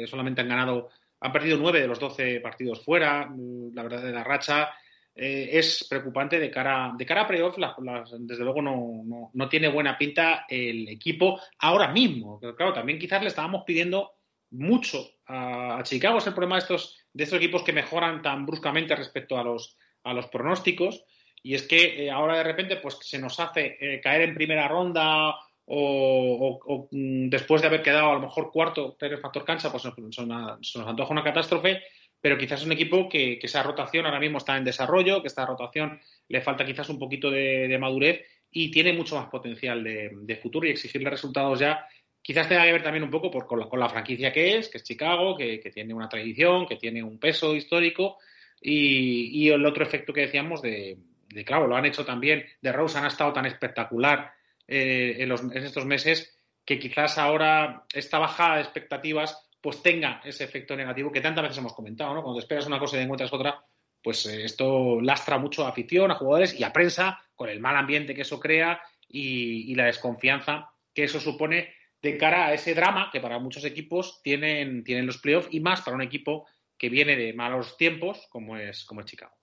Solamente 0.08 0.42
han 0.42 0.50
ganado 0.50 0.90
han 1.20 1.32
perdido 1.32 1.58
9 1.58 1.82
de 1.82 1.88
los 1.88 2.00
12 2.00 2.42
partidos 2.42 2.84
fuera 2.84 3.28
la 3.74 3.84
verdad 3.84 4.04
de 4.04 4.12
la 4.12 4.24
racha 4.24 4.70
eh, 5.18 5.50
es 5.58 5.88
preocupante 5.90 6.40
de 6.40 6.52
cara, 6.52 6.94
de 6.96 7.06
cara 7.06 7.22
a 7.22 7.28
playoff. 7.28 7.58
La, 7.58 7.76
la, 7.82 8.04
desde 8.20 8.44
luego 8.44 8.62
no, 8.62 9.02
no, 9.04 9.32
no, 9.34 9.50
tiene 9.50 9.68
buena 9.68 9.98
pinta 9.98 10.46
el 10.48 10.88
equipo 10.88 11.40
ahora 11.60 11.92
mismo. 11.92 12.40
Pero 12.40 12.56
claro, 12.56 12.74
también 12.74 13.00
quizás 13.00 13.22
le 13.22 13.30
estábamos 13.30 13.64
pidiendo 13.66 14.12
mucho 14.52 15.10
a, 15.26 15.80
a, 15.80 15.84
Chicago. 15.84 16.20
Es 16.20 16.28
el 16.28 16.34
problema 16.34 16.56
de 16.56 16.62
estos, 16.62 16.98
de 17.12 17.24
estos 17.24 17.38
equipos 17.38 17.64
que 17.64 17.74
mejoran 17.74 18.22
tan 18.22 18.46
bruscamente 18.46 18.96
respecto 18.96 19.38
a 19.38 19.44
los, 19.44 19.78
a 20.04 20.14
los 20.14 20.28
pronósticos. 20.28 21.04
Y 21.42 21.56
es 21.56 21.64
que 21.64 22.06
eh, 22.06 22.12
ahora 22.12 22.38
de 22.38 22.44
repente 22.44 22.78
pues 22.78 23.00
se 23.02 23.20
nos 23.20 23.40
hace 23.40 23.78
eh, 23.80 24.00
caer 24.02 24.22
en 24.22 24.36
primera 24.36 24.68
ronda 24.68 25.36
o, 25.66 26.88
mm, 26.92 27.30
después 27.30 27.62
de 27.62 27.68
haber 27.68 27.82
quedado 27.82 28.12
a 28.12 28.14
lo 28.14 28.22
mejor 28.22 28.52
cuarto 28.52 28.96
en 29.02 29.12
el 29.14 29.20
factor 29.20 29.44
cancha, 29.44 29.72
pues 29.72 29.84
nos, 29.86 30.16
se 30.16 30.80
nos 30.80 30.88
antoja 30.88 31.12
una 31.12 31.24
catástrofe 31.24 31.82
pero 32.22 32.38
quizás 32.38 32.62
es 32.62 32.66
un 32.66 32.72
equipo 32.72 33.08
que, 33.08 33.40
esa 33.42 33.64
rotación 33.64 34.06
ahora 34.06 34.20
mismo 34.20 34.38
está 34.38 34.58
en 34.58 34.64
desarrollo, 34.64 35.22
que 35.22 35.28
esta 35.28 35.46
rotación 35.46 36.00
le 36.28 36.42
falta 36.42 36.66
quizás 36.66 36.90
un 36.90 37.00
poquito 37.00 37.30
de, 37.30 37.78
madurez 37.80 38.26
y 38.52 38.72
tiene 38.72 38.94
mucho 38.94 39.16
más 39.16 39.28
potencial 39.28 39.84
de, 39.84 40.40
futuro 40.42 40.68
y 40.68 40.72
exigirle 40.72 41.10
resultados 41.10 41.60
ya 41.60 41.86
quizás 42.22 42.50
tenga 42.50 42.64
que 42.66 42.74
ver 42.74 42.84
también 42.84 43.04
un 43.04 43.10
poco 43.10 43.32
por, 43.32 43.48
con, 43.48 43.80
la, 43.80 43.90
franquicia 43.90 44.34
que 44.34 44.58
es, 44.58 44.68
que 44.68 44.80
es 44.80 44.84
Chicago, 44.84 45.38
que, 45.38 45.60
tiene 45.74 45.94
una 45.94 46.10
tradición, 46.10 46.68
que 46.68 46.76
tiene 46.76 47.02
un 47.02 47.20
peso 47.20 47.56
histórico 47.56 48.18
y, 48.60 49.50
el 49.50 49.66
otro 49.66 49.84
efecto 49.84 50.12
que 50.12 50.22
decíamos 50.22 50.62
de, 50.62 50.98
claro, 51.46 51.68
lo 51.68 51.76
han 51.78 51.86
hecho 51.86 52.04
también, 52.04 52.46
de 52.62 52.72
Rose 52.72 52.98
han 52.98 53.06
estado 53.06 53.32
tan 53.32 53.46
espectacular 53.46 54.34
eh, 54.68 55.16
en, 55.20 55.30
los, 55.30 55.42
en 55.42 55.64
estos 55.64 55.86
meses 55.86 56.38
que 56.66 56.80
quizás 56.80 57.18
ahora 57.18 57.86
esta 57.94 58.20
bajada 58.20 58.56
de 58.56 58.64
expectativas 58.64 59.47
pues 59.62 59.82
tenga 59.82 60.22
ese 60.24 60.44
efecto 60.44 60.76
negativo 60.76 61.12
que 61.12 61.22
tantas 61.22 61.44
veces 61.44 61.58
hemos 61.58 61.74
comentado, 61.74 62.14
¿no? 62.14 62.24
Cuando 62.24 62.40
esperas 62.40 62.68
una 62.68 62.80
cosa 62.80 62.98
y 62.98 63.04
encuentras 63.04 63.34
otra, 63.34 63.64
pues 64.02 64.26
eh, 64.26 64.44
esto 64.44 65.02
lastra 65.02 65.38
mucho 65.38 65.66
a 65.66 65.70
afición, 65.70 66.12
a 66.12 66.16
jugadores 66.16 66.60
y 66.60 66.64
a 66.64 66.74
prensa, 66.74 67.20
con 67.36 67.50
el 67.50 67.60
mal 67.60 67.76
ambiente 67.76 68.16
que 68.16 68.22
eso 68.22 68.40
crea 68.40 68.82
y, 69.08 69.72
y, 69.72 69.76
la 69.76 69.86
desconfianza 69.86 70.70
que 70.94 71.04
eso 71.04 71.20
supone 71.20 71.74
de 72.02 72.18
cara 72.18 72.48
a 72.48 72.54
ese 72.54 72.74
drama 72.74 73.10
que 73.12 73.20
para 73.20 73.40
muchos 73.40 73.64
equipos 73.66 74.22
tienen, 74.24 74.84
tienen 74.84 75.06
los 75.06 75.18
playoffs 75.18 75.50
y 75.52 75.60
más 75.60 75.82
para 75.82 75.96
un 75.96 76.02
equipo 76.02 76.48
que 76.78 76.90
viene 76.90 77.16
de 77.16 77.34
malos 77.34 77.78
tiempos 77.78 78.28
como 78.30 78.58
es, 78.58 78.86
como 78.86 79.02
es 79.02 79.08
Chicago. 79.08 79.34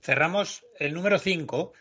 Cerramos 0.00 0.64
el 0.78 0.94
número 0.94 1.18
5, 1.18 1.72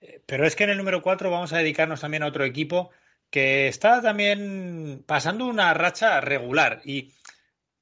eh, 0.00 0.22
pero 0.26 0.46
es 0.46 0.56
que 0.56 0.64
en 0.64 0.70
el 0.70 0.78
número 0.78 1.02
4 1.02 1.30
vamos 1.30 1.52
a 1.52 1.58
dedicarnos 1.58 2.00
también 2.00 2.22
a 2.22 2.26
otro 2.26 2.44
equipo 2.44 2.90
que 3.32 3.66
está 3.66 4.02
también 4.02 5.04
pasando 5.06 5.46
una 5.46 5.72
racha 5.72 6.20
regular. 6.20 6.82
¿Y 6.84 7.14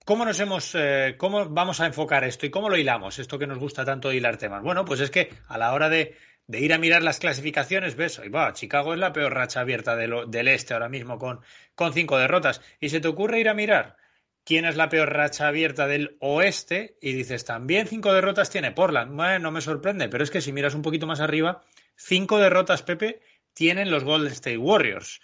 cómo 0.05 0.25
nos 0.25 0.39
hemos, 0.39 0.77
eh, 0.77 1.17
cómo 1.19 1.49
vamos 1.49 1.81
a 1.81 1.87
enfocar 1.87 2.23
esto 2.23 2.47
y 2.47 2.51
cómo 2.51 2.71
lo 2.71 2.77
hilamos, 2.77 3.19
esto 3.19 3.37
que 3.37 3.49
nos 3.49 3.59
gusta 3.59 3.85
tanto 3.85 4.13
hilar 4.13 4.37
temas? 4.37 4.63
Bueno, 4.63 4.85
pues 4.85 5.01
es 5.01 5.11
que 5.11 5.29
a 5.49 5.59
la 5.59 5.73
hora 5.73 5.89
de, 5.89 6.17
ir 6.47 6.73
a 6.73 6.79
mirar 6.79 7.03
las 7.03 7.19
clasificaciones, 7.19 7.97
ves, 7.97 8.21
va, 8.33 8.53
Chicago 8.53 8.95
es 8.95 9.01
la 9.01 9.13
peor 9.13 9.35
racha 9.35 9.59
abierta 9.59 9.97
del 9.97 10.49
este 10.49 10.73
ahora 10.73 10.89
mismo 10.89 11.19
con, 11.19 11.41
con 11.75 11.93
cinco 11.93 12.17
derrotas. 12.17 12.63
Y 12.79 12.91
se 12.91 13.01
te 13.01 13.09
ocurre 13.09 13.41
ir 13.41 13.49
a 13.49 13.55
mirar 13.55 13.97
quién 14.45 14.65
es 14.65 14.77
la 14.77 14.89
peor 14.89 15.13
racha 15.13 15.49
abierta 15.49 15.89
del 15.89 16.17
oeste 16.21 16.97
y 17.03 17.13
dices, 17.13 17.45
también 17.45 17.89
cinco 17.89 18.13
derrotas 18.13 18.51
tiene 18.51 18.71
Portland. 18.71 19.17
Bueno, 19.17 19.41
no 19.41 19.51
me 19.51 19.63
sorprende, 19.63 20.09
pero 20.09 20.23
es 20.23 20.31
que 20.31 20.43
si 20.43 20.53
miras 20.53 20.77
un 20.77 20.83
poquito 20.83 21.09
más 21.09 21.19
arriba, 21.19 21.65
cinco 21.97 22.39
derrotas, 22.39 22.85
Pepe, 22.85 23.21
tienen 23.53 23.91
los 23.91 24.05
Golden 24.05 24.33
State 24.33 24.57
Warriors. 24.57 25.21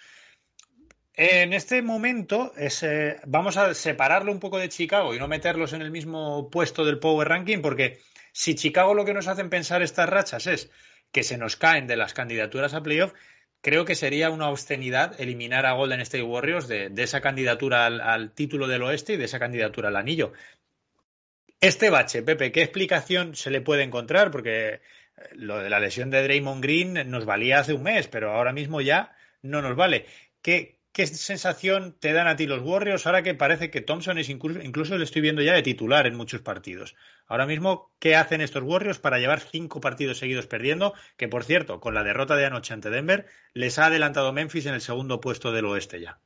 En 1.19 1.55
este 1.55 1.81
momento 1.81 2.53
es, 2.59 2.83
eh, 2.83 3.17
vamos 3.27 3.57
a 3.57 3.73
separarlo 3.73 4.31
un 4.31 4.39
poco 4.39 4.59
de 4.59 4.69
Chicago 4.69 5.15
y 5.15 5.19
no 5.19 5.29
meterlos 5.29 5.73
en 5.73 5.81
el 5.81 5.91
mismo 5.91 6.51
puesto 6.51 6.85
del 6.85 6.99
Power 6.99 7.29
Ranking, 7.29 7.63
porque 7.63 8.01
si 8.33 8.55
Chicago 8.55 8.93
lo 8.93 9.07
que 9.07 9.15
nos 9.15 9.27
hacen 9.27 9.49
pensar 9.49 9.81
estas 9.81 10.11
rachas 10.11 10.47
es 10.47 10.71
que 11.11 11.23
se 11.23 11.39
nos 11.39 11.57
caen 11.57 11.87
de 11.87 11.97
las 11.97 12.13
candidaturas 12.13 12.75
a 12.75 12.83
playoff, 12.83 13.15
creo 13.63 13.87
que 13.87 13.95
sería 13.95 14.29
una 14.29 14.51
obscenidad 14.51 15.19
eliminar 15.19 15.65
a 15.65 15.73
Golden 15.73 16.01
State 16.01 16.23
Warriors 16.23 16.69
de, 16.69 16.93
esa 16.99 17.23
candidatura 17.23 17.87
al, 17.87 18.03
al, 18.03 18.33
título 18.33 18.69
del 18.69 18.83
oeste 18.83 19.15
y 19.15 19.17
de 19.17 19.25
esa 19.25 19.39
candidatura 19.39 19.89
al 19.89 19.97
anillo. 19.97 20.35
Este 21.63 21.89
bache, 21.89 22.23
Pepe, 22.23 22.53
¿qué 22.53 22.63
explicación 22.63 23.35
se 23.35 23.51
le 23.51 23.63
puede 23.63 23.85
encontrar? 23.85 24.31
Porque 24.31 24.69
eh, 24.75 24.81
lo 25.33 25.61
de 25.61 25.71
la 25.71 25.81
lesión 25.81 26.11
de 26.11 26.23
Draymond 26.23 26.63
Green 26.63 27.11
nos 27.11 27.25
valía 27.25 27.61
hace 27.61 27.73
un 27.73 27.85
mes, 27.85 28.07
pero 28.07 28.33
ahora 28.33 28.53
mismo 28.53 28.83
ya 28.83 29.17
no 29.41 29.63
nos 29.63 29.77
vale. 29.77 30.05
¿Qué, 30.43 30.76
¿qué 30.97 31.07
sensación 31.07 31.95
te 32.01 32.15
dan 32.15 32.27
a 32.27 32.37
ti 32.37 32.47
los 32.47 32.63
Warriors 32.63 33.07
ahora 33.07 33.23
que 33.23 33.35
parece 33.35 33.71
que 33.71 33.83
Thompson 33.83 34.17
es 34.17 34.31
incluso, 34.31 34.63
incluso 34.63 34.97
le 34.97 35.05
estoy 35.05 35.21
viendo 35.21 35.43
ya 35.43 35.53
de 35.53 35.61
titular 35.61 36.07
en 36.07 36.17
muchos 36.17 36.41
partidos? 36.41 36.97
Ahora 37.27 37.45
mismo, 37.45 37.93
¿qué 37.99 38.17
hacen 38.17 38.41
estos 38.41 38.63
Warriors 38.63 38.99
para 38.99 39.19
llevar 39.19 39.41
cinco 39.41 39.83
partidos 39.83 40.17
seguidos 40.17 40.47
perdiendo? 40.47 40.95
Que 41.19 41.29
por 41.29 41.45
cierto, 41.45 41.81
con 41.81 41.93
la 41.93 42.03
derrota 42.03 42.35
de 42.35 42.47
anoche 42.47 42.73
ante 42.73 42.89
Denver, 42.89 43.27
les 43.53 43.79
ha 43.79 43.87
adelantado 43.87 44.33
Memphis 44.33 44.65
en 44.65 44.73
el 44.73 44.81
segundo 44.81 45.21
puesto 45.21 45.53
del 45.53 45.67
oeste 45.67 46.01
ya. 46.01 46.19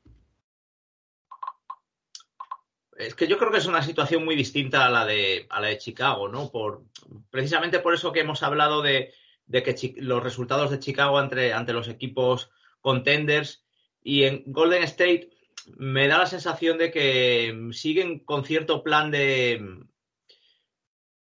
Es 2.96 3.16
que 3.16 3.26
yo 3.26 3.38
creo 3.38 3.50
que 3.50 3.58
es 3.58 3.66
una 3.66 3.82
situación 3.82 4.24
muy 4.24 4.36
distinta 4.36 4.86
a 4.86 4.90
la 4.90 5.04
de, 5.04 5.48
a 5.50 5.60
la 5.60 5.66
de 5.66 5.78
Chicago, 5.78 6.28
¿no? 6.28 6.48
Por, 6.52 6.84
precisamente 7.28 7.80
por 7.80 7.92
eso 7.92 8.12
que 8.12 8.20
hemos 8.20 8.44
hablado 8.44 8.82
de, 8.82 9.12
que 9.50 9.94
los 9.96 10.22
resultados 10.22 10.70
de 10.70 10.78
Chicago 10.78 11.18
ante, 11.18 11.52
ante 11.52 11.72
los 11.72 11.88
equipos 11.88 12.52
contenders 12.80 13.64
y 14.02 14.24
en 14.24 14.42
Golden 14.46 14.82
State 14.84 15.30
me 15.76 16.08
da 16.08 16.18
la 16.18 16.26
sensación 16.26 16.78
de 16.78 16.90
que 16.90 17.68
siguen 17.72 18.20
con 18.20 18.44
cierto 18.44 18.82
plan 18.82 19.10
de, 19.10 19.84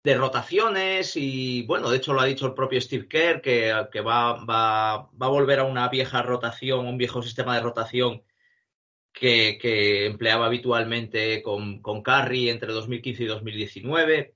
de 0.05 0.15
rotaciones 0.15 1.17
y 1.17 1.63
bueno, 1.67 1.91
de 1.91 1.99
hecho 1.99 2.13
lo 2.13 2.21
ha 2.21 2.27
dicho 2.27 2.47
el 2.47 2.55
propio 2.55 2.81
Steve 2.81 3.09
Kerr 3.09 3.41
que, 3.41 3.75
que 3.91 4.01
va, 4.01 4.45
va, 4.45 5.11
va, 5.11 5.27
a 5.27 5.31
volver 5.31 5.61
a 5.61 5.65
una 5.65 5.89
vieja 5.89 6.23
rotación, 6.23 6.87
un 6.87 6.99
viejo 6.99 7.23
sistema 7.23 7.55
de 7.55 7.63
rotación 7.63 8.23
que, 9.13 10.07
empleaba 10.07 10.47
habitualmente 10.47 11.43
con, 11.43 11.81
con 11.81 12.03
Curry 12.03 12.49
entre 12.49 12.73
2015 12.73 13.23
y 13.23 13.27
2019, 13.27 14.35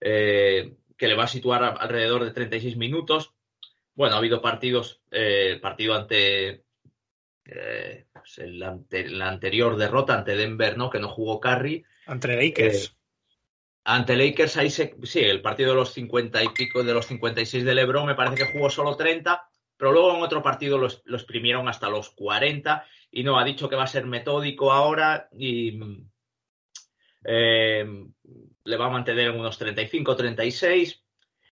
eh, 0.00 0.76
que 0.96 1.08
le 1.08 1.14
va 1.14 1.24
a 1.24 1.28
situar 1.28 1.76
alrededor 1.78 2.24
de 2.24 2.32
36 2.32 2.76
minutos. 2.76 3.32
Bueno, 3.94 4.14
ha 4.14 4.18
habido 4.18 4.42
partidos, 4.42 5.02
eh, 5.10 5.52
el 5.52 5.60
partido 5.60 5.94
ante, 5.94 6.64
eh, 7.44 8.06
pues 8.12 8.40
la 8.44 9.28
anterior 9.28 9.76
derrota 9.76 10.18
ante 10.18 10.36
Denver, 10.36 10.76
¿no? 10.76 10.90
Que 10.90 11.00
no 11.00 11.08
jugó 11.08 11.40
Curry. 11.40 11.84
Ante 12.06 12.36
Lakers. 12.36 12.96
ante 13.84 14.16
Lakers, 14.16 14.56
ahí 14.56 14.70
sí, 14.70 14.90
el 15.14 15.42
partido 15.42 15.70
de 15.70 15.76
los 15.76 15.92
50 15.92 16.42
y 16.42 16.48
pico, 16.50 16.82
de 16.82 16.94
los 16.94 17.06
56 17.06 17.64
de 17.64 17.74
LeBron, 17.74 18.06
me 18.06 18.14
parece 18.14 18.36
que 18.36 18.52
jugó 18.52 18.70
solo 18.70 18.96
30, 18.96 19.48
pero 19.76 19.92
luego 19.92 20.16
en 20.16 20.22
otro 20.22 20.42
partido 20.42 20.78
los, 20.78 21.02
los 21.04 21.22
exprimieron 21.22 21.68
hasta 21.68 21.90
los 21.90 22.10
40 22.10 22.86
y 23.10 23.24
no, 23.24 23.38
ha 23.38 23.44
dicho 23.44 23.68
que 23.68 23.76
va 23.76 23.84
a 23.84 23.88
ser 23.88 24.06
metódico 24.06 24.72
ahora 24.72 25.28
y 25.32 25.78
eh, 27.24 27.86
le 28.64 28.76
va 28.76 28.86
a 28.86 28.90
mantener 28.90 29.28
en 29.28 29.40
unos 29.40 29.58
35, 29.58 30.16
36. 30.16 31.01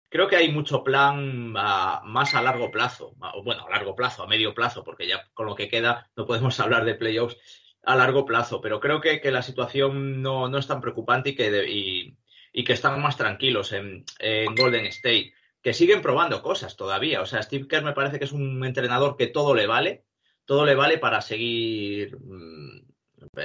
Creo 0.10 0.28
que 0.28 0.38
hay 0.38 0.51
mucho 0.51 0.84
plan 0.84 1.51
más 1.51 2.34
a 2.34 2.41
largo 2.41 2.72
plazo, 2.72 3.14
bueno, 3.43 3.66
a 3.66 3.70
largo 3.70 3.95
plazo, 3.95 4.24
a 4.24 4.28
medio 4.28 4.53
plazo, 4.53 4.84
porque 4.84 5.08
ya 5.08 5.28
con 5.34 5.47
lo 5.47 5.55
que 5.55 5.68
queda 5.68 6.10
no 6.16 6.26
podemos 6.26 6.60
hablar 6.60 6.86
de 6.86 6.95
playoffs 6.95 7.38
a 7.84 7.95
largo 7.95 8.26
plazo, 8.26 8.60
pero 8.62 8.80
creo 8.80 8.99
que, 8.99 9.20
la 9.32 9.41
situación 9.41 10.22
no, 10.22 10.55
es 10.58 10.68
tan 10.68 10.82
preocupante 10.82 11.30
y 11.30 11.36
que, 11.36 12.16
y, 12.53 12.64
que 12.64 12.74
están 12.74 13.01
más 13.01 13.16
tranquilos 13.16 13.72
en, 13.72 14.03
en 14.20 14.55
Golden 14.55 14.86
State, 14.88 15.34
que 15.62 15.74
siguen 15.74 16.01
probando 16.01 16.41
cosas 16.41 16.76
todavía. 16.76 17.22
O 17.22 17.26
sea, 17.26 17.41
Steve 17.41 17.68
Kerr 17.68 17.84
me 17.84 17.93
parece 17.93 18.20
que 18.20 18.26
es 18.26 18.32
un 18.32 18.64
entrenador 18.66 19.16
que 19.16 19.28
todo 19.28 19.55
le 19.55 19.68
vale, 19.68 20.03
todo 20.45 20.66
le 20.66 20.76
vale 20.76 20.97
para 20.97 21.22
seguir, 21.22 22.18
mm, 22.20 22.88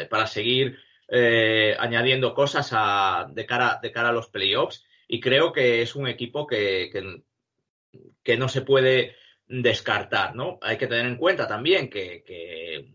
para 0.09 0.27
seguir 0.27 0.79
eh, 1.09 1.77
añadiendo 1.79 2.33
cosas 2.33 2.71
de, 3.35 3.47
cara, 3.47 3.79
de 3.83 3.93
cara 3.93 4.09
a 4.11 4.13
los 4.13 4.29
playoffs. 4.29 4.85
Y 5.09 5.21
creo 5.21 5.53
que 5.53 5.83
es 5.83 5.95
un 5.95 6.07
equipo 6.07 6.47
que, 6.47 6.91
que, 8.23 8.37
no 8.37 8.49
se 8.49 8.63
puede 8.63 9.17
descartar, 9.47 10.35
¿no? 10.35 10.59
Hay 10.63 10.79
que 10.79 10.87
tener 10.87 11.07
en 11.07 11.17
cuenta 11.17 11.47
también 11.47 11.91
que, 11.91 12.95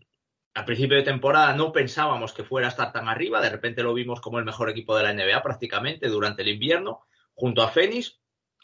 al 0.54 0.64
principio 0.64 0.96
de 0.96 1.04
temporada 1.04 1.54
no 1.54 1.72
pensábamos 1.72 2.32
que 2.32 2.42
fuera 2.42 2.66
a 2.66 2.70
estar 2.70 2.92
tan 2.92 3.08
arriba, 3.08 3.40
de 3.40 3.50
repente 3.50 3.82
lo 3.82 3.94
vimos 3.94 4.20
como 4.20 4.38
el 4.38 4.44
mejor 4.44 4.68
equipo 4.70 4.96
de 4.96 5.04
la 5.04 5.12
NBA 5.12 5.42
prácticamente 5.42 6.08
durante 6.08 6.42
el 6.42 6.48
invierno, 6.48 7.06
junto 7.34 7.62
a 7.62 7.68
Phoenix, 7.68 8.20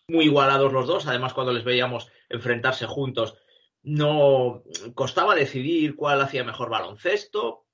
muy 0.08 0.24
igualados 0.24 0.72
los 0.72 0.86
dos, 0.86 1.06
además 1.06 1.32
cuando 1.32 1.52
les 1.52 1.64
veíamos 1.64 2.10
enfrentarse 2.28 2.86
juntos 2.86 3.36
no 3.84 4.64
costaba 4.94 5.34
decidir 5.34 5.94
cuál 5.94 6.20
hacía 6.22 6.42
mejor 6.42 6.70
baloncesto, 6.70 7.66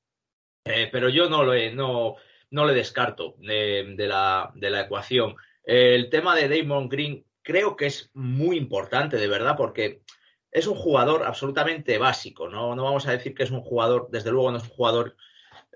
eh, 0.64 0.89
pero 0.93 1.09
yo 1.09 1.31
no, 1.31 1.45
lo 1.45 1.55
no, 1.73 2.16
no 2.51 2.66
le 2.66 2.75
descarto 2.75 3.37
de, 3.39 3.95
la, 3.97 4.51
de, 4.55 4.71
la, 4.71 4.81
ecuación. 4.83 5.37
El 5.63 6.11
tema 6.11 6.35
de 6.35 6.49
Damon 6.49 6.89
Green 6.89 7.25
creo 7.43 7.77
que 7.77 7.87
es 7.87 8.11
muy 8.15 8.57
importante, 8.57 9.17
de 9.17 9.29
verdad, 9.29 9.57
porque 9.57 10.03
es 10.51 10.67
un 10.67 10.77
jugador 10.77 11.25
absolutamente 11.25 11.99
básico. 11.99 12.49
No, 12.49 12.75
no 12.75 12.85
vamos 12.85 13.07
a 13.07 13.13
decir 13.13 13.35
que 13.35 13.45
es 13.45 13.51
un 13.51 13.63
jugador, 13.63 14.09
desde 14.11 14.31
luego 14.31 14.51
no 14.51 14.59
es 14.59 14.65
un 14.65 14.71
jugador 14.71 15.17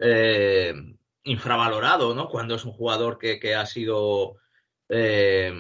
eh, 0.01 0.75
infravalorado, 1.23 2.15
¿no? 2.15 2.29
Cuando 2.29 2.55
es 2.55 2.65
un 2.65 2.73
jugador 2.73 3.19
que, 3.19 3.39
que 3.39 3.55
ha 3.55 3.67
sido 3.67 4.37
eh, 4.89 5.53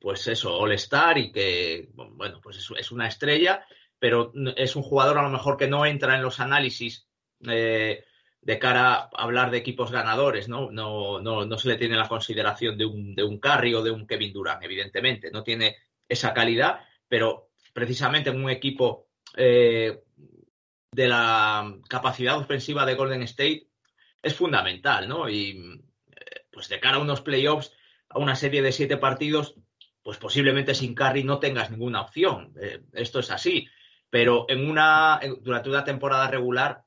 pues 0.00 0.26
eso, 0.28 0.56
All-Star 0.56 1.18
y 1.18 1.32
que, 1.32 1.88
bueno, 1.92 2.40
pues 2.42 2.58
es, 2.58 2.70
es, 2.76 2.90
una 2.90 3.08
estrella 3.08 3.64
pero 4.04 4.32
es 4.56 4.76
un 4.76 4.82
jugador 4.82 5.16
a 5.16 5.22
lo 5.22 5.30
mejor 5.30 5.56
que 5.56 5.66
no 5.66 5.86
entra 5.86 6.14
en 6.14 6.22
los 6.22 6.38
análisis 6.38 7.08
eh, 7.48 8.04
de 8.44 8.58
cara 8.58 8.94
a 8.94 9.08
hablar 9.16 9.50
de 9.50 9.58
equipos 9.58 9.90
ganadores, 9.90 10.48
¿no? 10.48 10.70
No, 10.70 11.20
no, 11.20 11.44
no 11.44 11.58
se 11.58 11.68
le 11.68 11.76
tiene 11.76 11.96
la 11.96 12.08
consideración 12.08 12.76
de 12.76 12.84
un, 12.84 13.14
de 13.14 13.24
un 13.24 13.38
Curry 13.38 13.74
o 13.74 13.82
de 13.82 13.90
un 13.90 14.06
Kevin 14.06 14.32
Durant, 14.32 14.62
evidentemente, 14.62 15.30
no 15.30 15.42
tiene 15.42 15.76
esa 16.08 16.34
calidad, 16.34 16.80
pero 17.08 17.50
precisamente 17.72 18.30
en 18.30 18.42
un 18.42 18.50
equipo 18.50 19.08
eh, 19.36 20.02
de 20.92 21.08
la 21.08 21.74
capacidad 21.88 22.38
ofensiva 22.38 22.84
de 22.86 22.94
Golden 22.94 23.22
State 23.22 23.68
es 24.22 24.34
fundamental, 24.34 25.08
¿no? 25.08 25.28
Y 25.28 25.82
eh, 26.10 26.46
pues 26.52 26.68
de 26.68 26.80
cara 26.80 26.96
a 26.96 27.00
unos 27.00 27.22
playoffs, 27.22 27.72
a 28.08 28.18
una 28.18 28.36
serie 28.36 28.62
de 28.62 28.72
siete 28.72 28.96
partidos, 28.96 29.54
pues 30.02 30.18
posiblemente 30.18 30.74
sin 30.74 30.94
Curry 30.94 31.24
no 31.24 31.38
tengas 31.38 31.70
ninguna 31.70 32.02
opción. 32.02 32.54
esto 32.92 33.20
es 33.20 33.30
así 33.30 33.68
pero 34.14 34.46
en 34.48 34.70
una, 34.70 35.18
durante 35.40 35.68
una 35.68 35.82
temporada 35.82 36.28
regular 36.28 36.84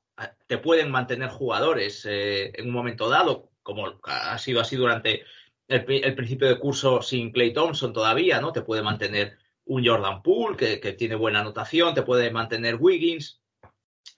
te 0.48 0.58
pueden 0.58 0.92
mantener 0.92 1.30
jugadores 1.30 2.06
eh, 2.06 2.52
en 2.56 2.68
un 2.68 2.74
momento 2.74 3.10
dado, 3.10 3.50
como 3.64 4.00
ha 4.04 4.38
sido 4.38 4.62
así 4.62 4.76
durante 4.76 5.24
el, 5.68 6.16
principio 6.16 6.48
de 6.48 6.60
curso 6.60 7.02
sin 7.02 7.32
Clay 7.32 7.54
Thompson 7.54 7.94
todavía, 7.94 8.40
¿no? 8.40 8.54
Te 8.54 8.62
puede 8.62 8.82
mantener 8.82 9.38
un 9.66 9.86
Jordan 9.86 10.22
Poole 10.22 10.80
que, 10.80 10.94
tiene 10.94 11.16
buena 11.16 11.42
anotación, 11.42 11.94
te 11.94 12.04
puede 12.04 12.32
mantener 12.32 12.76
Wiggins, 12.76 13.42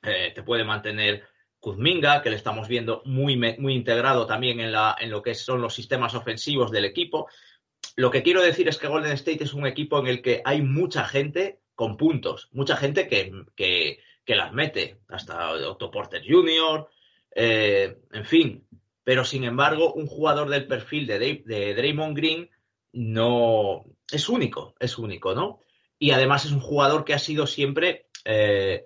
eh, 0.04 0.32
te 0.34 0.44
puede 0.44 0.64
mantener 0.64 1.24
Kuzminga, 1.60 2.22
que 2.22 2.30
le 2.30 2.36
estamos 2.36 2.68
viendo 2.68 3.02
muy, 3.06 3.36
muy 3.36 3.74
integrado 3.74 4.26
también 4.28 4.60
en, 4.60 4.72
la, 4.72 4.96
en 5.00 5.10
lo 5.10 5.22
que 5.22 5.34
son 5.34 5.62
los 5.62 5.74
sistemas 5.74 6.14
ofensivos 6.14 6.72
del 6.72 6.86
equipo. 6.86 7.28
Lo 7.96 8.12
que 8.12 8.24
quiero 8.24 8.42
decir 8.42 8.68
es 8.70 8.78
que 8.78 8.88
Golden 8.88 9.12
State 9.14 9.44
es 9.44 9.54
un 9.54 9.66
equipo 9.66 10.00
en 10.00 10.08
el 10.08 10.22
que 10.22 10.42
hay 10.46 10.62
mucha 10.62 11.04
gente 11.04 11.60
con 11.74 11.98
puntos. 11.98 12.50
Mucha 12.52 12.78
gente 12.78 13.08
que, 13.08 13.32
que, 13.56 14.00
las 14.36 14.54
mete, 14.54 15.02
hasta 15.08 15.52
Otto 15.52 15.92
Porter 15.92 16.24
Jr., 16.28 16.88
eh, 17.36 17.98
en 18.12 18.26
fin. 18.26 18.68
Pero 19.04 19.26
sin 19.26 19.44
embargo, 19.44 19.94
un 19.94 20.08
jugador 20.08 20.50
del 20.50 20.68
perfil 20.68 21.08
de, 21.08 21.74
Draymond 21.76 22.16
Green 22.16 22.50
no 22.94 23.86
es 24.12 24.30
único, 24.30 24.76
es 24.80 24.98
único, 24.98 25.34
¿no? 25.34 25.62
Y 25.98 26.12
además 26.12 26.46
es 26.46 26.52
un 26.52 26.60
jugador 26.60 27.06
que 27.06 27.14
ha 27.14 27.20
sido 27.20 27.48
siempre, 27.48 28.08
eh, 28.26 28.86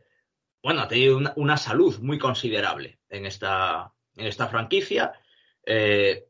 bueno, 0.62 0.82
ha 0.82 0.88
tenido 0.88 1.20
una, 1.36 1.58
salud 1.58 2.00
muy 2.00 2.18
considerable 2.18 3.00
en 3.10 3.26
esta, 3.26 3.94
en 4.16 4.28
esta 4.28 4.48
franquicia. 4.48 5.14
Eh, 5.66 6.26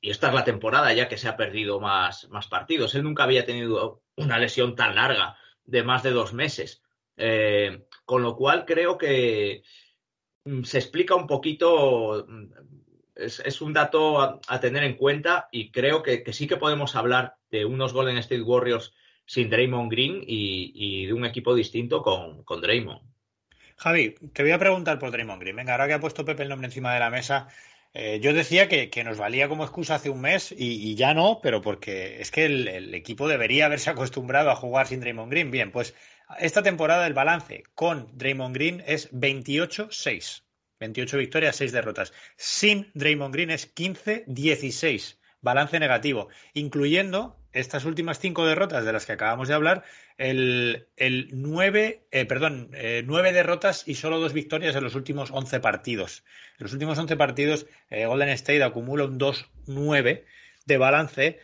y 0.00 0.10
esta 0.10 0.28
es 0.28 0.34
la 0.34 0.44
temporada 0.44 0.92
ya 0.92 1.08
que 1.08 1.16
se 1.16 1.28
ha 1.28 1.36
perdido 1.36 1.80
más, 1.80 2.28
más 2.28 2.48
partidos. 2.48 2.94
Él 2.94 3.04
nunca 3.04 3.24
había 3.24 3.46
tenido 3.46 4.02
una 4.16 4.38
lesión 4.38 4.74
tan 4.74 4.94
larga 4.96 5.38
de 5.64 5.82
más 5.82 6.02
de 6.02 6.10
dos 6.10 6.32
meses. 6.32 6.82
Con 8.08 8.22
lo 8.22 8.36
cual 8.36 8.64
creo 8.64 8.96
que 8.96 9.62
mm, 10.46 10.62
se 10.62 10.78
explica 10.78 11.14
un 11.14 11.26
poquito, 11.26 12.24
mm, 12.26 12.44
es, 13.16 13.60
un 13.60 13.74
dato 13.74 14.22
a, 14.22 14.60
tener 14.60 14.82
en 14.84 14.96
cuenta 14.96 15.50
y 15.52 15.70
creo 15.70 16.02
que, 16.02 16.24
sí 16.32 16.46
que 16.46 16.56
podemos 16.56 16.96
hablar 16.96 17.34
de 17.50 17.66
unos 17.66 17.92
Golden 17.92 18.16
State 18.16 18.40
Warriors 18.40 18.94
sin 19.26 19.50
Draymond 19.50 19.90
Green 19.90 20.22
y, 20.26 21.04
de 21.04 21.12
un 21.12 21.26
equipo 21.26 21.54
distinto 21.54 22.00
con, 22.00 22.44
con 22.44 22.62
Draymond. 22.62 23.02
Javi, 23.76 24.14
te 24.32 24.42
voy 24.42 24.52
a 24.52 24.58
preguntar 24.58 24.98
por 24.98 25.10
Draymond 25.10 25.42
Green. 25.42 25.56
Venga, 25.56 25.72
ahora 25.72 25.86
que 25.86 25.92
ha 25.92 26.00
puesto 26.00 26.24
Pepe 26.24 26.44
el 26.44 26.48
nombre 26.48 26.68
encima 26.68 26.94
de 26.94 27.00
la 27.00 27.10
mesa, 27.10 27.48
eh, 27.92 28.20
yo 28.20 28.32
decía 28.32 28.68
que, 28.68 29.04
nos 29.04 29.18
valía 29.18 29.48
como 29.48 29.64
excusa 29.64 29.96
hace 29.96 30.08
un 30.08 30.22
mes 30.22 30.54
y, 30.56 30.94
ya 30.94 31.12
no, 31.12 31.40
pero 31.42 31.60
porque 31.60 32.22
es 32.22 32.30
que 32.30 32.46
el, 32.46 32.94
equipo 32.94 33.28
debería 33.28 33.66
haberse 33.66 33.90
acostumbrado 33.90 34.50
a 34.50 34.56
jugar 34.56 34.86
sin 34.86 35.00
Draymond 35.00 35.30
Green. 35.30 35.50
Bien, 35.50 35.72
pues 35.72 35.94
esta 36.38 36.62
temporada 36.62 37.06
el 37.06 37.14
balance 37.14 37.64
con 37.74 38.10
Draymond 38.16 38.54
Green 38.54 38.82
es 38.86 39.10
28-6. 39.12 40.42
28 40.80 41.18
victorias, 41.18 41.56
6 41.56 41.72
derrotas. 41.72 42.12
Sin 42.36 42.90
Draymond 42.94 43.34
Green 43.34 43.50
es 43.50 43.74
15-16. 43.74 45.18
Balance 45.40 45.78
negativo, 45.78 46.28
incluyendo 46.52 47.38
estas 47.52 47.84
últimas 47.84 48.18
cinco 48.18 48.44
derrotas 48.44 48.84
de 48.84 48.92
las 48.92 49.06
que 49.06 49.12
acabamos 49.12 49.48
de 49.48 49.54
hablar, 49.54 49.84
el, 50.16 50.88
el 50.96 51.28
nueve, 51.32 52.06
eh, 52.10 52.24
perdón, 52.24 52.70
eh, 52.74 53.02
nueve 53.06 53.32
derrotas 53.32 53.86
y 53.86 53.94
solo 53.94 54.18
dos 54.18 54.32
victorias 54.32 54.74
en 54.74 54.84
los 54.84 54.96
últimos 54.96 55.30
once 55.30 55.60
partidos. 55.60 56.24
En 56.58 56.64
los 56.64 56.72
últimos 56.72 56.98
once 56.98 57.16
partidos, 57.16 57.66
eh, 57.90 58.06
Golden 58.06 58.28
State 58.30 58.62
acumula 58.62 59.04
un 59.04 59.18
2-9 59.18 60.24
de 60.66 60.78
balance. 60.78 61.38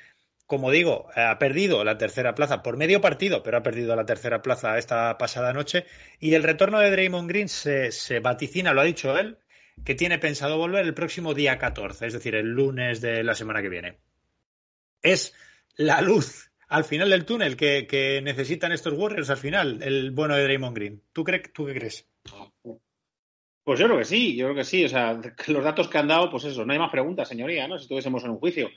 Como 0.47 0.71
digo, 0.71 1.09
ha 1.15 1.39
perdido 1.39 1.85
la 1.85 1.97
tercera 1.97 2.35
plaza 2.35 2.63
por 2.63 2.77
medio 2.77 3.01
partido, 3.01 3.43
pero 3.43 3.57
ha 3.57 3.63
perdido 3.63 3.97
la 3.97 4.05
tercera 4.05 4.43
plaza 4.43 4.77
esta 4.77 5.17
pasada 5.17 5.53
noche. 5.53 5.87
Y 6.21 6.35
el 6.35 6.43
retorno 6.43 6.81
de 6.81 6.91
Draymond 6.91 7.29
Green 7.29 7.49
se, 7.49 7.91
se 7.93 8.21
vaticina, 8.21 8.75
lo 8.75 8.83
ha 8.83 8.85
dicho 8.85 9.17
él, 9.19 9.39
que 9.85 9.95
tiene 9.95 10.19
pensado 10.19 10.59
volver 10.59 10.85
el 10.85 10.95
próximo 10.95 11.35
día 11.35 11.59
14, 11.59 12.07
es 12.07 12.13
decir, 12.13 12.35
el 12.35 12.49
lunes 12.49 13.01
de 13.01 13.25
la 13.25 13.35
semana 13.35 13.63
que 13.63 13.71
viene. 13.71 13.99
Es 15.03 15.35
la 15.77 16.01
luz 16.03 16.51
al 16.69 16.85
final 16.85 17.11
del 17.11 17.25
túnel 17.25 17.57
que, 17.57 18.21
necesitan 18.23 18.73
estos 18.73 18.95
Warriors 18.95 19.31
al 19.31 19.37
final, 19.37 19.83
el 19.83 20.11
bueno 20.11 20.35
de 20.35 20.43
Draymond 20.43 20.77
Green. 20.77 21.03
¿Tú, 21.13 21.25
¿Tú 21.53 21.67
qué 21.67 21.75
crees? 21.75 22.09
Pues 23.63 23.79
yo 23.79 23.87
creo 23.87 23.99
que 23.99 24.05
sí, 24.05 24.37
yo 24.37 24.47
creo 24.47 24.57
que 24.57 24.65
sí. 24.65 24.85
O 24.85 24.89
sea, 24.89 25.13
los 25.49 25.65
datos 25.65 25.89
que 25.89 25.99
han 25.99 26.09
dado, 26.09 26.31
pues 26.31 26.45
eso, 26.45 26.65
no 26.65 26.73
hay 26.73 26.79
más 26.79 26.91
preguntas, 26.91 27.29
señoría, 27.29 27.69
¿no? 27.69 27.79
Si 27.79 27.85
estuviésemos 27.85 28.25
en 28.25 28.31
un 28.31 28.39
juicio. 28.39 28.71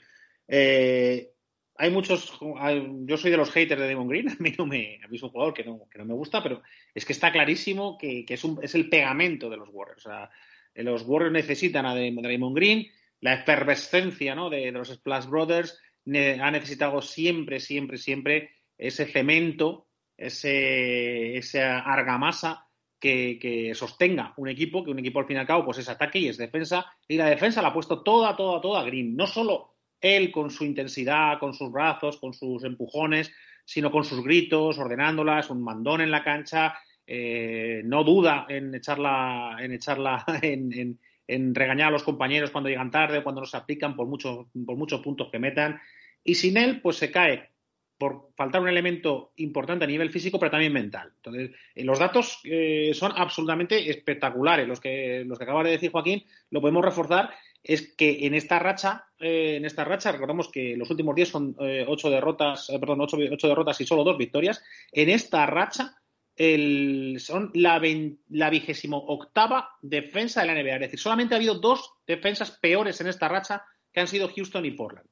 Eh, 0.46 1.32
hay 1.80 1.90
muchos, 1.90 2.36
yo 2.40 3.16
soy 3.16 3.30
de 3.30 3.36
los 3.36 3.52
haters 3.52 3.80
de 3.80 3.86
Draymond 3.86 4.10
Green, 4.10 4.28
a 4.30 4.36
mí 4.40 4.52
no 4.58 4.66
me, 4.66 5.00
a 5.02 5.06
mí 5.06 5.16
es 5.16 5.22
un 5.22 5.30
jugador 5.30 5.54
que 5.54 5.64
no, 5.64 5.88
que 5.88 5.98
no 5.98 6.04
me 6.04 6.14
gusta, 6.14 6.42
pero 6.42 6.62
es 6.92 7.04
que 7.04 7.12
está 7.12 7.30
clarísimo 7.30 7.96
que, 7.96 8.24
es, 8.28 8.44
un, 8.44 8.58
es 8.62 8.74
el 8.74 8.88
pegamento 8.88 9.48
de 9.48 9.56
los 9.56 9.68
Warriors. 9.72 10.04
O 10.04 10.10
sea, 10.10 10.30
los 10.74 11.02
Warriors 11.02 11.32
necesitan 11.32 11.86
a 11.86 11.94
Draymond 11.94 12.56
Green, 12.56 12.88
la 13.20 13.34
efervescencia 13.34 14.34
¿no? 14.34 14.50
de, 14.50 14.72
los 14.72 14.88
Splash 14.88 15.26
Brothers, 15.26 15.80
ha 16.06 16.50
necesitado 16.50 17.00
siempre, 17.00 17.60
siempre, 17.60 17.96
siempre 17.96 18.50
ese 18.76 19.06
cemento, 19.06 19.86
ese, 20.16 21.36
esa 21.36 21.78
argamasa 21.80 22.66
que, 22.98 23.72
sostenga 23.74 24.34
un 24.36 24.48
equipo, 24.48 24.84
que 24.84 24.90
un 24.90 24.98
equipo 24.98 25.20
al 25.20 25.26
fin 25.26 25.36
y 25.36 25.40
al 25.40 25.46
cabo 25.46 25.64
pues 25.64 25.78
es 25.78 25.88
ataque 25.88 26.18
y 26.18 26.28
es 26.28 26.38
defensa, 26.38 26.86
y 27.06 27.16
la 27.16 27.30
defensa 27.30 27.62
la 27.62 27.68
ha 27.68 27.72
puesto 27.72 28.02
toda, 28.02 28.34
toda, 28.34 28.60
toda 28.60 28.82
Green, 28.82 29.14
no 29.14 29.26
solo 29.26 29.77
él 30.00 30.30
con 30.30 30.50
su 30.50 30.64
intensidad, 30.64 31.38
con 31.38 31.54
sus 31.54 31.70
brazos, 31.70 32.18
con 32.18 32.32
sus 32.32 32.64
empujones, 32.64 33.32
sino 33.64 33.90
con 33.90 34.04
sus 34.04 34.22
gritos, 34.22 34.78
ordenándolas, 34.78 35.50
un 35.50 35.62
mandón 35.62 36.00
en 36.00 36.10
la 36.10 36.24
cancha, 36.24 36.74
eh, 37.06 37.82
no 37.84 38.04
duda 38.04 38.46
en 38.48 38.74
echarla, 38.74 39.56
en 39.60 39.72
echarla, 39.72 40.24
en, 40.42 40.98
en, 41.26 41.54
regañar 41.54 41.88
a 41.88 41.92
los 41.92 42.02
compañeros 42.02 42.50
cuando 42.50 42.70
llegan 42.70 42.90
tarde 42.90 43.22
cuando 43.22 43.40
no 43.40 43.46
se 43.46 43.56
aplican 43.56 43.96
por 43.96 44.06
muchos, 44.06 44.46
por 44.66 44.76
muchos 44.76 45.00
puntos 45.00 45.28
que 45.30 45.38
metan. 45.38 45.80
Y 46.24 46.34
sin 46.34 46.56
él, 46.56 46.80
pues 46.80 46.96
se 46.96 47.10
cae 47.10 47.50
por 47.98 48.30
faltar 48.36 48.62
un 48.62 48.68
elemento 48.68 49.32
importante 49.36 49.84
a 49.84 49.88
nivel 49.88 50.10
físico, 50.10 50.38
pero 50.38 50.52
también 50.52 50.72
mental. 50.72 51.12
Entonces, 51.16 51.50
eh, 51.74 51.84
los 51.84 51.98
datos 51.98 52.40
eh, 52.44 52.92
son 52.94 53.12
absolutamente 53.16 53.90
espectaculares. 53.90 54.68
Los 54.68 54.80
que, 54.80 55.24
los 55.26 55.36
que 55.36 55.44
acaba 55.44 55.64
de 55.64 55.72
decir 55.72 55.90
Joaquín, 55.90 56.24
lo 56.50 56.60
podemos 56.60 56.84
reforzar, 56.84 57.30
es 57.62 57.94
que 57.96 58.26
en 58.26 58.34
esta 58.34 58.58
racha, 58.58 59.06
eh, 59.18 59.56
en 59.56 59.64
esta 59.64 59.84
racha, 59.84 60.12
recordemos 60.12 60.48
que 60.48 60.76
los 60.76 60.90
últimos 60.90 61.14
días 61.14 61.28
son 61.28 61.56
ocho 61.86 62.10
derrotas, 62.10 62.68
perdón, 62.80 63.00
ocho, 63.00 63.48
derrotas 63.48 63.80
y 63.80 63.86
solo 63.86 64.04
dos 64.04 64.16
victorias. 64.16 64.62
En 64.92 65.10
esta 65.10 65.44
racha, 65.46 65.94
son 66.36 67.50
la, 67.54 67.82
la 68.28 68.50
vigésimo 68.50 68.98
octava 68.98 69.76
defensa 69.82 70.42
de 70.42 70.46
la 70.46 70.54
NBA. 70.54 70.74
Es 70.74 70.80
decir, 70.80 71.00
solamente 71.00 71.34
ha 71.34 71.38
habido 71.38 71.54
dos 71.54 71.94
defensas 72.06 72.52
peores 72.52 73.00
en 73.00 73.08
esta 73.08 73.28
racha 73.28 73.64
que 73.92 74.00
han 74.00 74.06
sido 74.06 74.28
Houston 74.28 74.64
y 74.64 74.70
Portland 74.70 75.08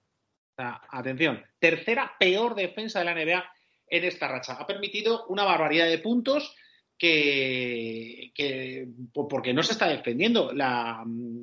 atención, 0.57 1.45
tercera 1.59 2.13
peor 2.19 2.55
defensa 2.55 3.01
de 3.01 3.05
la 3.05 3.15
NBA 3.15 3.45
en 3.89 4.05
esta 4.05 4.29
racha. 4.29 4.55
Ha 4.55 4.67
permitido 4.67 5.27
una 5.27 5.45
barbaridad 5.45 5.87
de 5.87 5.99
puntos 5.99 6.55
que, 6.99 8.89
porque 9.13 9.53
no 9.53 9.63
se 9.63 9.73
está 9.73 9.89
defendiendo. 9.89 10.53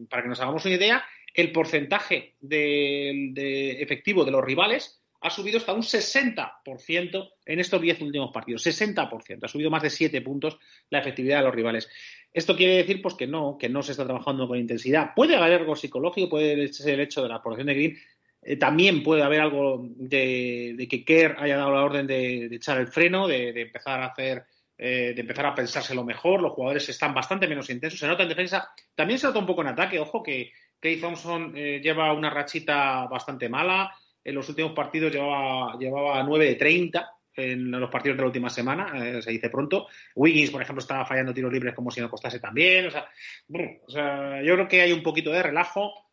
para 0.09 0.23
que 0.23 0.29
nos 0.29 0.39
hagamos 0.39 0.65
una 0.65 0.75
idea, 0.75 1.03
el 1.33 1.51
porcentaje 1.51 2.35
de, 2.41 3.81
efectivo 3.81 4.25
de 4.25 4.31
los 4.31 4.43
rivales 4.43 4.99
ha 5.21 5.29
subido 5.29 5.57
hasta 5.57 5.71
un 5.71 5.83
60% 5.83 7.31
en 7.45 7.59
estos 7.59 7.81
10 7.81 8.01
últimos 8.01 8.31
partidos. 8.31 8.65
60%. 8.65 9.39
Ha 9.41 9.47
subido 9.47 9.69
más 9.69 9.81
de 9.81 9.89
7 9.89 10.21
puntos 10.21 10.57
la 10.89 10.99
efectividad 10.99 11.37
de 11.37 11.45
los 11.45 11.55
rivales. 11.55 11.89
Esto 12.33 12.57
quiere 12.57 12.75
decir 12.75 13.01
pues, 13.01 13.13
que 13.13 13.25
no, 13.25 13.57
que 13.57 13.69
no 13.69 13.83
se 13.83 13.91
está 13.91 14.03
trabajando 14.03 14.47
con 14.47 14.57
intensidad. 14.57 15.11
Puede 15.15 15.35
haber 15.35 15.61
algo 15.61 15.77
psicológico, 15.77 16.29
puede 16.29 16.67
ser 16.73 16.95
el 16.95 17.01
hecho 17.01 17.23
de 17.23 17.29
la 17.29 17.41
población 17.41 17.67
de 17.67 17.73
Green 17.73 17.97
eh, 18.45 18.57
también 18.57 19.03
puede 19.03 19.23
haber 19.23 19.41
algo 19.41 19.85
de, 19.95 20.87
que 20.89 21.05
Kerr 21.05 21.37
haya 21.39 21.57
dado 21.57 21.73
la 21.73 21.83
orden 21.83 22.07
de, 22.07 22.45
echar 22.47 22.79
el 22.79 22.87
freno, 22.87 23.27
de, 23.27 23.49
empezar 23.61 24.01
a 24.01 24.07
hacer, 24.07 24.43
eh, 24.77 25.13
de 25.15 25.21
empezar 25.21 25.45
a 25.45 25.55
pensárselo 25.55 26.03
mejor. 26.03 26.41
Los 26.41 26.53
jugadores 26.53 26.87
están 26.89 27.13
bastante 27.13 27.47
menos 27.47 27.69
intensos. 27.69 27.99
Se 27.99 28.07
nota 28.07 28.23
en 28.23 28.29
defensa. 28.29 28.69
También 28.95 29.19
se 29.19 29.27
nota 29.27 29.39
un 29.39 29.45
poco 29.45 29.61
en 29.61 29.67
ataque. 29.67 29.99
Ojo 29.99 30.23
que 30.23 30.51
Clay 30.79 30.99
Thompson 30.99 31.53
eh, 31.55 31.79
lleva 31.81 32.13
una 32.13 32.29
rachita 32.29 33.05
bastante 33.07 33.49
mala. 33.49 33.93
En 34.23 34.35
los 34.35 34.47
últimos 34.49 34.73
partidos 34.73 35.11
llevaba, 35.11 35.77
llevaba 35.77 36.23
9 36.23 36.45
de 36.45 36.55
30 36.55 37.09
en 37.35 37.71
los 37.71 37.89
partidos 37.89 38.15
de 38.15 38.21
la 38.21 38.27
última 38.27 38.49
semana, 38.49 39.21
se 39.21 39.31
dice 39.31 39.49
pronto. 39.49 39.87
Wiggins, 40.13 40.51
por 40.51 40.61
ejemplo, 40.61 40.81
estaba 40.81 41.03
fallando 41.03 41.33
tiros 41.33 41.51
libres 41.51 41.73
como 41.73 41.89
si 41.89 41.99
no 41.99 42.07
costase 42.07 42.39
también. 42.39 42.85
O 42.85 42.89
o 42.89 43.89
sea, 43.89 44.39
yo 44.43 44.53
creo 44.53 44.67
que 44.67 44.81
hay 44.81 44.91
un 44.93 45.01
poquito 45.01 45.31
de 45.31 45.41
relajo 45.41 46.03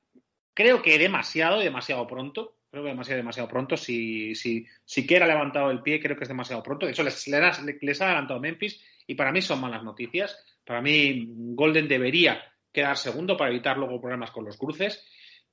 Creo 0.55 0.83
que 0.83 0.99
demasiado, 0.99 1.61
demasiado 1.61 2.07
pronto. 2.07 2.57
Creo 2.71 2.85
que 2.85 2.91
demasiado, 2.91 3.17
demasiado 3.19 3.49
pronto. 3.49 3.77
Si, 3.77 4.35
si, 4.35 4.67
si 4.85 5.15
ha 5.17 5.27
levantado 5.27 5.71
el 5.71 5.83
pie, 5.83 6.01
creo 6.01 6.17
que 6.17 6.25
es 6.25 6.29
demasiado 6.29 6.63
pronto. 6.63 6.87
De 6.87 6.93
hecho, 6.93 7.03
les, 7.03 7.27
les, 7.27 8.01
ha 8.01 8.07
adelantado 8.07 8.39
Memphis 8.39 8.81
y 9.07 9.15
para 9.15 9.33
mí 9.33 9.43
son 9.43 9.61
malas 9.61 9.83
noticias. 9.83 10.37
Para 10.65 10.81
mí, 10.81 11.27
Golden 11.29 11.89
debería 11.89 12.41
quedar 12.73 12.97
segundo 12.97 13.37
para 13.37 13.51
evitar 13.51 13.77
luego 13.77 14.01
problemas 14.01 14.31
con 14.31 14.45
los 14.45 14.57
cruces. 14.57 15.05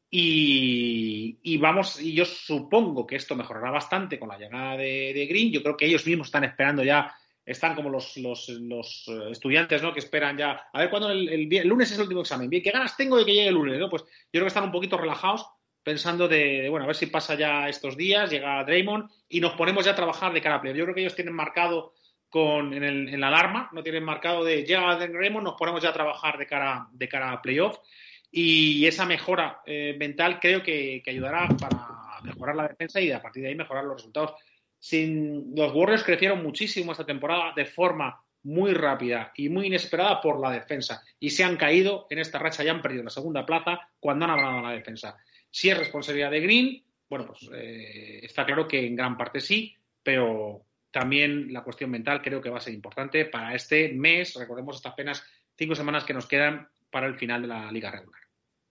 Y, 0.09 1.39
y, 1.41 1.57
vamos, 1.57 1.99
y 1.99 2.13
yo 2.13 2.23
supongo 2.23 3.07
que 3.07 3.15
esto 3.15 3.35
mejorará 3.35 3.71
bastante 3.71 4.19
con 4.19 4.29
la 4.29 4.37
llegada 4.37 4.77
de, 4.77 5.11
de, 5.13 5.25
Green. 5.25 5.51
Yo 5.51 5.63
creo 5.63 5.75
que 5.75 5.87
ellos 5.87 6.05
mismos 6.05 6.27
están 6.27 6.43
esperando 6.43 6.83
ya 6.83 7.13
están 7.47 7.75
como 7.75 7.89
los, 7.89 8.17
los, 8.17 9.07
eh, 9.07 9.31
estudiantes, 9.31 9.81
¿no? 9.81 9.93
Que 9.93 9.99
esperan 9.99 10.37
ya. 10.37 10.67
A 10.71 10.79
ver 10.79 10.89
cuándo 10.89 11.09
el, 11.09 11.47
lunes 11.63 11.89
es 11.89 11.97
el 11.97 12.03
último 12.03 12.21
examen. 12.21 12.49
Bien, 12.49 12.61
¿qué 12.61 12.71
ganas 12.71 12.97
tengo 12.97 13.17
de 13.17 13.25
que 13.25 13.33
llegue 13.33 13.47
el 13.47 13.53
lunes? 13.53 13.79
¿no? 13.79 13.89
Pues 13.89 14.03
yo 14.03 14.09
creo 14.31 14.43
que 14.43 14.49
están 14.49 14.65
un 14.65 14.71
poquito 14.71 14.97
relajados 14.97 15.47
pensando 15.87 16.27
de, 16.27 16.67
bueno, 16.69 16.83
a 16.83 16.87
ver 16.87 16.97
si 16.97 17.05
pasa 17.05 17.35
ya 17.35 17.69
estos 17.69 17.95
días, 17.95 18.29
llega 18.29 18.61
Draymond 18.65 19.09
y 19.29 19.39
nos 19.39 19.53
ponemos 19.53 19.85
ya 19.85 19.91
a 19.91 19.95
trabajar 19.95 20.33
de 20.33 20.41
cara 20.41 20.55
a 20.55 20.61
playoff. 20.61 20.77
Yo 20.77 20.83
creo 20.83 20.95
que 20.95 20.99
ellos 20.99 21.15
tienen 21.15 21.33
marcado 21.33 21.93
con, 22.27 22.73
en, 22.73 22.83
el, 22.83 23.07
en 23.07 23.21
la 23.21 23.29
alarma, 23.29 23.69
no 23.71 23.81
tienen 23.81 24.03
marcado 24.03 24.43
de 24.43 24.63
llega 24.63 24.97
Draymond, 24.97 25.45
nos 25.45 25.55
ponemos 25.55 25.81
ya 25.81 25.91
a 25.91 25.93
trabajar 25.93 26.37
de 26.37 26.45
cara, 26.45 26.89
de 26.91 27.07
cara 27.07 27.31
a 27.31 27.41
playoff 27.41 27.77
y 28.29 28.85
esa 28.85 29.05
mejora 29.05 29.61
eh, 29.65 29.95
mental 29.97 30.41
creo 30.41 30.61
que, 30.61 31.01
ayudará 31.07 31.47
para 31.57 32.19
mejorar 32.21 32.57
la 32.57 32.67
defensa 32.67 32.99
y 32.99 33.09
a 33.13 33.21
partir 33.21 33.43
de 33.43 33.49
ahí 33.49 33.55
mejorar 33.55 33.85
los 33.85 33.95
resultados 33.95 34.33
sin, 34.77 35.55
los 35.55 35.73
Warriors 35.73 36.03
crecieron 36.03 36.43
muchísimo 36.43 36.91
esta 36.91 37.05
temporada 37.05 37.53
de 37.55 37.63
forma 37.63 38.21
muy 38.43 38.73
rápida 38.73 39.31
y 39.37 39.47
muy 39.47 39.67
inesperada 39.67 40.19
por 40.19 40.37
la 40.37 40.51
defensa 40.51 41.01
y 41.17 41.29
se 41.29 41.45
han 41.45 41.55
caído 41.55 42.07
en 42.09 42.19
esta 42.19 42.39
racha 42.39 42.65
y 42.65 42.67
han 42.67 42.81
perdido 42.81 43.05
la 43.05 43.09
segunda 43.09 43.45
plaza 43.45 43.79
cuando 44.01 44.25
han 44.25 44.31
hablado 44.31 44.61
la 44.63 44.71
defensa. 44.71 45.17
Si 45.49 45.69
es 45.69 45.77
responsabilidad 45.77 46.31
de 46.31 46.41
Green, 46.41 46.83
bueno, 47.09 47.27
pues 47.27 47.49
eh, 47.53 48.19
está 48.23 48.45
claro 48.45 48.67
que 48.67 48.85
en 48.85 48.95
gran 48.95 49.17
parte 49.17 49.39
sí, 49.39 49.75
pero 50.03 50.65
también 50.91 51.51
la 51.53 51.63
cuestión 51.63 51.91
mental 51.91 52.21
creo 52.21 52.41
que 52.41 52.49
va 52.49 52.57
a 52.57 52.61
ser 52.61 52.73
importante 52.73 53.25
para 53.25 53.55
este 53.55 53.89
mes. 53.93 54.35
Recordemos 54.35 54.75
estas 54.75 54.93
apenas 54.93 55.23
cinco 55.55 55.75
semanas 55.75 56.03
que 56.03 56.13
nos 56.13 56.27
quedan 56.27 56.67
para 56.89 57.07
el 57.07 57.15
final 57.15 57.41
de 57.41 57.47
la 57.47 57.71
liga 57.71 57.91
regular. 57.91 58.21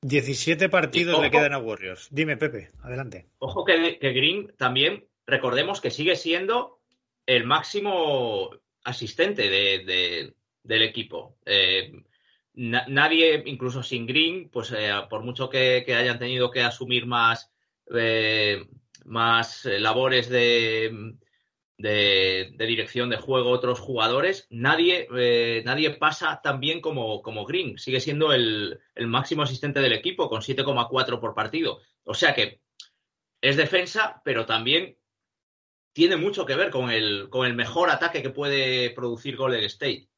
17 0.02 0.68
partidos 0.68 1.20
le 1.20 1.30
quedan 1.30 1.52
a 1.52 1.58
Warriors. 1.58 2.08
Dime, 2.10 2.36
Pepe, 2.36 2.68
adelante. 2.82 3.26
Ojo 3.38 3.64
que, 3.64 3.98
que 3.98 4.12
Green 4.12 4.52
también 4.56 5.04
recordemos 5.26 5.80
que 5.80 5.90
sigue 5.90 6.16
siendo 6.16 6.78
el 7.26 7.44
máximo 7.44 8.50
asistente 8.84 9.48
del 9.48 10.82
equipo. 10.82 11.36
Eh, 11.44 11.92
nadie, 12.56 13.42
incluso 13.46 13.82
sin 13.82 14.06
Green, 14.06 14.48
pues 14.50 14.72
eh, 14.72 14.90
por 15.08 15.22
mucho 15.22 15.48
que, 15.48 15.84
hayan 15.88 16.18
tenido 16.18 16.50
que 16.50 16.62
asumir 16.62 17.06
más, 17.06 17.52
eh, 17.94 18.66
más 19.04 19.64
labores 19.64 20.28
de, 20.28 21.14
de, 21.78 22.54
dirección 22.58 23.10
de 23.10 23.18
juego 23.18 23.50
otros 23.50 23.78
jugadores, 23.78 24.46
nadie, 24.50 25.06
nadie 25.64 25.90
pasa 25.90 26.40
tan 26.42 26.58
bien 26.58 26.80
como, 26.80 27.22
como 27.22 27.44
Green. 27.44 27.78
Sigue 27.78 28.00
siendo 28.00 28.32
el, 28.32 28.80
el 28.94 29.06
máximo 29.06 29.42
asistente 29.42 29.80
del 29.80 29.92
equipo 29.92 30.28
con 30.28 30.40
7,4 30.40 31.20
por 31.20 31.34
partido. 31.34 31.80
O 32.04 32.14
sea 32.14 32.34
que 32.34 32.60
es 33.40 33.56
defensa, 33.56 34.20
pero 34.24 34.46
también 34.46 34.96
tiene 35.92 36.16
mucho 36.16 36.44
que 36.44 36.56
ver 36.56 36.70
con 36.70 36.90
el, 36.90 37.28
con 37.30 37.46
el 37.46 37.54
mejor 37.54 37.90
ataque 37.90 38.22
que 38.22 38.30
puede 38.30 38.90
producir 38.90 39.36
Golden 39.36 39.64
State. 39.64 40.08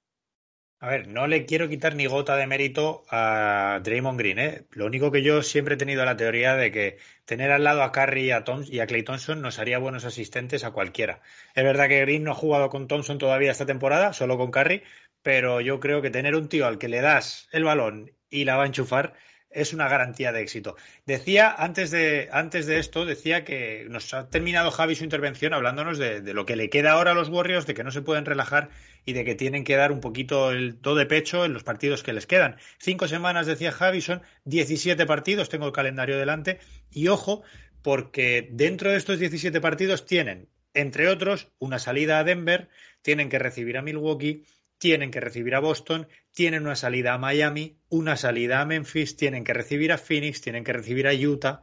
A 0.80 0.88
ver, 0.88 1.08
no 1.08 1.26
le 1.26 1.44
quiero 1.44 1.68
quitar 1.68 1.94
ni 1.96 2.06
gota 2.06 2.36
de 2.36 2.46
mérito 2.46 3.02
a 3.10 3.80
Draymond 3.82 4.18
Green, 4.18 4.38
¿eh? 4.38 4.64
Lo 4.70 4.86
único 4.86 5.10
que 5.10 5.22
yo 5.22 5.42
siempre 5.42 5.74
he 5.74 5.76
tenido 5.76 6.04
la 6.04 6.16
teoría 6.16 6.54
de 6.54 6.70
que 6.70 6.98
tener 7.24 7.50
al 7.50 7.64
lado 7.64 7.82
a 7.82 7.90
Curry 7.90 8.26
y 8.26 8.30
a, 8.30 8.44
Tom 8.44 8.62
y 8.64 8.78
a 8.78 8.86
Clay 8.86 9.02
Thompson 9.02 9.42
nos 9.42 9.58
haría 9.58 9.78
buenos 9.78 10.04
asistentes 10.04 10.62
a 10.62 10.70
cualquiera. 10.70 11.20
Es 11.56 11.64
verdad 11.64 11.88
que 11.88 12.00
Green 12.00 12.22
no 12.22 12.30
ha 12.30 12.34
jugado 12.34 12.70
con 12.70 12.86
Thompson 12.86 13.18
todavía 13.18 13.50
esta 13.50 13.66
temporada, 13.66 14.12
solo 14.12 14.38
con 14.38 14.52
Curry, 14.52 14.84
pero 15.22 15.60
yo 15.60 15.80
creo 15.80 16.00
que 16.00 16.10
tener 16.10 16.36
un 16.36 16.48
tío 16.48 16.66
al 16.66 16.78
que 16.78 16.88
le 16.88 17.00
das 17.00 17.48
el 17.50 17.64
balón 17.64 18.12
y 18.30 18.44
la 18.44 18.56
va 18.56 18.62
a 18.62 18.66
enchufar 18.66 19.14
es 19.50 19.72
una 19.72 19.88
garantía 19.88 20.32
de 20.32 20.42
éxito. 20.42 20.76
Decía, 21.06 21.54
antes 21.56 21.90
de, 21.90 22.28
antes 22.32 22.66
de 22.66 22.78
esto, 22.78 23.06
decía 23.06 23.44
que 23.44 23.86
nos 23.88 24.12
ha 24.14 24.28
terminado 24.28 24.70
Javi 24.70 24.94
su 24.94 25.04
intervención 25.04 25.54
hablándonos 25.54 25.98
de, 25.98 26.20
lo 26.34 26.46
que 26.46 26.56
le 26.56 26.70
queda 26.70 26.92
ahora 26.92 27.12
a 27.12 27.14
los 27.14 27.28
Warriors, 27.28 27.66
de 27.66 27.74
que 27.74 27.84
no 27.84 27.90
se 27.90 28.02
pueden 28.02 28.24
relajar 28.24 28.70
y 29.04 29.14
de 29.14 29.24
que 29.24 29.34
tienen 29.34 29.64
que 29.64 29.76
dar 29.76 29.92
un 29.92 30.00
poquito 30.00 30.50
el 30.50 30.76
todo 30.76 30.96
de 30.96 31.06
pecho 31.06 31.44
en 31.44 31.54
los 31.54 31.64
partidos 31.64 32.02
que 32.02 32.12
les 32.12 32.26
quedan. 32.26 32.56
Cinco 32.78 33.08
semanas, 33.08 33.46
decía 33.46 33.72
Javi, 33.72 34.00
son 34.00 34.22
17 34.44 35.06
partidos, 35.06 35.48
tengo 35.48 35.66
el 35.66 35.72
calendario 35.72 36.18
delante, 36.18 36.58
y 36.90 37.08
ojo, 37.08 37.42
porque 37.82 38.48
dentro 38.52 38.90
de 38.90 38.96
estos 38.96 39.18
17 39.18 39.60
partidos 39.60 40.04
tienen, 40.04 40.48
entre 40.74 41.08
otros, 41.08 41.48
una 41.58 41.78
salida 41.78 42.18
a 42.18 42.24
Denver, 42.24 42.68
tienen 43.02 43.30
que 43.30 43.38
recibir 43.38 43.78
a 43.78 43.82
Milwaukee, 43.82 44.44
tienen 44.78 45.10
que 45.10 45.20
recibir 45.20 45.54
a 45.54 45.60
Boston, 45.60 46.08
tienen 46.32 46.64
una 46.64 46.76
salida 46.76 47.14
a 47.14 47.18
Miami, 47.18 47.78
una 47.88 48.16
salida 48.16 48.60
a 48.60 48.64
Memphis, 48.64 49.16
tienen 49.16 49.44
que 49.44 49.52
recibir 49.52 49.92
a 49.92 49.98
Phoenix, 49.98 50.40
tienen 50.40 50.64
que 50.64 50.72
recibir 50.72 51.06
a 51.06 51.12
Utah, 51.12 51.62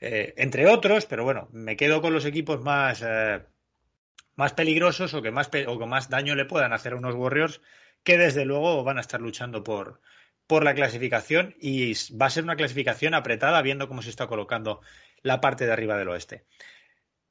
eh, 0.00 0.34
entre 0.36 0.68
otros, 0.68 1.06
pero 1.06 1.24
bueno, 1.24 1.48
me 1.52 1.76
quedo 1.76 2.02
con 2.02 2.12
los 2.12 2.24
equipos 2.24 2.60
más, 2.62 3.02
eh, 3.06 3.42
más 4.34 4.52
peligrosos 4.52 5.14
o 5.14 5.22
que 5.22 5.30
más, 5.30 5.48
o 5.66 5.78
que 5.78 5.86
más 5.86 6.10
daño 6.10 6.34
le 6.34 6.44
puedan 6.44 6.72
hacer 6.72 6.92
a 6.92 6.96
unos 6.96 7.14
Warriors 7.14 7.60
que 8.02 8.18
desde 8.18 8.44
luego 8.44 8.84
van 8.84 8.98
a 8.98 9.00
estar 9.00 9.20
luchando 9.20 9.64
por, 9.64 10.00
por 10.46 10.64
la 10.64 10.74
clasificación 10.74 11.54
y 11.60 11.92
va 12.16 12.26
a 12.26 12.30
ser 12.30 12.44
una 12.44 12.56
clasificación 12.56 13.14
apretada 13.14 13.62
viendo 13.62 13.88
cómo 13.88 14.02
se 14.02 14.10
está 14.10 14.26
colocando 14.26 14.80
la 15.22 15.40
parte 15.40 15.66
de 15.66 15.72
arriba 15.72 15.98
del 15.98 16.08
oeste. 16.08 16.44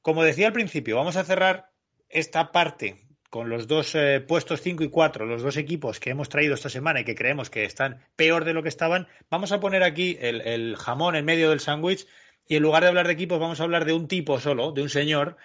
Como 0.01 0.23
decía 0.23 0.47
al 0.47 0.53
principio, 0.53 0.97
vamos 0.97 1.15
a 1.15 1.23
cerrar 1.23 1.71
esta 2.09 2.51
parte 2.51 3.04
con 3.29 3.49
los 3.49 3.67
dos 3.67 3.95
eh, 3.95 4.21
puestos 4.21 4.61
5 4.61 4.83
y 4.83 4.89
4, 4.89 5.25
los 5.25 5.43
dos 5.43 5.57
equipos 5.57 5.99
que 5.99 6.09
hemos 6.09 6.29
traído 6.29 6.53
esta 6.53 6.69
semana 6.69 7.01
y 7.01 7.03
que 7.03 7.15
creemos 7.15 7.49
que 7.49 7.65
están 7.65 8.01
peor 8.15 8.45
de 8.45 8.53
lo 8.53 8.63
que 8.63 8.69
estaban, 8.69 9.07
vamos 9.29 9.51
a 9.51 9.59
poner 9.59 9.83
aquí 9.83 10.17
el, 10.21 10.75
jamón 10.77 11.15
en 11.15 11.25
medio 11.25 11.49
del 11.49 11.59
sándwich 11.59 12.07
y 12.47 12.55
en 12.55 12.63
lugar 12.63 12.83
de 12.83 12.89
hablar 12.89 13.07
de 13.07 13.13
equipos 13.13 13.39
vamos 13.39 13.59
a 13.59 13.63
hablar 13.63 13.85
de 13.85 13.93
un 13.93 14.07
tipo 14.07 14.39
solo, 14.39 14.71
de 14.71 14.81
un 14.81 14.89
señor 14.89 15.37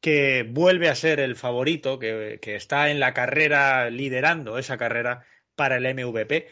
que 0.00 0.44
vuelve 0.48 0.88
a 0.88 0.94
ser 0.94 1.20
el 1.20 1.36
favorito, 1.36 1.98
que, 1.98 2.38
está 2.42 2.90
en 2.90 2.98
la 2.98 3.14
carrera, 3.14 3.88
liderando 3.88 4.58
esa 4.58 4.76
carrera 4.76 5.24
para 5.54 5.76
el 5.76 5.94
MVP. 5.94 6.48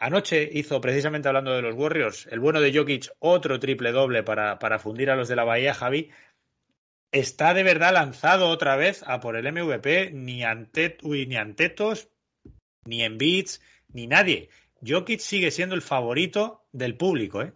Anoche 0.00 0.48
hizo, 0.52 0.80
precisamente 0.80 1.28
hablando 1.28 1.54
de 1.54 1.62
los 1.62 1.74
Warriors, 1.76 2.26
el 2.32 2.40
bueno 2.40 2.60
de 2.60 2.74
Jokic 2.74 3.10
otro 3.20 3.60
triple 3.60 3.92
doble 3.92 4.22
para, 4.24 4.58
para 4.58 4.78
fundir 4.78 5.10
a 5.10 5.14
los 5.14 5.28
de 5.28 5.36
la 5.36 5.44
Bahía, 5.44 5.72
Javi, 5.72 6.10
está 7.12 7.54
de 7.54 7.62
verdad 7.62 7.92
lanzado 7.92 8.48
otra 8.48 8.76
vez 8.76 9.02
a 9.06 9.20
por 9.20 9.36
el 9.36 9.50
MVP, 9.50 10.10
ni, 10.12 10.44
Antet, 10.44 11.02
ni 11.02 11.36
Antetos, 11.36 12.08
ni 12.84 13.06
Beats, 13.08 13.60
ni 13.92 14.06
nadie. 14.06 14.48
Jokic 14.86 15.20
sigue 15.20 15.50
siendo 15.50 15.74
el 15.74 15.82
favorito 15.82 16.64
del 16.72 16.96
público, 16.96 17.42
¿eh? 17.42 17.52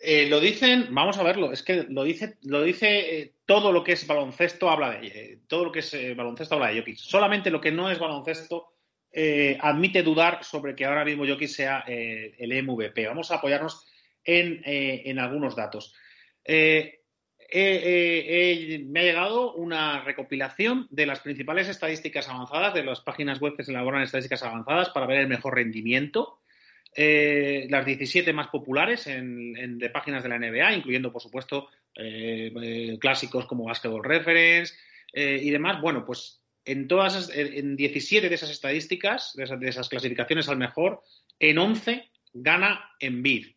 ¿eh? 0.00 0.28
lo 0.28 0.40
dicen, 0.40 0.88
vamos 0.90 1.16
a 1.18 1.22
verlo, 1.22 1.52
es 1.52 1.62
que 1.62 1.86
lo 1.88 2.04
dice, 2.04 2.36
lo 2.42 2.62
dice 2.62 3.20
eh, 3.20 3.34
todo 3.46 3.72
lo 3.72 3.82
que 3.82 3.92
es 3.92 4.06
baloncesto 4.06 4.68
habla 4.68 4.90
de 4.90 5.06
eh, 5.06 5.38
todo 5.46 5.64
lo 5.64 5.72
que 5.72 5.78
es 5.80 6.16
baloncesto 6.16 6.56
habla 6.56 6.68
de 6.68 6.80
Jokic. 6.80 6.96
Solamente 6.96 7.50
lo 7.50 7.60
que 7.60 7.72
no 7.72 7.90
es 7.90 7.98
baloncesto 7.98 8.74
admite 9.60 10.04
dudar 10.04 10.44
sobre 10.44 10.76
que 10.76 10.84
ahora 10.84 11.04
mismo 11.04 11.26
Jokic 11.26 11.48
sea 11.48 11.80
el 11.88 12.62
MVP. 12.62 13.08
Vamos 13.08 13.32
a 13.32 13.36
apoyarnos 13.36 13.84
en, 14.22 14.62
en 14.64 15.18
algunos 15.18 15.56
datos 15.56 15.92
me 17.52 19.00
ha 19.00 19.02
llegado 19.02 19.54
una 19.54 20.02
recopilación 20.02 20.86
de 20.90 21.06
las 21.06 21.20
principales 21.20 21.68
estadísticas 21.68 22.28
avanzadas, 22.28 22.74
de 22.74 22.84
las 22.84 23.00
páginas 23.00 23.40
web 23.40 23.56
que 23.56 23.64
se 23.64 23.72
elaboran 23.72 24.02
estadísticas 24.02 24.42
avanzadas 24.42 24.90
para 24.90 25.06
ver 25.06 25.20
el 25.20 25.28
mejor 25.28 25.54
rendimiento. 25.54 26.40
Eh, 26.94 27.66
las 27.70 27.86
17 27.86 28.32
más 28.32 28.48
populares 28.48 29.06
en, 29.06 29.78
de 29.78 29.90
páginas 29.90 30.22
de 30.22 30.28
la 30.28 30.38
NBA, 30.38 30.74
incluyendo, 30.74 31.12
por 31.12 31.22
supuesto, 31.22 31.68
eh, 31.94 32.52
eh, 32.60 32.98
clásicos 33.00 33.46
como 33.46 33.64
Basketball 33.64 34.04
Reference 34.04 34.74
y 35.12 35.50
demás. 35.50 35.80
Bueno, 35.80 36.04
pues 36.04 36.40
en 36.64 36.86
todas, 36.86 37.30
en 37.34 37.74
17 37.74 38.28
de 38.28 38.34
esas 38.34 38.50
estadísticas, 38.50 39.32
de 39.34 39.42
esas, 39.44 39.58
de 39.58 39.68
esas 39.68 39.88
clasificaciones 39.88 40.48
al 40.48 40.56
mejor, 40.56 41.02
en 41.40 41.58
11 41.58 42.08
gana 42.32 42.92
Embiid. 43.00 43.48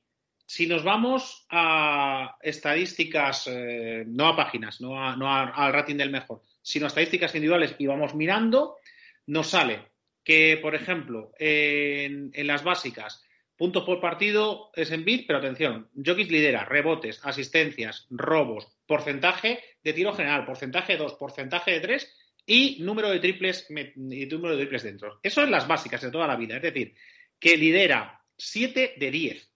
Si 0.53 0.67
nos 0.67 0.84
vamos 0.84 1.47
a 1.49 2.38
estadísticas, 2.39 3.47
eh, 3.47 4.03
no 4.05 4.27
a 4.27 4.35
páginas, 4.35 4.81
no, 4.81 4.95
al 5.01 5.73
rating 5.73 5.95
del 5.95 6.11
mejor, 6.11 6.43
sino 6.61 6.85
a 6.85 6.89
estadísticas 6.89 7.34
individuales 7.34 7.75
y 7.80 7.88
vamos 7.88 8.13
mirando, 8.13 8.77
nos 9.25 9.49
sale 9.49 9.88
que, 10.23 10.59
por 10.61 10.75
ejemplo, 10.75 11.31
en, 11.39 12.31
las 12.45 12.63
básicas, 12.63 13.23
puntos 13.57 13.84
por 13.84 13.99
partido 13.99 14.69
es 14.75 14.91
en 14.91 15.03
bit, 15.03 15.25
pero 15.25 15.39
atención, 15.39 15.89
Jokic 15.95 16.30
lidera 16.30 16.65
rebotes, 16.65 17.19
asistencias, 17.23 18.05
robos, 18.11 18.67
porcentaje 18.85 19.59
de 19.84 19.93
tiro 19.93 20.13
general, 20.13 20.45
porcentaje 20.45 20.93
de 20.93 20.99
2, 20.99 21.15
porcentaje 21.15 21.71
de 21.71 21.80
3 21.80 22.17
y 22.45 22.77
número 22.84 23.09
de 23.09 23.19
triples 23.19 23.67
y 23.71 24.27
número 24.27 24.55
de 24.55 24.61
triples 24.61 24.84
dentro. 24.84 25.19
Eso 25.23 25.41
es 25.41 25.49
las 25.49 25.67
básicas 25.67 26.01
de 26.01 26.11
toda 26.11 26.27
la 26.27 26.35
vida, 26.35 26.57
es 26.57 26.61
decir, 26.61 26.93
que 27.39 27.57
lidera 27.57 28.21
7 28.38 28.93
de 28.97 29.09
10 29.09 29.52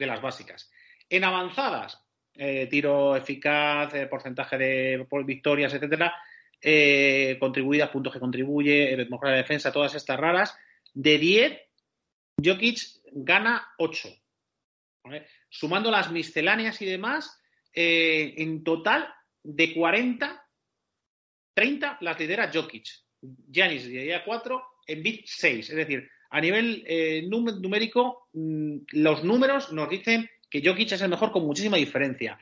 de 0.00 0.06
las 0.06 0.20
básicas. 0.20 0.72
En 1.08 1.22
avanzadas, 1.24 2.02
eh, 2.34 2.66
tiro 2.68 3.14
eficaz, 3.14 3.94
eh, 3.94 4.06
porcentaje 4.06 4.56
de 4.56 5.06
victorias, 5.24 5.74
etcétera, 5.74 6.16
eh, 6.60 7.36
contribuidas, 7.38 7.90
puntos 7.90 8.12
que 8.12 8.18
contribuye, 8.18 8.96
mejora 9.10 9.32
de 9.32 9.36
defensa, 9.38 9.70
todas 9.70 9.94
estas 9.94 10.18
raras. 10.18 10.56
De 10.94 11.18
10, 11.18 11.60
Jokic 12.42 12.78
gana 13.12 13.68
8. 13.78 14.08
Sumando 15.48 15.90
las 15.90 16.10
misceláneas 16.10 16.80
y 16.82 16.86
demás, 16.86 17.38
en 17.72 18.64
total 18.64 19.12
de 19.42 19.74
40, 19.74 20.46
30 21.54 21.98
las 22.00 22.18
lidera 22.18 22.50
Jokic. 22.52 22.86
Giannis 23.20 23.86
lidera 23.86 24.24
4, 24.24 24.62
en 24.86 25.02
bit 25.02 25.26
6. 25.26 25.70
Es 25.70 25.76
decir, 25.76 26.08
a 26.30 26.40
nivel 26.40 26.84
eh, 26.86 27.22
numérico, 27.28 28.28
mm, 28.32 28.76
los 28.92 29.24
números 29.24 29.72
nos 29.72 29.90
dicen 29.90 30.30
que 30.48 30.62
Jokic 30.64 30.92
es 30.92 31.02
el 31.02 31.10
mejor 31.10 31.32
con 31.32 31.44
muchísima 31.44 31.76
diferencia. 31.76 32.38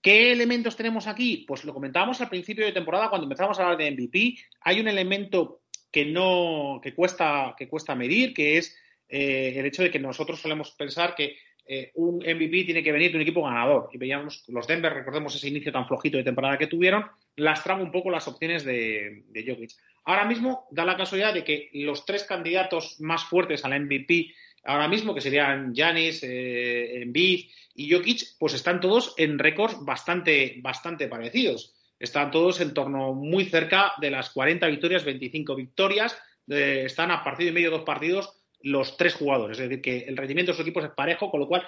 ¿Qué 0.00 0.32
elementos 0.32 0.76
tenemos 0.76 1.06
aquí? 1.06 1.44
Pues 1.46 1.64
lo 1.64 1.72
comentábamos 1.72 2.20
al 2.20 2.28
principio 2.28 2.64
de 2.64 2.72
temporada 2.72 3.08
cuando 3.08 3.24
empezamos 3.24 3.58
a 3.58 3.62
hablar 3.62 3.78
de 3.78 3.90
MVP. 3.90 4.36
Hay 4.60 4.80
un 4.80 4.88
elemento 4.88 5.62
que 5.90 6.04
no 6.04 6.80
que 6.82 6.94
cuesta 6.94 7.54
que 7.56 7.68
cuesta 7.68 7.94
medir, 7.94 8.34
que 8.34 8.58
es 8.58 8.76
eh, 9.08 9.54
el 9.56 9.66
hecho 9.66 9.82
de 9.82 9.90
que 9.90 9.98
nosotros 9.98 10.40
solemos 10.40 10.72
pensar 10.72 11.14
que 11.14 11.36
eh, 11.66 11.92
un 11.94 12.16
MVP 12.16 12.64
tiene 12.64 12.82
que 12.82 12.92
venir 12.92 13.10
de 13.10 13.16
un 13.16 13.22
equipo 13.22 13.42
ganador. 13.42 13.88
Y 13.92 13.98
veíamos 13.98 14.44
los 14.48 14.66
Denver, 14.66 14.92
recordemos 14.92 15.34
ese 15.34 15.48
inicio 15.48 15.72
tan 15.72 15.86
flojito 15.86 16.16
de 16.16 16.24
temporada 16.24 16.58
que 16.58 16.66
tuvieron, 16.66 17.06
lastraba 17.36 17.82
un 17.82 17.90
poco 17.90 18.10
las 18.10 18.28
opciones 18.28 18.64
de, 18.64 19.24
Jokic. 19.34 19.70
Ahora 20.04 20.24
mismo 20.24 20.66
da 20.70 20.84
la 20.84 20.96
casualidad 20.96 21.32
de 21.32 21.44
que 21.44 21.70
los 21.72 22.04
tres 22.04 22.24
candidatos 22.24 23.00
más 23.00 23.24
fuertes 23.24 23.64
al 23.64 23.80
MVP 23.80 24.32
ahora 24.66 24.88
mismo, 24.88 25.14
que 25.14 25.20
serían 25.20 25.74
Janis, 25.74 26.22
eh, 26.22 27.02
Embiid 27.02 27.46
y 27.74 27.90
Jokic, 27.90 28.36
pues 28.38 28.54
están 28.54 28.80
todos 28.80 29.14
en 29.16 29.38
récords 29.38 29.76
bastante, 29.84 30.56
bastante 30.62 31.08
parecidos. 31.08 31.74
Están 31.98 32.30
todos 32.30 32.60
en 32.60 32.74
torno 32.74 33.14
muy 33.14 33.44
cerca 33.46 33.92
de 34.00 34.10
las 34.10 34.30
40 34.30 34.66
victorias, 34.66 35.04
25 35.04 35.54
victorias. 35.54 36.16
están 36.46 37.10
a 37.10 37.24
partido 37.24 37.50
y 37.50 37.54
medio, 37.54 37.70
dos 37.70 37.84
partidos, 37.84 38.43
los 38.64 38.96
tres 38.96 39.14
jugadores. 39.14 39.58
Es 39.58 39.68
decir, 39.68 39.82
que 39.82 39.98
el 39.98 40.16
rendimiento 40.16 40.52
de 40.52 40.56
sus 40.56 40.62
equipos 40.66 40.84
es 40.84 40.90
parejo, 40.90 41.30
con 41.30 41.40
lo 41.40 41.46
cual, 41.46 41.66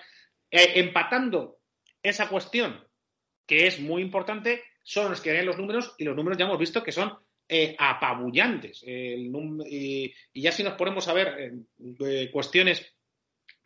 eh, 0.50 0.72
empatando 0.76 1.58
esa 2.02 2.28
cuestión, 2.28 2.82
que 3.46 3.66
es 3.66 3.80
muy 3.80 4.02
importante, 4.02 4.62
son 4.82 5.10
los 5.10 5.20
que 5.20 5.32
ven 5.32 5.46
los 5.46 5.58
números 5.58 5.94
y 5.98 6.04
los 6.04 6.16
números 6.16 6.38
ya 6.38 6.46
hemos 6.46 6.58
visto 6.58 6.82
que 6.82 6.92
son 6.92 7.12
eh, 7.48 7.76
apabullantes. 7.78 8.82
y, 8.86 10.12
ya 10.34 10.52
si 10.52 10.62
nos 10.62 10.74
ponemos 10.74 11.06
a 11.08 11.12
ver 11.12 11.52
eh, 12.00 12.30
cuestiones 12.32 12.94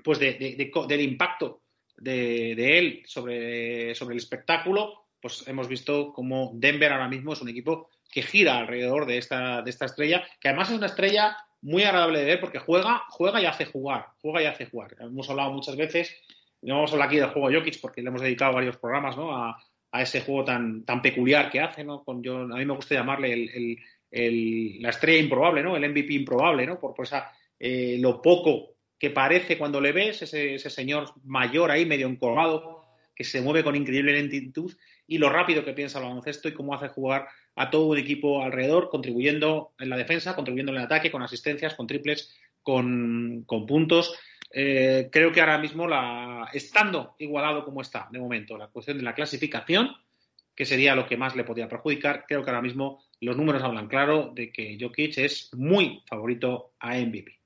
pues 0.02 0.19
del 0.19 1.01
impacto 1.01 1.62
de, 1.97 2.78
él 2.78 3.02
sobre, 3.07 3.94
sobre, 3.94 4.15
el 4.15 4.19
espectáculo, 4.19 5.09
pues 5.20 5.47
hemos 5.47 5.69
visto 5.69 6.12
como 6.12 6.52
Denver 6.55 6.93
ahora 6.93 7.09
mismo 7.09 7.35
es 7.35 7.43
un 7.43 7.51
equipo 7.51 7.90
que 8.11 8.23
gira 8.23 8.59
alrededor 8.59 9.07
de 9.07 9.19
esta, 9.19 9.62
de 9.62 9.70
esta 9.70 9.85
estrella, 9.85 10.27
que 10.40 10.48
además 10.48 10.70
es 10.70 10.78
una 10.78 10.86
estrella 10.86 11.36
muy 11.62 11.82
agradable 11.82 12.20
de 12.20 12.24
ver 12.24 12.40
porque 12.40 12.58
juega, 12.58 13.04
juega 13.08 13.40
y 13.40 13.46
hace 13.46 13.66
jugar, 13.66 14.06
juega 14.20 14.42
y 14.42 14.46
hace 14.46 14.66
jugar. 14.66 14.96
Hemos 15.00 15.28
hablado 15.28 15.52
muchas 15.52 15.76
veces, 15.76 16.16
no 16.62 16.76
vamos 16.76 16.90
a 16.90 16.94
hablar 16.94 17.08
aquí 17.08 17.16
del 17.16 17.30
juego 17.30 17.50
Jokic 17.52 17.80
porque 17.80 18.02
le 18.02 18.08
hemos 18.08 18.22
dedicado 18.22 18.54
varios 18.54 18.76
programas 18.76 19.16
¿no? 19.16 19.36
a, 19.36 19.62
a 19.92 20.02
ese 20.02 20.20
juego 20.20 20.44
tan, 20.44 20.84
tan 20.84 21.02
peculiar 21.02 21.50
que 21.50 21.60
hace, 21.60 21.84
¿no? 21.84 22.04
Con, 22.04 22.22
yo, 22.22 22.40
a 22.40 22.56
mí 22.56 22.64
me 22.64 22.74
gusta 22.74 22.94
llamarle 22.94 23.32
el, 23.32 23.78
el, 24.10 24.82
la 24.82 24.90
estrella 24.90 25.20
improbable, 25.20 25.62
¿no? 25.62 25.76
El 25.76 25.88
MVP 25.88 26.14
improbable, 26.14 26.66
¿no? 26.66 26.78
Por, 26.78 26.94
esa 27.02 27.30
eh, 27.58 27.98
lo 28.00 28.22
poco 28.22 28.76
que 28.98 29.10
parece 29.10 29.58
cuando 29.58 29.80
le 29.80 29.92
ves, 29.92 30.22
ese, 30.22 30.58
señor 30.70 31.12
mayor 31.24 31.70
ahí 31.70 31.86
medio 31.86 32.06
encorvado, 32.06 32.84
que 33.14 33.24
se 33.24 33.40
mueve 33.40 33.64
con 33.64 33.76
increíble 33.76 34.12
lentitud, 34.12 34.74
y 35.06 35.18
lo 35.18 35.28
rápido 35.28 35.64
que 35.64 35.72
piensa 35.72 35.98
el 35.98 36.04
baloncesto 36.04 36.48
y 36.48 36.54
cómo 36.54 36.74
hace 36.74 36.88
jugar 36.88 37.26
a 37.56 37.70
todo 37.70 37.86
un 37.86 37.98
equipo 37.98 38.43
alrededor, 38.43 38.89
contribuyendo 38.89 39.72
en 39.78 39.90
la 39.90 39.97
defensa, 39.97 40.35
contribuyendo 40.35 40.72
en 40.72 40.78
el 40.78 40.85
ataque, 40.85 41.10
con 41.10 41.22
asistencias, 41.22 41.74
con 41.74 41.86
triples, 41.86 42.35
con, 42.62 43.44
puntos. 43.47 44.14
Eh, 44.52 45.09
creo 45.10 45.32
que 45.32 45.40
ahora 45.40 45.59
mismo, 45.59 45.86
la, 45.86 46.48
estando 46.52 47.14
igualado 47.18 47.64
como 47.64 47.82
está 47.82 48.09
de 48.10 48.18
momento, 48.18 48.56
la 48.56 48.68
cuestión 48.68 48.98
de 48.98 49.05
la 49.05 49.14
clasificación, 49.14 49.94
que 50.55 50.66
sería 50.66 50.94
lo 50.94 51.06
que 51.06 51.16
más 51.16 51.36
le 51.36 51.44
podía 51.44 51.68
perjudicar, 51.68 52.24
creo 52.27 52.43
que 52.43 52.51
ahora 52.51 52.62
mismo 52.62 53.02
los 53.20 53.36
números 53.36 53.62
hablan 53.62 53.89
claro 53.89 54.32
de 54.35 54.52
que 54.52 54.77
Jokic 54.81 55.18
es 55.18 55.51
muy 55.55 56.02
favorito 56.06 56.72
a 56.78 56.97
MVP. 56.97 57.39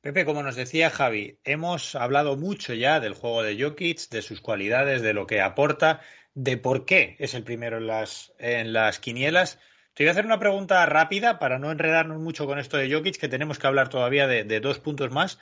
Pepe, 0.00 0.24
como 0.24 0.42
nos 0.42 0.54
decía 0.54 0.88
Javi, 0.88 1.38
hemos 1.42 1.96
hablado 1.96 2.36
mucho 2.36 2.74
ya 2.74 3.00
del 3.00 3.14
juego 3.14 3.42
de 3.42 3.60
Jokic, 3.60 4.08
de 4.08 4.22
sus 4.22 4.40
cualidades, 4.40 5.02
de 5.02 5.12
lo 5.12 5.26
que 5.26 5.40
aporta, 5.40 6.00
de 6.36 6.56
por 6.56 6.84
qué 6.84 7.16
es 7.18 7.34
el 7.34 7.42
primero 7.42 7.78
en 7.78 7.88
las, 7.88 8.32
en 8.38 8.72
las 8.72 9.00
quinielas. 9.00 9.58
Te 9.94 10.04
voy 10.04 10.08
a 10.08 10.12
hacer 10.12 10.26
una 10.26 10.38
pregunta 10.38 10.86
rápida 10.86 11.40
para 11.40 11.58
no 11.58 11.72
enredarnos 11.72 12.20
mucho 12.20 12.46
con 12.46 12.60
esto 12.60 12.76
de 12.76 12.92
Jokic, 12.92 13.16
que 13.16 13.28
tenemos 13.28 13.58
que 13.58 13.66
hablar 13.66 13.88
todavía 13.88 14.28
de, 14.28 14.44
de 14.44 14.60
dos 14.60 14.78
puntos 14.78 15.10
más. 15.10 15.40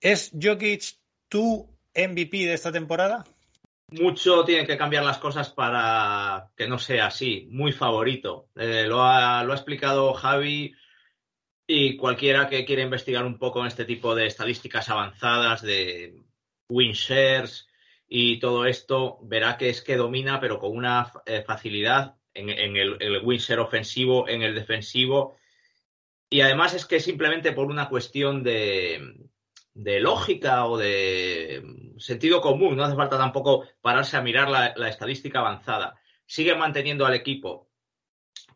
¿Es 0.00 0.30
Jokic 0.40 0.98
tu 1.28 1.68
MVP 1.94 2.46
de 2.46 2.54
esta 2.54 2.72
temporada? 2.72 3.24
mucho 3.92 4.44
tienen 4.44 4.66
que 4.66 4.78
cambiar 4.78 5.04
las 5.04 5.18
cosas 5.18 5.50
para 5.50 6.50
que 6.56 6.68
no 6.68 6.78
sea 6.78 7.06
así, 7.06 7.48
muy 7.50 7.72
favorito. 7.72 8.48
Eh, 8.54 8.84
lo, 8.86 9.02
ha, 9.02 9.42
lo, 9.44 9.52
ha, 9.52 9.56
explicado 9.56 10.14
Javi 10.14 10.74
y 11.66 11.96
cualquiera 11.96 12.48
que 12.48 12.64
quiera 12.64 12.82
investigar 12.82 13.24
un 13.24 13.38
poco 13.38 13.60
en 13.60 13.66
este 13.66 13.84
tipo 13.84 14.14
de 14.14 14.26
estadísticas 14.26 14.88
avanzadas 14.88 15.62
de 15.62 16.22
win 16.68 16.92
shares 16.92 17.66
y 18.12 18.40
todo 18.40 18.66
esto, 18.66 19.20
verá 19.22 19.56
que 19.56 19.70
es 19.70 19.82
que 19.82 19.96
domina, 19.96 20.40
pero 20.40 20.58
con 20.58 20.76
una 20.76 21.12
eh, 21.26 21.44
facilidad 21.46 22.16
en, 22.34 22.50
el, 22.76 22.96
el 23.00 23.60
ofensivo, 23.60 24.28
en 24.28 24.42
el 24.42 24.56
defensivo. 24.56 25.36
Y 26.28 26.40
además 26.40 26.74
es 26.74 26.86
que 26.86 26.98
simplemente 26.98 27.52
por 27.52 27.66
una 27.66 27.88
cuestión 27.88 28.42
de, 28.42 29.30
de 29.74 30.00
lógica 30.00 30.66
o 30.66 30.76
de 30.76 31.62
sentido 31.98 32.40
común, 32.40 32.76
no 32.76 32.82
hace 32.82 32.96
falta 32.96 33.16
tampoco 33.16 33.64
pararse 33.80 34.16
a 34.16 34.22
mirar 34.22 34.50
la, 34.50 34.88
estadística 34.88 35.38
avanzada. 35.38 35.94
Sigue 36.26 36.56
manteniendo 36.56 37.06
al 37.06 37.14
equipo 37.14 37.70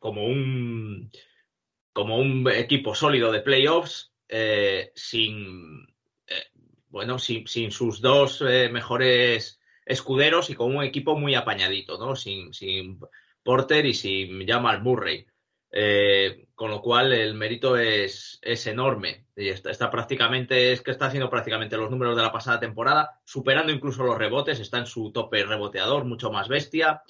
como 0.00 0.26
un, 0.26 1.12
como 1.92 2.18
un 2.18 2.50
equipo 2.50 2.96
sólido 2.96 3.30
de 3.30 3.40
playoffs, 3.40 4.12
eh, 4.28 4.90
sin, 4.96 5.93
bueno, 6.94 7.18
sin, 7.18 7.72
sus 7.72 8.00
dos 8.00 8.40
eh, 8.40 8.68
mejores 8.68 9.60
escuderos 9.84 10.48
y 10.48 10.54
con 10.54 10.76
un 10.76 10.84
equipo 10.84 11.18
muy 11.18 11.34
apañadito, 11.34 11.98
¿no? 11.98 12.14
Sin, 12.14 12.54
sin 12.54 13.00
Porter 13.42 13.84
y 13.84 13.94
sin 13.94 14.46
Jamal 14.46 14.80
Murray. 14.80 15.26
Eh, 15.72 16.46
con 16.54 16.70
lo 16.70 16.80
cual 16.80 17.12
el 17.12 17.34
mérito 17.34 17.76
es, 17.76 18.38
es 18.42 18.68
enorme. 18.68 19.26
Y 19.34 19.48
está, 19.48 19.90
prácticamente, 19.90 20.70
es 20.70 20.82
que 20.82 20.92
está 20.92 21.06
haciendo 21.06 21.28
prácticamente 21.28 21.76
los 21.76 21.90
números 21.90 22.14
de 22.14 22.22
la 22.22 22.30
pasada 22.30 22.60
temporada, 22.60 23.20
superando 23.24 23.72
incluso 23.72 24.04
los 24.04 24.16
rebotes, 24.16 24.60
está 24.60 24.78
en 24.78 24.86
su 24.86 25.10
tope 25.10 25.44
reboteador, 25.44 26.04
mucho 26.04 26.30
más 26.30 26.46
bestia. 26.46 27.02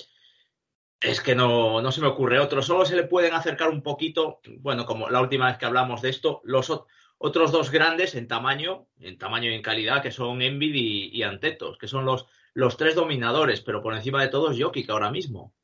Es 0.99 1.21
que 1.21 1.35
no, 1.35 1.83
no 1.83 1.93
se 1.93 2.01
me 2.01 2.07
ocurre 2.07 2.41
otro. 2.41 2.63
Solo 2.63 2.87
se 2.87 2.97
le 2.97 3.05
pueden 3.05 3.35
acercar 3.35 3.69
un 3.69 3.83
poquito, 3.83 4.41
bueno, 4.61 4.87
como 4.87 5.11
la 5.11 5.21
última 5.21 5.49
vez 5.49 5.59
que 5.59 5.67
hablamos 5.67 6.01
de 6.01 6.09
esto, 6.09 6.41
los 6.45 6.71
otros 7.25 7.53
dos 7.53 7.71
grandes 7.71 8.15
en 8.17 8.29
tamaño, 8.29 8.87
en 9.01 9.17
tamaño 9.17 9.51
y 9.51 9.55
en 9.55 9.63
calidad, 9.63 10.03
que 10.03 10.11
son 10.11 10.43
Envid 10.43 10.75
y, 10.75 11.09
y 11.11 11.23
Antetos, 11.23 11.79
que 11.79 11.89
son 11.89 12.05
los, 12.05 12.27
tres 12.77 12.95
dominadores, 12.95 13.63
pero 13.63 13.81
por 13.81 13.95
encima 13.95 14.21
de 14.21 14.29
todos 14.29 14.59
Jokic 14.61 14.91
ahora 14.91 15.11
mismo. 15.11 15.55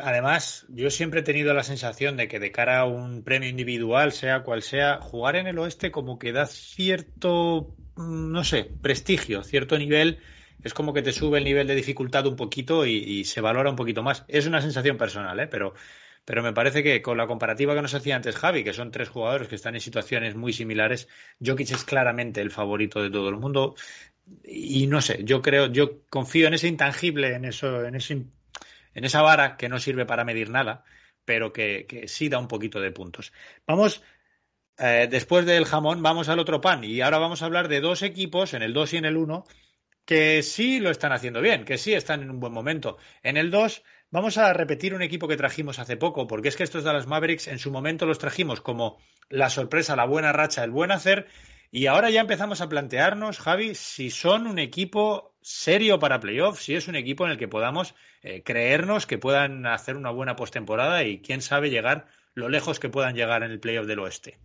Además, 0.00 0.66
yo 0.68 0.90
siempre 0.90 1.20
he 1.20 1.22
tenido 1.22 1.54
la 1.54 1.62
sensación 1.62 2.16
de 2.16 2.26
que 2.26 2.40
de 2.40 2.50
cara 2.50 2.80
a 2.80 2.86
un 2.86 3.22
premio 3.22 3.48
individual, 3.48 4.10
sea 4.10 4.42
cual 4.42 4.62
sea, 4.62 5.00
jugar 5.00 5.36
en 5.36 5.46
el 5.46 5.60
oeste 5.60 5.92
como 5.92 6.18
que 6.18 6.32
da 6.32 6.46
cierto, 6.46 7.76
mm, 7.94 8.32
no 8.32 8.42
sé, 8.42 8.68
prestigio, 8.82 9.44
cierto 9.44 9.78
nivel. 9.78 10.18
Es 10.64 10.74
como 10.74 10.92
que 10.92 11.02
te 11.02 11.12
sube 11.12 11.38
el 11.38 11.44
nivel 11.44 11.68
de 11.68 11.76
dificultad 11.76 12.26
un 12.26 12.34
poquito 12.34 12.84
y, 12.84 13.22
se 13.24 13.40
valora 13.40 13.70
un 13.70 13.76
poquito 13.76 14.02
más. 14.02 14.24
Es 14.26 14.48
una 14.48 14.60
sensación 14.60 14.96
personal, 14.96 15.38
¿eh? 15.38 15.46
pero, 15.46 15.74
pero 16.24 16.42
me 16.42 16.52
parece 16.52 16.82
que 16.82 17.02
con 17.02 17.18
la 17.18 17.26
comparativa 17.26 17.74
que 17.74 17.82
nos 17.82 17.94
hacía 17.94 18.16
antes 18.16 18.36
Javi, 18.36 18.64
que 18.64 18.72
son 18.72 18.90
tres 18.90 19.08
jugadores 19.08 19.48
que 19.48 19.54
están 19.56 19.74
en 19.74 19.80
situaciones 19.80 20.34
muy 20.34 20.52
similares, 20.52 21.08
Jokic 21.44 21.70
es 21.70 21.84
claramente 21.84 22.40
el 22.40 22.50
favorito 22.50 23.02
de 23.02 23.10
todo 23.10 23.28
el 23.28 23.36
mundo. 23.36 23.74
Y 24.42 24.86
no 24.86 25.02
sé, 25.02 25.22
yo 25.24 25.42
creo, 25.42 25.66
yo 25.66 26.06
confío 26.08 26.46
en 26.48 26.54
ese 26.54 26.68
intangible, 26.68 27.34
en 27.34 27.44
eso, 27.44 27.84
en 27.84 27.94
ese 27.94 28.24
en 28.94 29.04
esa 29.04 29.22
vara 29.22 29.56
que 29.56 29.68
no 29.68 29.78
sirve 29.78 30.06
para 30.06 30.24
medir 30.24 30.50
nada, 30.50 30.84
pero 31.24 31.52
que, 31.52 32.04
sí 32.06 32.28
da 32.28 32.38
un 32.38 32.48
poquito 32.48 32.80
de 32.80 32.92
puntos. 32.92 33.32
Vamos, 33.66 34.02
eh, 34.78 35.08
después 35.10 35.46
del 35.46 35.64
jamón, 35.66 36.02
vamos 36.02 36.28
al 36.28 36.38
otro 36.38 36.60
pan 36.60 36.84
y 36.84 37.00
ahora 37.00 37.18
vamos 37.18 37.42
a 37.42 37.46
hablar 37.46 37.68
de 37.68 37.80
dos 37.80 38.02
equipos, 38.02 38.54
en 38.54 38.62
el 38.62 38.72
2 38.72 38.94
y 38.94 38.96
en 38.98 39.04
el 39.04 39.16
1, 39.16 39.44
que 40.04 40.42
sí 40.42 40.80
lo 40.80 40.90
están 40.90 41.12
haciendo 41.12 41.40
bien, 41.40 41.64
que 41.64 41.78
sí 41.78 41.94
están 41.94 42.22
en 42.22 42.30
un 42.30 42.40
buen 42.40 42.52
momento. 42.52 42.98
En 43.22 43.36
el 43.36 43.50
2 43.50 43.82
vamos 44.14 44.38
a 44.38 44.52
repetir 44.52 44.94
un 44.94 45.02
equipo 45.02 45.26
que 45.26 45.36
trajimos 45.36 45.80
hace 45.80 45.96
poco, 45.96 46.28
porque 46.28 46.46
es 46.46 46.54
que 46.54 46.62
estos 46.62 46.84
Dallas 46.84 47.08
Mavericks 47.08 47.48
en 47.48 47.58
su 47.58 47.72
momento 47.72 48.06
los 48.06 48.20
trajimos 48.20 48.60
como 48.60 48.96
la 49.28 49.50
sorpresa, 49.50 49.96
la 49.96 50.06
buena 50.06 50.32
racha, 50.32 50.62
el 50.62 50.70
buen 50.70 50.92
hacer, 50.92 51.26
y 51.72 51.86
ahora 51.86 52.10
ya 52.10 52.20
empezamos 52.20 52.60
a 52.60 52.68
plantearnos, 52.68 53.40
Javi, 53.40 53.74
si 53.74 54.10
son 54.10 54.46
un 54.46 54.60
equipo 54.60 55.34
serio 55.42 55.98
para 55.98 56.20
playoffs, 56.20 56.62
si 56.62 56.76
es 56.76 56.86
un 56.86 56.94
equipo 56.94 57.24
en 57.24 57.32
el 57.32 57.38
que 57.38 57.48
podamos 57.48 57.96
eh, 58.22 58.44
creernos 58.44 59.06
que 59.08 59.18
puedan 59.18 59.66
hacer 59.66 59.96
una 59.96 60.10
buena 60.10 60.36
postemporada 60.36 61.02
y 61.02 61.18
quién 61.18 61.42
sabe 61.42 61.70
llegar 61.70 62.06
lo 62.34 62.48
lejos 62.48 62.78
que 62.78 62.90
puedan 62.90 63.16
llegar 63.16 63.42
en 63.42 63.50
el 63.50 63.58
playoff 63.58 63.88
del 63.88 63.98
oeste. 63.98 64.38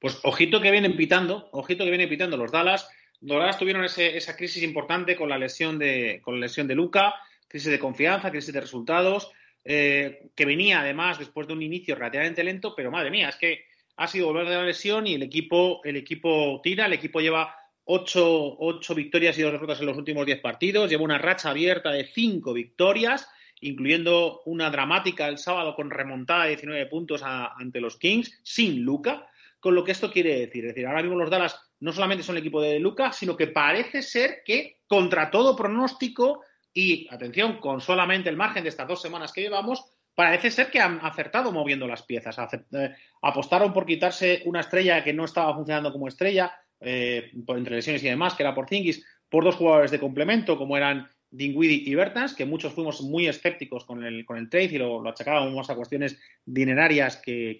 Pues 0.00 0.18
ojito 0.24 0.60
que 0.60 0.72
vienen 0.72 0.96
pitando, 0.96 1.48
ojito 1.52 1.84
que 1.84 1.90
vienen 1.90 2.08
pitando 2.08 2.36
los 2.36 2.50
Dallas. 2.50 2.88
Los 3.20 3.38
Dallas 3.38 3.58
tuvieron 3.60 3.84
esa 3.84 4.36
crisis 4.36 4.64
importante 4.64 5.14
con 5.14 5.28
la 5.28 5.38
lesión 5.38 5.78
de, 5.78 6.20
con 6.24 6.34
la 6.34 6.46
lesión 6.46 6.66
de 6.66 6.74
Luca, 6.74 7.14
crisis 7.56 7.72
de 7.72 7.78
confianza, 7.78 8.30
crisis 8.30 8.52
de 8.52 8.60
resultados, 8.60 9.30
eh, 9.64 10.28
que 10.34 10.44
venía 10.44 10.80
además 10.80 11.18
después 11.18 11.46
de 11.46 11.54
un 11.54 11.62
inicio 11.62 11.94
relativamente 11.94 12.44
lento, 12.44 12.74
pero 12.76 12.90
madre 12.90 13.10
mía, 13.10 13.30
es 13.30 13.36
que 13.36 13.64
ha 13.96 14.06
sido 14.06 14.26
volver 14.26 14.46
de 14.46 14.56
la 14.56 14.64
lesión 14.64 15.06
y 15.06 15.14
el 15.14 15.22
equipo, 15.22 15.80
el 15.84 15.96
equipo 15.96 16.60
tira, 16.62 16.84
el 16.84 16.92
equipo 16.92 17.20
lleva 17.20 17.56
ocho, 17.84 18.58
victorias 18.94 19.38
y 19.38 19.42
dos 19.42 19.52
derrotas 19.52 19.80
en 19.80 19.86
los 19.86 19.96
últimos 19.96 20.26
diez 20.26 20.38
partidos, 20.40 20.90
lleva 20.90 21.02
una 21.02 21.16
racha 21.16 21.48
abierta 21.48 21.90
de 21.92 22.04
cinco 22.04 22.52
victorias, 22.52 23.26
incluyendo 23.62 24.42
una 24.44 24.70
dramática 24.70 25.26
el 25.26 25.38
sábado 25.38 25.74
con 25.74 25.88
remontada 25.88 26.42
de 26.42 26.50
19 26.50 26.86
puntos 26.86 27.22
ante 27.24 27.80
los 27.80 27.96
Kings, 27.96 28.38
sin 28.42 28.82
Luca, 28.82 29.30
con 29.60 29.74
lo 29.74 29.82
que 29.82 29.92
esto 29.92 30.12
quiere 30.12 30.40
decir. 30.40 30.66
Es 30.66 30.74
decir, 30.74 30.86
ahora 30.86 31.00
mismo 31.00 31.16
los 31.16 31.30
Dallas 31.30 31.58
no 31.80 31.90
solamente 31.90 32.22
son 32.22 32.36
el 32.36 32.42
equipo 32.42 32.60
de 32.60 32.78
Luca, 32.78 33.12
sino 33.12 33.34
que 33.34 33.46
parece 33.46 34.02
ser 34.02 34.42
que, 34.44 34.80
contra 34.86 35.30
todo 35.30 35.56
pronóstico, 35.56 36.42
y 36.76 37.08
atención, 37.10 37.56
con 37.56 37.80
solamente 37.80 38.28
el 38.28 38.36
margen 38.36 38.62
de 38.62 38.68
estas 38.68 38.86
dos 38.86 39.00
semanas 39.00 39.32
que 39.32 39.40
llevamos, 39.40 39.82
parece 40.14 40.50
ser 40.50 40.70
que 40.70 40.78
han 40.78 41.00
acertado 41.02 41.50
moviendo 41.50 41.86
las 41.86 42.02
piezas. 42.02 42.36
Eh, 42.72 42.94
apostaron 43.22 43.72
por 43.72 43.86
quitarse 43.86 44.42
una 44.44 44.60
estrella 44.60 45.02
que 45.02 45.14
no 45.14 45.24
estaba 45.24 45.54
funcionando 45.54 45.90
como 45.90 46.06
estrella, 46.06 46.52
eh, 46.78 47.30
entre 47.48 47.76
lesiones 47.76 48.04
y 48.04 48.08
demás, 48.08 48.34
que 48.34 48.42
era 48.42 48.54
por 48.54 48.68
Zingis, 48.68 49.06
por 49.30 49.42
dos 49.42 49.56
jugadores 49.56 49.90
de 49.90 49.98
complemento, 49.98 50.58
como 50.58 50.76
eran 50.76 51.08
Dingwiddie 51.30 51.90
y 51.90 51.94
Bertans, 51.94 52.34
que 52.34 52.44
muchos 52.44 52.74
fuimos 52.74 53.00
muy 53.00 53.26
escépticos 53.26 53.86
con 53.86 54.04
el, 54.04 54.26
con 54.26 54.36
el 54.36 54.50
trade 54.50 54.74
y 54.74 54.78
lo, 54.78 55.08
achacábamos 55.08 55.70
a 55.70 55.76
cuestiones 55.76 56.20
dinerarias 56.44 57.16
que, 57.16 57.56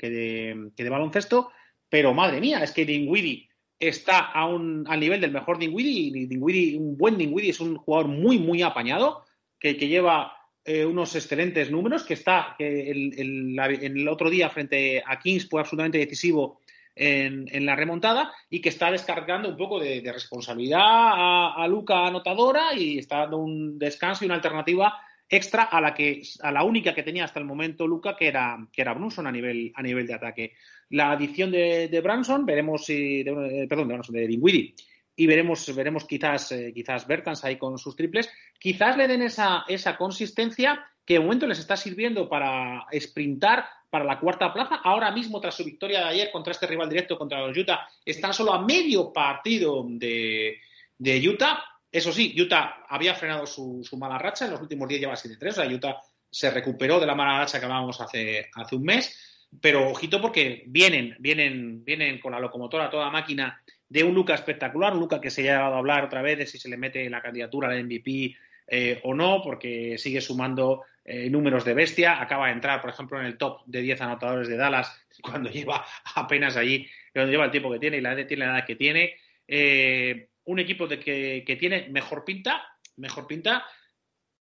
de, 0.77 0.91
baloncesto. 0.91 1.51
Pero 1.89 2.13
madre 2.13 2.43
mía, 2.43 2.63
es 2.63 2.73
que 2.73 2.85
Dingwiddie 2.85 3.49
está 3.79 4.19
a 4.19 4.47
un, 4.47 4.85
al 4.89 5.01
nivel 5.01 5.21
del 5.21 5.33
mejor 5.33 5.59
Dingwiddie 5.59 6.27
y 6.29 6.77
un 6.77 6.97
buen 6.97 7.19
Dingwiddie 7.19 7.51
es 7.51 7.61
un 7.61 7.77
jugador 7.77 8.09
muy, 8.09 8.39
muy 8.39 8.63
apañado, 8.63 9.25
que, 9.59 9.77
que 9.77 9.89
lleva 9.89 10.37
eh, 10.69 10.85
unos 10.85 11.15
excelentes 11.15 11.71
números, 11.71 12.03
que 12.03 12.15
está 12.15 12.57
que 12.59 12.91
el, 12.91 13.57
el, 13.57 14.09
otro 14.09 14.29
día 14.29 14.51
frente 14.51 15.01
a 15.07 15.17
Kings 15.19 15.49
fue 15.49 15.61
absolutamente 15.61 15.99
decisivo 15.99 16.61
en, 16.97 17.47
en, 17.53 17.65
la 17.65 17.77
remontada 17.77 18.33
y 18.51 18.61
que 18.61 18.71
está 18.71 18.91
descargando 18.91 19.49
un 19.49 19.57
poco 19.57 19.79
de, 19.79 20.03
responsabilidad 20.13 20.81
a, 20.83 21.67
Luca 21.69 22.07
anotadora 22.07 22.75
y 22.75 22.99
está 22.99 23.19
dando 23.19 23.39
un 23.39 23.79
descanso 23.79 24.25
y 24.25 24.27
una 24.27 24.35
alternativa 24.35 24.99
extra 25.29 25.63
a 25.63 25.81
la 25.81 25.95
que 25.95 26.23
a 26.41 26.51
la 26.51 26.65
única 26.65 26.95
que 26.95 27.05
tenía 27.05 27.25
hasta 27.25 27.39
el 27.39 27.47
momento 27.47 27.87
Luca 27.87 28.17
que 28.17 28.27
era 28.27 28.59
que 28.73 28.83
era 28.83 28.95
Brunson 28.95 29.27
a 29.29 29.33
nivel 29.33 29.73
a 29.75 29.83
nivel 29.83 30.07
de 30.07 30.15
ataque 30.15 30.55
la 30.91 31.13
adición 31.13 31.51
de, 31.51 32.01
Branson 32.03 32.47
veremos 32.47 32.85
si 32.85 33.23
de, 33.23 33.63
eh, 33.63 33.67
perdón 33.69 33.89
de, 33.89 34.21
de 34.21 34.27
Dinwiddie 34.27 34.75
y 35.17 35.27
veremos, 35.27 35.75
veremos 35.75 36.05
quizás, 36.05 36.53
eh, 36.53 36.73
quizás 36.75 37.07
Bertans 37.07 37.45
ahí 37.45 37.57
con 37.57 37.79
sus 37.79 37.97
triples, 37.97 38.31
quizás 38.59 38.97
le 38.97 39.09
den 39.09 39.23
esa, 39.23 39.65
esa 39.67 39.97
consistencia 39.97 40.85
que 41.05 41.15
de 41.15 41.21
momento 41.21 41.47
les 41.47 41.59
está 41.59 41.77
sirviendo 41.77 42.29
para 42.29 42.85
sprintar 43.01 43.67
para 43.89 44.05
la 44.05 44.19
cuarta 44.19 44.53
plaza. 44.53 44.81
Ahora 44.83 45.11
mismo, 45.11 45.41
tras 45.41 45.55
su 45.55 45.65
victoria 45.65 46.01
de 46.01 46.07
ayer 46.07 46.31
contra 46.31 46.53
este 46.53 46.67
rival 46.67 46.89
directo, 46.89 47.17
contra 47.17 47.47
los 47.47 47.57
Utah, 47.57 47.89
están 48.05 48.35
solo 48.35 48.53
a 48.53 48.63
medio 48.63 49.13
partido 49.13 49.87
de, 49.89 50.59
de 50.99 51.29
Utah. 51.29 51.65
Eso 51.91 52.13
sí, 52.13 52.35
Utah 52.39 52.85
había 52.89 53.15
frenado 53.15 53.47
su, 53.47 53.83
mala 53.97 54.19
racha, 54.19 54.45
en 54.45 54.51
los 54.51 54.61
últimos 54.61 54.89
días 54.89 55.01
lleva 55.01 55.15
7-3, 55.15 55.49
o 55.49 55.53
sea, 55.53 55.67
Utah 55.67 56.01
se 56.29 56.51
recuperó 56.51 57.01
de 57.01 57.07
la 57.07 57.15
mala 57.15 57.39
racha 57.39 57.59
que 57.59 57.65
hablábamos 57.65 58.01
hace, 58.01 58.51
hace 58.55 58.77
un 58.77 58.83
mes, 58.83 59.36
pero 59.61 59.91
ojito 59.91 60.21
porque 60.21 60.65
vienen, 60.67 61.17
vienen, 61.19 61.85
vienen 61.85 62.19
con 62.19 62.33
la 62.33 62.41
locomotora 62.41 62.91
toda 62.91 63.11
máquina 63.11 63.61
de 63.89 64.05
un 64.05 64.15
Luca 64.15 64.35
espectacular, 64.35 64.93
un 64.93 65.01
Luca 65.01 65.21
que 65.21 65.31
se 65.31 65.43
ha 65.43 65.45
llegado 65.45 65.75
a 65.75 65.79
hablar 65.79 66.05
otra 66.05 66.23
vez 66.23 66.39
de 66.39 66.47
si 66.47 66.59
se 66.59 66.69
le 66.69 66.77
mete 66.77 67.09
la 67.09 67.23
candidatura 67.23 67.69
al 67.69 67.85
MVP 67.85 68.37
eh, 68.69 69.01
o 69.05 69.15
no, 69.15 69.41
porque 69.43 69.97
sigue 69.99 70.21
sumando 70.21 70.83
eh, 71.05 71.31
números 71.31 71.65
de 71.65 71.75
bestia. 71.75 72.21
Acaba 72.21 72.47
de 72.47 72.55
entrar, 72.55 72.81
por 72.81 72.91
ejemplo, 72.91 73.21
en 73.21 73.27
el 73.27 73.39
top 73.39 73.63
de 73.67 73.81
10 73.81 74.01
anotadores 74.01 74.49
de 74.49 74.57
Dallas 74.57 75.07
cuando 75.23 75.51
lleva 75.51 75.85
apenas 76.15 76.57
allí, 76.57 76.89
cuando 77.13 77.31
lleva 77.31 77.45
el 77.45 77.51
tiempo 77.51 77.71
que 77.71 77.79
tiene 77.79 77.99
y 77.99 78.01
la 78.01 78.13
edad, 78.13 78.27
tiene 78.27 78.47
la 78.47 78.59
edad 78.59 78.67
que 78.67 78.77
tiene. 78.77 79.15
Eh, 79.47 80.29
un 80.45 80.59
equipo 80.59 80.87
de 80.87 80.99
que, 80.99 81.45
que, 81.47 81.57
tiene 81.57 81.89
mejor 81.91 82.25
pinta, 82.25 82.63
mejor 82.97 83.27
pinta. 83.27 83.65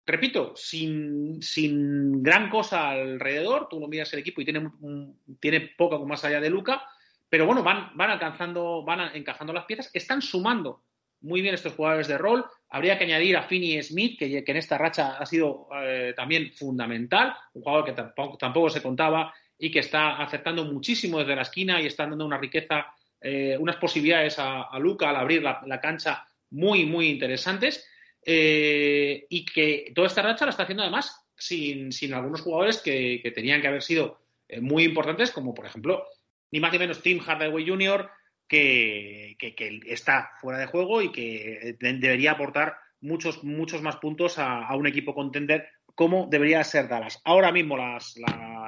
Repito, 0.06 0.54
sin, 0.56 1.42
sin, 1.42 2.22
gran 2.22 2.50
cosa 2.50 2.90
alrededor, 2.90 3.70
tú 3.70 3.80
lo 3.80 3.88
miras 3.88 4.12
el 4.14 4.20
equipo 4.20 4.42
y 4.42 4.46
tiene, 4.46 4.60
un, 4.60 5.18
tiene 5.40 5.62
poco 5.78 6.06
más 6.06 6.26
allá 6.26 6.42
de 6.42 6.50
Luca, 6.50 6.84
pero 7.30 7.46
bueno, 7.46 7.64
van, 7.64 7.96
van 7.96 8.12
alcanzando, 8.12 8.84
van 8.84 9.16
encajando 9.16 9.54
las 9.54 9.66
piezas, 9.66 9.90
están 9.94 10.22
sumando 10.22 10.84
muy 11.22 11.42
bien 11.42 11.56
estos 11.56 11.74
jugadores 11.74 12.08
de 12.08 12.18
rol. 12.18 12.46
Habría 12.70 12.98
que 12.98 13.06
añadir 13.06 13.38
a 13.38 13.44
Finney 13.44 13.82
Smith, 13.82 14.20
que, 14.20 14.44
que 14.44 14.52
en 14.52 14.58
esta 14.58 14.78
racha 14.78 15.18
ha 15.18 15.26
sido 15.26 15.70
eh, 15.82 16.14
también 16.16 16.52
fundamental, 16.52 17.34
un 17.54 17.64
jugador 17.64 17.86
que 17.86 17.94
tampoco, 17.94 18.38
tampoco, 18.38 18.70
se 18.70 18.82
contaba 18.82 19.34
y 19.58 19.72
que 19.72 19.80
está 19.80 20.22
acertando 20.22 20.66
muchísimo 20.66 21.20
desde 21.20 21.36
la 21.36 21.44
esquina 21.44 21.82
y 21.82 21.86
está 21.86 22.06
dando 22.06 22.26
una 22.26 22.38
riqueza, 22.38 22.88
eh, 23.22 23.56
unas 23.58 23.78
posibilidades 23.78 24.36
a, 24.38 24.78
Luca 24.80 25.10
al 25.10 25.16
abrir 25.16 25.42
la 25.44 25.80
cancha 25.80 26.28
muy, 26.50 26.86
muy 26.86 27.08
interesantes. 27.08 27.88
Eh, 28.26 29.26
y 29.30 29.45
que 29.45 29.91
toda 29.94 30.08
esta 30.08 30.22
racha 30.22 30.45
la 30.45 30.52
está 30.52 30.64
haciendo 30.64 30.84
además 30.84 31.26
sin, 31.36 31.91
sin 31.91 32.14
algunos 32.14 32.41
jugadores 32.41 32.82
que, 32.82 33.20
que, 33.22 33.32
tenían 33.32 33.62
que 33.62 33.68
haber 33.68 33.82
sido 33.82 34.22
eh, 34.48 34.62
muy 34.62 34.84
importantes, 34.84 35.32
como 35.32 35.54
por 35.54 35.66
ejemplo, 35.66 36.06
ni 36.52 36.60
más 36.60 36.72
ni 36.72 36.80
menos 36.80 37.02
Tim 37.02 37.20
Hardaway 37.20 37.68
Jr., 37.68 38.10
que, 38.48 39.36
que, 39.40 39.82
está 39.88 40.32
fuera 40.40 40.60
de 40.60 40.68
juego 40.68 41.02
y 41.02 41.12
que 41.12 41.76
debería 41.80 42.32
aportar 42.32 42.78
muchos, 43.02 43.44
muchos 43.44 43.82
más 43.82 43.98
puntos 43.98 44.38
a, 44.38 44.74
un 44.76 44.88
equipo 44.88 45.16
contender 45.16 45.68
como 45.95 46.28
debería 46.28 46.64
ser 46.64 46.88
Dallas. 46.88 47.22
Ahora 47.24 47.52
mismo 47.52 47.78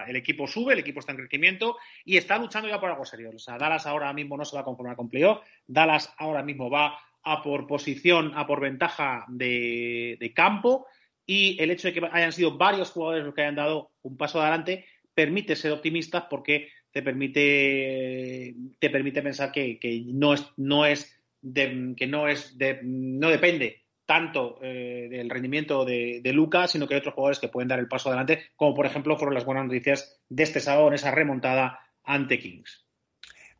el 0.07 0.15
equipo 0.15 0.47
sube, 0.47 0.73
el 0.73 0.79
equipo 0.79 0.99
está 0.99 1.11
en 1.11 1.17
crecimiento 1.17 1.77
y 2.03 2.17
está 2.17 2.37
luchando 2.37 2.69
ya 2.69 2.79
por 2.79 2.89
algo 2.89 3.05
serio. 3.05 3.31
O 3.33 3.39
sea, 3.39 3.57
Dallas 3.57 3.87
ahora 3.87 4.13
mismo 4.13 4.37
no 4.37 4.45
se 4.45 4.55
va 4.55 4.61
a 4.61 4.65
conformar 4.65 4.95
con 4.95 5.09
playoff. 5.09 5.39
Dallas 5.65 6.13
ahora 6.17 6.43
mismo 6.43 6.69
va 6.69 6.99
a 7.25 7.41
por 7.41 7.67
posición, 7.67 8.31
a 8.35 8.45
por 8.45 8.61
ventaja 8.61 9.25
de, 9.27 10.31
campo 10.35 10.85
y 11.25 11.61
el 11.61 11.71
hecho 11.71 11.87
de 11.87 11.93
que 11.93 12.07
hayan 12.11 12.31
sido 12.31 12.57
varios 12.57 12.91
jugadores 12.91 13.25
los 13.25 13.33
que 13.33 13.41
hayan 13.41 13.55
dado 13.55 13.91
un 14.03 14.15
paso 14.15 14.39
adelante 14.39 14.85
permite 15.13 15.55
ser 15.55 15.71
optimistas 15.71 16.25
porque 16.29 16.69
te 16.91 17.01
permite, 17.01 18.55
te 18.79 18.89
permite 18.89 19.23
pensar 19.23 19.51
que, 19.51 19.79
que 19.79 20.03
no 20.07 20.35
es, 20.35 20.45
no 20.55 20.85
es 20.85 21.19
de, 21.41 21.93
que 21.97 22.05
no 22.05 22.27
es 22.27 22.57
de, 22.57 22.79
no 22.83 23.29
depende 23.29 23.85
tanto 24.05 24.59
eh, 24.61 25.07
del 25.09 25.29
rendimiento 25.29 25.83
de, 25.83 26.21
de 26.21 26.31
Luca, 26.31 26.67
sino 26.67 26.87
que 26.87 26.93
hay 26.93 26.99
otros 26.99 27.15
jugadores 27.15 27.39
que 27.39 27.47
pueden 27.47 27.69
dar 27.69 27.79
el 27.79 27.87
paso 27.87 28.09
adelante, 28.09 28.51
como 28.55 28.75
por 28.75 28.85
ejemplo 28.85 29.17
fueron 29.17 29.33
las 29.33 29.45
buenas 29.45 29.65
noticias 29.65 30.21
de 30.29 30.43
este 30.43 30.59
sábado 30.59 30.89
en 30.89 30.93
esa 30.93 31.09
remontada 31.09 31.79
ante 32.03 32.37
Kings. 32.37 32.84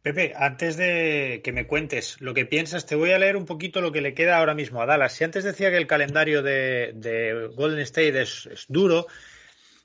Pepe, 0.06 0.34
antes 0.36 0.77
de 0.77 1.41
que 1.44 1.52
me 1.52 1.65
cuentes 1.65 2.22
lo 2.22 2.36
que 2.36 2.45
piensas, 2.45 2.86
te 2.86 2.94
voy 2.94 3.10
a 3.10 3.18
leer 3.18 3.36
un 3.36 3.48
poquito 3.48 3.82
lo 3.82 3.91
que 3.91 4.02
le 4.02 4.14
queda 4.14 4.38
ahora 4.38 4.53
mismo 4.53 4.80
a 4.80 4.86
Dallas. 4.86 5.14
Si 5.14 5.23
antes 5.23 5.44
decía 5.44 5.72
que 5.72 5.77
el 5.77 5.88
calendario 5.88 6.44
de, 6.44 6.91
de 6.94 7.49
Golden 7.56 7.80
State 7.80 8.22
es, 8.22 8.45
es, 8.45 8.65
duro, 8.69 9.07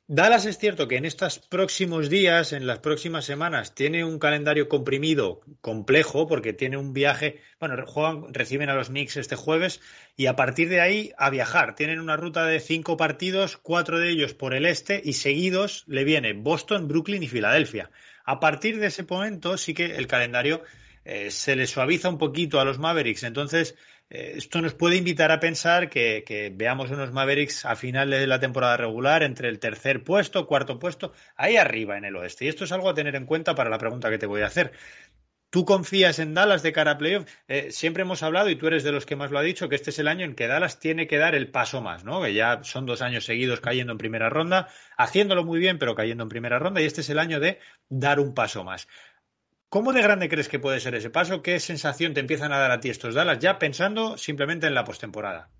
Dallas 0.08 0.44
es 0.44 0.58
cierto 0.58 0.88
que 0.88 0.98
en 0.98 1.06
estos 1.06 1.38
próximos 1.38 2.10
días, 2.10 2.52
en 2.52 2.66
las 2.66 2.80
próximas 2.80 3.24
semanas, 3.24 3.74
tiene 3.74 4.04
un 4.04 4.18
calendario 4.18 4.68
comprimido 4.68 5.40
complejo 5.62 6.26
porque 6.26 6.52
tiene 6.52 6.76
un 6.76 6.92
viaje, 6.92 7.40
bueno, 7.58 7.82
juegan, 7.86 8.34
reciben 8.34 8.68
a 8.68 8.74
los 8.74 8.88
Knicks 8.88 9.16
este 9.16 9.36
jueves 9.36 9.80
y 10.18 10.26
a 10.26 10.36
partir 10.36 10.68
de 10.68 10.82
ahí 10.82 11.12
a 11.16 11.30
viajar. 11.30 11.76
Tienen 11.76 11.98
una 11.98 12.18
ruta 12.18 12.44
de 12.44 12.60
cinco 12.60 12.98
partidos, 12.98 13.56
cuatro 13.56 13.98
de 13.98 14.10
ellos 14.10 14.34
por 14.34 14.52
el 14.52 14.66
este 14.66 15.00
y 15.02 15.14
seguidos 15.14 15.84
le 15.86 16.04
viene 16.04 16.34
Boston, 16.34 16.88
Brooklyn 16.88 17.22
y 17.22 17.28
Filadelfia. 17.28 17.90
A 18.24 18.40
partir 18.40 18.78
de 18.78 18.86
ese 18.86 19.04
momento 19.04 19.56
sí 19.56 19.74
que 19.74 19.96
el 19.96 20.06
calendario 20.06 20.62
eh, 21.04 21.30
se 21.30 21.56
le 21.56 21.66
suaviza 21.66 22.08
un 22.08 22.18
poquito 22.18 22.60
a 22.60 22.64
los 22.64 22.78
Mavericks. 22.78 23.22
Entonces, 23.22 23.74
eh, 24.10 24.34
esto 24.36 24.60
nos 24.60 24.74
puede 24.74 24.96
invitar 24.96 25.30
a 25.30 25.40
pensar 25.40 25.88
que, 25.88 26.52
veamos 26.54 26.90
unos 26.90 27.12
Mavericks 27.12 27.64
a 27.64 27.76
final 27.76 28.10
de 28.10 28.26
la 28.26 28.40
temporada 28.40 28.76
regular 28.76 29.22
entre 29.22 29.48
el 29.48 29.58
tercer 29.58 30.02
puesto, 30.02 30.46
cuarto 30.46 30.78
puesto, 30.78 31.12
ahí 31.36 31.56
arriba 31.56 31.96
en 31.96 32.04
el 32.04 32.16
oeste. 32.16 32.44
Y 32.44 32.48
esto 32.48 32.64
es 32.64 32.72
algo 32.72 32.90
a 32.90 32.94
tener 32.94 33.14
en 33.16 33.26
cuenta 33.26 33.54
para 33.54 33.70
la 33.70 33.78
pregunta 33.78 34.10
que 34.10 34.18
te 34.18 34.26
voy 34.26 34.42
a 34.42 34.46
hacer. 34.46 34.72
¿Tú 35.50 35.64
confías 35.64 36.20
en 36.20 36.32
Dallas 36.32 36.62
de 36.62 36.72
cara 36.72 36.92
a 36.92 36.98
playoff? 36.98 37.28
Eh, 37.48 37.72
siempre 37.72 38.02
hemos 38.02 38.22
hablado, 38.22 38.50
y 38.50 38.54
tú 38.54 38.68
eres 38.68 38.84
de 38.84 38.92
los 38.92 39.04
que 39.04 39.16
más 39.16 39.32
lo 39.32 39.38
ha 39.38 39.42
dicho, 39.42 39.68
que 39.68 39.74
este 39.74 39.90
es 39.90 39.98
el 39.98 40.06
año 40.06 40.24
en 40.24 40.36
que 40.36 40.46
Dallas 40.46 40.78
tiene 40.78 41.08
que 41.08 41.18
dar 41.18 41.34
el 41.34 41.50
paso 41.50 41.80
más, 41.80 42.04
¿no? 42.04 42.22
Que 42.22 42.32
ya 42.34 42.62
son 42.62 42.86
dos 42.86 43.02
años 43.02 43.24
seguidos 43.24 43.60
cayendo 43.60 43.90
en 43.90 43.98
primera 43.98 44.30
ronda, 44.30 44.68
haciéndolo 44.96 45.42
muy 45.44 45.58
bien, 45.58 45.80
pero 45.80 45.96
cayendo 45.96 46.22
en 46.22 46.28
primera 46.28 46.60
ronda, 46.60 46.80
y 46.80 46.84
este 46.84 47.00
es 47.00 47.10
el 47.10 47.18
año 47.18 47.40
de 47.40 47.58
dar 47.88 48.20
un 48.20 48.32
paso 48.32 48.62
más. 48.62 48.86
¿Cómo 49.68 49.92
de 49.92 50.02
grande 50.02 50.28
crees 50.28 50.48
que 50.48 50.60
puede 50.60 50.78
ser 50.78 50.94
ese 50.94 51.10
paso? 51.10 51.42
¿Qué 51.42 51.58
sensación 51.58 52.14
te 52.14 52.20
empiezan 52.20 52.52
a 52.52 52.58
dar 52.58 52.70
a 52.70 52.78
ti 52.78 52.88
estos 52.88 53.16
Dallas 53.16 53.40
ya 53.40 53.58
pensando 53.58 54.16
simplemente 54.18 54.68
en 54.68 54.74
la 54.74 54.84
postemporada? 54.84 55.50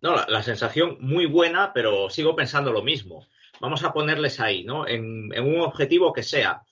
No, 0.00 0.16
la, 0.26 0.42
sensación 0.42 0.98
muy 1.00 1.26
buena, 1.26 1.72
pero 1.72 2.10
sigo 2.10 2.34
pensando 2.34 2.72
lo 2.72 2.82
mismo. 2.82 3.24
Vamos 3.60 3.84
a 3.84 3.92
ponerles 3.92 4.40
ahí, 4.40 4.64
¿no? 4.64 4.86
En 4.86 5.32
un 5.32 5.60
objetivo 5.60 6.12
que 6.12 6.22
sea 6.22 6.65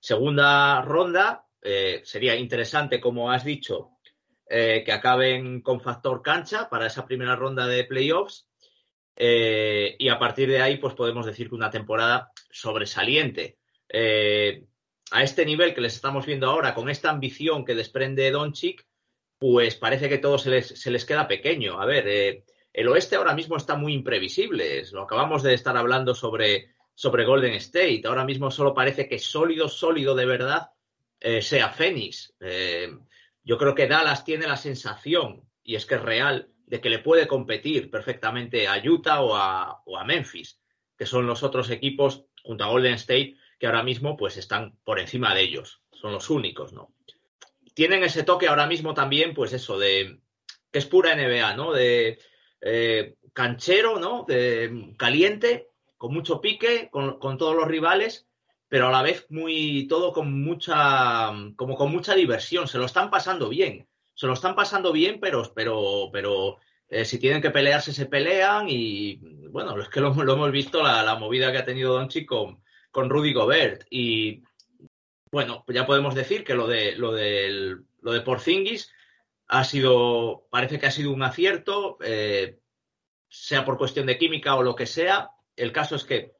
Segunda 0.00 0.80
ronda, 0.80 1.46
eh, 1.60 2.00
sería 2.04 2.34
interesante, 2.34 3.00
como 3.00 3.30
has 3.30 3.44
dicho, 3.44 3.90
eh, 4.48 4.82
que 4.84 4.92
acaben 4.92 5.60
con 5.60 5.80
factor 5.80 6.22
cancha 6.22 6.68
para 6.70 6.86
esa 6.86 7.06
primera 7.06 7.36
ronda 7.36 7.66
de 7.66 7.84
playoffs. 7.84 8.48
Eh, 9.14 9.96
y 9.98 10.08
a 10.08 10.18
partir 10.18 10.48
de 10.48 10.62
ahí, 10.62 10.78
pues 10.78 10.94
podemos 10.94 11.26
decir 11.26 11.50
que 11.50 11.54
una 11.54 11.70
temporada 11.70 12.32
sobresaliente. 12.50 13.58
A 15.12 15.22
este 15.24 15.44
nivel 15.44 15.74
que 15.74 15.80
les 15.80 15.96
estamos 15.96 16.24
viendo 16.24 16.48
ahora, 16.48 16.74
con 16.74 16.88
esta 16.88 17.10
ambición 17.10 17.64
que 17.64 17.74
desprende 17.74 18.30
Doncic, 18.30 18.86
pues 19.38 19.74
parece 19.74 20.08
que 20.08 20.18
todo 20.18 20.38
se 20.38 20.50
les, 20.50 20.68
se 20.68 20.90
les 20.90 21.04
queda 21.04 21.28
pequeño. 21.28 21.80
A 21.80 21.84
ver, 21.84 22.44
el 22.72 22.88
oeste 22.88 23.16
ahora 23.16 23.34
mismo 23.34 23.56
está 23.56 23.74
muy 23.74 23.92
imprevisible. 23.92 24.82
Lo 24.92 25.02
acabamos 25.02 25.42
de 25.42 25.54
estar 25.54 25.76
hablando 25.76 26.14
sobre 26.14 26.70
sobre 27.00 27.24
Golden 27.24 27.54
State. 27.54 28.02
Ahora 28.04 28.26
mismo 28.26 28.50
solo 28.50 28.74
parece 28.74 29.08
que 29.08 29.18
sólido, 29.18 29.70
sólido 29.70 30.14
de 30.14 30.26
verdad 30.26 30.68
eh, 31.18 31.40
sea 31.40 31.70
Phoenix. 31.70 32.34
Eh, 32.40 32.94
yo 33.42 33.56
creo 33.56 33.74
que 33.74 33.86
Dallas 33.86 34.22
tiene 34.22 34.46
la 34.46 34.58
sensación, 34.58 35.48
y 35.64 35.76
es 35.76 35.86
que 35.86 35.94
es 35.94 36.02
real, 36.02 36.50
de 36.66 36.78
que 36.82 36.90
le 36.90 36.98
puede 36.98 37.26
competir 37.26 37.90
perfectamente 37.90 38.68
a 38.68 38.82
Utah 38.84 39.22
o 39.22 39.34
a, 39.34 40.04
Memphis, 40.04 40.60
que 40.94 41.06
son 41.06 41.26
los 41.26 41.42
otros 41.42 41.70
equipos 41.70 42.26
junto 42.42 42.64
a 42.64 42.68
Golden 42.68 42.94
State 42.94 43.34
que 43.58 43.66
ahora 43.66 43.82
mismo 43.82 44.14
pues 44.14 44.36
están 44.36 44.76
por 44.84 45.00
encima 45.00 45.34
de 45.34 45.40
ellos. 45.40 45.80
Son 45.92 46.12
los 46.12 46.28
únicos, 46.28 46.74
¿no? 46.74 46.92
Tienen 47.72 48.04
ese 48.04 48.24
toque 48.24 48.46
ahora 48.46 48.66
mismo 48.66 48.92
también, 48.92 49.32
pues 49.32 49.54
eso, 49.54 49.78
de 49.78 50.20
que 50.70 50.78
es 50.78 50.84
pura 50.84 51.16
NBA, 51.16 51.56
¿no? 51.56 51.72
De 51.72 52.18
eh, 52.60 53.14
canchero, 53.32 53.98
¿no? 53.98 54.26
De 54.28 54.92
caliente, 54.98 55.69
con 56.00 56.14
mucho 56.14 56.40
pique, 56.40 56.88
con, 56.90 57.18
con, 57.18 57.36
todos 57.36 57.54
los 57.54 57.68
rivales, 57.68 58.26
pero 58.68 58.88
a 58.88 58.90
la 58.90 59.02
vez 59.02 59.26
muy 59.28 59.86
todo 59.86 60.14
con 60.14 60.42
mucha 60.42 61.30
como 61.56 61.76
con 61.76 61.92
mucha 61.92 62.14
diversión. 62.14 62.66
Se 62.66 62.78
lo 62.78 62.86
están 62.86 63.10
pasando 63.10 63.50
bien, 63.50 63.86
se 64.14 64.26
lo 64.26 64.32
están 64.32 64.54
pasando 64.54 64.92
bien, 64.92 65.20
pero 65.20 65.52
pero 65.54 66.08
pero 66.10 66.56
eh, 66.88 67.04
si 67.04 67.18
tienen 67.18 67.42
que 67.42 67.50
pelearse 67.50 67.92
se 67.92 68.06
pelean 68.06 68.64
y 68.70 69.16
bueno, 69.48 69.78
es 69.78 69.90
que 69.90 70.00
lo, 70.00 70.12
hemos 70.12 70.50
visto 70.50 70.82
la, 70.82 71.02
la, 71.02 71.16
movida 71.16 71.52
que 71.52 71.58
ha 71.58 71.66
tenido 71.66 71.92
Donchi 71.92 72.24
con, 72.24 72.62
con 72.90 73.10
Rudy 73.10 73.34
Gobert 73.34 73.82
y 73.90 74.42
bueno, 75.30 75.66
ya 75.68 75.84
podemos 75.84 76.14
decir 76.14 76.44
que 76.44 76.54
lo 76.54 76.66
de 76.66 76.96
lo 76.96 77.12
del 77.12 77.84
lo 78.00 78.12
de 78.12 78.22
Porzingis 78.22 78.90
ha 79.48 79.64
sido 79.64 80.46
parece 80.50 80.78
que 80.78 80.86
ha 80.86 80.90
sido 80.90 81.12
un 81.12 81.22
acierto, 81.22 81.98
eh, 82.02 82.58
sea 83.28 83.66
por 83.66 83.76
cuestión 83.76 84.06
de 84.06 84.16
química 84.16 84.54
o 84.54 84.62
lo 84.62 84.74
que 84.74 84.86
sea, 84.86 85.32
el 85.60 85.72
caso 85.72 85.96
es 85.96 86.04
que 86.04 86.32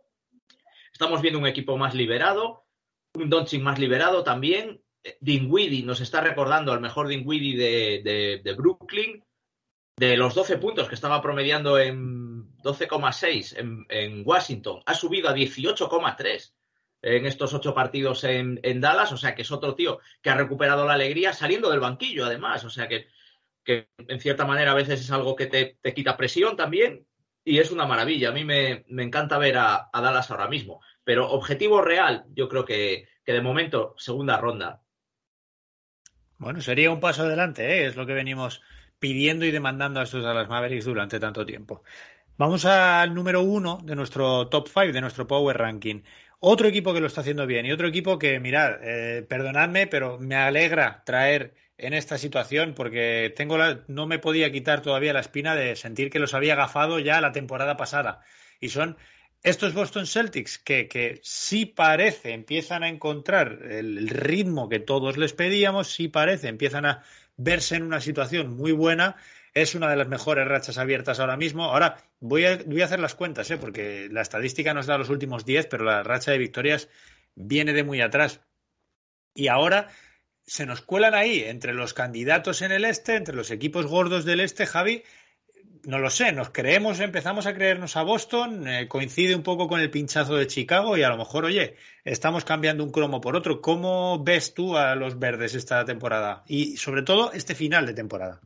estamos 0.92 1.22
viendo 1.22 1.38
un 1.38 1.46
equipo 1.46 1.76
más 1.76 1.94
liberado, 1.94 2.64
un 3.14 3.30
Doncic 3.30 3.60
más 3.62 3.78
liberado 3.78 4.24
también. 4.24 4.82
Dinwiddie 5.20 5.84
nos 5.84 6.00
está 6.00 6.20
recordando 6.20 6.72
al 6.72 6.80
mejor 6.80 7.08
Dinwiddie 7.08 7.56
de, 7.56 8.02
de, 8.02 8.40
de 8.44 8.54
Brooklyn. 8.54 9.24
de 9.96 10.16
los 10.16 10.34
12 10.34 10.58
puntos 10.58 10.88
que 10.88 10.94
estaba 10.94 11.22
promediando 11.22 11.78
en 11.78 12.56
12,6 12.58 13.58
en, 13.58 13.86
en, 13.88 14.22
Washington, 14.26 14.82
ha 14.84 14.94
subido 14.94 15.28
a 15.28 15.34
18,3 15.34 16.52
en 17.02 17.26
estos 17.26 17.54
ocho 17.54 17.74
partidos 17.74 18.24
en, 18.24 18.60
en, 18.62 18.80
Dallas, 18.80 19.12
o 19.12 19.16
sea 19.16 19.34
que 19.34 19.42
es 19.42 19.50
otro 19.50 19.74
tío 19.74 20.00
que 20.20 20.28
ha 20.28 20.34
recuperado 20.34 20.86
la 20.86 20.94
alegría 20.94 21.32
saliendo 21.32 21.70
del 21.70 21.80
banquillo, 21.80 22.26
además, 22.26 22.62
o 22.64 22.70
sea 22.70 22.88
que, 22.88 23.08
que 23.64 23.88
en 23.96 24.20
cierta 24.20 24.44
manera 24.44 24.72
a 24.72 24.74
veces 24.74 25.00
es 25.00 25.10
algo 25.10 25.34
que 25.34 25.46
te, 25.46 25.78
te, 25.80 25.94
quita 25.94 26.16
presión 26.16 26.56
también 26.56 27.06
y 27.44 27.58
es 27.58 27.70
una 27.70 27.86
maravilla. 27.86 28.30
A 28.30 28.32
mí 28.32 28.44
me, 28.44 28.84
me 28.88 29.02
encanta 29.02 29.38
ver 29.38 29.58
a, 29.58 29.90
a, 29.92 30.00
Dallas 30.00 30.30
ahora 30.30 30.48
mismo, 30.48 30.80
pero 31.04 31.30
objetivo 31.30 31.80
real, 31.82 32.24
yo 32.34 32.48
creo 32.48 32.64
que, 32.64 33.08
que 33.24 33.32
de 33.32 33.40
momento, 33.40 33.94
segunda 33.98 34.36
ronda. 34.36 34.82
Bueno, 36.38 36.60
sería 36.60 36.90
un 36.90 37.00
paso 37.00 37.22
adelante, 37.22 37.64
¿eh? 37.66 37.86
es 37.86 37.96
lo 37.96 38.06
que 38.06 38.14
venimos 38.14 38.62
pidiendo 38.98 39.44
y 39.44 39.50
demandando 39.50 40.00
a 40.00 40.04
estos 40.04 40.24
Dallas 40.24 40.48
Mavericks 40.48 40.84
durante 40.84 41.20
tanto 41.20 41.44
tiempo. 41.44 41.82
Vamos 42.36 42.64
al 42.64 43.14
número 43.14 43.42
uno 43.42 43.80
de 43.82 43.94
nuestro 43.94 44.48
top 44.48 44.68
five, 44.68 44.92
de 44.92 45.00
nuestro 45.02 45.26
Power 45.26 45.58
Ranking. 45.58 46.02
Otro 46.38 46.68
equipo 46.68 46.94
que 46.94 47.00
lo 47.00 47.06
está 47.06 47.20
haciendo 47.20 47.46
bien 47.46 47.66
y 47.66 47.72
otro 47.72 47.86
equipo 47.86 48.18
que, 48.18 48.40
mirad, 48.40 48.78
eh, 48.82 49.22
perdonadme, 49.22 49.86
pero 49.86 50.18
me 50.18 50.36
alegra 50.36 51.02
traer 51.04 51.54
en 51.80 51.94
esta 51.94 52.18
situación 52.18 52.74
porque 52.74 53.32
tengo 53.36 53.58
la, 53.58 53.80
no 53.88 54.06
me 54.06 54.18
podía 54.18 54.52
quitar 54.52 54.82
todavía 54.82 55.12
la 55.12 55.20
espina 55.20 55.54
de 55.54 55.76
sentir 55.76 56.10
que 56.10 56.18
los 56.18 56.34
había 56.34 56.54
agafado 56.54 56.98
ya 56.98 57.20
la 57.20 57.32
temporada 57.32 57.76
pasada. 57.76 58.22
Y 58.60 58.68
son 58.68 58.96
estos 59.42 59.74
Boston 59.74 60.06
Celtics 60.06 60.58
que, 60.58 60.88
que 60.88 61.20
sí 61.22 61.66
parece 61.66 62.32
empiezan 62.32 62.82
a 62.82 62.88
encontrar 62.88 63.60
el 63.68 64.08
ritmo 64.08 64.68
que 64.68 64.80
todos 64.80 65.16
les 65.16 65.32
pedíamos, 65.32 65.92
sí 65.92 66.08
parece, 66.08 66.48
empiezan 66.48 66.86
a 66.86 67.02
verse 67.36 67.76
en 67.76 67.84
una 67.84 68.00
situación 68.00 68.56
muy 68.56 68.72
buena 68.72 69.16
es 69.54 69.74
una 69.74 69.90
de 69.90 69.96
las 69.96 70.08
mejores 70.08 70.46
rachas 70.46 70.78
abiertas 70.78 71.20
ahora 71.20 71.36
mismo. 71.36 71.64
Ahora 71.64 71.96
voy 72.20 72.44
a, 72.44 72.58
voy 72.66 72.82
a 72.82 72.84
hacer 72.84 73.00
las 73.00 73.14
cuentas, 73.14 73.50
¿eh? 73.50 73.56
porque 73.56 74.08
la 74.10 74.22
estadística 74.22 74.74
nos 74.74 74.86
da 74.86 74.98
los 74.98 75.10
últimos 75.10 75.44
10, 75.44 75.66
pero 75.66 75.84
la 75.84 76.02
racha 76.02 76.30
de 76.30 76.38
victorias 76.38 76.88
viene 77.34 77.72
de 77.72 77.84
muy 77.84 78.00
atrás. 78.00 78.40
Y 79.34 79.48
ahora 79.48 79.88
se 80.50 80.66
nos 80.66 80.80
cuelan 80.80 81.14
ahí 81.14 81.44
entre 81.44 81.74
los 81.74 81.94
candidatos 81.94 82.60
en 82.62 82.72
el 82.72 82.84
este, 82.84 83.14
entre 83.14 83.36
los 83.36 83.52
equipos 83.52 83.86
gordos 83.86 84.24
del 84.24 84.40
este, 84.40 84.66
Javi. 84.66 85.04
No 85.84 86.00
lo 86.00 86.10
sé, 86.10 86.32
nos 86.32 86.50
creemos, 86.50 86.98
empezamos 86.98 87.46
a 87.46 87.54
creernos 87.54 87.96
a 87.96 88.02
Boston, 88.02 88.66
eh, 88.66 88.88
coincide 88.88 89.36
un 89.36 89.44
poco 89.44 89.68
con 89.68 89.78
el 89.78 89.92
pinchazo 89.92 90.34
de 90.34 90.48
Chicago 90.48 90.96
y 90.96 91.04
a 91.04 91.08
lo 91.08 91.16
mejor, 91.16 91.44
oye, 91.44 91.76
estamos 92.02 92.44
cambiando 92.44 92.82
un 92.82 92.90
cromo 92.90 93.20
por 93.20 93.36
otro. 93.36 93.60
¿Cómo 93.60 94.24
ves 94.24 94.52
tú 94.52 94.76
a 94.76 94.96
los 94.96 95.20
verdes 95.20 95.54
esta 95.54 95.84
temporada? 95.84 96.42
Y 96.48 96.76
sobre 96.78 97.02
todo 97.02 97.30
este 97.32 97.54
final 97.54 97.86
de 97.86 97.94
temporada. 97.94 98.40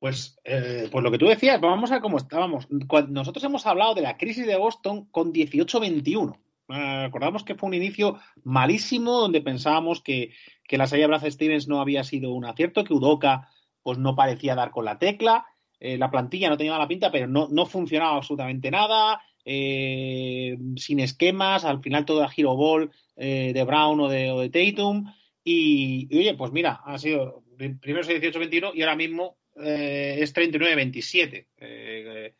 Pues, 0.00 0.40
eh, 0.42 0.88
pues 0.90 1.04
lo 1.04 1.12
que 1.12 1.18
tú 1.18 1.28
decías, 1.28 1.60
vamos 1.60 1.92
a 1.92 2.00
cómo 2.00 2.18
estábamos. 2.18 2.66
Nosotros 2.68 3.44
hemos 3.44 3.64
hablado 3.64 3.94
de 3.94 4.02
la 4.02 4.16
crisis 4.16 4.48
de 4.48 4.56
Boston 4.56 5.04
con 5.12 5.32
18-21. 5.32 6.36
Uh, 6.68 7.04
acordamos 7.06 7.44
que 7.44 7.54
fue 7.54 7.68
un 7.68 7.74
inicio 7.74 8.18
malísimo 8.44 9.20
donde 9.20 9.40
pensábamos 9.40 10.00
que, 10.00 10.32
que 10.64 10.78
la 10.78 10.86
salida 10.86 11.18
de 11.18 11.30
Stevens 11.30 11.68
no 11.68 11.80
había 11.80 12.04
sido 12.04 12.32
un 12.32 12.44
acierto, 12.44 12.84
que 12.84 12.94
Udoca 12.94 13.48
pues 13.82 13.98
no 13.98 14.14
parecía 14.14 14.54
dar 14.54 14.70
con 14.70 14.84
la 14.84 14.98
tecla, 14.98 15.44
eh, 15.80 15.98
la 15.98 16.10
plantilla 16.10 16.48
no 16.48 16.56
tenía 16.56 16.78
la 16.78 16.86
pinta, 16.86 17.10
pero 17.10 17.26
no, 17.26 17.48
no 17.50 17.66
funcionaba 17.66 18.16
absolutamente 18.16 18.70
nada, 18.70 19.20
eh, 19.44 20.56
sin 20.76 21.00
esquemas, 21.00 21.64
al 21.64 21.80
final 21.80 22.04
todo 22.04 22.20
era 22.20 22.28
giro 22.28 22.54
ball 22.56 22.92
eh, 23.16 23.52
de 23.52 23.64
Brown 23.64 24.00
o 24.00 24.08
de, 24.08 24.30
o 24.30 24.40
de 24.40 24.50
Tatum. 24.50 25.12
Y, 25.44 26.06
y, 26.10 26.18
oye, 26.18 26.34
pues 26.34 26.52
mira, 26.52 26.80
ha 26.84 26.98
sido 26.98 27.42
primero 27.56 28.06
18-21 28.06 28.72
y 28.74 28.82
ahora 28.82 28.96
mismo 28.96 29.38
eh, 29.56 30.16
es 30.20 30.34
39-27. 30.34 31.46
Eh, 31.58 32.34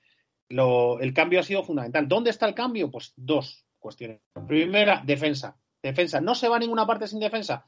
el 0.48 1.14
cambio 1.14 1.40
ha 1.40 1.42
sido 1.42 1.64
fundamental. 1.64 2.06
¿Dónde 2.08 2.30
está 2.30 2.46
el 2.46 2.54
cambio? 2.54 2.90
Pues 2.90 3.12
dos 3.16 3.61
cuestiones. 3.82 4.20
Primera, 4.48 5.02
defensa. 5.04 5.56
Defensa. 5.82 6.20
No 6.20 6.34
se 6.34 6.48
va 6.48 6.56
a 6.56 6.58
ninguna 6.58 6.86
parte 6.86 7.06
sin 7.06 7.20
defensa. 7.20 7.66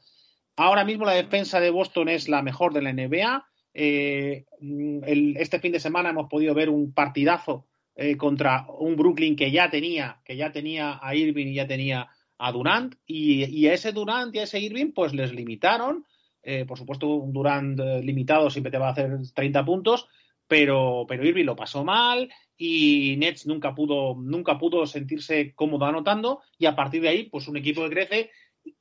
Ahora 0.55 0.83
mismo 0.83 1.05
la 1.05 1.11
defensa 1.11 1.59
de 1.59 1.69
Boston 1.69 2.09
es 2.09 2.27
la 2.27 2.41
mejor 2.41 2.73
de 2.73 2.81
la 2.81 2.93
NBA. 2.93 3.45
Eh, 3.73 4.45
este 5.37 5.59
fin 5.59 5.73
de 5.73 5.79
semana 5.79 6.09
hemos 6.09 6.29
podido 6.29 6.55
ver 6.55 6.69
un 6.69 6.93
partidazo 6.93 7.67
eh, 7.95 8.17
contra 8.17 8.65
un 8.79 8.95
Brooklyn 8.95 9.35
que 9.35 9.51
ya 9.51 9.69
tenía, 9.69 10.21
que 10.25 10.37
ya 10.37 10.51
tenía 10.51 10.99
a 11.01 11.13
Irving 11.13 11.47
y 11.47 11.55
ya 11.55 11.67
tenía 11.67 12.09
a 12.37 12.51
Durant. 12.51 12.95
Y, 13.05 13.43
y 13.45 13.67
a 13.67 13.73
ese 13.73 13.91
Durant 13.91 14.33
y 14.33 14.39
a 14.39 14.43
ese 14.43 14.59
Irving, 14.59 14.93
pues 14.93 15.13
les 15.13 15.33
limitaron 15.33 16.05
eh, 16.47 16.63
por 16.63 16.77
supuesto, 16.77 17.07
un 17.07 17.33
Durant 17.33 17.79
limitado 18.03 18.51
siempre 18.51 18.71
te 18.71 18.77
va 18.77 18.89
a 18.89 18.91
hacer 18.91 19.17
30 19.33 19.65
puntos, 19.65 20.07
pero, 20.47 21.05
pero 21.07 21.25
Irving 21.25 21.45
lo 21.45 21.55
pasó 21.55 21.83
mal 21.83 22.29
y 22.57 23.15
Nets 23.17 23.45
nunca 23.45 23.75
pudo, 23.75 24.15
nunca 24.15 24.57
pudo 24.57 24.85
sentirse 24.85 25.53
cómodo 25.55 25.85
anotando 25.85 26.41
y 26.57 26.65
a 26.65 26.75
partir 26.75 27.01
de 27.01 27.09
ahí, 27.09 27.23
pues 27.29 27.47
un 27.47 27.57
equipo 27.57 27.83
que 27.83 27.89
crece, 27.89 28.31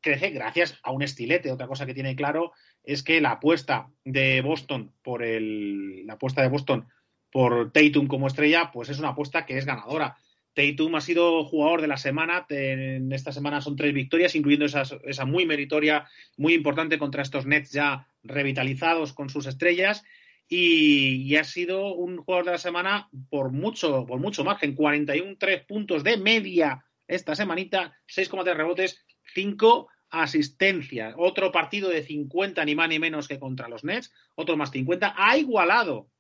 crece 0.01 0.31
gracias 0.31 0.79
a 0.83 0.93
un 0.93 1.03
estilete. 1.03 1.51
Otra 1.51 1.67
cosa 1.67 1.87
que 1.87 1.95
tiene 1.95 2.17
claro 2.17 2.53
es 2.83 3.03
que 3.03 3.21
la 3.21 3.33
apuesta 3.33 3.89
de 4.05 4.41
Boston 4.43 4.93
por 5.03 5.23
el, 5.23 6.07
la 6.07 6.15
apuesta 6.15 6.43
de 6.43 6.49
Boston 6.49 6.87
por 7.31 7.73
Tatum 7.73 8.07
como 8.07 8.29
estrella, 8.29 8.71
pues 8.73 8.91
es 8.91 8.99
una 8.99 9.09
apuesta 9.09 9.45
que 9.45 9.59
es 9.59 9.67
ganadora. 9.67 10.17
Tatum 10.55 10.95
ha 10.95 11.01
sido 11.01 11.45
jugador 11.45 11.81
de 11.81 11.89
la 11.89 11.97
semana. 11.97 12.47
En 12.49 13.13
esta 13.13 13.33
semana 13.33 13.61
son 13.61 13.75
tres 13.75 13.93
victorias, 13.93 14.37
incluyendo 14.37 14.67
esa, 14.67 14.85
esa, 15.05 15.25
muy 15.25 15.45
meritoria, 15.45 16.07
muy 16.37 16.55
importante 16.55 16.97
contra 16.97 17.23
estos 17.23 17.45
Nets 17.45 17.73
ya 17.73 18.07
revitalizados 18.23 19.13
con 19.13 19.31
sus 19.31 19.47
estrellas. 19.47 20.05
Y, 20.49 21.35
ha 21.37 21.45
sido 21.45 21.95
un 21.95 22.19
jugador 22.19 22.45
de 22.47 22.53
la 22.53 22.59
semana 22.59 23.09
por 23.31 23.51
mucho, 23.51 24.07
por 24.07 24.21
mucho 24.21 24.45
margen. 24.45 24.75
41 24.75 25.37
tres 25.39 25.65
puntos 25.65 26.05
de 26.05 26.17
media 26.17 26.85
esta 27.07 27.35
semanita, 27.35 27.99
6,3 28.09 28.55
rebotes, 28.55 29.05
5 29.35 29.89
asistencias. 30.11 31.15
Otro 31.19 31.53
partido 31.53 31.89
de 31.89 32.03
50, 32.03 32.65
ni 32.65 32.75
más 32.75 32.89
ni 32.89 32.99
menos 32.99 33.29
que 33.29 33.39
contra 33.39 33.69
los 33.69 33.85
Nets. 33.85 34.13
Otro 34.35 34.57
más 34.57 34.71
50. 34.71 35.15
Ha 35.17 35.37
igualado, 35.37 36.11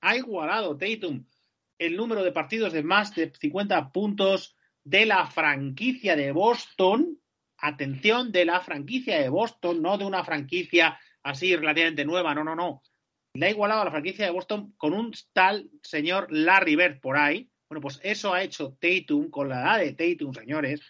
ha 0.00 0.16
igualado 0.16 0.76
Tatum 0.76 1.24
el 1.78 1.96
número 1.96 2.22
de 2.22 2.32
partidos 2.32 2.72
de 2.72 2.82
más 2.82 3.14
de 3.14 3.30
50 3.30 3.92
puntos 3.92 4.56
de 4.84 5.06
la 5.06 5.26
franquicia 5.26 6.16
de 6.16 6.32
Boston. 6.32 7.18
Atención, 7.58 8.32
de 8.32 8.44
la 8.44 8.60
franquicia 8.60 9.18
de 9.18 9.28
Boston, 9.28 9.80
no 9.80 9.96
de 9.96 10.04
una 10.04 10.24
franquicia 10.24 10.98
así 11.22 11.56
relativamente 11.56 12.04
nueva, 12.04 12.34
no, 12.34 12.44
no, 12.44 12.54
no. 12.54 12.82
Le 13.34 13.46
ha 13.46 13.50
igualado 13.50 13.82
a 13.82 13.84
la 13.84 13.90
franquicia 13.90 14.24
de 14.24 14.30
Boston 14.30 14.72
con 14.76 14.92
un 14.92 15.12
tal 15.32 15.68
señor 15.82 16.28
Larry 16.30 16.76
Bird 16.76 17.00
por 17.00 17.16
ahí. 17.16 17.50
Bueno, 17.68 17.80
pues 17.80 17.98
eso 18.04 18.32
ha 18.32 18.44
hecho 18.44 18.78
Tatum 18.80 19.28
con 19.28 19.48
la 19.48 19.60
edad 19.60 19.78
de 19.80 19.92
Tatum, 19.92 20.32
señores. 20.32 20.80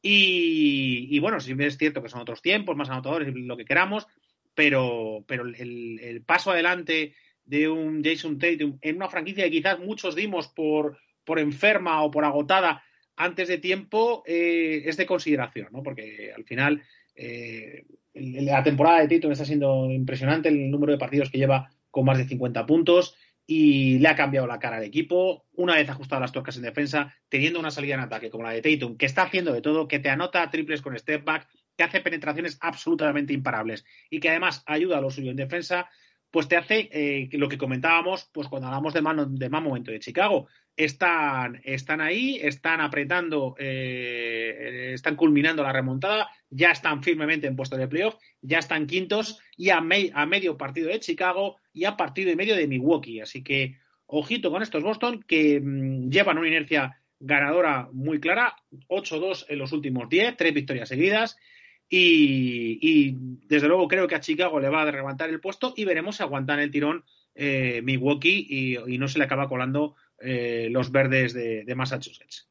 Y, 0.00 1.08
y 1.10 1.18
bueno, 1.18 1.40
si 1.40 1.52
es 1.58 1.76
cierto 1.76 2.02
que 2.02 2.08
son 2.08 2.22
otros 2.22 2.40
tiempos, 2.40 2.74
más 2.74 2.88
anotadores, 2.88 3.34
lo 3.34 3.56
que 3.56 3.66
queramos, 3.66 4.06
pero, 4.54 5.24
pero 5.26 5.44
el, 5.44 6.22
paso 6.26 6.52
adelante 6.52 7.14
de 7.44 7.68
un 7.68 8.02
Jason 8.02 8.38
Tatum 8.38 8.78
en 8.80 8.96
una 8.96 9.10
franquicia 9.10 9.44
que 9.44 9.50
quizás 9.50 9.78
muchos 9.78 10.14
dimos 10.14 10.48
por, 10.48 10.98
por 11.24 11.38
enferma 11.38 12.02
o 12.02 12.10
por 12.10 12.24
agotada 12.24 12.82
antes 13.16 13.46
de 13.48 13.58
tiempo, 13.58 14.22
eh, 14.26 14.82
es 14.86 14.96
de 14.96 15.06
consideración, 15.06 15.68
¿no? 15.70 15.82
Porque 15.82 16.32
al 16.34 16.44
final 16.44 16.82
eh, 17.14 17.84
la 18.14 18.62
temporada 18.62 19.00
de 19.00 19.08
Tatum 19.08 19.32
está 19.32 19.44
siendo 19.44 19.90
impresionante, 19.90 20.48
el 20.48 20.70
número 20.70 20.92
de 20.92 20.98
partidos 20.98 21.30
que 21.30 21.38
lleva 21.38 21.70
con 21.90 22.04
más 22.04 22.18
de 22.18 22.26
50 22.26 22.66
puntos 22.66 23.16
y 23.46 23.98
le 23.98 24.08
ha 24.08 24.16
cambiado 24.16 24.46
la 24.46 24.58
cara 24.58 24.76
al 24.76 24.84
equipo. 24.84 25.44
Una 25.52 25.74
vez 25.74 25.88
ajustado 25.88 26.20
las 26.20 26.32
tuercas 26.32 26.56
en 26.56 26.62
defensa, 26.62 27.14
teniendo 27.28 27.58
una 27.58 27.70
salida 27.70 27.94
en 27.94 28.00
ataque 28.00 28.30
como 28.30 28.44
la 28.44 28.50
de 28.50 28.62
Tatum, 28.62 28.96
que 28.96 29.06
está 29.06 29.22
haciendo 29.22 29.52
de 29.52 29.60
todo, 29.60 29.88
que 29.88 29.98
te 29.98 30.10
anota 30.10 30.48
triples 30.50 30.80
con 30.80 30.98
step 30.98 31.24
back, 31.24 31.48
que 31.76 31.84
hace 31.84 32.00
penetraciones 32.00 32.56
absolutamente 32.60 33.32
imparables 33.32 33.84
y 34.08 34.20
que 34.20 34.30
además 34.30 34.62
ayuda 34.66 34.98
a 34.98 35.00
lo 35.00 35.10
suyo 35.10 35.30
en 35.30 35.36
defensa, 35.36 35.88
pues 36.30 36.48
te 36.48 36.56
hace 36.56 36.88
eh, 36.92 37.28
lo 37.32 37.48
que 37.48 37.58
comentábamos 37.58 38.28
pues 38.32 38.48
cuando 38.48 38.68
hablamos 38.68 38.94
de, 38.94 39.02
mano, 39.02 39.26
de 39.26 39.48
mal 39.48 39.62
momento 39.62 39.90
de 39.90 40.00
Chicago. 40.00 40.48
Están, 40.76 41.60
están 41.64 42.00
ahí, 42.00 42.40
están 42.42 42.80
apretando, 42.80 43.54
eh, 43.58 44.90
están 44.92 45.14
culminando 45.14 45.62
la 45.62 45.72
remontada, 45.72 46.28
ya 46.50 46.72
están 46.72 47.02
firmemente 47.02 47.46
en 47.46 47.54
puesto 47.54 47.76
de 47.76 47.86
playoff, 47.86 48.16
ya 48.42 48.58
están 48.58 48.86
quintos 48.86 49.38
y 49.56 49.70
a, 49.70 49.80
me, 49.80 50.10
a 50.12 50.26
medio 50.26 50.56
partido 50.56 50.88
de 50.88 50.98
Chicago 50.98 51.56
y 51.72 51.84
a 51.84 51.96
partido 51.96 52.30
y 52.30 52.36
medio 52.36 52.56
de 52.56 52.66
Milwaukee. 52.66 53.20
Así 53.20 53.44
que 53.44 53.76
ojito 54.06 54.50
con 54.50 54.62
estos 54.62 54.82
Boston 54.82 55.24
que 55.26 55.60
mmm, 55.60 56.10
llevan 56.10 56.38
una 56.38 56.48
inercia 56.48 57.00
ganadora 57.20 57.88
muy 57.92 58.20
clara, 58.20 58.56
8-2 58.88 59.46
en 59.48 59.58
los 59.58 59.72
últimos 59.72 60.08
10, 60.08 60.36
tres 60.36 60.52
victorias 60.52 60.88
seguidas 60.88 61.36
y, 61.88 63.14
desde 63.46 63.68
luego 63.68 63.88
creo 63.88 64.08
que 64.08 64.14
a 64.14 64.20
Chicago 64.20 64.58
le 64.58 64.68
va 64.68 64.82
a 64.82 64.90
levantar 64.90 65.30
el 65.30 65.40
puesto 65.40 65.74
y 65.76 65.84
veremos 65.84 66.16
si 66.16 66.22
aguantan 66.22 66.58
el 66.60 66.70
tirón 66.70 67.04
eh, 67.34 67.82
Milwaukee 67.82 68.46
y, 68.86 68.98
no 68.98 69.08
se 69.08 69.18
le 69.18 69.24
acaba 69.24 69.48
colando 69.48 69.94
eh, 70.20 70.68
los 70.70 70.90
verdes 70.90 71.34
de, 71.34 71.74
Massachusetts. 71.74 72.48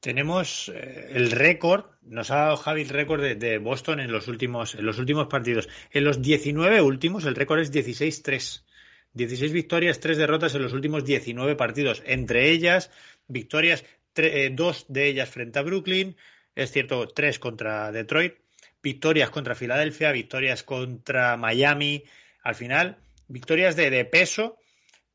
Tenemos 0.00 0.70
eh, 0.74 1.10
el 1.12 1.30
récord, 1.30 1.86
nos 2.02 2.30
ha 2.30 2.36
dado 2.36 2.56
Javi 2.56 2.82
el 2.82 2.88
récord 2.88 3.22
de, 3.22 3.34
de, 3.34 3.58
Boston 3.58 4.00
en 4.00 4.10
los, 4.10 4.28
últimos, 4.28 4.74
en 4.74 4.86
los 4.86 4.98
últimos 4.98 5.26
partidos. 5.26 5.68
En 5.90 6.04
los 6.04 6.22
19 6.22 6.80
últimos 6.80 7.24
el 7.24 7.34
récord 7.34 7.60
es 7.60 7.72
16-3. 7.72 8.64
16 9.12 9.52
victorias, 9.52 10.00
3 10.00 10.18
derrotas 10.18 10.54
en 10.54 10.62
los 10.62 10.72
últimos 10.72 11.04
19 11.04 11.56
partidos. 11.56 12.02
Entre 12.06 12.50
ellas, 12.50 12.90
victorias, 13.26 13.84
eh, 14.16 14.50
dos 14.52 14.86
de 14.88 15.06
ellas 15.06 15.28
frente 15.28 15.58
a 15.58 15.62
Brooklyn, 15.62 16.16
es 16.54 16.72
cierto, 16.72 17.08
tres 17.08 17.38
contra 17.38 17.90
Detroit, 17.92 18.34
victorias 18.82 19.30
contra 19.30 19.54
Filadelfia, 19.54 20.12
victorias 20.12 20.62
contra 20.62 21.36
Miami. 21.36 22.04
Al 22.42 22.54
final, 22.54 22.98
victorias 23.28 23.76
de, 23.76 23.90
de 23.90 24.04
peso, 24.04 24.58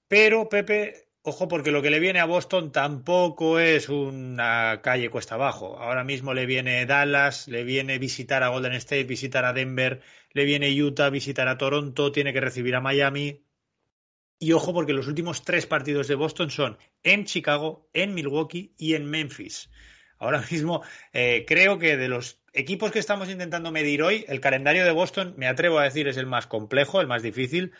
pero 0.07 0.49
Pepe 0.49 1.04
Ojo, 1.27 1.47
porque 1.47 1.71
lo 1.71 1.81
que 1.81 1.89
le 1.89 1.99
viene 1.99 2.19
a 2.19 2.25
Boston 2.25 2.71
tampoco 2.71 3.57
es 3.57 3.89
una 3.89 4.79
calle 4.83 5.09
cuesta 5.09 5.33
abajo. 5.33 5.75
Ahora 5.79 6.03
mismo 6.03 6.35
le 6.35 6.45
viene 6.45 6.85
Dallas, 6.85 7.47
le 7.47 7.63
viene 7.63 7.97
visitar 7.97 8.43
a 8.43 8.49
Golden 8.49 8.73
State, 8.73 9.05
visitar 9.05 9.43
a 9.43 9.51
Denver, 9.51 10.01
le 10.33 10.45
viene 10.45 10.69
Utah, 10.79 11.09
visitar 11.09 11.47
a 11.47 11.57
Toronto, 11.57 12.11
tiene 12.11 12.31
que 12.31 12.41
recibir 12.41 12.75
a 12.75 12.79
Miami. 12.79 13.41
Y 14.37 14.51
ojo, 14.51 14.71
porque 14.71 14.93
los 14.93 15.07
últimos 15.07 15.43
tres 15.43 15.65
partidos 15.65 16.07
de 16.07 16.13
Boston 16.13 16.51
son 16.51 16.77
en 17.01 17.25
Chicago, 17.25 17.89
en 17.93 18.13
Milwaukee 18.13 18.75
y 18.77 18.93
en 18.93 19.09
Memphis. 19.09 19.71
Ahora 20.19 20.43
mismo 20.51 20.83
eh, 21.11 21.43
creo 21.47 21.79
que 21.79 21.97
de 21.97 22.07
los 22.07 22.39
equipos 22.53 22.91
que 22.91 22.99
estamos 22.99 23.31
intentando 23.31 23.71
medir 23.71 24.03
hoy, 24.03 24.25
el 24.27 24.41
calendario 24.41 24.85
de 24.85 24.91
Boston, 24.91 25.33
me 25.37 25.47
atrevo 25.47 25.79
a 25.79 25.85
decir, 25.85 26.07
es 26.07 26.17
el 26.17 26.27
más 26.27 26.45
complejo, 26.45 27.01
el 27.01 27.07
más 27.07 27.23
difícil. 27.23 27.71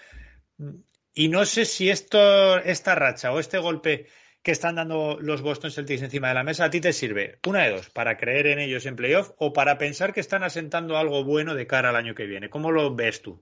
Y 1.17 1.29
no 1.29 1.45
sé 1.45 1.63
si 1.63 1.89
esto, 1.89 2.57
esta 2.57 2.93
racha 2.93 3.31
o 3.31 3.39
este 3.39 3.57
golpe 3.57 4.07
que 4.43 4.51
están 4.51 4.75
dando 4.75 5.17
los 5.21 5.41
Boston 5.41 5.71
Celtics 5.71 6.01
encima 6.01 6.27
de 6.27 6.33
la 6.33 6.43
mesa 6.43 6.65
a 6.65 6.69
ti 6.69 6.81
te 6.81 6.91
sirve, 6.91 7.39
una 7.47 7.63
de 7.63 7.71
dos, 7.71 7.89
para 7.89 8.17
creer 8.17 8.47
en 8.47 8.59
ellos 8.59 8.85
en 8.85 8.97
playoff 8.97 9.31
o 9.37 9.53
para 9.53 9.77
pensar 9.77 10.13
que 10.13 10.19
están 10.19 10.43
asentando 10.43 10.97
algo 10.97 11.23
bueno 11.23 11.55
de 11.55 11.67
cara 11.67 11.89
al 11.89 11.95
año 11.95 12.15
que 12.15 12.25
viene. 12.25 12.49
¿Cómo 12.49 12.69
lo 12.69 12.93
ves 12.93 13.21
tú? 13.21 13.41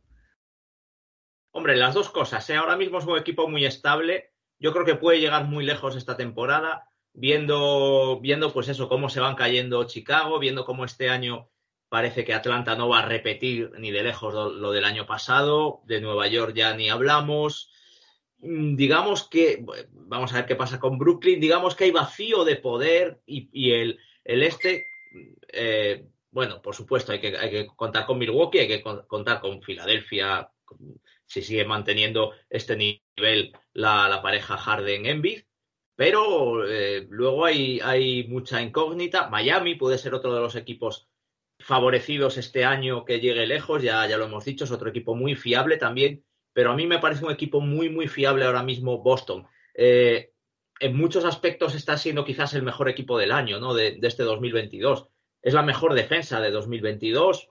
Hombre, 1.52 1.76
las 1.76 1.96
dos 1.96 2.12
cosas. 2.12 2.48
¿eh? 2.52 2.56
Ahora 2.56 2.78
mismo 2.78 3.00
es 3.00 3.06
un 3.06 3.18
equipo 3.18 3.50
muy 3.50 3.66
estable. 3.66 4.34
Yo 4.60 4.72
creo 4.72 4.86
que 4.86 4.96
puede 4.96 5.20
llegar 5.20 5.46
muy 5.46 5.66
lejos 5.66 5.96
esta 5.96 6.16
temporada, 6.16 6.88
viendo, 7.12 8.20
viendo 8.22 8.54
pues 8.54 8.70
eso, 8.70 8.88
cómo 8.88 9.10
se 9.10 9.20
van 9.20 9.36
cayendo 9.36 9.84
Chicago, 9.86 10.38
viendo 10.38 10.64
cómo 10.64 10.86
este 10.86 11.10
año 11.10 11.50
Parece 11.94 12.26
que 12.26 12.34
Atlanta 12.34 12.76
no 12.76 12.90
va 12.90 13.02
a 13.02 13.06
repetir 13.06 13.70
ni 13.78 13.92
de 13.92 14.02
lejos 14.02 14.34
lo, 14.34 14.72
del 14.72 14.84
año 14.84 15.06
pasado. 15.06 15.84
De 15.86 16.02
Nueva 16.02 16.26
York 16.26 16.56
ya 16.56 16.74
ni 16.74 16.90
hablamos. 16.90 17.70
Mm, 18.40 18.76
digamos 18.76 19.30
que, 19.30 19.64
vamos 19.92 20.34
a 20.34 20.38
ver 20.38 20.48
qué 20.48 20.56
pasa 20.56 20.80
con 20.80 20.98
Brooklyn. 20.98 21.40
Digamos 21.40 21.76
que 21.76 21.84
hay 21.84 21.92
vacío 21.92 22.46
de 22.46 22.56
poder 22.56 23.22
y, 23.28 23.74
el, 23.74 24.00
este, 24.24 24.88
eh, 25.50 26.08
bueno, 26.32 26.64
por 26.64 26.74
supuesto, 26.74 27.12
hay 27.12 27.20
que, 27.20 27.38
hay 27.38 27.52
que, 27.52 27.68
contar 27.68 28.08
con 28.08 28.18
Milwaukee, 28.18 28.58
hay 28.58 28.68
que 28.68 28.82
contar 28.82 29.40
con 29.40 29.62
Filadelfia, 29.62 30.50
si 31.28 31.44
sigue 31.44 31.64
manteniendo 31.64 32.32
este 32.50 32.76
nivel 32.76 33.54
la, 33.74 34.20
pareja 34.24 34.58
Harden-Embiid. 34.58 35.44
Pero 35.96 36.68
eh, 36.68 37.06
luego 37.08 37.46
hay, 37.46 37.80
hay 37.84 38.24
mucha 38.24 38.64
incógnita. 38.64 39.30
Miami 39.30 39.76
puede 39.76 40.00
ser 40.00 40.16
otro 40.16 40.34
de 40.34 40.42
los 40.42 40.56
equipos 40.56 41.08
favorecidos 41.64 42.38
este 42.38 42.66
año 42.66 43.06
que 43.06 43.20
llegue 43.20 43.48
lejos, 43.48 43.82
ya, 43.82 44.06
ya 44.06 44.18
lo 44.18 44.26
hemos 44.26 44.46
dicho, 44.46 44.66
es 44.66 44.72
otro 44.72 44.90
equipo 44.90 45.16
muy 45.16 45.36
fiable 45.36 45.78
también, 45.78 46.24
pero 46.52 46.72
a 46.72 46.76
mí 46.76 46.86
me 46.86 47.00
parece 47.00 47.26
un 47.26 47.32
equipo 47.32 47.62
muy, 47.62 47.90
muy 47.90 48.08
fiable 48.08 48.46
ahora 48.46 48.64
mismo 48.64 49.02
Boston. 49.02 49.48
Eh, 49.74 50.32
en 50.80 50.98
muchos 50.98 51.26
aspectos 51.26 51.74
está 51.76 51.98
siendo 51.98 52.26
quizás 52.26 52.54
el 52.54 52.64
mejor 52.64 52.90
equipo 52.90 53.18
del 53.18 53.32
año, 53.32 53.60
¿no? 53.60 53.74
De, 53.74 53.98
este 54.02 54.24
2022. 54.24 55.08
Es 55.42 55.54
la 55.54 55.64
mejor 55.64 55.94
defensa 55.94 56.42
de 56.42 56.52
2022. 56.52 57.50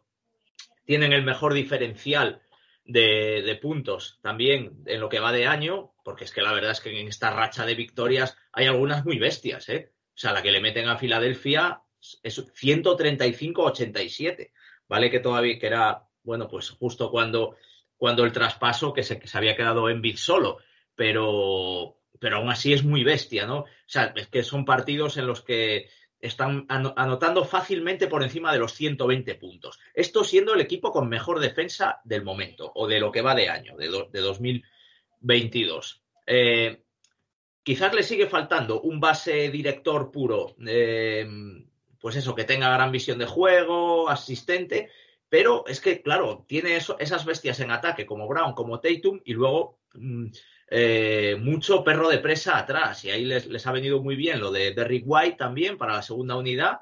Tienen 0.85 1.13
el 1.13 1.25
mejor 1.25 1.55
diferencial 1.55 2.43
de, 2.85 3.43
de, 3.43 3.57
puntos 3.57 4.19
también 4.23 4.83
en 4.87 5.01
lo 5.01 5.09
que 5.09 5.21
va 5.21 5.33
de 5.33 5.47
año, 5.47 5.93
porque 6.05 6.25
es 6.25 6.33
que 6.33 6.43
la 6.43 6.53
verdad 6.53 6.73
es 6.73 6.81
que 6.81 7.01
en 7.01 7.09
esta 7.09 7.31
racha 7.31 7.65
de 7.65 7.75
victorias 7.75 8.37
hay 8.53 8.67
algunas 8.67 9.05
muy 9.05 9.19
bestias, 9.19 9.69
¿eh? 9.69 9.93
O 10.15 10.19
sea, 10.19 10.33
la 10.33 10.43
que 10.43 10.53
le 10.53 10.61
meten 10.61 10.89
a 10.89 10.99
Filadelfia 10.99 11.81
es 12.23 12.39
135-87, 12.39 14.53
¿vale? 14.89 15.11
Que 15.11 15.21
todavía 15.21 15.59
que 15.59 15.67
era, 15.67 16.07
bueno, 16.23 16.49
pues 16.49 16.71
justo 16.71 17.11
cuando, 17.11 17.57
cuando 17.97 18.25
el 18.25 18.33
traspaso 18.33 18.93
que 18.93 19.03
se, 19.03 19.19
que 19.19 19.29
se 19.29 19.39
había 19.39 19.57
quedado 19.57 19.89
en 19.89 20.03
bid 20.03 20.17
solo, 20.17 20.59
pero, 20.95 21.99
pero 22.19 22.37
aún 22.37 22.51
así 22.51 22.73
es 22.73 22.85
muy 22.85 23.05
bestia, 23.05 23.47
¿no? 23.47 23.61
O 23.61 23.67
sea, 23.87 24.13
es 24.17 24.29
que 24.29 24.43
son 24.43 24.65
partidos 24.65 25.17
en 25.17 25.27
los 25.27 25.43
que 25.43 25.89
están 26.23 26.67
anotando 26.69 27.45
fácilmente 27.45 28.07
por 28.07 28.23
encima 28.23 28.53
de 28.53 28.61
los 28.61 28.73
120 28.75 29.35
puntos. 29.35 29.81
Esto 29.93 30.23
siendo 30.23 30.55
el 30.55 30.61
equipo 30.61 30.93
con 30.93 31.09
mejor 31.09 31.41
defensa 31.41 32.01
del 32.05 32.23
momento 32.23 32.71
o 32.77 32.87
de 32.87 33.01
lo 33.01 33.11
que 33.11 33.23
va 33.23 33.35
de 33.35 33.49
año, 33.49 33.77
de, 33.77 33.89
de 34.11 34.21
2022. 34.21 36.05
Eh, 36.27 36.85
quizás 37.65 37.93
le 37.93 38.05
sigue 38.05 38.29
faltando 38.29 38.81
un 38.83 39.01
base 39.01 39.51
director 39.51 40.13
puro. 40.13 40.55
Eh, 40.65 41.27
pues 42.03 42.17
eso, 42.17 42.35
que 42.35 42.43
tenga 42.43 42.75
gran 42.75 42.91
visión 42.91 43.17
de 43.17 43.27
juego, 43.27 44.11
asistente, 44.11 44.91
pero 45.29 45.65
es 45.69 45.81
que, 45.81 46.03
claro, 46.03 46.45
tiene 46.49 46.77
esas 46.77 47.25
bestias 47.25 47.61
en 47.61 47.71
ataque 47.71 48.05
como 48.05 48.27
Brown, 48.27 48.55
como 48.55 48.81
Tatum, 48.81 49.21
y 49.25 49.33
luego 49.33 49.79
mm, 49.95 50.27
eh, 50.69 51.37
mucho 51.41 51.85
perro 51.85 52.09
de 52.09 52.19
presa 52.19 52.59
atrás. 52.59 53.05
Y 53.05 53.11
ahí 53.11 53.25
les, 53.25 53.67
ha 53.67 53.73
venido 53.73 54.03
muy 54.03 54.17
bien 54.17 54.41
lo 54.41 54.51
de 54.51 54.75
Derrick 54.75 55.05
White 55.07 55.37
también 55.37 55.79
para 55.79 55.95
la 55.95 56.03
segunda 56.03 56.37
unidad. 56.37 56.81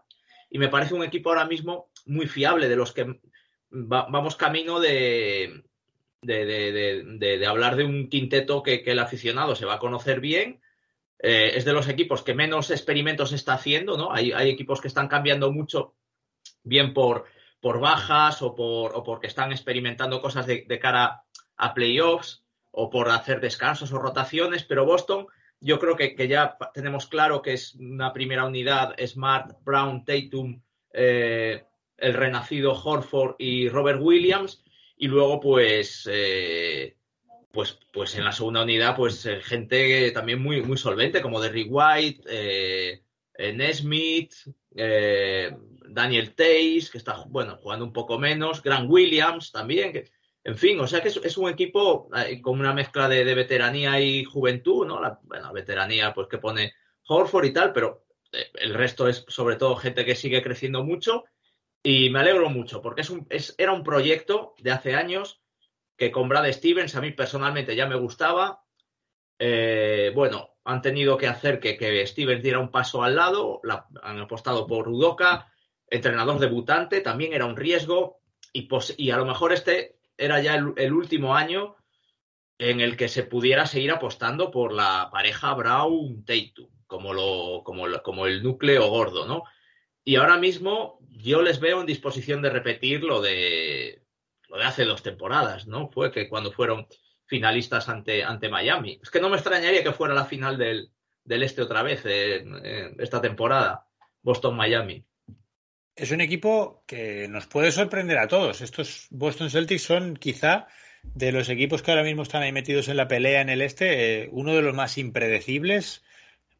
Y 0.48 0.58
me 0.58 0.68
parece 0.68 0.94
un 0.94 1.04
equipo 1.04 1.28
ahora 1.28 1.44
mismo 1.44 1.90
muy 2.06 2.26
fiable, 2.26 2.68
de 2.68 2.76
los 2.76 2.92
que 2.92 3.20
vamos 3.68 4.36
camino 4.36 4.80
de, 4.80 5.62
hablar 7.46 7.76
de 7.76 7.84
un 7.84 8.08
quinteto 8.08 8.62
que 8.62 8.82
el 8.86 8.98
aficionado 8.98 9.54
se 9.54 9.66
va 9.66 9.74
a 9.74 9.78
conocer 9.78 10.20
bien 10.20 10.59
eh, 11.22 11.52
es 11.54 11.64
de 11.64 11.72
los 11.72 11.88
equipos 11.88 12.22
que 12.22 12.34
menos 12.34 12.70
experimentos 12.70 13.32
está 13.32 13.54
haciendo, 13.54 13.96
¿no? 13.96 14.12
Hay, 14.12 14.32
equipos 14.32 14.80
que 14.80 14.88
están 14.88 15.08
cambiando 15.08 15.52
mucho, 15.52 15.94
bien 16.62 16.94
por, 16.94 17.26
por 17.60 17.78
bajas 17.78 18.40
o, 18.42 18.54
por, 18.54 18.96
o 18.96 19.02
porque 19.02 19.26
están 19.26 19.52
experimentando 19.52 20.22
cosas 20.22 20.46
de, 20.46 20.78
cara 20.80 21.22
a 21.56 21.74
playoffs 21.74 22.44
o 22.70 22.88
por 22.88 23.10
hacer 23.10 23.40
descansos 23.40 23.92
o 23.92 23.98
rotaciones, 23.98 24.64
pero 24.64 24.86
Boston 24.86 25.26
yo 25.60 25.78
creo 25.78 25.94
que, 25.94 26.16
ya 26.26 26.56
tenemos 26.72 27.06
claro 27.06 27.42
que 27.42 27.52
es 27.52 27.74
una 27.74 28.14
primera 28.14 28.46
unidad, 28.46 28.94
Smart, 29.06 29.58
Brown, 29.62 30.06
Tatum, 30.06 30.62
eh, 30.92 31.64
el 31.98 32.14
renacido 32.14 32.72
Horford 32.72 33.34
y 33.38 33.68
Robert 33.68 34.00
Williams, 34.00 34.64
y 34.96 35.08
luego 35.08 35.38
pues 35.38 36.08
eh, 36.10 36.96
pues, 37.52 37.78
pues 37.92 38.14
en 38.16 38.24
la 38.24 38.32
segunda 38.32 38.62
unidad, 38.62 38.96
pues 38.96 39.26
eh, 39.26 39.40
gente 39.40 40.10
también 40.12 40.42
muy, 40.42 40.62
muy 40.62 40.76
solvente, 40.76 41.20
como 41.20 41.40
Derrick 41.40 41.68
White, 41.70 42.22
eh, 42.28 43.02
Nesmith, 43.54 44.34
eh, 44.76 45.56
Daniel 45.88 46.34
Tays, 46.34 46.90
que 46.90 46.98
está 46.98 47.24
bueno, 47.26 47.56
jugando 47.56 47.84
un 47.84 47.92
poco 47.92 48.18
menos, 48.18 48.62
Grant 48.62 48.88
Williams 48.88 49.50
también, 49.50 49.92
que, 49.92 50.10
en 50.44 50.56
fin, 50.56 50.78
o 50.80 50.86
sea 50.86 51.00
que 51.00 51.08
es, 51.08 51.38
un 51.38 51.48
equipo 51.48 52.08
con 52.42 52.60
una 52.60 52.72
mezcla 52.72 53.08
de, 53.08 53.34
veteranía 53.34 54.00
y 54.00 54.24
juventud, 54.24 54.86
¿no? 54.86 55.00
La, 55.00 55.18
veteranía, 55.52 56.14
pues 56.14 56.28
que 56.28 56.38
pone 56.38 56.72
Horford 57.08 57.46
y 57.46 57.52
tal, 57.52 57.72
pero 57.72 58.06
el 58.54 58.74
resto 58.74 59.08
es 59.08 59.24
sobre 59.28 59.56
todo 59.56 59.76
gente 59.76 60.04
que 60.04 60.14
sigue 60.14 60.42
creciendo 60.42 60.84
mucho 60.84 61.24
y 61.82 62.10
me 62.10 62.20
alegro 62.20 62.48
mucho 62.48 62.80
porque 62.80 63.00
es 63.00 63.10
un, 63.10 63.26
es, 63.28 63.54
era 63.58 63.72
un 63.72 63.82
proyecto 63.82 64.54
de 64.60 64.70
hace 64.70 64.94
años 64.94 65.40
que 66.00 66.10
con 66.10 66.30
Brad 66.30 66.50
Stevens 66.50 66.96
a 66.96 67.02
mí 67.02 67.10
personalmente 67.10 67.76
ya 67.76 67.86
me 67.86 67.94
gustaba. 67.94 68.62
Eh, 69.38 70.10
bueno, 70.14 70.56
han 70.64 70.80
tenido 70.80 71.18
que 71.18 71.26
hacer 71.26 71.60
que, 71.60 72.06
Stevens 72.06 72.42
diera 72.42 72.58
un 72.58 72.70
paso 72.70 73.02
al 73.02 73.16
lado, 73.16 73.60
han 74.02 74.18
apostado 74.18 74.66
por 74.66 74.86
Rudoka, 74.86 75.52
entrenador 75.86 76.38
debutante, 76.38 77.02
también 77.02 77.34
era 77.34 77.44
un 77.44 77.54
riesgo 77.54 78.22
y, 78.50 78.66
y 78.96 79.10
a 79.10 79.18
lo 79.18 79.26
mejor 79.26 79.52
este 79.52 79.98
era 80.16 80.40
ya 80.40 80.54
el, 80.54 80.92
último 80.94 81.36
año 81.36 81.76
en 82.56 82.80
el 82.80 82.96
que 82.96 83.08
se 83.08 83.24
pudiera 83.24 83.66
seguir 83.66 83.90
apostando 83.90 84.50
por 84.50 84.72
la 84.72 85.10
pareja 85.12 85.52
Brown-Tatum, 85.52 86.70
como, 86.86 87.12
lo, 87.12 87.60
como, 87.62 87.84
como 88.02 88.24
el 88.26 88.42
núcleo 88.42 88.88
gordo, 88.88 89.26
¿no? 89.26 89.42
Y 90.02 90.16
ahora 90.16 90.38
mismo 90.38 90.98
yo 91.10 91.42
les 91.42 91.60
veo 91.60 91.78
en 91.80 91.86
disposición 91.86 92.40
de 92.40 92.48
repetir 92.48 93.02
lo 93.04 93.20
de 93.20 93.99
lo 94.50 94.58
de 94.58 94.64
hace 94.64 94.84
dos 94.84 95.02
temporadas, 95.02 95.66
¿no? 95.66 95.88
Fue 95.88 96.10
que 96.10 96.28
cuando 96.28 96.52
fueron 96.52 96.86
finalistas 97.26 97.88
ante, 97.88 98.24
ante 98.24 98.48
Miami. 98.48 98.98
Es 99.02 99.10
que 99.10 99.20
no 99.20 99.30
me 99.30 99.36
extrañaría 99.36 99.84
que 99.84 99.92
fuera 99.92 100.12
la 100.12 100.24
final 100.24 100.58
del, 100.58 100.90
este 101.24 101.62
otra 101.62 101.82
vez 101.82 102.02
esta 102.04 103.20
temporada, 103.22 103.86
Boston-Miami. 104.22 105.04
Es 105.94 106.10
un 106.10 106.20
equipo 106.20 106.82
que 106.86 107.28
nos 107.28 107.46
puede 107.46 107.70
sorprender 107.70 108.18
a 108.18 108.26
todos. 108.26 108.60
Estos 108.60 109.06
Boston 109.10 109.50
Celtics 109.50 109.82
son 109.82 110.16
quizá 110.16 110.66
de 111.02 111.32
los 111.32 111.48
equipos 111.48 111.82
que 111.82 111.90
ahora 111.90 112.02
mismo 112.02 112.22
están 112.22 112.42
ahí 112.42 112.52
metidos 112.52 112.88
en 112.88 112.96
la 112.96 113.08
pelea 113.08 113.40
en 113.40 113.48
el 113.48 113.62
este, 113.62 114.22
eh, 114.22 114.28
uno 114.32 114.54
de 114.54 114.62
los 114.62 114.74
más 114.74 114.98
impredecibles, 114.98 116.02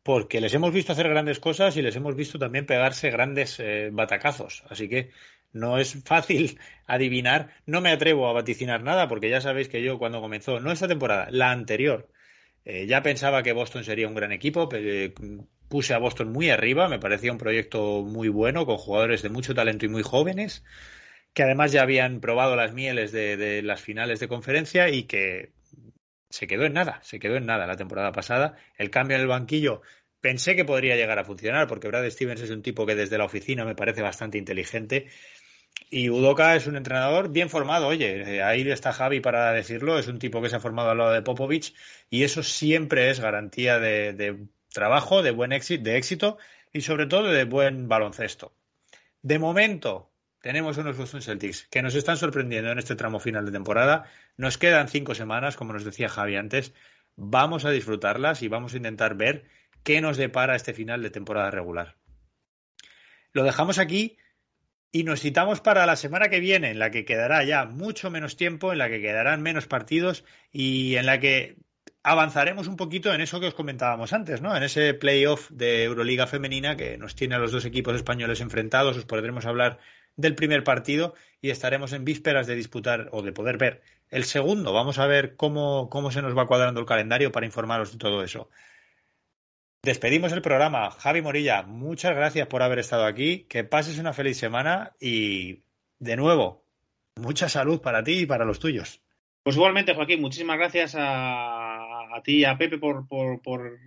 porque 0.03 0.41
les 0.41 0.55
hemos 0.55 0.73
visto 0.73 0.93
hacer 0.93 1.09
grandes 1.09 1.41
cosas 1.41 1.77
y 1.77 1.83
les 1.83 1.97
hemos 1.97 2.15
visto 2.15 2.39
también 2.39 2.67
pegarse 2.67 3.11
grandes 3.11 3.59
eh, 3.61 3.91
batacazos. 3.93 4.65
Así 4.69 4.89
que 4.89 5.11
no 5.53 5.79
es 5.79 6.03
fácil 6.05 6.59
adivinar, 6.87 7.51
no 7.67 7.81
me 7.81 7.91
atrevo 7.91 8.29
a 8.29 8.33
vaticinar 8.33 8.83
nada 8.83 9.09
porque 9.09 9.31
ya 9.31 9.41
sabéis 9.41 9.69
que 9.69 9.83
yo 9.83 9.99
cuando 9.99 10.21
comenzó, 10.21 10.61
no 10.61 10.73
esta 10.73 10.89
temporada, 10.89 11.29
la 11.31 11.51
anterior, 11.51 12.09
eh, 12.65 12.87
ya 12.87 13.03
pensaba 13.03 13.43
que 13.43 13.53
Boston 13.53 13.85
sería 13.85 14.09
un 14.09 14.15
gran 14.15 14.33
equipo, 14.33 14.69
eh, 14.73 15.15
puse 15.69 15.95
a 15.95 15.99
Boston 15.99 16.33
muy 16.33 16.51
arriba, 16.51 16.89
me 16.89 16.99
parecía 16.99 17.33
un 17.33 17.39
proyecto 17.39 18.03
muy 18.03 18.29
bueno, 18.29 18.67
con 18.67 18.77
jugadores 18.77 19.23
de 19.23 19.29
mucho 19.31 19.55
talento 19.55 19.87
y 19.87 19.89
muy 19.89 20.03
jóvenes, 20.03 20.65
que 21.33 21.45
además 21.45 21.73
ya 21.73 21.83
habían 21.83 22.21
probado 22.21 22.57
las 22.57 22.75
mieles 22.75 23.13
de, 23.13 23.37
de 23.37 23.63
las 23.63 23.81
finales 23.81 24.21
de 24.21 24.29
conferencia 24.29 24.89
y 24.89 25.05
que 25.05 25.53
se 26.31 26.47
quedó 26.47 26.65
en 26.65 26.73
nada, 26.73 27.01
se 27.03 27.19
quedó 27.19 27.37
en 27.37 27.47
nada 27.47 27.67
la 27.67 27.77
temporada 27.77 28.13
pasada. 28.13 28.57
El 28.79 28.91
cambio 28.91 29.17
en 29.17 29.23
el 29.23 29.29
banquillo 29.29 29.83
pensé 30.21 30.57
que 30.57 30.65
podría 30.65 30.97
llegar 30.97 31.19
a 31.19 31.25
funcionar, 31.25 31.67
porque 31.67 31.89
Brad 31.89 32.09
Stevens 32.11 32.41
es 32.41 32.51
un 32.51 32.63
tipo 32.63 32.87
que 32.87 32.95
desde 32.95 33.19
la 33.19 33.25
oficina 33.25 33.65
me 33.65 33.75
parece 33.75 34.03
bastante 34.03 34.39
inteligente. 34.39 35.09
Y 35.89 36.11
Udoka 36.11 36.57
es 36.57 36.67
un 36.67 36.77
entrenador 36.77 37.31
bien 37.31 37.49
formado, 37.49 37.89
oye, 37.89 38.37
eh, 38.37 38.43
ahí 38.43 38.69
está 38.71 38.93
Javi 38.93 39.21
para 39.21 39.53
decirlo, 39.53 39.99
es 39.99 40.09
un 40.09 40.19
tipo 40.19 40.43
que 40.43 40.49
se 40.49 40.57
ha 40.57 40.61
formado 40.61 40.91
al 40.91 40.99
lado 40.99 41.13
de 41.13 41.23
Popovich 41.23 41.75
y 42.11 42.25
eso 42.25 42.43
siempre 42.43 43.11
es 43.11 43.21
garantía 43.21 43.79
de, 43.79 44.13
de 44.13 44.47
trabajo, 44.73 45.23
de 45.23 45.31
buen 45.31 45.53
éxito, 45.53 45.85
de 45.85 45.97
éxito 45.97 46.39
y 46.73 46.83
sobre 46.83 47.07
todo 47.07 47.29
de 47.29 47.45
buen 47.45 47.89
baloncesto. 47.89 48.53
De 49.23 49.39
momento, 49.39 50.11
tenemos 50.41 50.79
unos 50.79 50.97
Boston 50.97 51.23
Celtics 51.23 51.67
que 51.71 51.83
nos 51.83 51.95
están 51.95 52.17
sorprendiendo 52.17 52.71
en 52.71 52.79
este 52.79 52.97
tramo 52.97 53.21
final 53.21 53.45
de 53.45 53.53
temporada. 53.53 54.05
Nos 54.37 54.59
quedan 54.59 54.89
cinco 54.89 55.15
semanas, 55.15 55.57
como 55.57 55.73
nos 55.73 55.85
decía 55.85 56.09
Javi 56.09 56.37
antes. 56.37 56.73
Vamos 57.17 57.65
a 57.65 57.71
disfrutarlas 57.71 58.43
y 58.43 58.49
vamos 58.49 58.73
a 58.73 58.79
intentar 58.79 59.15
ver 59.17 59.45
qué 59.83 60.01
nos 60.01 60.17
depara 60.17 60.57
este 60.57 60.75
final 60.75 61.03
de 61.03 61.11
temporada 61.11 61.51
regular. 61.51 61.97
Lo 63.33 63.45
dejamos 63.45 63.79
aquí 63.79 64.17
y 64.93 65.05
nos 65.05 65.21
citamos 65.21 65.61
para 65.61 65.87
la 65.87 65.97
semana 65.97 66.29
que 66.29 66.41
viene, 66.41 66.71
en 66.71 66.79
la 66.79 66.91
que 66.91 67.05
quedará 67.05 67.45
ya 67.45 67.65
mucho 67.65 68.11
menos 68.11 68.37
tiempo, 68.37 68.73
en 68.73 68.79
la 68.79 68.89
que 68.89 69.01
quedarán 69.01 69.43
menos 69.43 69.67
partidos 69.67 70.25
y 70.51 70.97
en 70.97 71.07
la 71.07 71.21
que 71.21 71.57
avanzaremos 72.03 72.67
un 72.67 72.77
poquito 72.77 73.13
en 73.13 73.21
eso 73.21 73.41
que 73.41 73.47
os 73.47 73.55
comentábamos 73.55 74.13
antes, 74.13 74.41
¿no? 74.41 74.57
En 74.57 74.63
ese 74.63 74.95
playoff 74.95 75.51
de 75.51 75.85
Euroliga 75.85 76.27
femenina 76.27 76.77
que 76.77 76.97
nos 76.97 77.15
tiene 77.15 77.35
a 77.35 77.39
los 77.39 77.53
dos 77.53 77.65
equipos 77.65 77.95
españoles 77.95 78.41
enfrentados, 78.41 78.97
os 78.97 79.05
podremos 79.05 79.47
hablar 79.47 79.79
del 80.17 80.35
primer 80.35 80.65
partido 80.65 81.15
y 81.41 81.51
estaremos 81.51 81.93
en 81.93 82.05
vísperas 82.05 82.47
de 82.47 82.57
disputar 82.57 83.09
o 83.13 83.23
de 83.23 83.33
poder 83.33 83.59
ver 83.59 83.83
el 84.09 84.25
segundo. 84.25 84.73
Vamos 84.73 84.99
a 84.99 85.07
ver 85.07 85.37
cómo, 85.37 85.89
cómo 85.89 86.11
se 86.11 86.23
nos 86.23 86.37
va 86.37 86.47
cuadrando 86.47 86.81
el 86.81 86.87
calendario 86.87 87.33
para 87.33 87.47
informaros 87.47 87.93
de 87.93 87.99
todo 87.99 88.25
eso. 88.25 88.51
Despedimos 89.83 90.33
el 90.33 90.43
programa. 90.43 90.91
Javi 90.91 91.23
Morilla, 91.23 91.63
muchas 91.63 92.15
gracias 92.15 92.47
por 92.49 92.63
haber 92.63 92.81
estado 92.81 93.07
aquí. 93.07 93.47
Que 93.49 93.65
pases 93.65 93.99
una 93.99 94.13
feliz 94.13 94.37
semana 94.37 94.93
y, 95.01 95.61
de 95.99 96.17
nuevo, 96.17 96.67
mucha 97.17 97.49
salud 97.49 97.81
para 97.81 98.05
ti 98.05 98.21
y 98.21 98.27
para 98.27 98.45
los 98.45 98.59
tuyos. 98.59 99.01
Pues 99.43 99.57
igualmente, 99.57 99.95
Joaquín, 99.95 100.21
muchísimas 100.21 100.59
gracias 100.59 100.95
a, 100.99 102.15
a 102.15 102.23
ti 102.23 102.41
y 102.41 102.45
a 102.45 102.59
Pepe 102.59 102.77
por, 102.77 103.07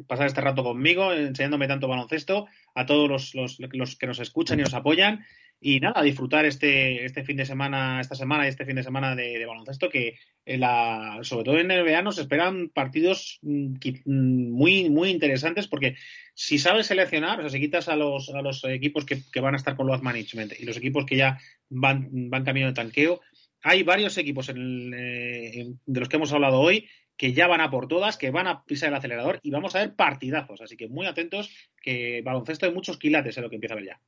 pasar 0.08 0.26
este 0.26 0.42
rato 0.42 0.64
conmigo, 0.64 1.14
enseñándome 1.14 1.68
tanto 1.68 1.88
baloncesto, 1.88 2.48
a 2.74 2.88
todos 2.88 3.08
los, 3.08 3.36
los, 3.36 3.60
los 3.60 3.96
que 3.96 4.08
nos 4.08 4.20
escuchan 4.20 4.60
y 4.60 4.64
nos 4.64 4.74
apoyan 4.74 5.24
y 5.64 5.80
nada, 5.80 6.02
disfrutar 6.02 6.46
este, 6.46 7.06
este 7.06 7.24
fin 7.24 7.38
de 7.38 7.46
semana, 7.46 8.02
esta 8.02 8.16
semana 8.16 8.46
y 8.46 8.50
este 8.50 8.66
fin 8.66 8.76
de 8.76 8.84
semana 8.84 9.16
de, 9.16 9.46
baloncesto, 9.46 9.90
que 9.90 10.20
la, 10.46 11.20
sobre 11.22 11.46
todo 11.46 11.58
en 11.58 11.68
NBA 11.68 12.02
nos 12.02 12.18
esperan 12.18 12.68
partidos 12.68 13.40
mm, 13.44 13.76
mm, 14.06 14.52
muy, 14.52 14.90
muy 14.90 15.10
interesantes, 15.10 15.68
porque 15.70 15.96
si 16.34 16.58
sabes 16.58 16.88
seleccionar, 16.88 17.40
o 17.40 17.44
sea, 17.44 17.50
si 17.50 17.62
quitas 17.62 17.88
a 17.88 17.96
los, 17.96 18.30
a 18.30 18.42
los 18.42 18.64
equipos 18.66 19.06
que, 19.06 19.22
que 19.32 19.40
van 19.40 19.54
a 19.54 19.58
estar 19.58 19.78
con 19.78 19.88
load 19.88 20.02
management 20.02 20.60
y 20.60 20.66
los 20.66 20.76
equipos 20.76 21.06
que 21.06 21.16
ya 21.16 21.40
van, 21.70 22.10
van 22.12 22.44
camino 22.44 22.68
de 22.68 22.74
tanqueo, 22.74 23.22
hay 23.62 23.84
varios 23.84 24.18
equipos 24.18 24.50
en 24.50 24.58
el, 24.58 24.94
eh, 24.94 25.74
de 25.86 26.00
los 26.00 26.10
que 26.10 26.18
hemos 26.18 26.34
hablado 26.34 26.60
hoy 26.60 26.90
que 27.16 27.32
ya 27.32 27.48
van 27.48 27.62
a 27.62 27.70
por 27.70 27.88
todas, 27.88 28.18
que 28.18 28.32
van 28.32 28.48
a 28.48 28.66
pisar 28.66 28.90
el 28.90 28.96
acelerador 28.96 29.40
y 29.44 29.52
vamos 29.52 29.76
a 29.76 29.80
ver 29.80 29.96
partidazos. 29.96 30.60
Así 30.62 30.76
que 30.76 30.90
muy 30.90 31.06
atentos, 31.06 31.50
que 31.82 32.22
baloncesto 32.22 32.66
hay 32.66 32.74
muchos 32.74 32.98
quilates 32.98 33.38
en 33.38 33.44
lo 33.44 33.50
que 33.50 33.56
empieza 33.56 33.76
a 33.76 33.78
ver 33.78 33.86
ya. 33.86 34.02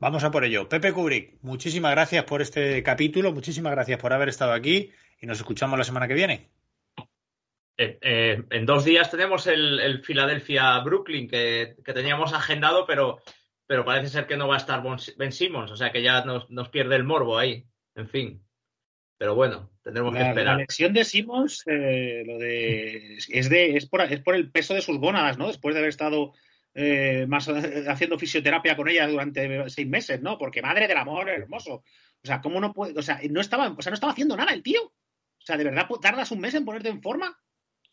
Vamos 0.00 0.22
a 0.22 0.30
por 0.30 0.44
ello. 0.44 0.68
Pepe 0.68 0.92
Kubrick, 0.92 1.38
muchísimas 1.42 1.90
gracias 1.90 2.24
por 2.24 2.40
este 2.40 2.82
capítulo, 2.84 3.32
muchísimas 3.32 3.72
gracias 3.72 3.98
por 3.98 4.12
haber 4.12 4.28
estado 4.28 4.52
aquí 4.52 4.92
y 5.20 5.26
nos 5.26 5.38
escuchamos 5.38 5.76
la 5.76 5.84
semana 5.84 6.06
que 6.06 6.14
viene. 6.14 6.50
Eh, 7.76 7.98
eh, 8.00 8.42
en 8.50 8.66
dos 8.66 8.84
días 8.84 9.10
tenemos 9.10 9.48
el, 9.48 9.80
el 9.80 10.00
Philadelphia-Brooklyn 10.00 11.28
que, 11.28 11.76
que, 11.84 11.92
teníamos 11.92 12.32
agendado, 12.32 12.86
pero, 12.86 13.20
pero 13.66 13.84
parece 13.84 14.08
ser 14.08 14.26
que 14.28 14.36
no 14.36 14.46
va 14.46 14.54
a 14.54 14.58
estar 14.58 14.82
Ben 15.16 15.32
Simmons, 15.32 15.72
o 15.72 15.76
sea 15.76 15.90
que 15.90 16.02
ya 16.02 16.24
nos, 16.24 16.48
nos 16.48 16.68
pierde 16.68 16.94
el 16.94 17.04
morbo 17.04 17.36
ahí. 17.36 17.64
En 17.96 18.08
fin. 18.08 18.42
Pero 19.16 19.34
bueno, 19.34 19.70
tendremos 19.82 20.14
la, 20.14 20.20
que 20.20 20.28
esperar. 20.28 20.56
La 20.58 20.62
lesión 20.62 20.92
de 20.92 21.04
Simmons, 21.04 21.64
eh, 21.66 22.22
lo 22.24 22.38
de, 22.38 23.16
es, 23.16 23.50
de, 23.50 23.76
es, 23.76 23.86
por, 23.86 24.02
es 24.02 24.20
por 24.20 24.36
el 24.36 24.52
peso 24.52 24.74
de 24.74 24.80
sus 24.80 24.98
gónadas, 24.98 25.38
¿no? 25.38 25.48
Después 25.48 25.74
de 25.74 25.80
haber 25.80 25.88
estado 25.88 26.34
eh, 26.80 27.26
más 27.26 27.48
haciendo 27.48 28.16
fisioterapia 28.20 28.76
con 28.76 28.88
ella 28.88 29.08
durante 29.08 29.68
seis 29.68 29.88
meses, 29.88 30.22
¿no? 30.22 30.38
Porque 30.38 30.62
madre 30.62 30.86
del 30.86 30.96
amor 30.96 31.28
hermoso. 31.28 31.74
O 31.74 32.22
sea, 32.22 32.40
¿cómo 32.40 32.60
no 32.60 32.72
puede? 32.72 32.96
O 32.96 33.02
sea, 33.02 33.20
no 33.28 33.40
estaba, 33.40 33.68
o 33.76 33.82
sea, 33.82 33.90
no 33.90 33.94
estaba 33.94 34.12
haciendo 34.12 34.36
nada 34.36 34.52
el 34.52 34.62
tío. 34.62 34.80
O 34.84 35.44
sea, 35.44 35.56
¿de 35.56 35.64
verdad 35.64 35.88
tardas 36.00 36.30
un 36.30 36.38
mes 36.38 36.54
en 36.54 36.64
ponerte 36.64 36.88
en 36.88 37.02
forma? 37.02 37.36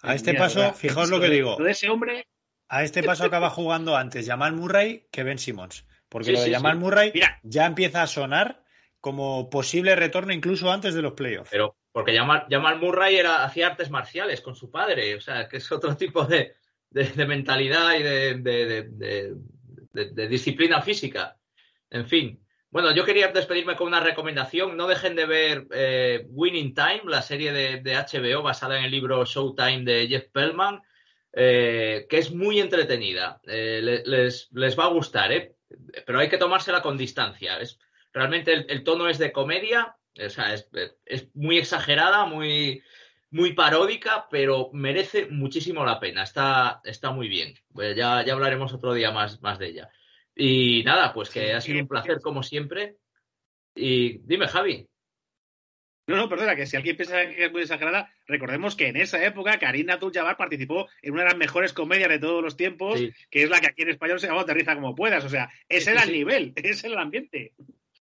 A 0.04 0.14
este 0.14 0.34
Mira, 0.34 0.44
paso, 0.44 0.60
verdad, 0.60 0.76
fijaos 0.76 1.10
lo 1.10 1.20
que 1.20 1.30
digo. 1.30 1.56
Lo 1.58 1.66
de 1.66 1.72
ese 1.72 1.90
hombre. 1.90 2.28
A 2.70 2.84
este 2.84 3.02
paso 3.02 3.24
acaba 3.24 3.50
jugando 3.50 3.98
antes 3.98 4.28
Jamal 4.28 4.54
Murray 4.54 5.08
que 5.12 5.24
Ben 5.24 5.40
Simmons. 5.40 5.88
Porque 6.08 6.28
sí, 6.28 6.34
lo 6.34 6.40
de 6.42 6.46
sí, 6.46 6.54
Jamal 6.54 6.74
sí. 6.74 6.80
Murray 6.80 7.12
Mira. 7.12 7.40
ya 7.42 7.66
empieza 7.66 8.04
a 8.04 8.08
sonar 8.08 8.64
como 9.00 9.50
posible 9.50 9.96
retorno 9.96 10.32
incluso 10.32 10.72
antes 10.72 10.94
de 10.94 11.02
los 11.02 11.14
playoffs. 11.14 11.50
Pero 11.50 11.76
porque 11.92 12.16
Jamal, 12.16 12.46
Jamal 12.52 12.80
Murray 12.80 13.16
era, 13.16 13.44
hacía 13.44 13.66
artes 13.66 13.90
marciales 13.90 14.42
con 14.42 14.56
su 14.56 14.70
padre, 14.70 15.16
o 15.16 15.22
sea, 15.22 15.48
que 15.48 15.58
es 15.58 15.72
otro 15.72 15.98
tipo 15.98 16.26
de, 16.26 16.54
de, 16.96 17.26
mentalidad 17.26 17.96
y 18.00 18.04
de, 18.04 19.36
de, 19.92 20.28
disciplina 20.28 20.82
física. 20.82 21.38
En 21.90 22.08
fin. 22.08 22.42
Bueno, 22.70 22.94
yo 22.94 23.06
quería 23.06 23.28
despedirme 23.30 23.76
con 23.76 23.88
una 23.88 24.00
recomendación. 24.00 24.76
No 24.76 24.88
dejen 24.88 25.16
de 25.16 25.26
ver 25.26 25.68
eh, 25.72 26.26
Winning 26.30 26.74
Time, 26.74 27.04
la 27.06 27.22
serie 27.22 27.52
de, 27.52 27.82
HBO 27.82 28.42
basada 28.42 28.78
en 28.78 28.86
el 28.86 28.92
libro 28.92 29.26
Showtime 29.26 29.84
de 29.84 30.08
Jeff 30.08 30.26
Pellman, 30.32 30.82
eh, 31.32 32.06
que 32.10 32.18
es 32.18 32.32
muy 32.32 32.60
entretenida. 32.60 33.40
Eh, 33.46 34.02
les, 34.06 34.50
les, 34.52 34.80
va 34.80 34.86
a 34.86 34.90
gustar, 34.90 35.32
pero 36.06 36.20
hay 36.20 36.30
que 36.30 36.38
tomársela 36.38 36.82
con 36.82 36.98
distancia. 36.98 37.60
Es, 37.60 37.80
realmente 38.14 38.54
el, 38.54 38.66
el, 38.70 38.84
tono 38.84 39.08
es 39.08 39.18
de 39.18 39.32
comedia, 39.32 39.96
o 40.18 40.30
sea, 40.30 40.54
es, 40.54 40.70
es 41.06 41.28
muy 41.34 41.58
exagerada, 41.58 42.26
muy, 42.26 42.82
muy 43.36 43.52
paródica, 43.52 44.28
pero 44.32 44.70
merece 44.72 45.28
muchísimo 45.28 45.84
la 45.84 46.00
pena. 46.00 46.24
Está, 46.24 46.80
está 46.86 47.12
muy 47.12 47.28
bien. 47.28 47.54
Pues 47.74 47.94
ya, 47.94 48.24
ya 48.24 48.32
hablaremos 48.32 48.74
otro 48.74 48.94
día 48.94 49.12
más, 49.12 49.42
más 49.42 49.60
de 49.60 49.68
ella. 49.68 49.90
Y 50.34 50.84
nada, 50.86 51.12
pues 51.12 51.30
que 51.30 51.48
sí, 51.48 51.52
ha 51.52 51.60
sido 51.60 51.82
un 51.82 51.88
placer 51.90 52.22
como 52.22 52.44
siempre. 52.44 52.96
Y 53.76 54.20
dime, 54.20 54.48
Javi. 54.48 54.88
No, 56.08 56.16
no, 56.16 56.30
perdona, 56.30 56.56
que 56.56 56.66
si 56.66 56.78
alguien 56.78 56.96
piensa 56.96 57.28
que 57.28 57.44
es 57.44 57.52
muy 57.52 57.64
exagerada, 57.64 58.10
recordemos 58.26 58.78
que 58.78 58.88
en 58.88 58.96
esa 58.96 59.22
época 59.26 59.60
Karina 59.60 59.96
Abdul-Jabbar 59.96 60.38
participó 60.38 60.88
en 61.02 61.12
una 61.12 61.24
de 61.24 61.30
las 61.30 61.38
mejores 61.38 61.74
comedias 61.74 62.08
de 62.08 62.20
todos 62.20 62.42
los 62.42 62.56
tiempos, 62.56 63.00
sí. 63.00 63.12
que 63.30 63.44
es 63.44 63.50
la 63.50 63.60
que 63.60 63.68
aquí 63.68 63.82
en 63.82 63.90
español 63.90 64.22
se 64.22 64.28
llama 64.28 64.42
Aterriza 64.42 64.76
como 64.76 64.96
puedas. 64.96 65.26
O 65.26 65.30
sea, 65.30 65.50
ese 65.68 65.86
sí, 65.86 65.92
era 65.92 66.04
el 66.04 66.14
nivel, 66.14 66.54
ese 66.56 66.70
es 66.70 66.84
el 66.86 66.98
ambiente. 66.98 67.54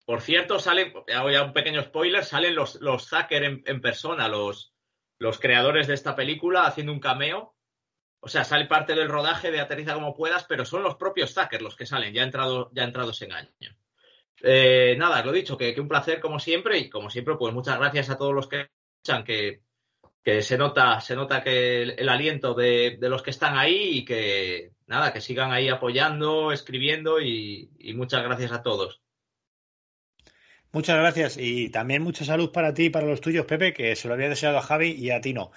Por 0.06 0.22
cierto, 0.22 0.60
salen, 0.60 0.94
hago 1.16 1.32
ya 1.32 1.44
un 1.44 1.54
pequeño 1.54 1.82
spoiler, 1.82 2.24
salen 2.24 2.54
los, 2.54 2.80
los 2.82 3.08
Zucker 3.08 3.44
en, 3.44 3.64
en 3.66 3.82
persona, 3.82 4.28
los, 4.28 4.73
los 5.20 5.40
creadores 5.40 5.88
de 5.88 5.94
esta 5.94 6.16
película 6.16 6.66
haciendo 6.66 6.92
un 6.92 7.00
cameo. 7.00 7.56
O 8.20 8.28
sea, 8.28 8.44
sale 8.44 8.66
parte 8.66 8.96
del 8.96 9.10
rodaje 9.10 9.52
de 9.52 9.60
Aterriza 9.60 9.94
como 9.94 10.16
puedas, 10.16 10.46
pero 10.46 10.66
son 10.66 10.84
los 10.84 10.96
propios 10.96 11.34
Zucker 11.34 11.62
los 11.62 11.76
que 11.76 11.86
salen, 11.86 12.14
ya, 12.14 12.24
entrado, 12.24 12.72
ya 12.74 12.84
entrados 12.84 13.22
en 13.22 13.34
año. 13.34 13.52
Eh, 14.42 14.96
nada, 14.98 15.24
lo 15.24 15.32
dicho, 15.32 15.58
que, 15.58 15.76
un 15.80 15.88
placer 15.88 16.20
como 16.20 16.40
siempre 16.40 16.78
y 16.78 16.90
como 16.90 17.10
siempre, 17.10 17.36
pues 17.38 17.54
muchas 17.54 17.78
gracias 17.78 18.10
a 18.10 18.18
todos 18.18 18.34
los 18.34 18.48
que 18.48 18.70
escuchan, 19.02 19.24
que, 19.24 19.62
que 20.24 20.42
se 20.42 20.58
nota, 20.58 21.00
se 21.02 21.16
nota 21.16 21.44
que 21.44 21.84
el, 21.84 22.10
aliento 22.10 22.54
de, 22.54 22.98
los 23.02 23.22
que 23.22 23.32
están 23.32 23.58
ahí 23.58 24.00
y 24.00 24.06
que 24.06 24.72
nada, 24.88 25.12
que 25.12 25.22
sigan 25.22 25.52
ahí 25.52 25.70
apoyando, 25.70 26.52
escribiendo 26.52 27.20
y 27.22 27.94
muchas 27.96 28.24
gracias 28.24 28.54
a 28.54 28.64
todos. 28.64 29.03
Muchas 30.74 30.98
gracias 30.98 31.38
y 31.40 31.70
también 31.70 32.02
mucha 32.02 32.26
salud 32.26 32.52
para 32.52 32.74
ti 32.74 32.86
y 32.86 32.90
para 32.90 33.06
los 33.06 33.22
tuyos, 33.22 33.46
Pepe, 33.46 33.74
que 33.74 33.96
se 33.96 34.08
lo 34.08 34.16
había 34.16 34.28
deseado 34.28 34.58
a 34.58 34.64
Javi 34.64 34.90
y 34.90 35.12
a 35.12 35.22
ti 35.22 35.32
no. 35.32 35.52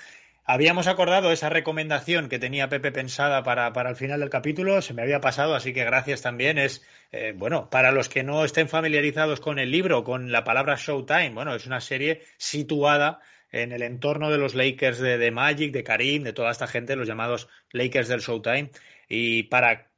Habíamos 0.45 0.89
acordado 0.89 1.33
esa 1.33 1.49
recomendación 1.49 2.29
que 2.29 2.39
tenía 2.39 2.69
Pepe 2.69 2.93
pensada 2.93 3.43
para, 3.43 3.73
para 3.73 3.89
el 3.89 3.97
final 3.97 4.21
del 4.21 4.29
capítulo, 4.29 4.83
se 4.83 4.93
me 4.93 5.01
había 5.01 5.23
pasado, 5.23 5.55
así 5.55 5.73
que 5.73 5.85
gracias 5.85 6.21
también. 6.21 6.59
Es, 6.59 6.87
eh, 7.13 7.33
bueno, 7.35 7.71
para 7.71 7.93
los 7.93 8.11
que 8.11 8.25
no 8.25 8.45
estén 8.45 8.69
familiarizados 8.69 9.41
con 9.41 9.59
el 9.59 9.71
libro, 9.71 10.05
con 10.05 10.31
la 10.33 10.45
palabra 10.45 10.77
Showtime, 10.77 11.31
bueno, 11.31 11.55
es 11.55 11.67
una 11.67 11.81
serie 11.81 12.21
situada 12.37 13.21
en 13.51 13.73
el 13.73 13.81
entorno 13.81 14.31
de 14.31 14.37
los 14.37 14.55
Lakers 14.55 14.99
de, 14.99 15.17
de 15.17 15.31
Magic, 15.31 15.73
de 15.73 15.83
Karim, 15.83 16.25
de 16.25 16.35
toda 16.35 16.51
esta 16.51 16.67
gente, 16.67 16.95
los 16.95 17.09
llamados 17.09 17.49
Lakers 17.73 18.09
del 18.09 18.21
Showtime. 18.21 18.71
Y 19.09 19.45
para 19.45 19.89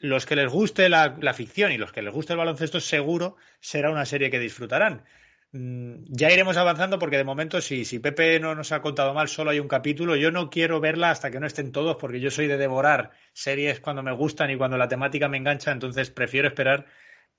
los 0.00 0.26
que 0.26 0.36
les 0.36 0.50
guste 0.50 0.88
la, 0.88 1.16
la, 1.20 1.34
ficción 1.34 1.72
y 1.72 1.78
los 1.78 1.92
que 1.92 2.02
les 2.02 2.12
guste 2.12 2.32
el 2.32 2.38
baloncesto, 2.38 2.80
seguro 2.80 3.36
será 3.60 3.90
una 3.90 4.06
serie 4.06 4.30
que 4.30 4.38
disfrutarán. 4.38 5.04
Mm, 5.52 6.04
ya 6.08 6.30
iremos 6.30 6.58
avanzando 6.58 6.98
porque 6.98 7.16
de 7.16 7.24
momento, 7.24 7.60
si, 7.60 7.84
si 7.84 7.98
Pepe 7.98 8.38
no 8.38 8.54
nos 8.54 8.70
ha 8.72 8.82
contado 8.82 9.14
mal, 9.14 9.28
solo 9.28 9.50
hay 9.50 9.60
un 9.60 9.68
capítulo. 9.68 10.14
Yo 10.16 10.30
no 10.30 10.50
quiero 10.50 10.80
verla 10.80 11.10
hasta 11.10 11.30
que 11.30 11.40
no 11.40 11.46
estén 11.46 11.72
todos 11.72 11.96
porque 11.96 12.20
yo 12.20 12.30
soy 12.30 12.46
de 12.46 12.58
devorar 12.58 13.12
series 13.32 13.80
cuando 13.80 14.02
me 14.02 14.12
gustan 14.12 14.50
y 14.50 14.56
cuando 14.56 14.76
la 14.76 14.88
temática 14.88 15.28
me 15.28 15.38
engancha, 15.38 15.72
entonces 15.72 16.10
prefiero 16.10 16.48
esperar. 16.48 16.86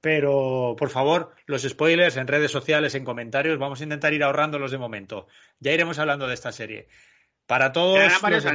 Pero, 0.02 0.76
por 0.78 0.90
favor, 0.90 1.36
los 1.46 1.64
spoilers 1.64 2.16
en 2.18 2.28
redes 2.28 2.52
sociales, 2.52 2.96
en 2.96 3.04
comentarios, 3.04 3.60
vamos 3.60 3.82
a 3.82 3.84
intentar 3.84 4.14
ir 4.14 4.24
ahorrándolos 4.24 4.72
de 4.72 4.78
momento. 4.78 5.28
Ya 5.60 5.74
iremos 5.74 6.00
hablando 6.00 6.28
de 6.28 6.34
esta 6.36 6.52
serie. 6.52 6.88
Para 7.46 7.72
todos. 7.74 8.00
Los... 8.00 8.46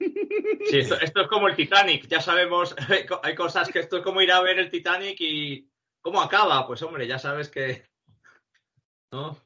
Sí, 0.00 0.78
esto, 0.78 0.98
esto, 0.98 1.20
es 1.22 1.28
como 1.28 1.48
el 1.48 1.56
Titanic, 1.56 2.08
ya 2.08 2.20
sabemos, 2.20 2.74
hay 3.22 3.34
cosas 3.34 3.68
que 3.68 3.80
esto 3.80 3.98
es 3.98 4.02
como 4.02 4.22
ir 4.22 4.32
a 4.32 4.40
ver 4.40 4.58
el 4.58 4.70
Titanic 4.70 5.20
y 5.20 5.68
cómo 6.00 6.22
acaba, 6.22 6.66
pues 6.66 6.82
hombre, 6.82 7.06
ya 7.06 7.18
sabes 7.18 7.50
que... 7.50 7.84
¿No? 9.12 9.36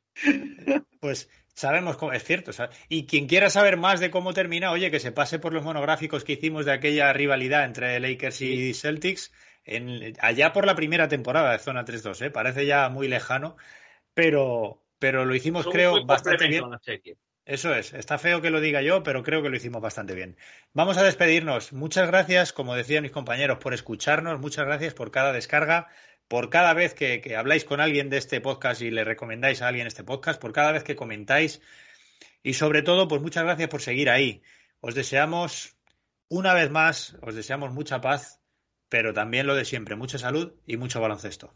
Pues 1.00 1.28
sabemos 1.54 1.96
cómo, 1.96 2.12
es 2.12 2.22
cierto. 2.24 2.52
Y 2.88 3.06
quien 3.06 3.26
quiera 3.26 3.50
saber 3.50 3.76
más 3.76 4.00
de 4.00 4.10
cómo 4.10 4.32
termina, 4.32 4.70
oye, 4.70 4.90
que 4.90 5.00
se 5.00 5.12
pase 5.12 5.38
por 5.38 5.52
los 5.52 5.64
monográficos 5.64 6.24
que 6.24 6.34
hicimos 6.34 6.66
de 6.66 6.72
aquella 6.72 7.12
rivalidad 7.12 7.64
entre 7.64 7.98
Lakers 7.98 8.40
y 8.42 8.74
Celtics, 8.74 9.32
en, 9.64 10.14
allá 10.20 10.52
por 10.52 10.66
la 10.66 10.74
primera 10.74 11.08
temporada 11.08 11.52
de 11.52 11.58
Zona 11.58 11.84
3-2, 11.84 12.26
¿eh? 12.26 12.30
parece 12.30 12.66
ya 12.66 12.88
muy 12.90 13.08
lejano, 13.08 13.56
pero, 14.12 14.82
pero 14.98 15.24
lo 15.24 15.34
hicimos, 15.34 15.66
creo, 15.66 16.04
bastante 16.04 16.48
bien. 16.48 16.64
Eso 17.46 17.74
es, 17.74 17.92
está 17.92 18.16
feo 18.16 18.40
que 18.40 18.48
lo 18.48 18.60
diga 18.60 18.80
yo, 18.80 19.02
pero 19.02 19.22
creo 19.22 19.42
que 19.42 19.50
lo 19.50 19.56
hicimos 19.56 19.82
bastante 19.82 20.14
bien. 20.14 20.36
Vamos 20.72 20.96
a 20.96 21.02
despedirnos. 21.02 21.74
Muchas 21.74 22.06
gracias, 22.06 22.54
como 22.54 22.74
decían 22.74 23.02
mis 23.02 23.12
compañeros, 23.12 23.58
por 23.58 23.74
escucharnos. 23.74 24.40
Muchas 24.40 24.64
gracias 24.64 24.94
por 24.94 25.10
cada 25.10 25.30
descarga, 25.32 25.88
por 26.26 26.48
cada 26.48 26.72
vez 26.72 26.94
que, 26.94 27.36
habláis 27.36 27.66
con 27.66 27.80
alguien 27.80 28.08
de 28.08 28.16
este 28.16 28.40
podcast 28.40 28.80
y 28.80 28.90
le 28.90 29.04
recomendáis 29.04 29.60
a 29.60 29.68
alguien 29.68 29.86
este 29.86 30.04
podcast, 30.04 30.40
por 30.40 30.52
cada 30.54 30.72
vez 30.72 30.84
que 30.84 30.96
comentáis. 30.96 31.60
Y 32.42 32.54
sobre 32.54 32.82
todo, 32.82 33.08
pues 33.08 33.20
muchas 33.20 33.44
gracias 33.44 33.68
por 33.68 33.82
seguir 33.82 34.08
ahí. 34.08 34.42
Os 34.80 34.94
deseamos, 34.94 35.76
una 36.28 36.54
vez 36.54 36.70
más, 36.70 37.16
os 37.20 37.34
deseamos 37.34 37.72
mucha 37.72 38.00
paz, 38.00 38.40
pero 38.88 39.12
también 39.12 39.46
lo 39.46 39.54
de 39.54 39.66
siempre, 39.66 39.96
mucha 39.96 40.18
salud 40.18 40.54
y 40.66 40.78
mucho 40.78 41.00
baloncesto. 41.00 41.54